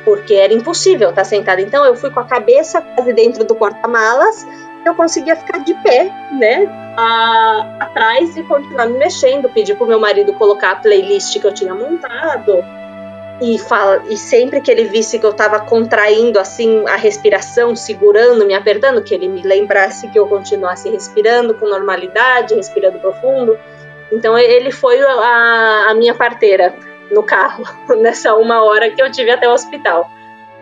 Porque 0.04 0.34
era 0.34 0.54
impossível 0.54 1.10
estar 1.10 1.24
sentada. 1.24 1.62
Então 1.62 1.86
eu 1.86 1.96
fui 1.96 2.10
com 2.10 2.20
a 2.20 2.26
cabeça 2.26 2.82
quase 2.82 3.14
dentro 3.14 3.44
do 3.44 3.56
porta-malas, 3.56 4.46
eu 4.86 4.94
conseguia 4.94 5.36
ficar 5.36 5.60
de 5.60 5.74
pé, 5.76 6.12
né, 6.32 6.68
atrás 7.80 8.38
e 8.38 8.44
continuar 8.44 8.86
me 8.88 9.00
mexendo. 9.00 9.50
Pedi 9.50 9.74
pro 9.74 9.88
meu 9.88 10.00
marido 10.00 10.34
colocar 10.34 10.72
a 10.72 10.76
playlist 10.76 11.40
que 11.40 11.46
eu 11.46 11.54
tinha 11.54 11.74
montado 11.74 12.64
e, 13.42 13.60
fala, 13.60 14.04
e 14.10 14.18
sempre 14.18 14.62
que 14.62 14.72
ele 14.72 14.86
visse 14.86 15.20
que 15.20 15.26
eu 15.26 15.32
estava 15.32 15.60
contraindo 15.60 16.40
assim 16.40 16.88
a 16.88 16.96
respiração, 16.96 17.76
segurando, 17.76 18.46
me 18.46 18.54
apertando, 18.54 19.04
que 19.04 19.14
ele 19.14 19.28
me 19.28 19.42
lembrasse 19.42 20.08
que 20.08 20.18
eu 20.18 20.26
continuasse 20.28 20.90
respirando 20.90 21.54
com 21.54 21.68
normalidade, 21.68 22.56
respirando 22.56 23.00
profundo. 23.00 23.58
Então 24.12 24.38
ele 24.38 24.72
foi 24.72 25.02
a, 25.02 25.88
a 25.90 25.94
minha 25.96 26.14
parteira 26.14 26.74
no 27.12 27.24
carro 27.24 27.64
nessa 27.98 28.36
uma 28.36 28.64
hora 28.64 28.90
que 28.90 29.02
eu 29.02 29.12
tive 29.12 29.32
até 29.32 29.50
o 29.50 29.54
hospital. 29.54 30.10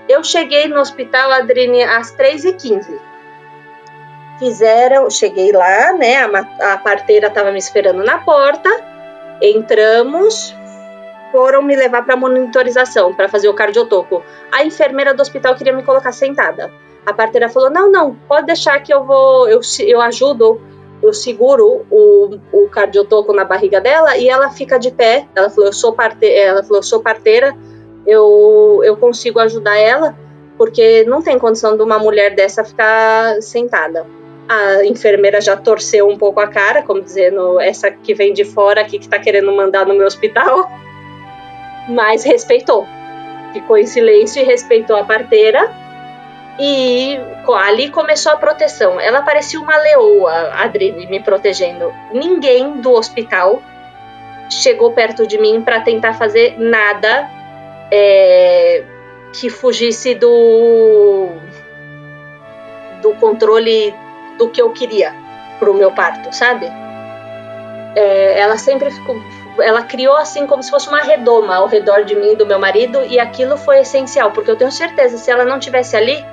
Eu 0.10 0.24
cheguei 0.24 0.68
no 0.68 0.80
hospital, 0.80 1.32
Adrine, 1.32 1.84
às 1.84 2.14
3h15. 2.16 3.00
Fizeram, 4.40 5.10
cheguei 5.10 5.52
lá, 5.52 5.94
né? 5.94 6.18
A, 6.24 6.74
a 6.74 6.78
parteira 6.78 7.28
estava 7.28 7.52
me 7.52 7.60
esperando 7.60 8.04
na 8.04 8.18
porta. 8.18 8.70
Entramos, 9.42 10.54
foram 11.34 11.64
me 11.64 11.76
levar 11.76 12.06
para 12.06 12.16
monitorização, 12.16 13.12
para 13.12 13.28
fazer 13.28 13.50
o 13.50 13.56
cardiotoco. 13.56 14.22
A 14.52 14.64
enfermeira 14.64 15.16
do 15.16 15.22
hospital 15.22 15.56
queria 15.56 15.74
me 15.74 15.82
colocar 15.82 16.12
sentada. 16.12 16.72
A 17.04 17.12
parteira 17.12 17.50
falou: 17.50 17.72
"Não, 17.72 17.92
não, 17.92 18.16
pode 18.28 18.46
deixar 18.46 18.80
que 18.82 18.94
eu 18.94 19.04
vou, 19.04 19.50
eu, 19.50 19.60
eu 19.80 20.00
ajudo, 20.00 20.62
eu 21.02 21.12
seguro 21.12 21.86
o, 21.90 22.38
o 22.54 22.70
cardiotoco 22.70 23.34
na 23.34 23.44
barriga 23.44 23.82
dela 23.82 24.16
e 24.16 24.30
ela 24.30 24.52
fica 24.52 24.78
de 24.78 24.92
pé". 24.92 25.28
Ela 25.36 25.50
falou: 25.50 25.66
"Eu 25.66 25.74
sou 25.74 25.92
parteira, 25.92 26.36
ela 26.36 26.64
falou: 26.64 26.78
"Eu 26.78 26.84
sou 26.84 27.02
parteira, 27.02 27.58
eu 28.06 28.82
eu 28.84 28.96
consigo 28.96 29.40
ajudar 29.40 29.76
ela, 29.76 30.16
porque 30.56 31.04
não 31.06 31.20
tem 31.20 31.40
condição 31.40 31.76
de 31.76 31.82
uma 31.82 31.98
mulher 31.98 32.36
dessa 32.36 32.64
ficar 32.64 33.42
sentada". 33.42 34.06
A 34.48 34.86
enfermeira 34.86 35.42
já 35.42 35.58
torceu 35.58 36.08
um 36.08 36.18
pouco 36.18 36.40
a 36.40 36.48
cara, 36.48 36.84
como 36.84 37.02
dizendo, 37.02 37.60
essa 37.60 37.90
que 37.90 38.14
vem 38.14 38.34
de 38.34 38.46
fora 38.46 38.82
aqui 38.82 39.00
que 39.00 39.10
tá 39.10 39.18
querendo 39.18 39.52
mandar 39.52 39.88
no 39.88 39.96
meu 39.96 40.06
hospital 40.06 40.70
mas 41.88 42.24
respeitou. 42.24 42.88
Ficou 43.52 43.78
em 43.78 43.86
silêncio 43.86 44.42
e 44.42 44.46
respeitou 44.46 44.96
a 44.96 45.04
parteira. 45.04 45.72
E 46.60 47.20
ali 47.56 47.90
começou 47.90 48.32
a 48.32 48.38
proteção. 48.38 49.00
Ela 49.00 49.22
parecia 49.22 49.60
uma 49.60 49.76
leoa, 49.76 50.52
a 50.54 50.68
me 50.68 51.20
protegendo. 51.20 51.92
Ninguém 52.12 52.74
do 52.74 52.92
hospital 52.92 53.62
chegou 54.50 54.92
perto 54.92 55.26
de 55.26 55.38
mim 55.38 55.62
para 55.62 55.82
tentar 55.82 56.14
fazer 56.14 56.56
nada 56.60 57.30
é, 57.92 58.84
que 59.34 59.50
fugisse 59.50 60.14
do, 60.14 61.30
do 63.02 63.14
controle 63.16 63.94
do 64.38 64.50
que 64.50 64.62
eu 64.62 64.72
queria 64.72 65.14
pro 65.60 65.74
meu 65.74 65.92
parto, 65.92 66.34
sabe? 66.34 66.68
É, 67.96 68.40
ela 68.40 68.58
sempre 68.58 68.92
ficou, 68.92 69.16
ela 69.60 69.84
criou 69.84 70.16
assim 70.16 70.48
como 70.48 70.64
se 70.64 70.70
fosse 70.70 70.88
uma 70.88 71.02
redoma 71.02 71.56
ao 71.56 71.68
redor 71.68 72.04
de 72.04 72.16
mim 72.16 72.36
do 72.36 72.46
meu 72.46 72.60
marido 72.60 73.04
e 73.06 73.20
aquilo 73.20 73.58
foi 73.58 73.80
essencial 73.80 74.32
porque 74.32 74.50
eu 74.50 74.56
tenho 74.56 74.72
certeza 74.72 75.18
se 75.18 75.30
ela 75.30 75.46
não 75.46 75.60
tivesse 75.60 75.96
ali 75.96 76.24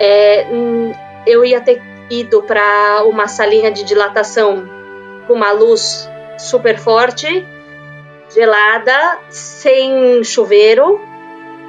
é, 0.00 0.46
hum, 0.50 0.92
eu 1.26 1.44
ia 1.44 1.60
ter 1.60 1.80
ido 2.10 2.42
para 2.42 3.02
uma 3.04 3.28
salinha 3.28 3.70
de 3.70 3.84
dilatação 3.84 4.68
com 5.26 5.34
uma 5.34 5.52
luz 5.52 6.08
super 6.38 6.78
forte 6.78 7.46
gelada 8.34 9.18
sem 9.28 10.22
chuveiro 10.24 11.00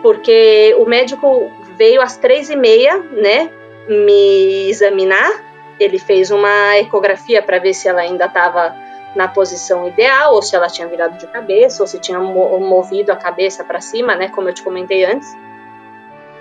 porque 0.01 0.75
o 0.79 0.85
médico 0.85 1.51
veio 1.77 2.01
às 2.01 2.17
três 2.17 2.49
e 2.49 2.55
meia 2.55 2.97
né 2.97 3.49
me 3.89 4.69
examinar. 4.69 5.43
Ele 5.79 5.97
fez 5.97 6.29
uma 6.29 6.77
ecografia 6.77 7.41
para 7.41 7.57
ver 7.57 7.73
se 7.73 7.87
ela 7.87 8.01
ainda 8.01 8.25
estava 8.25 8.75
na 9.15 9.27
posição 9.27 9.88
ideal, 9.88 10.34
ou 10.34 10.41
se 10.41 10.56
ela 10.56 10.68
tinha 10.68 10.88
virado 10.88 11.18
de 11.18 11.27
cabeça, 11.27 11.81
ou 11.81 11.88
se 11.88 11.99
tinha 11.99 12.19
movido 12.19 13.11
a 13.11 13.15
cabeça 13.15 13.64
para 13.64 13.81
cima, 13.81 14.15
né, 14.15 14.30
como 14.30 14.49
eu 14.49 14.53
te 14.53 14.64
comentei 14.64 15.03
antes. 15.03 15.36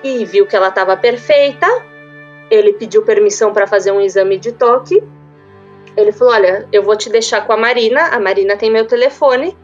E 0.03 0.25
viu 0.25 0.47
que 0.47 0.55
ela 0.55 0.69
estava 0.69 0.97
perfeita. 0.97 1.67
Ele 2.51 2.73
pediu 2.73 3.03
permissão 3.03 3.53
para 3.53 3.67
fazer 3.67 3.91
um 3.91 4.01
exame 4.01 4.39
de 4.39 4.53
toque. 4.53 5.03
Ele 5.97 6.13
falou: 6.13 6.35
Olha, 6.35 6.69
eu 6.73 6.83
vou 6.83 6.97
te 6.97 7.11
deixar 7.11 7.45
com 7.45 7.53
a 7.53 7.57
Marina. 7.57 8.09
A 8.09 8.21
Marina 8.21 8.57
tem 8.57 8.71
meu 8.71 8.87
telefone. 8.87 9.57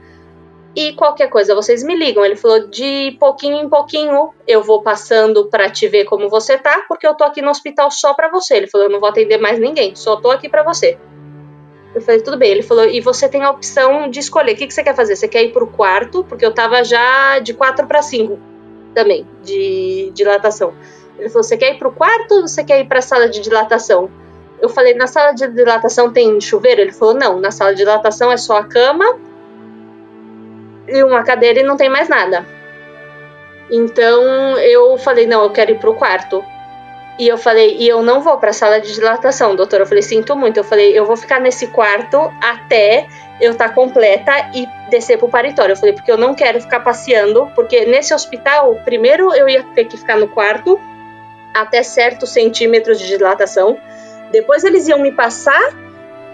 E 0.76 0.92
qualquer 0.94 1.28
coisa 1.28 1.54
vocês 1.54 1.84
me 1.84 1.94
ligam. 1.94 2.24
Ele 2.24 2.34
falou: 2.34 2.68
De 2.68 3.16
pouquinho 3.20 3.58
em 3.58 3.68
pouquinho 3.68 4.34
eu 4.46 4.60
vou 4.60 4.82
passando 4.82 5.46
para 5.48 5.70
te 5.70 5.86
ver 5.86 6.04
como 6.04 6.28
você 6.28 6.58
tá, 6.58 6.84
porque 6.88 7.06
eu 7.06 7.14
tô 7.14 7.22
aqui 7.22 7.40
no 7.40 7.50
hospital 7.50 7.90
só 7.90 8.12
para 8.12 8.28
você. 8.28 8.56
Ele 8.56 8.66
falou: 8.66 8.88
Eu 8.88 8.92
não 8.92 8.98
vou 8.98 9.08
atender 9.08 9.38
mais 9.38 9.58
ninguém, 9.58 9.94
só 9.94 10.16
tô 10.16 10.32
aqui 10.32 10.48
para 10.48 10.64
você. 10.64 10.98
Eu 11.94 12.00
falei, 12.00 12.20
tudo 12.20 12.36
bem. 12.36 12.50
Ele 12.50 12.62
falou, 12.62 12.84
e 12.86 13.00
você 13.00 13.28
tem 13.28 13.42
a 13.42 13.50
opção 13.50 14.10
de 14.10 14.18
escolher. 14.18 14.52
O 14.52 14.56
que, 14.56 14.66
que 14.66 14.74
você 14.74 14.82
quer 14.82 14.96
fazer? 14.96 15.14
Você 15.14 15.28
quer 15.28 15.44
ir 15.44 15.52
pro 15.52 15.66
quarto? 15.66 16.24
Porque 16.24 16.44
eu 16.44 16.52
tava 16.52 16.82
já 16.82 17.38
de 17.38 17.54
4 17.54 17.86
para 17.86 18.02
5 18.02 18.38
também, 18.94 19.26
de 19.42 20.10
dilatação. 20.14 20.74
Ele 21.18 21.28
falou, 21.28 21.44
você 21.44 21.56
quer 21.56 21.74
ir 21.74 21.78
pro 21.78 21.92
quarto 21.92 22.34
ou 22.34 22.48
você 22.48 22.64
quer 22.64 22.80
ir 22.80 22.86
pra 22.86 23.00
sala 23.00 23.28
de 23.28 23.40
dilatação? 23.40 24.10
Eu 24.60 24.68
falei, 24.68 24.94
na 24.94 25.06
sala 25.06 25.32
de 25.32 25.46
dilatação 25.48 26.12
tem 26.12 26.40
chuveiro? 26.40 26.80
Ele 26.80 26.92
falou, 26.92 27.14
não, 27.14 27.40
na 27.40 27.50
sala 27.50 27.72
de 27.72 27.78
dilatação 27.78 28.32
é 28.32 28.36
só 28.36 28.58
a 28.58 28.64
cama 28.64 29.04
e 30.88 31.02
uma 31.02 31.22
cadeira 31.22 31.60
e 31.60 31.62
não 31.62 31.76
tem 31.76 31.88
mais 31.88 32.08
nada. 32.08 32.46
Então 33.70 34.58
eu 34.58 34.96
falei, 34.98 35.26
não, 35.26 35.44
eu 35.44 35.50
quero 35.50 35.72
ir 35.72 35.78
pro 35.78 35.94
quarto. 35.94 36.44
E 37.16 37.28
eu 37.28 37.38
falei, 37.38 37.76
e 37.78 37.88
eu 37.88 38.02
não 38.02 38.20
vou 38.20 38.38
para 38.38 38.50
a 38.50 38.52
sala 38.52 38.80
de 38.80 38.92
dilatação, 38.92 39.54
doutor. 39.54 39.80
Eu 39.80 39.86
falei, 39.86 40.02
sinto 40.02 40.34
muito. 40.34 40.56
Eu 40.56 40.64
falei, 40.64 40.98
eu 40.98 41.06
vou 41.06 41.16
ficar 41.16 41.40
nesse 41.40 41.68
quarto 41.68 42.32
até 42.42 43.06
eu 43.40 43.52
estar 43.52 43.68
tá 43.68 43.74
completa 43.74 44.32
e 44.52 44.66
descer 44.90 45.18
pro 45.18 45.28
paritório. 45.28 45.72
Eu 45.72 45.76
falei, 45.76 45.94
porque 45.94 46.10
eu 46.10 46.16
não 46.16 46.34
quero 46.34 46.60
ficar 46.60 46.80
passeando, 46.80 47.50
porque 47.54 47.84
nesse 47.84 48.12
hospital, 48.12 48.80
primeiro 48.84 49.32
eu 49.32 49.48
ia 49.48 49.62
ter 49.74 49.84
que 49.84 49.96
ficar 49.96 50.16
no 50.16 50.26
quarto 50.26 50.80
até 51.52 51.84
certos 51.84 52.30
centímetros 52.30 52.98
de 52.98 53.06
dilatação. 53.06 53.78
Depois 54.32 54.64
eles 54.64 54.88
iam 54.88 54.98
me 54.98 55.12
passar 55.12 55.72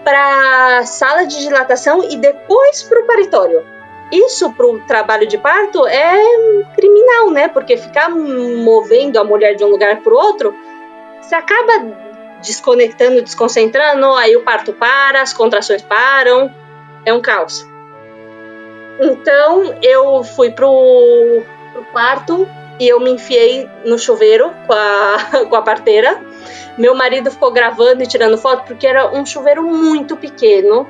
para 0.03 0.83
sala 0.85 1.25
de 1.25 1.37
dilatação 1.37 2.03
e 2.09 2.17
depois 2.17 2.81
para 2.81 3.01
o 3.01 3.05
paritório. 3.05 3.63
Isso 4.11 4.51
para 4.51 4.65
o 4.65 4.79
trabalho 4.79 5.27
de 5.27 5.37
parto 5.37 5.85
é 5.85 6.19
criminal, 6.75 7.29
né? 7.29 7.47
Porque 7.47 7.77
ficar 7.77 8.09
movendo 8.09 9.17
a 9.17 9.23
mulher 9.23 9.55
de 9.55 9.63
um 9.63 9.67
lugar 9.67 10.01
para 10.01 10.11
o 10.11 10.17
outro 10.17 10.53
você 11.31 11.35
acaba 11.35 11.95
desconectando, 12.41 13.21
desconcentrando, 13.21 14.05
aí 14.15 14.35
o 14.35 14.43
parto 14.43 14.73
para, 14.73 15.21
as 15.21 15.31
contrações 15.31 15.81
param, 15.81 16.53
é 17.05 17.13
um 17.13 17.21
caos. 17.21 17.65
Então 18.99 19.79
eu 19.81 20.23
fui 20.25 20.51
pro, 20.51 21.41
pro 21.71 21.83
quarto 21.85 22.45
e 22.77 22.87
eu 22.87 22.99
me 22.99 23.11
enfiei 23.11 23.69
no 23.85 23.97
chuveiro 23.97 24.51
com 24.67 24.73
a, 24.73 25.45
com 25.49 25.55
a 25.55 25.61
parteira. 25.61 26.21
Meu 26.77 26.93
marido 26.93 27.31
ficou 27.31 27.51
gravando 27.51 28.03
e 28.03 28.07
tirando 28.07 28.37
foto 28.37 28.65
porque 28.65 28.85
era 28.85 29.07
um 29.07 29.25
chuveiro 29.25 29.63
muito 29.63 30.17
pequeno. 30.17 30.85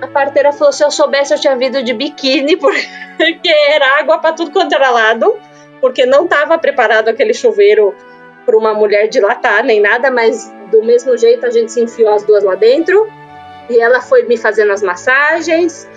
A 0.00 0.06
parteira 0.06 0.52
falou: 0.52 0.72
se 0.72 0.84
eu 0.84 0.92
soubesse, 0.92 1.34
eu 1.34 1.40
tinha 1.40 1.56
vindo 1.56 1.82
de 1.82 1.92
biquíni, 1.92 2.54
porque 3.18 3.48
era 3.48 3.98
água 3.98 4.18
para 4.18 4.32
tudo 4.32 4.52
quanto 4.52 4.74
era 4.74 4.90
lado, 4.90 5.36
porque 5.80 6.06
não 6.06 6.24
estava 6.24 6.56
preparado 6.56 7.08
aquele 7.08 7.34
chuveiro 7.34 7.94
para 8.44 8.56
uma 8.56 8.74
mulher 8.74 9.08
dilatar 9.08 9.64
nem 9.64 9.80
nada, 9.80 10.10
mas 10.10 10.52
do 10.70 10.82
mesmo 10.82 11.16
jeito 11.16 11.46
a 11.46 11.50
gente 11.50 11.70
se 11.70 11.80
enfiou 11.80 12.12
as 12.12 12.22
duas 12.24 12.42
lá 12.42 12.54
dentro 12.54 13.06
e 13.68 13.80
ela 13.80 14.00
foi 14.00 14.24
me 14.24 14.36
fazendo 14.36 14.72
as 14.72 14.82
massagens. 14.82 15.88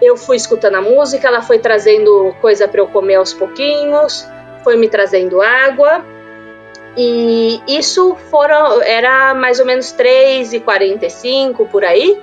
Eu 0.00 0.16
fui 0.16 0.36
escutando 0.36 0.76
a 0.76 0.82
música, 0.82 1.28
ela 1.28 1.42
foi 1.42 1.58
trazendo 1.58 2.34
coisa 2.40 2.66
para 2.66 2.80
eu 2.80 2.88
comer 2.88 3.16
aos 3.16 3.32
pouquinhos, 3.32 4.28
foi 4.64 4.76
me 4.76 4.88
trazendo 4.88 5.40
água. 5.40 6.04
E 6.96 7.60
isso 7.66 8.16
foram 8.30 8.82
era 8.82 9.32
mais 9.32 9.58
ou 9.58 9.66
menos 9.66 9.94
3h45 9.94 11.68
por 11.68 11.84
aí. 11.84 12.20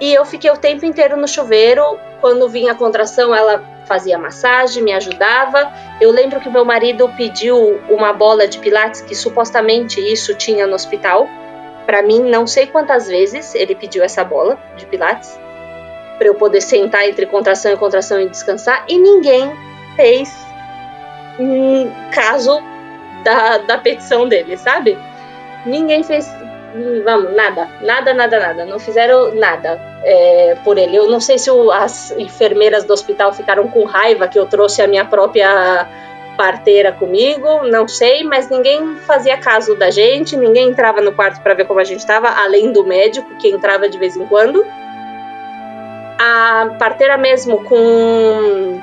E 0.00 0.12
eu 0.12 0.24
fiquei 0.24 0.50
o 0.50 0.56
tempo 0.56 0.84
inteiro 0.84 1.16
no 1.16 1.28
chuveiro. 1.28 1.98
Quando 2.20 2.48
vinha 2.48 2.72
a 2.72 2.74
contração, 2.74 3.34
ela 3.34 3.62
fazia 3.92 4.16
massagem, 4.16 4.82
me 4.82 4.90
ajudava. 4.90 5.70
Eu 6.00 6.10
lembro 6.10 6.40
que 6.40 6.48
meu 6.48 6.64
marido 6.64 7.12
pediu 7.14 7.78
uma 7.90 8.10
bola 8.10 8.48
de 8.48 8.58
pilates, 8.58 9.02
que 9.02 9.14
supostamente 9.14 10.00
isso 10.00 10.34
tinha 10.34 10.66
no 10.66 10.74
hospital. 10.74 11.28
Para 11.84 12.02
mim, 12.02 12.20
não 12.20 12.46
sei 12.46 12.66
quantas 12.66 13.06
vezes 13.06 13.54
ele 13.54 13.74
pediu 13.74 14.02
essa 14.02 14.24
bola 14.24 14.58
de 14.78 14.86
pilates 14.86 15.38
para 16.16 16.26
eu 16.26 16.34
poder 16.34 16.62
sentar 16.62 17.06
entre 17.06 17.26
contração 17.26 17.72
e 17.72 17.76
contração 17.76 18.18
e 18.18 18.30
descansar. 18.30 18.82
E 18.88 18.96
ninguém 18.96 19.52
fez 19.94 20.34
um 21.38 21.90
caso 22.14 22.62
da, 23.22 23.58
da 23.58 23.76
petição 23.76 24.26
dele, 24.26 24.56
sabe? 24.56 24.96
Ninguém 25.66 26.02
fez 26.02 26.26
vamos, 27.04 27.34
nada, 27.34 27.68
nada, 27.80 28.14
nada, 28.14 28.40
nada. 28.40 28.64
Não 28.64 28.78
fizeram 28.78 29.34
nada 29.34 29.80
é, 30.04 30.56
por 30.64 30.78
ele. 30.78 30.96
Eu 30.96 31.10
não 31.10 31.20
sei 31.20 31.38
se 31.38 31.50
o, 31.50 31.70
as 31.70 32.10
enfermeiras 32.12 32.84
do 32.84 32.92
hospital 32.92 33.32
ficaram 33.32 33.68
com 33.68 33.84
raiva 33.84 34.28
que 34.28 34.38
eu 34.38 34.46
trouxe 34.46 34.82
a 34.82 34.86
minha 34.86 35.04
própria 35.04 35.88
parteira 36.36 36.92
comigo, 36.92 37.62
não 37.64 37.86
sei, 37.86 38.24
mas 38.24 38.48
ninguém 38.48 38.96
fazia 39.06 39.36
caso 39.36 39.74
da 39.74 39.90
gente, 39.90 40.36
ninguém 40.36 40.70
entrava 40.70 41.00
no 41.00 41.12
quarto 41.12 41.42
para 41.42 41.54
ver 41.54 41.66
como 41.66 41.78
a 41.78 41.84
gente 41.84 42.00
estava, 42.00 42.28
além 42.28 42.72
do 42.72 42.84
médico 42.84 43.36
que 43.36 43.48
entrava 43.48 43.88
de 43.88 43.98
vez 43.98 44.16
em 44.16 44.26
quando. 44.26 44.64
A 46.18 46.74
parteira 46.78 47.18
mesmo 47.18 47.62
com 47.64 48.80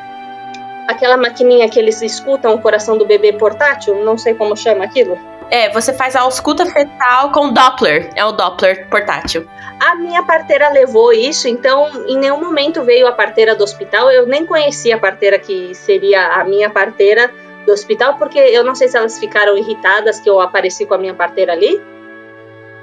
aquela 0.88 1.18
maquininha 1.18 1.70
que 1.70 1.80
eles 1.80 2.02
escutam 2.02 2.54
o 2.54 2.62
coração 2.62 2.98
do 2.98 3.06
bebê 3.06 3.34
portátil, 3.34 4.04
não 4.04 4.18
sei 4.18 4.34
como 4.34 4.56
chama 4.56 4.84
aquilo. 4.84 5.18
É, 5.52 5.70
você 5.70 5.92
faz 5.92 6.16
a 6.16 6.22
ausculta 6.22 6.66
fetal 6.66 7.32
com 7.32 7.52
Doppler. 7.52 8.12
É 8.16 8.24
o 8.24 8.32
Doppler 8.32 8.88
portátil. 8.88 9.48
A 9.80 9.96
minha 9.96 10.22
parteira 10.22 10.70
levou 10.70 11.12
isso, 11.12 11.48
então 11.48 11.90
em 12.08 12.18
nenhum 12.18 12.40
momento 12.40 12.84
veio 12.84 13.08
a 13.08 13.12
parteira 13.12 13.56
do 13.56 13.64
hospital. 13.64 14.12
Eu 14.12 14.28
nem 14.28 14.46
conhecia 14.46 14.96
a 14.96 15.00
parteira 15.00 15.40
que 15.40 15.74
seria 15.74 16.34
a 16.34 16.44
minha 16.44 16.70
parteira 16.70 17.32
do 17.66 17.72
hospital, 17.72 18.16
porque 18.18 18.38
eu 18.38 18.64
não 18.64 18.76
sei 18.76 18.90
se 18.90 18.98
elas 18.98 19.18
ficaram 19.18 19.58
irritadas 19.58 20.20
que 20.20 20.30
eu 20.30 20.40
apareci 20.40 20.86
com 20.86 20.94
a 20.94 20.98
minha 20.98 21.14
parteira 21.14 21.54
ali. 21.54 21.82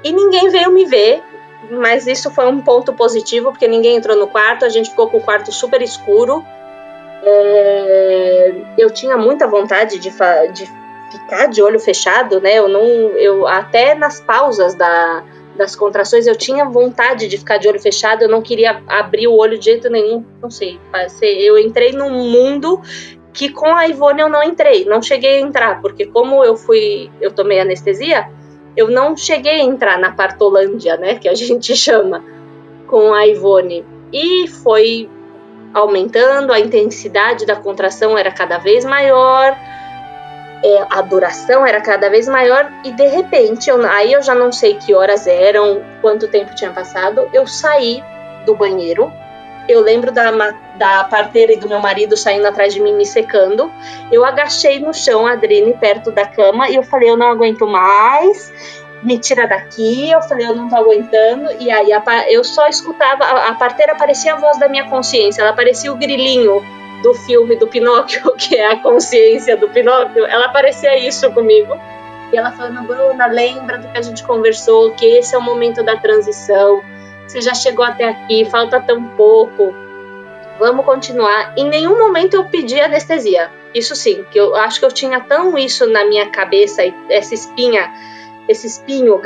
E 0.03 0.11
ninguém 0.11 0.49
veio 0.49 0.71
me 0.71 0.85
ver, 0.85 1.23
mas 1.69 2.05
isso 2.05 2.29
foi 2.31 2.47
um 2.47 2.61
ponto 2.61 2.93
positivo, 2.93 3.51
porque 3.51 3.67
ninguém 3.67 3.95
entrou 3.95 4.17
no 4.17 4.27
quarto, 4.27 4.65
a 4.65 4.69
gente 4.69 4.89
ficou 4.89 5.09
com 5.09 5.17
o 5.17 5.21
quarto 5.21 5.51
super 5.51 5.81
escuro. 5.81 6.43
É... 7.23 8.53
eu 8.77 8.91
tinha 8.91 9.17
muita 9.17 9.47
vontade 9.47 9.97
de, 9.97 10.11
de 10.51 10.71
ficar 11.11 11.47
de 11.47 11.61
olho 11.61 11.79
fechado, 11.79 12.39
né? 12.41 12.59
Eu 12.59 12.67
não, 12.67 12.81
eu 12.81 13.47
até 13.47 13.95
nas 13.95 14.19
pausas 14.19 14.75
da, 14.75 15.23
das 15.57 15.75
contrações 15.75 16.27
eu 16.27 16.35
tinha 16.35 16.65
vontade 16.65 17.27
de 17.27 17.37
ficar 17.37 17.57
de 17.57 17.67
olho 17.67 17.79
fechado, 17.79 18.21
eu 18.21 18.29
não 18.29 18.41
queria 18.41 18.81
abrir 18.87 19.27
o 19.27 19.35
olho 19.35 19.57
de 19.57 19.65
jeito 19.65 19.89
nenhum, 19.89 20.23
não 20.41 20.49
sei, 20.49 20.79
eu 21.21 21.57
entrei 21.57 21.91
num 21.91 22.11
mundo 22.11 22.81
que 23.33 23.49
com 23.49 23.67
a 23.67 23.87
Ivone 23.87 24.21
eu 24.21 24.29
não 24.29 24.43
entrei, 24.43 24.85
não 24.85 25.01
cheguei 25.01 25.37
a 25.37 25.41
entrar, 25.41 25.81
porque 25.81 26.05
como 26.05 26.43
eu 26.43 26.55
fui, 26.55 27.11
eu 27.21 27.31
tomei 27.31 27.59
anestesia, 27.59 28.29
eu 28.75 28.89
não 28.89 29.15
cheguei 29.17 29.61
a 29.61 29.63
entrar 29.63 29.99
na 29.99 30.11
partolândia, 30.11 30.97
né, 30.97 31.15
que 31.15 31.27
a 31.27 31.33
gente 31.35 31.75
chama, 31.75 32.23
com 32.87 33.13
a 33.13 33.27
Ivone. 33.27 33.85
E 34.11 34.47
foi 34.47 35.09
aumentando, 35.73 36.53
a 36.53 36.59
intensidade 36.59 37.45
da 37.45 37.55
contração 37.55 38.17
era 38.17 38.31
cada 38.31 38.57
vez 38.57 38.85
maior, 38.85 39.55
é, 40.63 40.85
a 40.89 41.01
duração 41.01 41.65
era 41.65 41.81
cada 41.81 42.09
vez 42.09 42.27
maior 42.27 42.71
e 42.83 42.91
de 42.91 43.07
repente, 43.07 43.69
eu, 43.69 43.85
aí 43.85 44.13
eu 44.13 44.21
já 44.21 44.33
não 44.33 44.51
sei 44.51 44.75
que 44.75 44.93
horas 44.93 45.27
eram, 45.27 45.83
quanto 46.01 46.27
tempo 46.27 46.55
tinha 46.55 46.71
passado, 46.71 47.29
eu 47.33 47.45
saí 47.45 48.03
do 48.45 48.55
banheiro. 48.55 49.11
Eu 49.67 49.81
lembro 49.81 50.13
da, 50.13 50.31
da 50.75 51.03
parteira 51.03 51.51
e 51.51 51.57
do 51.57 51.67
meu 51.67 51.79
marido 51.79 52.15
saindo 52.15 52.47
atrás 52.47 52.73
de 52.73 52.79
mim 52.79 52.93
me 52.93 53.05
secando. 53.05 53.69
Eu 54.09 54.23
agachei 54.23 54.79
no 54.79 54.93
chão, 54.93 55.27
a 55.27 55.33
Adrine, 55.33 55.73
perto 55.73 56.09
da 56.09 56.25
cama, 56.25 56.69
e 56.69 56.75
eu 56.75 56.83
falei: 56.83 57.09
Eu 57.09 57.17
não 57.17 57.27
aguento 57.27 57.67
mais, 57.67 58.53
me 59.03 59.17
tira 59.17 59.45
daqui. 59.45 60.09
Eu 60.09 60.21
falei: 60.21 60.47
Eu 60.47 60.55
não 60.55 60.69
tô 60.69 60.77
aguentando. 60.77 61.51
E 61.59 61.69
aí 61.69 61.91
a, 61.91 62.01
eu 62.31 62.45
só 62.45 62.65
escutava, 62.69 63.25
a, 63.25 63.49
a 63.49 63.55
parteira 63.55 63.93
parecia 63.93 64.35
a 64.35 64.37
voz 64.37 64.57
da 64.57 64.69
minha 64.69 64.89
consciência, 64.89 65.41
ela 65.41 65.51
parecia 65.51 65.91
o 65.91 65.97
grilinho 65.97 66.63
do 67.01 67.13
filme 67.13 67.55
do 67.55 67.67
Pinóquio, 67.67 68.33
que 68.37 68.55
é 68.55 68.71
a 68.71 68.79
consciência 68.79 69.55
do 69.57 69.69
Pinóquio, 69.69 70.25
ela 70.25 70.49
parecia 70.49 70.97
isso 70.97 71.31
comigo. 71.31 71.75
E 72.31 72.37
ela 72.37 72.51
falando, 72.51 72.85
Bruna, 72.85 73.27
lembra 73.27 73.77
do 73.77 73.87
que 73.87 73.97
a 73.97 74.01
gente 74.01 74.23
conversou, 74.23 74.91
que 74.91 75.05
esse 75.05 75.33
é 75.33 75.37
o 75.37 75.41
momento 75.41 75.81
da 75.81 75.95
transição, 75.95 76.83
você 77.27 77.41
já 77.41 77.53
chegou 77.53 77.83
até 77.83 78.05
aqui, 78.05 78.45
falta 78.45 78.79
tão 78.79 79.03
pouco, 79.09 79.73
vamos 80.57 80.85
continuar. 80.85 81.53
Em 81.57 81.67
nenhum 81.67 81.97
momento 81.97 82.35
eu 82.35 82.45
pedi 82.45 82.79
anestesia. 82.79 83.51
Isso 83.73 83.95
sim, 83.95 84.25
que 84.31 84.39
eu 84.39 84.55
acho 84.55 84.79
que 84.79 84.85
eu 84.85 84.91
tinha 84.91 85.19
tão 85.19 85.57
isso 85.57 85.85
na 85.87 86.05
minha 86.05 86.29
cabeça, 86.29 86.81
essa 87.09 87.33
espinha, 87.33 87.93
esse 88.47 88.65
espinho 88.65 89.19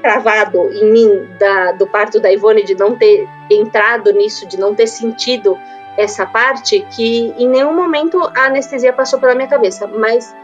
cravado 0.00 0.72
em 0.72 0.90
mim 0.90 1.28
da, 1.38 1.72
do 1.72 1.86
parto 1.86 2.20
da 2.20 2.32
Ivone, 2.32 2.64
de 2.64 2.74
não 2.76 2.94
ter 2.94 3.28
entrado 3.50 4.12
nisso, 4.12 4.46
de 4.46 4.58
não 4.58 4.74
ter 4.74 4.86
sentido 4.86 5.58
essa 5.96 6.26
parte 6.26 6.80
que 6.94 7.32
em 7.38 7.48
nenhum 7.48 7.74
momento 7.74 8.18
a 8.34 8.46
anestesia 8.46 8.92
passou 8.92 9.18
pela 9.20 9.34
minha 9.34 9.48
cabeça, 9.48 9.86
mas 9.86 10.34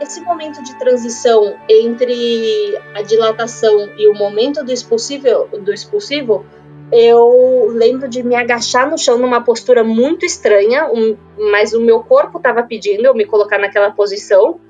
esse 0.00 0.20
momento 0.20 0.62
de 0.62 0.76
transição 0.78 1.56
entre 1.68 2.78
a 2.94 3.02
dilatação 3.02 3.90
e 3.96 4.08
o 4.08 4.14
momento 4.14 4.64
do 4.64 4.72
expulsivo, 4.72 5.46
do 5.58 5.72
expulsivo 5.72 6.44
eu 6.92 7.66
lembro 7.70 8.08
de 8.08 8.22
me 8.22 8.36
agachar 8.36 8.88
no 8.88 8.96
chão 8.96 9.18
numa 9.18 9.42
postura 9.42 9.82
muito 9.82 10.24
estranha, 10.24 10.88
um, 10.92 11.16
mas 11.50 11.72
o 11.72 11.80
meu 11.80 12.00
corpo 12.00 12.38
estava 12.38 12.62
pedindo 12.62 13.04
eu 13.04 13.14
me 13.14 13.24
colocar 13.24 13.58
naquela 13.58 13.90
posição 13.90 14.60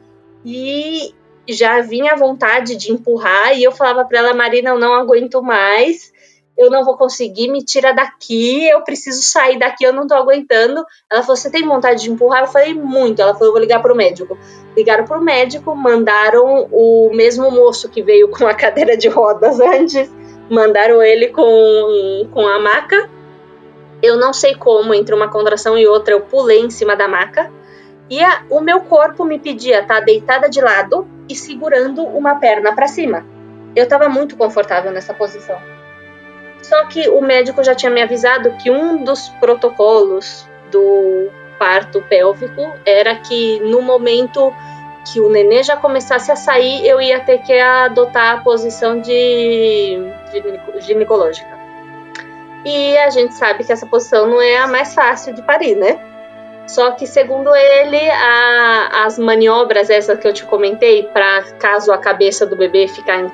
e 0.44 1.14
já 1.46 1.80
vinha 1.80 2.12
a 2.12 2.16
vontade 2.16 2.76
de 2.76 2.90
empurrar 2.90 3.54
e 3.54 3.62
eu 3.62 3.72
falava 3.72 4.04
para 4.06 4.20
ela, 4.20 4.34
Marina, 4.34 4.70
eu 4.70 4.78
não 4.78 4.94
aguento 4.94 5.42
mais 5.42 6.13
eu 6.56 6.70
não 6.70 6.84
vou 6.84 6.96
conseguir, 6.96 7.48
me 7.48 7.64
tira 7.64 7.92
daqui, 7.92 8.68
eu 8.68 8.80
preciso 8.82 9.22
sair 9.22 9.58
daqui, 9.58 9.84
eu 9.84 9.92
não 9.92 10.06
tô 10.06 10.14
aguentando. 10.14 10.84
Ela 11.10 11.22
falou, 11.22 11.36
você 11.36 11.50
tem 11.50 11.66
vontade 11.66 12.02
de 12.02 12.10
empurrar? 12.10 12.42
Eu 12.42 12.46
falei, 12.46 12.74
muito. 12.74 13.20
Ela 13.20 13.32
falou, 13.32 13.48
eu 13.48 13.52
vou 13.52 13.60
ligar 13.60 13.82
pro 13.82 13.94
médico. 13.94 14.38
Ligaram 14.76 15.04
pro 15.04 15.20
médico, 15.20 15.74
mandaram 15.74 16.68
o 16.70 17.10
mesmo 17.12 17.50
moço 17.50 17.88
que 17.88 18.02
veio 18.02 18.28
com 18.28 18.46
a 18.46 18.54
cadeira 18.54 18.96
de 18.96 19.08
rodas 19.08 19.58
antes, 19.60 20.10
mandaram 20.48 21.02
ele 21.02 21.28
com, 21.28 22.28
com 22.32 22.46
a 22.46 22.58
maca. 22.60 23.10
Eu 24.00 24.16
não 24.16 24.32
sei 24.32 24.54
como, 24.54 24.94
entre 24.94 25.14
uma 25.14 25.28
contração 25.28 25.76
e 25.76 25.86
outra, 25.86 26.14
eu 26.14 26.20
pulei 26.20 26.60
em 26.60 26.70
cima 26.70 26.94
da 26.94 27.08
maca. 27.08 27.50
E 28.08 28.22
a, 28.22 28.44
o 28.50 28.60
meu 28.60 28.82
corpo 28.82 29.24
me 29.24 29.38
pedia 29.40 29.80
estar 29.80 29.98
tá 29.98 30.00
deitada 30.00 30.48
de 30.48 30.60
lado 30.60 31.08
e 31.28 31.34
segurando 31.34 32.04
uma 32.04 32.36
perna 32.36 32.74
para 32.74 32.86
cima. 32.86 33.26
Eu 33.74 33.84
estava 33.84 34.08
muito 34.08 34.36
confortável 34.36 34.92
nessa 34.92 35.14
posição. 35.14 35.73
Só 36.68 36.86
que 36.86 37.08
o 37.10 37.20
médico 37.20 37.62
já 37.62 37.74
tinha 37.74 37.90
me 37.90 38.02
avisado 38.02 38.52
que 38.52 38.70
um 38.70 39.04
dos 39.04 39.28
protocolos 39.28 40.48
do 40.70 41.30
parto 41.58 42.00
pélvico 42.02 42.72
era 42.86 43.16
que 43.16 43.60
no 43.60 43.82
momento 43.82 44.52
que 45.04 45.20
o 45.20 45.28
nenê 45.28 45.62
já 45.62 45.76
começasse 45.76 46.32
a 46.32 46.36
sair, 46.36 46.86
eu 46.86 47.02
ia 47.02 47.20
ter 47.20 47.42
que 47.42 47.52
adotar 47.52 48.38
a 48.38 48.40
posição 48.40 48.98
de, 48.98 50.10
ginecológica. 50.78 51.54
E 52.64 52.96
a 52.96 53.10
gente 53.10 53.34
sabe 53.34 53.62
que 53.62 53.70
essa 53.70 53.86
posição 53.86 54.26
não 54.26 54.40
é 54.40 54.56
a 54.56 54.66
mais 54.66 54.94
fácil 54.94 55.34
de 55.34 55.42
parir, 55.42 55.74
né? 55.74 56.00
Só 56.66 56.92
que, 56.92 57.06
segundo 57.06 57.54
ele, 57.54 58.10
a, 58.10 59.04
as 59.04 59.18
maniobras, 59.18 59.90
essas 59.90 60.18
que 60.18 60.26
eu 60.26 60.32
te 60.32 60.46
comentei, 60.46 61.02
para 61.02 61.42
caso 61.58 61.92
a 61.92 61.98
cabeça 61.98 62.46
do 62.46 62.56
bebê 62.56 62.88
ficar 62.88 63.20
em, 63.20 63.30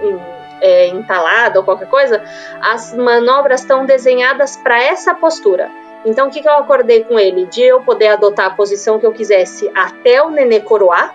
em 0.00 0.37
é, 0.60 0.88
entalada 0.88 1.58
ou 1.58 1.64
qualquer 1.64 1.88
coisa, 1.88 2.22
as 2.60 2.94
manobras 2.94 3.60
estão 3.60 3.84
desenhadas 3.84 4.56
para 4.56 4.82
essa 4.82 5.14
postura. 5.14 5.70
Então, 6.04 6.28
o 6.28 6.30
que, 6.30 6.40
que 6.40 6.48
eu 6.48 6.52
acordei 6.52 7.04
com 7.04 7.18
ele? 7.18 7.46
De 7.46 7.62
eu 7.62 7.80
poder 7.80 8.08
adotar 8.08 8.46
a 8.46 8.50
posição 8.50 8.98
que 8.98 9.06
eu 9.06 9.12
quisesse 9.12 9.70
até 9.74 10.22
o 10.22 10.30
nenê 10.30 10.60
coroar. 10.60 11.14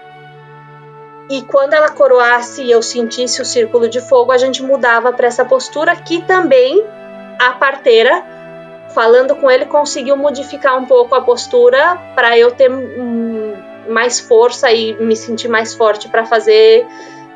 E 1.30 1.42
quando 1.44 1.74
ela 1.74 1.90
coroasse 1.90 2.64
e 2.64 2.72
eu 2.72 2.82
sentisse 2.82 3.42
o 3.42 3.46
círculo 3.46 3.88
de 3.88 4.02
fogo, 4.02 4.32
a 4.32 4.38
gente 4.38 4.62
mudava 4.62 5.14
para 5.14 5.28
essa 5.28 5.46
postura 5.46 5.96
que 5.96 6.22
também 6.22 6.86
a 7.40 7.54
parteira, 7.54 8.24
falando 8.94 9.36
com 9.36 9.50
ele, 9.50 9.66
conseguiu 9.66 10.18
modificar 10.18 10.78
um 10.78 10.86
pouco 10.86 11.16
a 11.16 11.22
postura 11.22 11.98
para 12.14 12.38
eu 12.38 12.52
ter 12.52 12.70
mais 13.88 14.20
força 14.20 14.72
e 14.72 14.94
me 14.94 15.16
sentir 15.16 15.48
mais 15.48 15.74
forte 15.74 16.10
para 16.10 16.26
fazer 16.26 16.86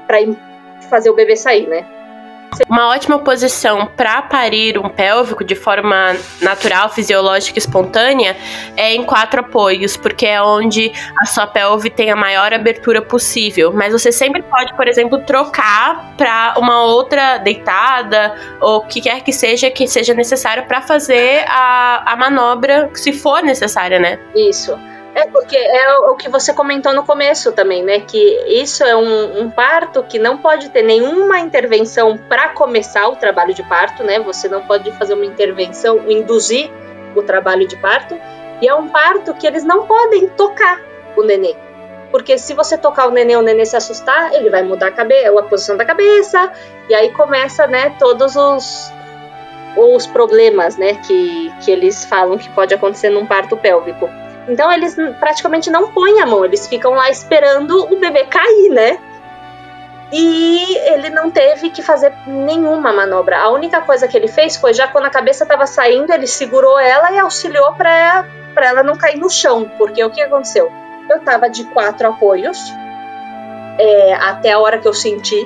para 0.05 0.19
fazer 0.89 1.09
o 1.09 1.15
bebê 1.15 1.35
sair, 1.35 1.67
né? 1.67 1.85
Uma 2.69 2.90
ótima 2.90 3.19
posição 3.19 3.86
para 3.86 4.22
parir 4.22 4.78
um 4.78 4.90
pélvico 4.90 5.44
de 5.44 5.56
forma 5.56 6.15
natural, 6.41 6.90
fisiológica 6.90 7.57
e 7.57 7.60
espontânea 7.60 8.36
é 8.76 8.94
em 8.94 9.03
quatro 9.03 9.41
apoios, 9.41 9.95
porque 9.95 10.26
é 10.26 10.41
onde 10.41 10.91
a 11.22 11.26
sua 11.26 11.45
pelve 11.45 11.90
tem 11.90 12.10
a 12.10 12.15
maior 12.15 12.53
abertura 12.53 13.02
possível. 13.02 13.72
Mas 13.74 13.94
você 13.94 14.11
sempre 14.11 14.41
pode, 14.41 14.74
por 14.76 14.88
exemplo, 14.88 15.19
trocar 15.19 16.15
para 16.18 16.56
uma 16.57 16.84
outra 16.84 17.38
deitada 17.38 18.36
ou 18.60 18.78
o 18.78 18.82
que 18.82 19.02
quer 19.02 19.22
que 19.22 19.32
seja 19.32 19.69
que 19.69 19.88
seja 19.88 20.14
necessário 20.14 20.65
para 20.65 20.82
fazer 20.82 21.45
a, 21.48 22.14
a 22.14 22.15
manobra, 22.15 22.90
se 22.94 23.14
for 23.14 23.44
necessária, 23.44 23.99
né? 23.99 24.19
Isso. 24.36 24.78
É 25.18 25.26
porque 25.26 25.57
é 25.57 25.98
o 25.98 26.15
que 26.15 26.30
você 26.30 26.53
comentou 26.53 26.94
no 26.94 27.03
começo 27.03 27.52
também, 27.52 27.81
né? 27.81 28.02
Que 28.02 28.19
isso 28.48 28.84
é 28.84 28.95
um, 28.95 29.41
um 29.41 29.49
parto 29.49 30.03
que 30.03 30.19
não 30.19 30.38
pode 30.38 30.69
ter 30.69 30.84
nenhuma 30.84 31.39
intervenção 31.39 32.15
para 32.30 32.49
começar 32.49 33.07
o 33.07 33.15
trabalho 33.15 33.52
de 33.52 33.64
parto, 33.64 34.03
né? 34.03 34.19
Você 34.19 34.48
não 34.48 34.61
pode 34.61 34.91
fazer 34.91 35.15
uma 35.15 35.26
intervenção, 35.26 36.07
induzir 36.07 36.69
o 37.15 37.23
trabalho 37.23 37.68
de 37.68 37.76
parto. 37.77 38.15
E 38.61 38.69
é 38.69 38.76
um 38.76 38.89
parto 38.89 39.34
que 39.34 39.48
eles 39.48 39.64
não 39.64 39.88
podem 39.88 40.27
tocar 40.27 40.80
o 41.15 41.23
nenê. 41.23 41.56
Porque 42.11 42.38
se 42.38 42.53
você 42.53 42.77
tocar 42.77 43.07
o 43.07 43.11
nenê, 43.11 43.35
o 43.35 43.41
nenê 43.41 43.65
se 43.65 43.76
assustar, 43.76 44.35
ele 44.35 44.52
vai 44.52 44.61
mudar 44.61 44.89
a, 44.89 44.91
cabeça, 44.91 45.39
a 45.39 45.41
posição 45.41 45.76
da 45.76 45.84
cabeça, 45.84 46.52
e 46.88 46.94
aí 46.94 47.11
começa, 47.11 47.65
né, 47.65 47.95
todos 47.98 48.35
os, 48.35 48.94
os 49.76 50.06
problemas, 50.06 50.77
né, 50.77 50.94
que, 50.94 51.52
que 51.65 51.72
eles 51.72 52.06
falam 52.06 52.38
que 52.38 52.49
pode 52.52 52.72
acontecer 52.72 53.10
num 53.10 53.26
parto 53.26 53.57
pélvico. 53.57 54.07
Então 54.48 54.72
eles 54.72 54.95
praticamente 55.19 55.69
não 55.69 55.91
põem 55.91 56.22
a 56.22 56.26
mão, 56.26 56.45
eles 56.45 56.68
ficam 56.68 56.94
lá 56.94 57.10
esperando 57.10 57.91
o 57.91 57.99
bebê 57.99 58.26
cair, 58.26 58.69
né? 58.69 58.99
E 60.11 60.78
ele 60.94 61.10
não 61.10 61.30
teve 61.30 61.69
que 61.69 61.82
fazer 61.82 62.14
nenhuma 62.26 62.94
manobra. 62.94 63.40
A 63.40 63.49
única 63.49 63.82
coisa 63.82 64.07
que 64.07 64.15
ele 64.15 64.30
fez 64.30 64.56
foi, 64.56 64.74
já 64.74 64.88
quando 64.88 65.06
a 65.06 65.10
cabeça 65.10 65.44
estava 65.44 65.68
saindo, 65.68 66.14
ele 66.14 66.28
segurou 66.28 66.80
ela 66.80 67.11
e 67.11 67.19
auxiliou 67.19 67.74
para 67.74 68.26
ela 68.56 68.84
não 68.84 68.95
cair 68.95 69.18
no 69.18 69.30
chão. 69.30 69.69
Porque 69.78 70.02
o 70.02 70.10
que 70.10 70.22
aconteceu? 70.22 70.72
Eu 71.10 71.18
estava 71.18 71.49
de 71.49 71.65
quatro 71.65 72.07
apoios 72.07 72.57
é, 73.78 74.14
até 74.15 74.53
a 74.53 74.60
hora 74.60 74.78
que 74.78 74.88
eu 74.88 74.94
senti 74.94 75.45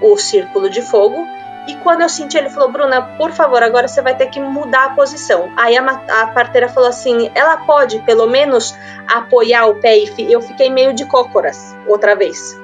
o 0.00 0.16
círculo 0.16 0.68
de 0.68 0.82
fogo. 0.82 1.24
E 1.66 1.76
quando 1.76 2.02
eu 2.02 2.08
senti, 2.08 2.36
ele 2.36 2.50
falou: 2.50 2.70
Bruna, 2.70 3.02
por 3.16 3.32
favor, 3.32 3.62
agora 3.62 3.88
você 3.88 4.02
vai 4.02 4.14
ter 4.14 4.26
que 4.26 4.38
mudar 4.38 4.84
a 4.84 4.90
posição. 4.90 5.50
Aí 5.56 5.76
a, 5.76 5.82
a 5.82 6.26
parteira 6.28 6.68
falou 6.68 6.88
assim: 6.88 7.30
ela 7.34 7.58
pode 7.58 7.98
pelo 8.00 8.26
menos 8.26 8.74
apoiar 9.06 9.66
o 9.66 9.76
pé 9.76 9.96
e 9.96 10.32
eu 10.32 10.42
fiquei 10.42 10.68
meio 10.68 10.92
de 10.92 11.06
cócoras 11.06 11.74
outra 11.86 12.14
vez. 12.14 12.58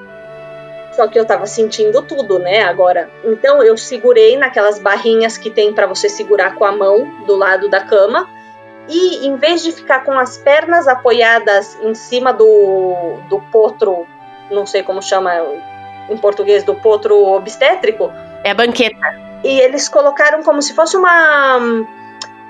Só 0.93 1.07
que 1.07 1.19
eu 1.19 1.25
tava 1.25 1.47
sentindo 1.47 2.03
tudo, 2.03 2.39
né? 2.39 2.63
Agora. 2.63 3.11
Então 3.25 3.63
eu 3.63 3.77
segurei 3.77 4.37
naquelas 4.37 4.79
barrinhas 4.79 5.39
que 5.39 5.49
tem 5.49 5.73
para 5.73 5.87
você 5.87 6.09
segurar 6.09 6.57
com 6.57 6.65
a 6.65 6.73
mão 6.73 7.25
do 7.27 7.37
lado 7.37 7.69
da 7.71 7.81
cama. 7.81 8.29
E 8.89 9.27
em 9.27 9.37
vez 9.37 9.63
de 9.63 9.73
ficar 9.73 10.05
com 10.05 10.19
as 10.19 10.37
pernas 10.37 10.89
apoiadas 10.89 11.79
em 11.81 11.95
cima 11.95 12.33
do, 12.33 13.19
do 13.29 13.41
potro, 13.53 14.07
não 14.51 14.67
sei 14.67 14.83
como 14.83 15.01
chama 15.01 15.33
em 16.09 16.17
português, 16.17 16.65
do 16.65 16.75
potro 16.75 17.25
obstétrico, 17.25 18.13
é 18.45 18.51
a 18.51 18.55
banqueta. 18.55 18.97
E 19.45 19.61
eles 19.61 19.89
colocaram 19.89 20.43
como 20.43 20.61
se 20.63 20.75
fosse 20.75 20.97
uma 20.97 21.59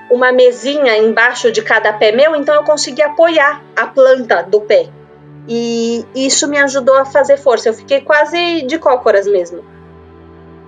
uma 0.09 0.29
mesinha 0.33 0.97
embaixo 0.97 1.53
de 1.53 1.61
cada 1.61 1.93
pé 1.93 2.11
meu, 2.11 2.35
então 2.35 2.53
eu 2.53 2.63
consegui 2.63 3.01
apoiar 3.01 3.63
a 3.73 3.87
planta 3.87 4.43
do 4.43 4.59
pé. 4.59 4.89
E 5.47 6.05
isso 6.13 6.49
me 6.49 6.57
ajudou 6.59 6.97
a 6.97 7.05
fazer 7.05 7.37
força. 7.37 7.69
Eu 7.69 7.73
fiquei 7.73 8.01
quase 8.01 8.61
de 8.63 8.77
cócoras 8.77 9.25
mesmo. 9.25 9.63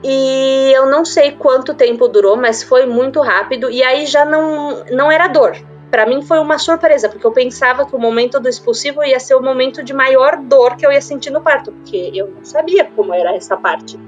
E 0.01 0.71
eu 0.73 0.85
não 0.85 1.03
sei 1.03 1.33
quanto 1.33 1.73
tempo 1.73 2.07
durou, 2.07 2.37
mas 2.37 2.63
foi 2.63 2.85
muito 2.85 3.21
rápido 3.21 3.69
e 3.69 3.83
aí 3.83 4.05
já 4.05 4.23
não 4.23 4.83
não 4.91 5.11
era 5.11 5.27
dor. 5.27 5.57
Para 5.91 6.05
mim 6.05 6.21
foi 6.21 6.39
uma 6.39 6.57
surpresa, 6.57 7.07
porque 7.07 7.25
eu 7.27 7.31
pensava 7.31 7.85
que 7.85 7.95
o 7.95 7.99
momento 7.99 8.39
do 8.39 8.49
expulsivo 8.49 9.03
ia 9.03 9.19
ser 9.19 9.35
o 9.35 9.43
momento 9.43 9.83
de 9.83 9.93
maior 9.93 10.37
dor 10.37 10.75
que 10.75 10.85
eu 10.85 10.91
ia 10.91 11.01
sentir 11.01 11.29
no 11.29 11.41
parto, 11.41 11.71
porque 11.71 12.11
eu 12.15 12.29
não 12.29 12.43
sabia 12.43 12.85
como 12.95 13.13
era 13.13 13.35
essa 13.35 13.55
parte 13.55 13.99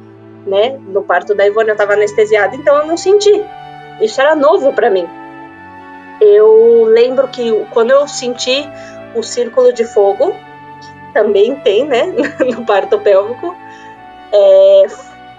né? 0.46 0.78
No 0.88 1.04
parto 1.04 1.34
da 1.34 1.46
Ivone 1.46 1.70
eu 1.70 1.74
estava 1.74 1.94
anestesiada, 1.94 2.56
então 2.56 2.78
eu 2.78 2.86
não 2.86 2.98
senti. 2.98 3.44
Isso 4.02 4.20
era 4.22 4.36
novo 4.36 4.74
para 4.74 4.90
mim. 4.90 5.08
Eu 6.22 6.86
lembro 6.86 7.28
que 7.28 7.66
quando 7.72 7.92
eu 7.92 8.08
senti 8.08 8.70
o 9.16 9.24
círculo 9.24 9.74
de 9.74 9.84
fogo, 9.84 10.36
também 11.14 11.56
tem, 11.56 11.86
né, 11.86 12.14
no 12.54 12.66
parto 12.66 13.00
pélvico, 13.00 13.56
é, 14.32 14.86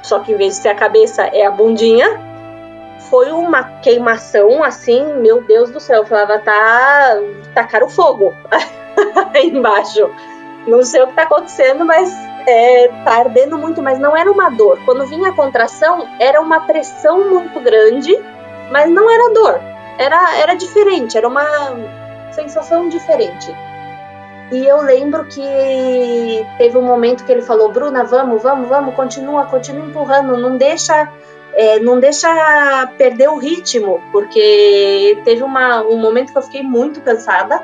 só 0.03 0.21
que 0.21 0.33
em 0.33 0.37
vez 0.37 0.57
de 0.57 0.63
ser 0.63 0.69
a 0.71 0.75
cabeça 0.75 1.25
é 1.25 1.45
a 1.45 1.51
bundinha, 1.51 2.21
foi 3.11 3.31
uma 3.31 3.63
queimação 3.81 4.63
assim, 4.63 5.05
meu 5.19 5.43
Deus 5.43 5.71
do 5.71 5.81
céu, 5.81 6.03
eu 6.03 6.07
falava, 6.07 6.39
tá, 6.39 7.19
tacaram 7.55 7.89
fogo 7.89 8.33
aí 9.35 9.49
embaixo. 9.49 10.11
Não 10.67 10.83
sei 10.83 11.03
o 11.03 11.07
que 11.07 11.15
tá 11.15 11.23
acontecendo, 11.23 11.85
mas 11.85 12.13
é, 12.47 12.89
tá 13.05 13.19
ardendo 13.19 13.59
muito, 13.59 13.83
mas 13.83 13.99
não 13.99 14.17
era 14.17 14.31
uma 14.31 14.49
dor. 14.49 14.79
Quando 14.85 15.07
vinha 15.07 15.31
a 15.31 15.35
contração, 15.35 16.09
era 16.21 16.41
uma 16.41 16.61
pressão 16.61 17.29
muito 17.29 17.59
grande, 17.61 18.17
mas 18.71 18.91
não 18.91 19.11
era 19.11 19.35
dor. 19.35 19.61
Era, 19.99 20.37
era 20.37 20.55
diferente, 20.55 21.19
era 21.19 21.27
uma 21.27 21.45
sensação 22.33 22.89
diferente. 22.89 23.53
E 24.53 24.65
eu 24.65 24.81
lembro 24.81 25.25
que 25.25 26.47
teve 26.57 26.79
um 26.79 26.83
momento 26.83 27.25
que 27.25 27.33
ele 27.33 27.43
falou: 27.43 27.71
Bruna, 27.71 28.05
vamos, 28.05 28.43
vamos, 28.43 28.69
vamos, 28.69 28.95
continua, 28.95 29.47
continua 29.47 29.87
empurrando, 29.87 30.37
não 30.37 30.57
deixa. 30.57 31.11
É, 31.59 31.79
não 31.79 31.99
deixa 31.99 32.29
perder 32.99 33.31
o 33.31 33.39
ritmo, 33.39 34.03
porque 34.13 35.19
teve 35.25 35.43
uma, 35.43 35.81
um 35.83 35.97
momento 35.97 36.31
que 36.31 36.37
eu 36.37 36.43
fiquei 36.43 36.63
muito 36.63 37.01
cansada. 37.01 37.63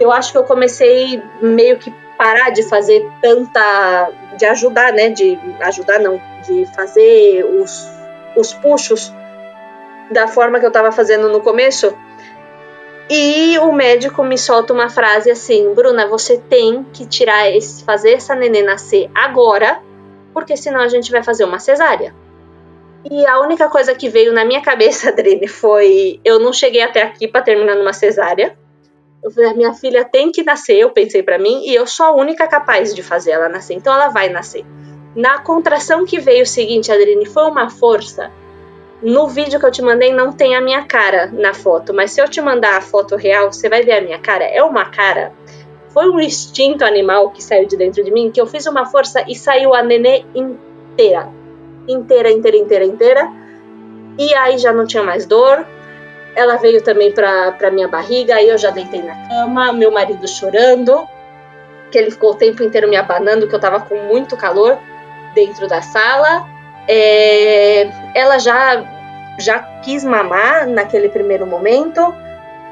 Eu 0.00 0.10
acho 0.10 0.32
que 0.32 0.38
eu 0.38 0.44
comecei 0.44 1.22
meio 1.42 1.76
que 1.76 1.92
parar 2.22 2.50
de 2.50 2.62
fazer 2.62 3.04
tanta. 3.20 4.12
de 4.38 4.46
ajudar, 4.46 4.92
né? 4.92 5.08
De 5.08 5.36
ajudar, 5.62 5.98
não, 5.98 6.22
de 6.46 6.64
fazer 6.66 7.44
os, 7.44 7.84
os 8.36 8.54
puxos 8.54 9.12
da 10.08 10.28
forma 10.28 10.60
que 10.60 10.64
eu 10.64 10.68
estava 10.68 10.92
fazendo 10.92 11.28
no 11.28 11.40
começo. 11.40 11.92
E 13.10 13.58
o 13.58 13.72
médico 13.72 14.22
me 14.22 14.38
solta 14.38 14.72
uma 14.72 14.88
frase 14.88 15.32
assim: 15.32 15.74
Bruna, 15.74 16.06
você 16.06 16.38
tem 16.38 16.86
que 16.92 17.04
tirar 17.06 17.50
esse, 17.50 17.82
fazer 17.82 18.12
essa 18.12 18.36
neném 18.36 18.62
nascer 18.62 19.10
agora, 19.12 19.80
porque 20.32 20.56
senão 20.56 20.80
a 20.80 20.86
gente 20.86 21.10
vai 21.10 21.24
fazer 21.24 21.42
uma 21.42 21.58
cesárea. 21.58 22.14
E 23.10 23.26
a 23.26 23.40
única 23.40 23.68
coisa 23.68 23.96
que 23.96 24.08
veio 24.08 24.32
na 24.32 24.44
minha 24.44 24.62
cabeça, 24.62 25.08
Adrene, 25.08 25.48
foi: 25.48 26.20
eu 26.24 26.38
não 26.38 26.52
cheguei 26.52 26.82
até 26.82 27.02
aqui 27.02 27.26
para 27.26 27.42
terminar 27.42 27.74
numa 27.74 27.92
cesárea. 27.92 28.56
Falei, 29.30 29.54
minha 29.54 29.72
filha 29.72 30.04
tem 30.04 30.32
que 30.32 30.42
nascer, 30.42 30.78
eu 30.78 30.90
pensei 30.90 31.22
para 31.22 31.38
mim, 31.38 31.62
e 31.64 31.74
eu 31.74 31.86
sou 31.86 32.06
a 32.06 32.12
única 32.12 32.46
capaz 32.48 32.92
de 32.92 33.02
fazer 33.02 33.30
ela 33.30 33.48
nascer, 33.48 33.74
então 33.74 33.94
ela 33.94 34.08
vai 34.08 34.28
nascer. 34.28 34.64
Na 35.14 35.38
contração 35.38 36.04
que 36.04 36.18
veio 36.18 36.42
o 36.42 36.46
seguinte, 36.46 36.90
Adrine, 36.90 37.26
foi 37.26 37.44
uma 37.44 37.68
força. 37.70 38.32
No 39.02 39.28
vídeo 39.28 39.60
que 39.60 39.66
eu 39.66 39.70
te 39.70 39.82
mandei 39.82 40.12
não 40.12 40.32
tem 40.32 40.56
a 40.56 40.60
minha 40.60 40.84
cara 40.84 41.26
na 41.26 41.52
foto, 41.52 41.92
mas 41.92 42.12
se 42.12 42.20
eu 42.20 42.28
te 42.28 42.40
mandar 42.40 42.76
a 42.76 42.80
foto 42.80 43.14
real, 43.14 43.52
você 43.52 43.68
vai 43.68 43.82
ver 43.82 43.92
a 43.92 44.00
minha 44.00 44.18
cara. 44.18 44.44
É 44.44 44.62
uma 44.62 44.86
cara. 44.86 45.32
Foi 45.90 46.08
um 46.08 46.18
instinto 46.18 46.84
animal 46.84 47.30
que 47.30 47.42
saiu 47.42 47.66
de 47.66 47.76
dentro 47.76 48.02
de 48.02 48.10
mim, 48.10 48.30
que 48.30 48.40
eu 48.40 48.46
fiz 48.46 48.64
uma 48.66 48.86
força 48.86 49.24
e 49.28 49.34
saiu 49.34 49.74
a 49.74 49.82
nenê 49.82 50.24
inteira. 50.34 51.28
Inteira, 51.86 52.30
inteira, 52.30 52.56
inteira, 52.56 52.84
inteira. 52.84 53.32
E 54.18 54.34
aí 54.34 54.56
já 54.56 54.72
não 54.72 54.86
tinha 54.86 55.02
mais 55.02 55.26
dor, 55.26 55.66
ela 56.34 56.56
veio 56.56 56.82
também 56.82 57.12
para 57.12 57.70
minha 57.70 57.88
barriga, 57.88 58.36
aí 58.36 58.48
eu 58.48 58.58
já 58.58 58.70
deitei 58.70 59.02
na 59.02 59.14
cama, 59.28 59.72
meu 59.72 59.90
marido 59.90 60.26
chorando, 60.26 61.06
que 61.90 61.98
ele 61.98 62.10
ficou 62.10 62.30
o 62.30 62.34
tempo 62.34 62.62
inteiro 62.62 62.88
me 62.88 62.96
abanando, 62.96 63.46
que 63.46 63.54
eu 63.54 63.60
tava 63.60 63.80
com 63.80 63.96
muito 63.96 64.36
calor 64.36 64.78
dentro 65.34 65.68
da 65.68 65.82
sala. 65.82 66.48
É, 66.88 67.90
ela 68.14 68.38
já, 68.38 69.34
já 69.38 69.58
quis 69.82 70.02
mamar 70.02 70.66
naquele 70.66 71.08
primeiro 71.08 71.46
momento. 71.46 72.14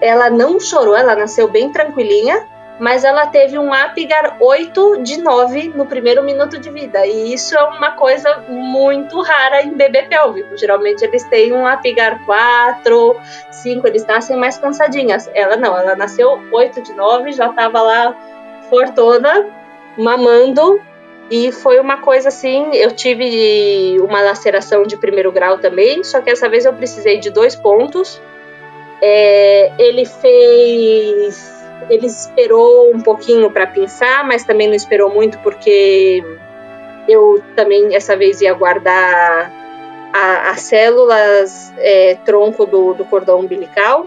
Ela 0.01 0.31
não 0.31 0.59
chorou, 0.59 0.97
ela 0.97 1.15
nasceu 1.15 1.49
bem 1.49 1.71
tranquilinha 1.71 2.47
mas 2.81 3.05
ela 3.05 3.27
teve 3.27 3.59
um 3.59 3.73
Apgar 3.75 4.39
8 4.41 5.03
de 5.03 5.21
9 5.21 5.69
no 5.77 5.85
primeiro 5.85 6.25
minuto 6.25 6.59
de 6.59 6.71
vida. 6.71 7.07
E 7.07 7.35
isso 7.35 7.55
é 7.55 7.63
uma 7.63 7.93
coisa 7.93 8.43
muito 8.49 9.21
rara 9.21 9.63
em 9.63 9.75
bebê 9.75 10.05
pélvico. 10.05 10.57
Geralmente 10.57 11.05
eles 11.05 11.23
têm 11.25 11.53
um 11.53 11.67
Apgar 11.67 12.25
4, 12.25 13.21
5, 13.51 13.87
eles 13.87 14.07
nascem 14.07 14.35
mais 14.35 14.57
cansadinhas. 14.57 15.31
Ela 15.35 15.57
não, 15.57 15.77
ela 15.77 15.95
nasceu 15.95 16.41
8 16.51 16.83
de 16.83 16.95
9, 16.95 17.33
já 17.33 17.51
estava 17.51 17.83
lá 17.83 18.17
fortuna, 18.71 19.47
mamando. 19.99 20.81
E 21.31 21.53
foi 21.53 21.79
uma 21.79 21.99
coisa 21.99 22.29
assim, 22.29 22.75
eu 22.75 22.91
tive 22.91 23.99
uma 24.01 24.23
laceração 24.23 24.85
de 24.85 24.97
primeiro 24.97 25.31
grau 25.31 25.59
também, 25.59 26.03
só 26.03 26.21
que 26.21 26.31
essa 26.31 26.49
vez 26.49 26.65
eu 26.65 26.73
precisei 26.73 27.19
de 27.19 27.29
dois 27.29 27.55
pontos. 27.55 28.21
É, 29.03 29.71
ele 29.79 30.05
fez 30.07 31.60
ele 31.89 32.07
esperou 32.07 32.95
um 32.95 33.01
pouquinho 33.01 33.51
para 33.51 33.67
pensar, 33.67 34.25
mas 34.25 34.45
também 34.45 34.69
não 34.69 34.75
esperou 34.75 35.11
muito 35.11 35.39
porque 35.39 36.23
eu 37.09 37.43
também 37.57 37.95
essa 37.95 38.17
vez 38.17 38.41
ia 38.41 38.53
guardar 38.53 39.53
a, 40.13 40.51
as 40.51 40.61
células 40.61 41.73
é, 41.79 42.17
tronco 42.25 42.67
do, 42.67 42.95
do 42.95 43.05
cordão 43.05 43.41
umbilical 43.41 44.07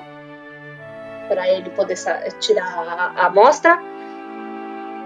para 1.28 1.48
ele 1.48 1.70
poder 1.70 1.98
tirar 2.40 3.12
a, 3.16 3.22
a 3.22 3.26
amostra. 3.28 3.80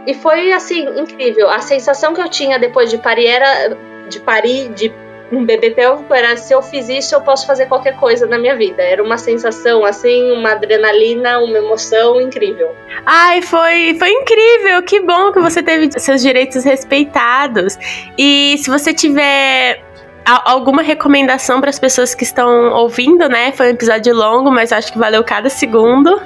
E 0.05 0.13
foi 0.13 0.53
assim 0.53 0.87
incrível. 0.99 1.49
A 1.49 1.59
sensação 1.59 2.13
que 2.13 2.21
eu 2.21 2.29
tinha 2.29 2.57
depois 2.57 2.89
de 2.89 2.97
parir 2.97 3.27
era 3.27 3.77
de 4.07 4.19
parir 4.21 4.69
de 4.69 4.89
um 5.31 5.45
bebê 5.45 5.71
pélvico 5.71 6.13
era 6.13 6.37
se 6.37 6.53
eu 6.53 6.61
fiz 6.61 6.87
isso 6.87 7.13
eu 7.13 7.21
posso 7.21 7.45
fazer 7.45 7.65
qualquer 7.65 7.95
coisa 7.97 8.25
na 8.25 8.37
minha 8.37 8.55
vida. 8.55 8.81
Era 8.81 9.03
uma 9.03 9.17
sensação 9.17 9.83
assim, 9.83 10.31
uma 10.31 10.51
adrenalina, 10.51 11.39
uma 11.39 11.57
emoção 11.57 12.19
incrível. 12.21 12.73
Ai, 13.05 13.41
foi 13.41 13.95
foi 13.97 14.09
incrível. 14.09 14.81
Que 14.83 14.99
bom 14.99 15.31
que 15.31 15.39
você 15.39 15.61
teve 15.61 15.89
seus 15.99 16.21
direitos 16.21 16.63
respeitados. 16.63 17.77
E 18.17 18.55
se 18.57 18.69
você 18.69 18.93
tiver 18.93 19.83
alguma 20.25 20.81
recomendação 20.81 21.61
para 21.61 21.69
as 21.69 21.79
pessoas 21.79 22.13
que 22.13 22.23
estão 22.23 22.73
ouvindo, 22.73 23.29
né? 23.29 23.51
Foi 23.53 23.67
um 23.67 23.71
episódio 23.71 24.13
longo, 24.13 24.51
mas 24.51 24.71
acho 24.71 24.91
que 24.91 24.99
valeu 24.99 25.23
cada 25.23 25.49
segundo. 25.49 26.21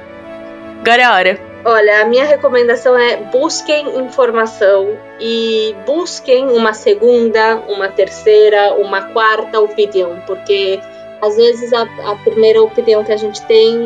Agora 0.80 1.02
é 1.02 1.04
a 1.04 1.14
hora. 1.14 1.47
Olha, 1.64 2.02
a 2.02 2.04
minha 2.04 2.24
recomendação 2.24 2.96
é 2.96 3.16
busquem 3.16 3.98
informação 3.98 4.96
e 5.18 5.74
busquem 5.84 6.46
uma 6.52 6.72
segunda, 6.72 7.56
uma 7.68 7.88
terceira, 7.88 8.74
uma 8.74 9.02
quarta 9.12 9.58
opinião, 9.58 10.22
porque 10.24 10.80
às 11.20 11.36
vezes 11.36 11.72
a, 11.72 11.82
a 11.82 12.14
primeira 12.22 12.62
opinião 12.62 13.02
que 13.02 13.10
a 13.10 13.16
gente 13.16 13.42
tem 13.42 13.76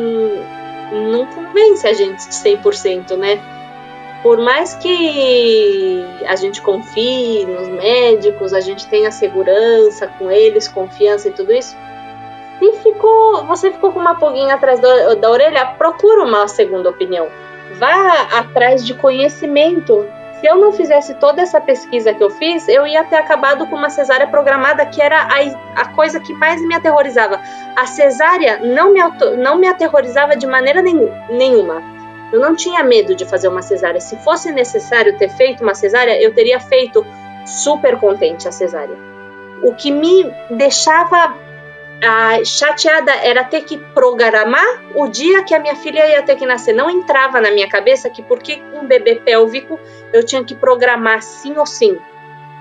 não 0.91 1.25
convence 1.25 1.87
a 1.87 1.93
gente 1.93 2.19
100%, 2.19 3.17
né? 3.17 3.41
Por 4.21 4.37
mais 4.37 4.75
que 4.75 6.05
a 6.27 6.35
gente 6.35 6.61
confie 6.61 7.43
nos 7.45 7.67
médicos, 7.69 8.53
a 8.53 8.59
gente 8.59 8.87
tenha 8.87 9.09
segurança 9.09 10.07
com 10.19 10.29
eles, 10.29 10.67
confiança 10.67 11.27
e 11.27 11.31
tudo 11.31 11.51
isso, 11.51 11.75
se 12.59 12.71
ficou, 12.83 13.43
você 13.45 13.71
ficou 13.71 13.91
com 13.91 13.99
uma 13.99 14.15
pulguinha 14.15 14.53
atrás 14.53 14.79
da, 14.79 15.15
da 15.15 15.29
orelha, 15.29 15.65
procura 15.77 16.23
uma 16.23 16.47
segunda 16.47 16.89
opinião 16.89 17.27
vá 17.83 18.39
atrás 18.39 18.85
de 18.85 18.93
conhecimento. 18.93 20.07
Se 20.39 20.47
eu 20.47 20.55
não 20.55 20.71
fizesse 20.71 21.13
toda 21.15 21.41
essa 21.41 21.59
pesquisa 21.59 22.13
que 22.13 22.23
eu 22.23 22.29
fiz, 22.29 22.67
eu 22.69 22.87
ia 22.87 23.03
ter 23.03 23.17
acabado 23.17 23.67
com 23.67 23.75
uma 23.75 23.89
cesárea 23.89 24.27
programada, 24.27 24.85
que 24.85 25.01
era 25.01 25.21
a, 25.21 25.81
a 25.81 25.85
coisa 25.89 26.19
que 26.19 26.33
mais 26.33 26.61
me 26.61 26.73
aterrorizava. 26.73 27.41
A 27.75 27.85
cesárea 27.85 28.59
não 28.59 28.93
me, 28.93 28.99
não 29.37 29.57
me 29.57 29.67
aterrorizava 29.67 30.35
de 30.35 30.47
maneira 30.47 30.81
nenhuma. 30.81 31.83
Eu 32.31 32.39
não 32.39 32.55
tinha 32.55 32.83
medo 32.83 33.13
de 33.15 33.25
fazer 33.25 33.49
uma 33.49 33.61
cesárea. 33.61 33.99
Se 33.99 34.15
fosse 34.17 34.49
necessário 34.51 35.17
ter 35.17 35.29
feito 35.29 35.61
uma 35.61 35.75
cesárea, 35.75 36.21
eu 36.21 36.33
teria 36.33 36.59
feito 36.59 37.05
super 37.45 37.97
contente 37.97 38.47
a 38.47 38.51
cesárea. 38.51 38.95
O 39.61 39.75
que 39.75 39.91
me 39.91 40.33
deixava 40.49 41.35
a 42.03 42.43
chateada 42.43 43.13
era 43.13 43.45
ter 43.45 43.61
que 43.61 43.77
programar 43.77 44.65
o 44.93 45.07
dia 45.07 45.41
que 45.43 45.55
a 45.55 45.59
minha 45.59 45.75
filha 45.75 46.05
ia 46.05 46.21
ter 46.21 46.35
que 46.35 46.45
nascer. 46.45 46.73
Não 46.73 46.89
entrava 46.89 47.39
na 47.39 47.49
minha 47.49 47.67
cabeça 47.69 48.09
que 48.09 48.21
porque 48.21 48.61
um 48.73 48.85
bebê 48.85 49.15
pélvico 49.15 49.79
eu 50.11 50.25
tinha 50.25 50.43
que 50.43 50.53
programar 50.53 51.21
sim 51.21 51.57
ou 51.57 51.65
sim 51.65 51.97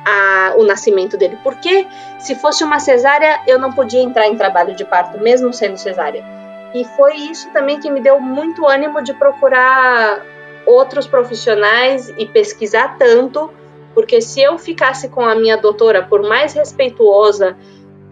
a, 0.07 0.55
o 0.57 0.63
nascimento 0.63 1.17
dele. 1.17 1.37
Porque 1.43 1.87
se 2.21 2.37
fosse 2.37 2.63
uma 2.63 2.79
cesárea 2.79 3.41
eu 3.47 3.59
não 3.59 3.73
podia 3.73 4.01
entrar 4.01 4.29
em 4.29 4.37
trabalho 4.37 4.77
de 4.77 4.85
parto, 4.85 5.19
mesmo 5.19 5.53
sendo 5.53 5.77
cesárea. 5.77 6.25
E 6.73 6.85
foi 6.97 7.17
isso 7.17 7.51
também 7.51 7.81
que 7.81 7.91
me 7.91 8.01
deu 8.01 8.21
muito 8.21 8.67
ânimo 8.67 9.03
de 9.03 9.13
procurar 9.13 10.25
outros 10.65 11.09
profissionais 11.09 12.15
e 12.17 12.27
pesquisar 12.27 12.97
tanto, 12.97 13.53
porque 13.93 14.21
se 14.21 14.41
eu 14.41 14.57
ficasse 14.57 15.09
com 15.09 15.23
a 15.27 15.35
minha 15.35 15.57
doutora, 15.57 16.03
por 16.03 16.23
mais 16.23 16.55
respeituosa 16.55 17.57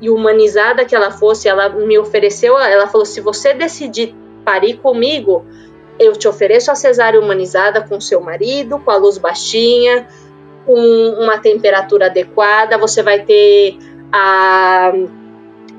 e 0.01 0.09
humanizada 0.09 0.85
que 0.85 0.94
ela 0.94 1.10
fosse, 1.10 1.48
ela 1.48 1.68
me 1.68 1.98
ofereceu, 1.98 2.59
ela 2.59 2.86
falou: 2.86 3.05
se 3.05 3.20
você 3.20 3.52
decidir 3.52 4.14
parir 4.44 4.78
comigo, 4.78 5.44
eu 5.98 6.12
te 6.12 6.27
ofereço 6.27 6.70
a 6.70 6.74
cesárea 6.74 7.20
humanizada 7.20 7.82
com 7.82 8.01
seu 8.01 8.20
marido, 8.20 8.78
com 8.78 8.90
a 8.90 8.97
luz 8.97 9.18
baixinha, 9.18 10.09
com 10.64 10.74
uma 11.18 11.39
temperatura 11.39 12.06
adequada, 12.06 12.78
você 12.78 13.02
vai 13.02 13.20
ter 13.20 13.77
a, 14.10 14.93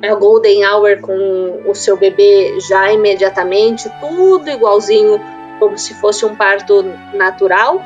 a 0.03 0.15
golden 0.15 0.65
hour 0.65 1.01
com 1.01 1.63
o 1.65 1.73
seu 1.73 1.97
bebê 1.97 2.59
já 2.59 2.91
imediatamente, 2.91 3.89
tudo 3.99 4.49
igualzinho 4.49 5.19
como 5.59 5.77
se 5.77 5.93
fosse 5.95 6.25
um 6.25 6.35
parto 6.35 6.83
natural. 7.13 7.81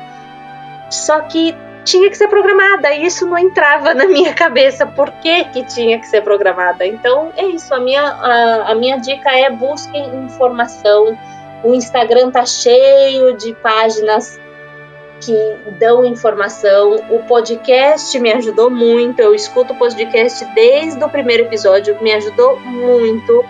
Só 0.90 1.20
que 1.20 1.54
tinha 1.86 2.10
que 2.10 2.18
ser 2.18 2.26
programada 2.28 2.92
e 2.92 3.06
isso 3.06 3.24
não 3.26 3.38
entrava 3.38 3.94
na 3.94 4.06
minha 4.06 4.34
cabeça 4.34 4.84
por 4.84 5.10
que, 5.12 5.44
que 5.44 5.62
tinha 5.64 5.98
que 5.98 6.06
ser 6.06 6.20
programada. 6.20 6.84
Então 6.84 7.32
é 7.36 7.46
isso, 7.46 7.72
a 7.72 7.78
minha, 7.78 8.02
a, 8.02 8.72
a 8.72 8.74
minha 8.74 8.98
dica 8.98 9.30
é 9.30 9.48
busquem 9.48 10.04
informação. 10.24 11.16
O 11.64 11.72
Instagram 11.72 12.30
tá 12.30 12.44
cheio 12.44 13.36
de 13.36 13.54
páginas 13.54 14.38
que 15.20 15.56
dão 15.78 16.04
informação. 16.04 16.96
O 17.08 17.20
podcast 17.20 18.18
me 18.18 18.32
ajudou 18.32 18.68
muito. 18.68 19.20
Eu 19.20 19.34
escuto 19.34 19.72
o 19.72 19.76
podcast 19.76 20.44
desde 20.54 21.02
o 21.02 21.08
primeiro 21.08 21.44
episódio, 21.44 21.96
me 22.02 22.12
ajudou 22.12 22.58
muito 22.60 23.44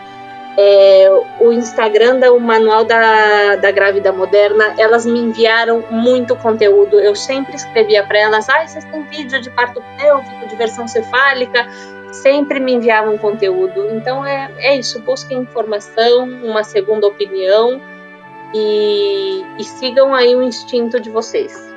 é, 0.56 1.08
o 1.38 1.52
Instagram 1.52 2.18
do 2.20 2.40
Manual 2.40 2.84
da, 2.84 3.56
da 3.56 3.70
Grávida 3.70 4.10
Moderna, 4.10 4.74
elas 4.78 5.04
me 5.04 5.18
enviaram 5.18 5.84
muito 5.90 6.34
conteúdo. 6.36 6.98
Eu 6.98 7.14
sempre 7.14 7.54
escrevia 7.56 8.02
para 8.04 8.18
elas: 8.18 8.48
ah, 8.48 8.66
vocês 8.66 8.84
têm 8.86 9.02
vídeo 9.02 9.40
de 9.40 9.50
parto 9.50 9.82
pélvico, 9.98 10.46
de 10.46 10.56
versão 10.56 10.88
cefálica. 10.88 11.68
Sempre 12.10 12.58
me 12.58 12.72
enviavam 12.72 13.18
conteúdo. 13.18 13.90
Então 13.90 14.24
é, 14.24 14.50
é 14.58 14.76
isso: 14.78 14.98
busquem 15.00 15.38
informação, 15.38 16.24
uma 16.42 16.64
segunda 16.64 17.06
opinião 17.06 17.80
e, 18.54 19.44
e 19.58 19.64
sigam 19.64 20.14
aí 20.14 20.34
o 20.34 20.42
instinto 20.42 20.98
de 20.98 21.10
vocês. 21.10 21.75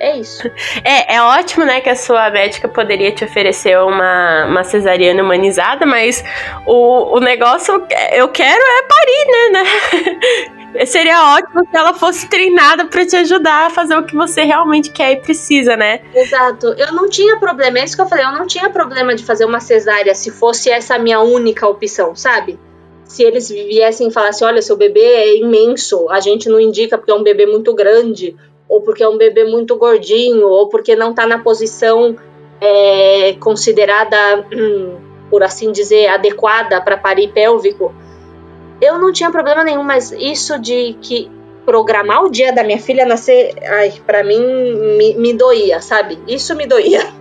É 0.00 0.16
isso. 0.16 0.48
É, 0.82 1.16
é 1.16 1.22
ótimo, 1.22 1.66
né, 1.66 1.82
que 1.82 1.90
a 1.90 1.94
sua 1.94 2.30
médica 2.30 2.66
poderia 2.66 3.12
te 3.12 3.22
oferecer 3.22 3.78
uma, 3.78 4.46
uma 4.46 4.64
cesariana 4.64 5.22
humanizada, 5.22 5.84
mas 5.84 6.24
o, 6.66 7.18
o 7.18 7.20
negócio 7.20 7.74
eu 8.12 8.28
quero 8.28 8.62
é 8.62 8.82
parir, 8.82 9.26
né, 9.26 9.62
né? 9.62 10.86
Seria 10.86 11.34
ótimo 11.34 11.66
se 11.68 11.76
ela 11.76 11.92
fosse 11.92 12.28
treinada 12.28 12.86
para 12.86 13.04
te 13.04 13.16
ajudar 13.16 13.66
a 13.66 13.70
fazer 13.70 13.94
o 13.96 14.04
que 14.04 14.14
você 14.14 14.42
realmente 14.42 14.90
quer 14.90 15.12
e 15.12 15.16
precisa, 15.16 15.76
né? 15.76 16.00
Exato. 16.14 16.68
Eu 16.78 16.92
não 16.92 17.08
tinha 17.08 17.38
problema, 17.38 17.80
é 17.80 17.84
isso 17.84 17.96
que 17.96 18.02
eu 18.02 18.08
falei, 18.08 18.24
eu 18.24 18.32
não 18.32 18.46
tinha 18.46 18.70
problema 18.70 19.14
de 19.14 19.22
fazer 19.22 19.44
uma 19.44 19.60
cesárea 19.60 20.14
se 20.14 20.30
fosse 20.30 20.70
essa 20.70 20.98
minha 20.98 21.20
única 21.20 21.66
opção, 21.66 22.14
sabe? 22.14 22.58
Se 23.04 23.22
eles 23.22 23.50
viessem 23.50 24.08
e 24.08 24.12
falassem, 24.12 24.46
olha, 24.46 24.62
seu 24.62 24.76
bebê 24.76 25.00
é 25.00 25.36
imenso, 25.36 26.08
a 26.08 26.20
gente 26.20 26.48
não 26.48 26.60
indica 26.60 26.96
porque 26.96 27.10
é 27.10 27.14
um 27.14 27.24
bebê 27.24 27.44
muito 27.44 27.74
grande, 27.74 28.36
ou 28.70 28.80
porque 28.80 29.02
é 29.02 29.08
um 29.08 29.18
bebê 29.18 29.44
muito 29.44 29.76
gordinho, 29.76 30.48
ou 30.48 30.68
porque 30.68 30.94
não 30.94 31.10
está 31.10 31.26
na 31.26 31.40
posição 31.40 32.16
é, 32.60 33.34
considerada, 33.40 34.46
por 35.28 35.42
assim 35.42 35.72
dizer, 35.72 36.06
adequada 36.06 36.80
para 36.80 36.96
parir 36.96 37.32
pélvico, 37.32 37.92
eu 38.80 38.96
não 38.98 39.12
tinha 39.12 39.30
problema 39.30 39.64
nenhum, 39.64 39.82
mas 39.82 40.12
isso 40.12 40.58
de 40.58 40.96
que 41.02 41.28
programar 41.66 42.24
o 42.24 42.30
dia 42.30 42.52
da 42.52 42.62
minha 42.62 42.78
filha 42.78 43.04
nascer, 43.04 43.54
ai, 43.68 43.92
para 44.06 44.22
mim 44.22 44.40
me, 44.96 45.14
me 45.14 45.32
doía, 45.34 45.80
sabe? 45.80 46.18
Isso 46.26 46.54
me 46.54 46.66
doía. 46.66 47.19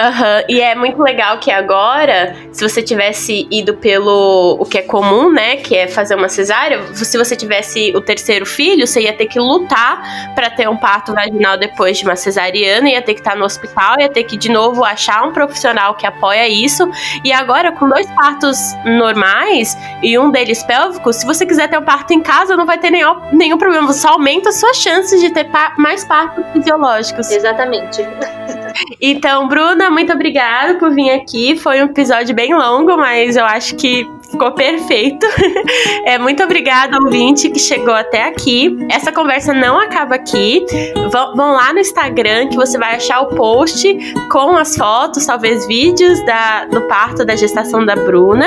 Uhum. 0.00 0.44
e 0.48 0.62
é 0.62 0.74
muito 0.74 1.02
legal 1.02 1.38
que 1.38 1.50
agora, 1.50 2.34
se 2.52 2.66
você 2.66 2.82
tivesse 2.82 3.46
ido 3.50 3.74
pelo 3.74 4.56
o 4.58 4.64
que 4.64 4.78
é 4.78 4.82
comum, 4.82 5.30
né, 5.30 5.56
que 5.56 5.76
é 5.76 5.86
fazer 5.86 6.14
uma 6.14 6.28
cesárea, 6.28 6.82
se 6.94 7.18
você 7.18 7.36
tivesse 7.36 7.92
o 7.94 8.00
terceiro 8.00 8.46
filho, 8.46 8.86
você 8.86 9.02
ia 9.02 9.12
ter 9.12 9.26
que 9.26 9.38
lutar 9.38 10.32
para 10.34 10.48
ter 10.48 10.66
um 10.70 10.76
parto 10.76 11.12
vaginal 11.12 11.58
depois 11.58 11.98
de 11.98 12.04
uma 12.04 12.16
cesariana, 12.16 12.88
ia 12.88 13.02
ter 13.02 13.12
que 13.12 13.20
estar 13.20 13.36
no 13.36 13.44
hospital, 13.44 14.00
ia 14.00 14.08
ter 14.08 14.24
que 14.24 14.38
de 14.38 14.50
novo 14.50 14.82
achar 14.84 15.22
um 15.22 15.32
profissional 15.32 15.94
que 15.94 16.06
apoia 16.06 16.48
isso. 16.48 16.90
E 17.22 17.30
agora, 17.30 17.70
com 17.72 17.86
dois 17.86 18.06
partos 18.12 18.58
normais 18.86 19.76
e 20.02 20.18
um 20.18 20.30
deles 20.30 20.62
pélvico, 20.62 21.12
se 21.12 21.26
você 21.26 21.44
quiser 21.44 21.68
ter 21.68 21.78
um 21.78 21.84
parto 21.84 22.14
em 22.14 22.22
casa, 22.22 22.56
não 22.56 22.64
vai 22.64 22.78
ter 22.78 22.90
nenhum, 22.90 23.16
nenhum 23.32 23.58
problema, 23.58 23.86
você 23.86 24.06
aumenta 24.06 24.48
as 24.48 24.58
suas 24.58 24.78
chances 24.78 25.20
de 25.20 25.30
ter 25.30 25.44
pa 25.44 25.74
mais 25.76 26.04
partos 26.04 26.42
fisiológicos. 26.52 27.30
Exatamente. 27.30 28.00
Então, 29.00 29.48
Bruna, 29.48 29.90
muito 29.90 30.12
obrigada 30.12 30.78
por 30.78 30.94
vir 30.94 31.10
aqui. 31.10 31.56
Foi 31.56 31.82
um 31.82 31.86
episódio 31.86 32.34
bem 32.34 32.54
longo, 32.54 32.96
mas 32.96 33.36
eu 33.36 33.44
acho 33.44 33.76
que 33.76 34.06
ficou 34.30 34.52
perfeito. 34.52 35.26
é, 36.06 36.18
muito 36.18 36.42
obrigada, 36.42 36.96
ouvinte, 37.02 37.50
que 37.50 37.58
chegou 37.58 37.94
até 37.94 38.24
aqui. 38.24 38.76
Essa 38.88 39.12
conversa 39.12 39.52
não 39.52 39.78
acaba 39.78 40.14
aqui. 40.14 40.64
Vão, 41.10 41.34
vão, 41.34 41.52
lá 41.52 41.72
no 41.72 41.80
Instagram 41.80 42.48
que 42.48 42.56
você 42.56 42.78
vai 42.78 42.96
achar 42.96 43.20
o 43.20 43.26
post 43.34 44.14
com 44.30 44.56
as 44.56 44.76
fotos, 44.76 45.26
talvez 45.26 45.66
vídeos 45.66 46.24
da, 46.24 46.64
do 46.66 46.82
parto, 46.82 47.24
da 47.24 47.36
gestação 47.36 47.84
da 47.84 47.96
Bruna. 47.96 48.46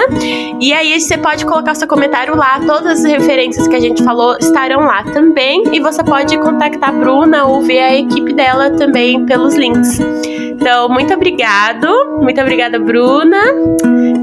E 0.59 0.73
aí 0.73 0.99
você 0.99 1.17
pode 1.17 1.45
colocar 1.45 1.75
seu 1.75 1.87
comentário 1.87 2.35
lá. 2.35 2.59
Todas 2.65 2.99
as 2.99 3.11
referências 3.11 3.67
que 3.67 3.75
a 3.75 3.79
gente 3.79 4.03
falou 4.03 4.37
estarão 4.39 4.81
lá 4.81 5.03
também. 5.03 5.63
E 5.71 5.79
você 5.79 6.03
pode 6.03 6.37
contactar 6.37 6.89
a 6.89 6.93
Bruna 6.93 7.45
ou 7.45 7.61
ver 7.61 7.79
a 7.79 7.95
equipe 7.95 8.33
dela 8.33 8.71
também 8.71 9.25
pelos 9.25 9.55
links. 9.55 9.99
Então, 9.99 10.87
muito 10.87 11.13
obrigado. 11.13 11.87
Muito 12.21 12.39
obrigada, 12.39 12.79
Bruna. 12.79 13.41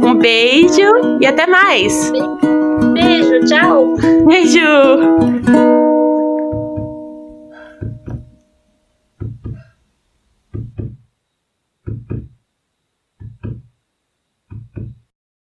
Um 0.02 0.14
beijo 0.14 1.18
e 1.20 1.26
até 1.26 1.46
mais. 1.46 2.12
Beijo, 2.92 3.44
tchau. 3.46 3.96
Beijo. 4.26 5.89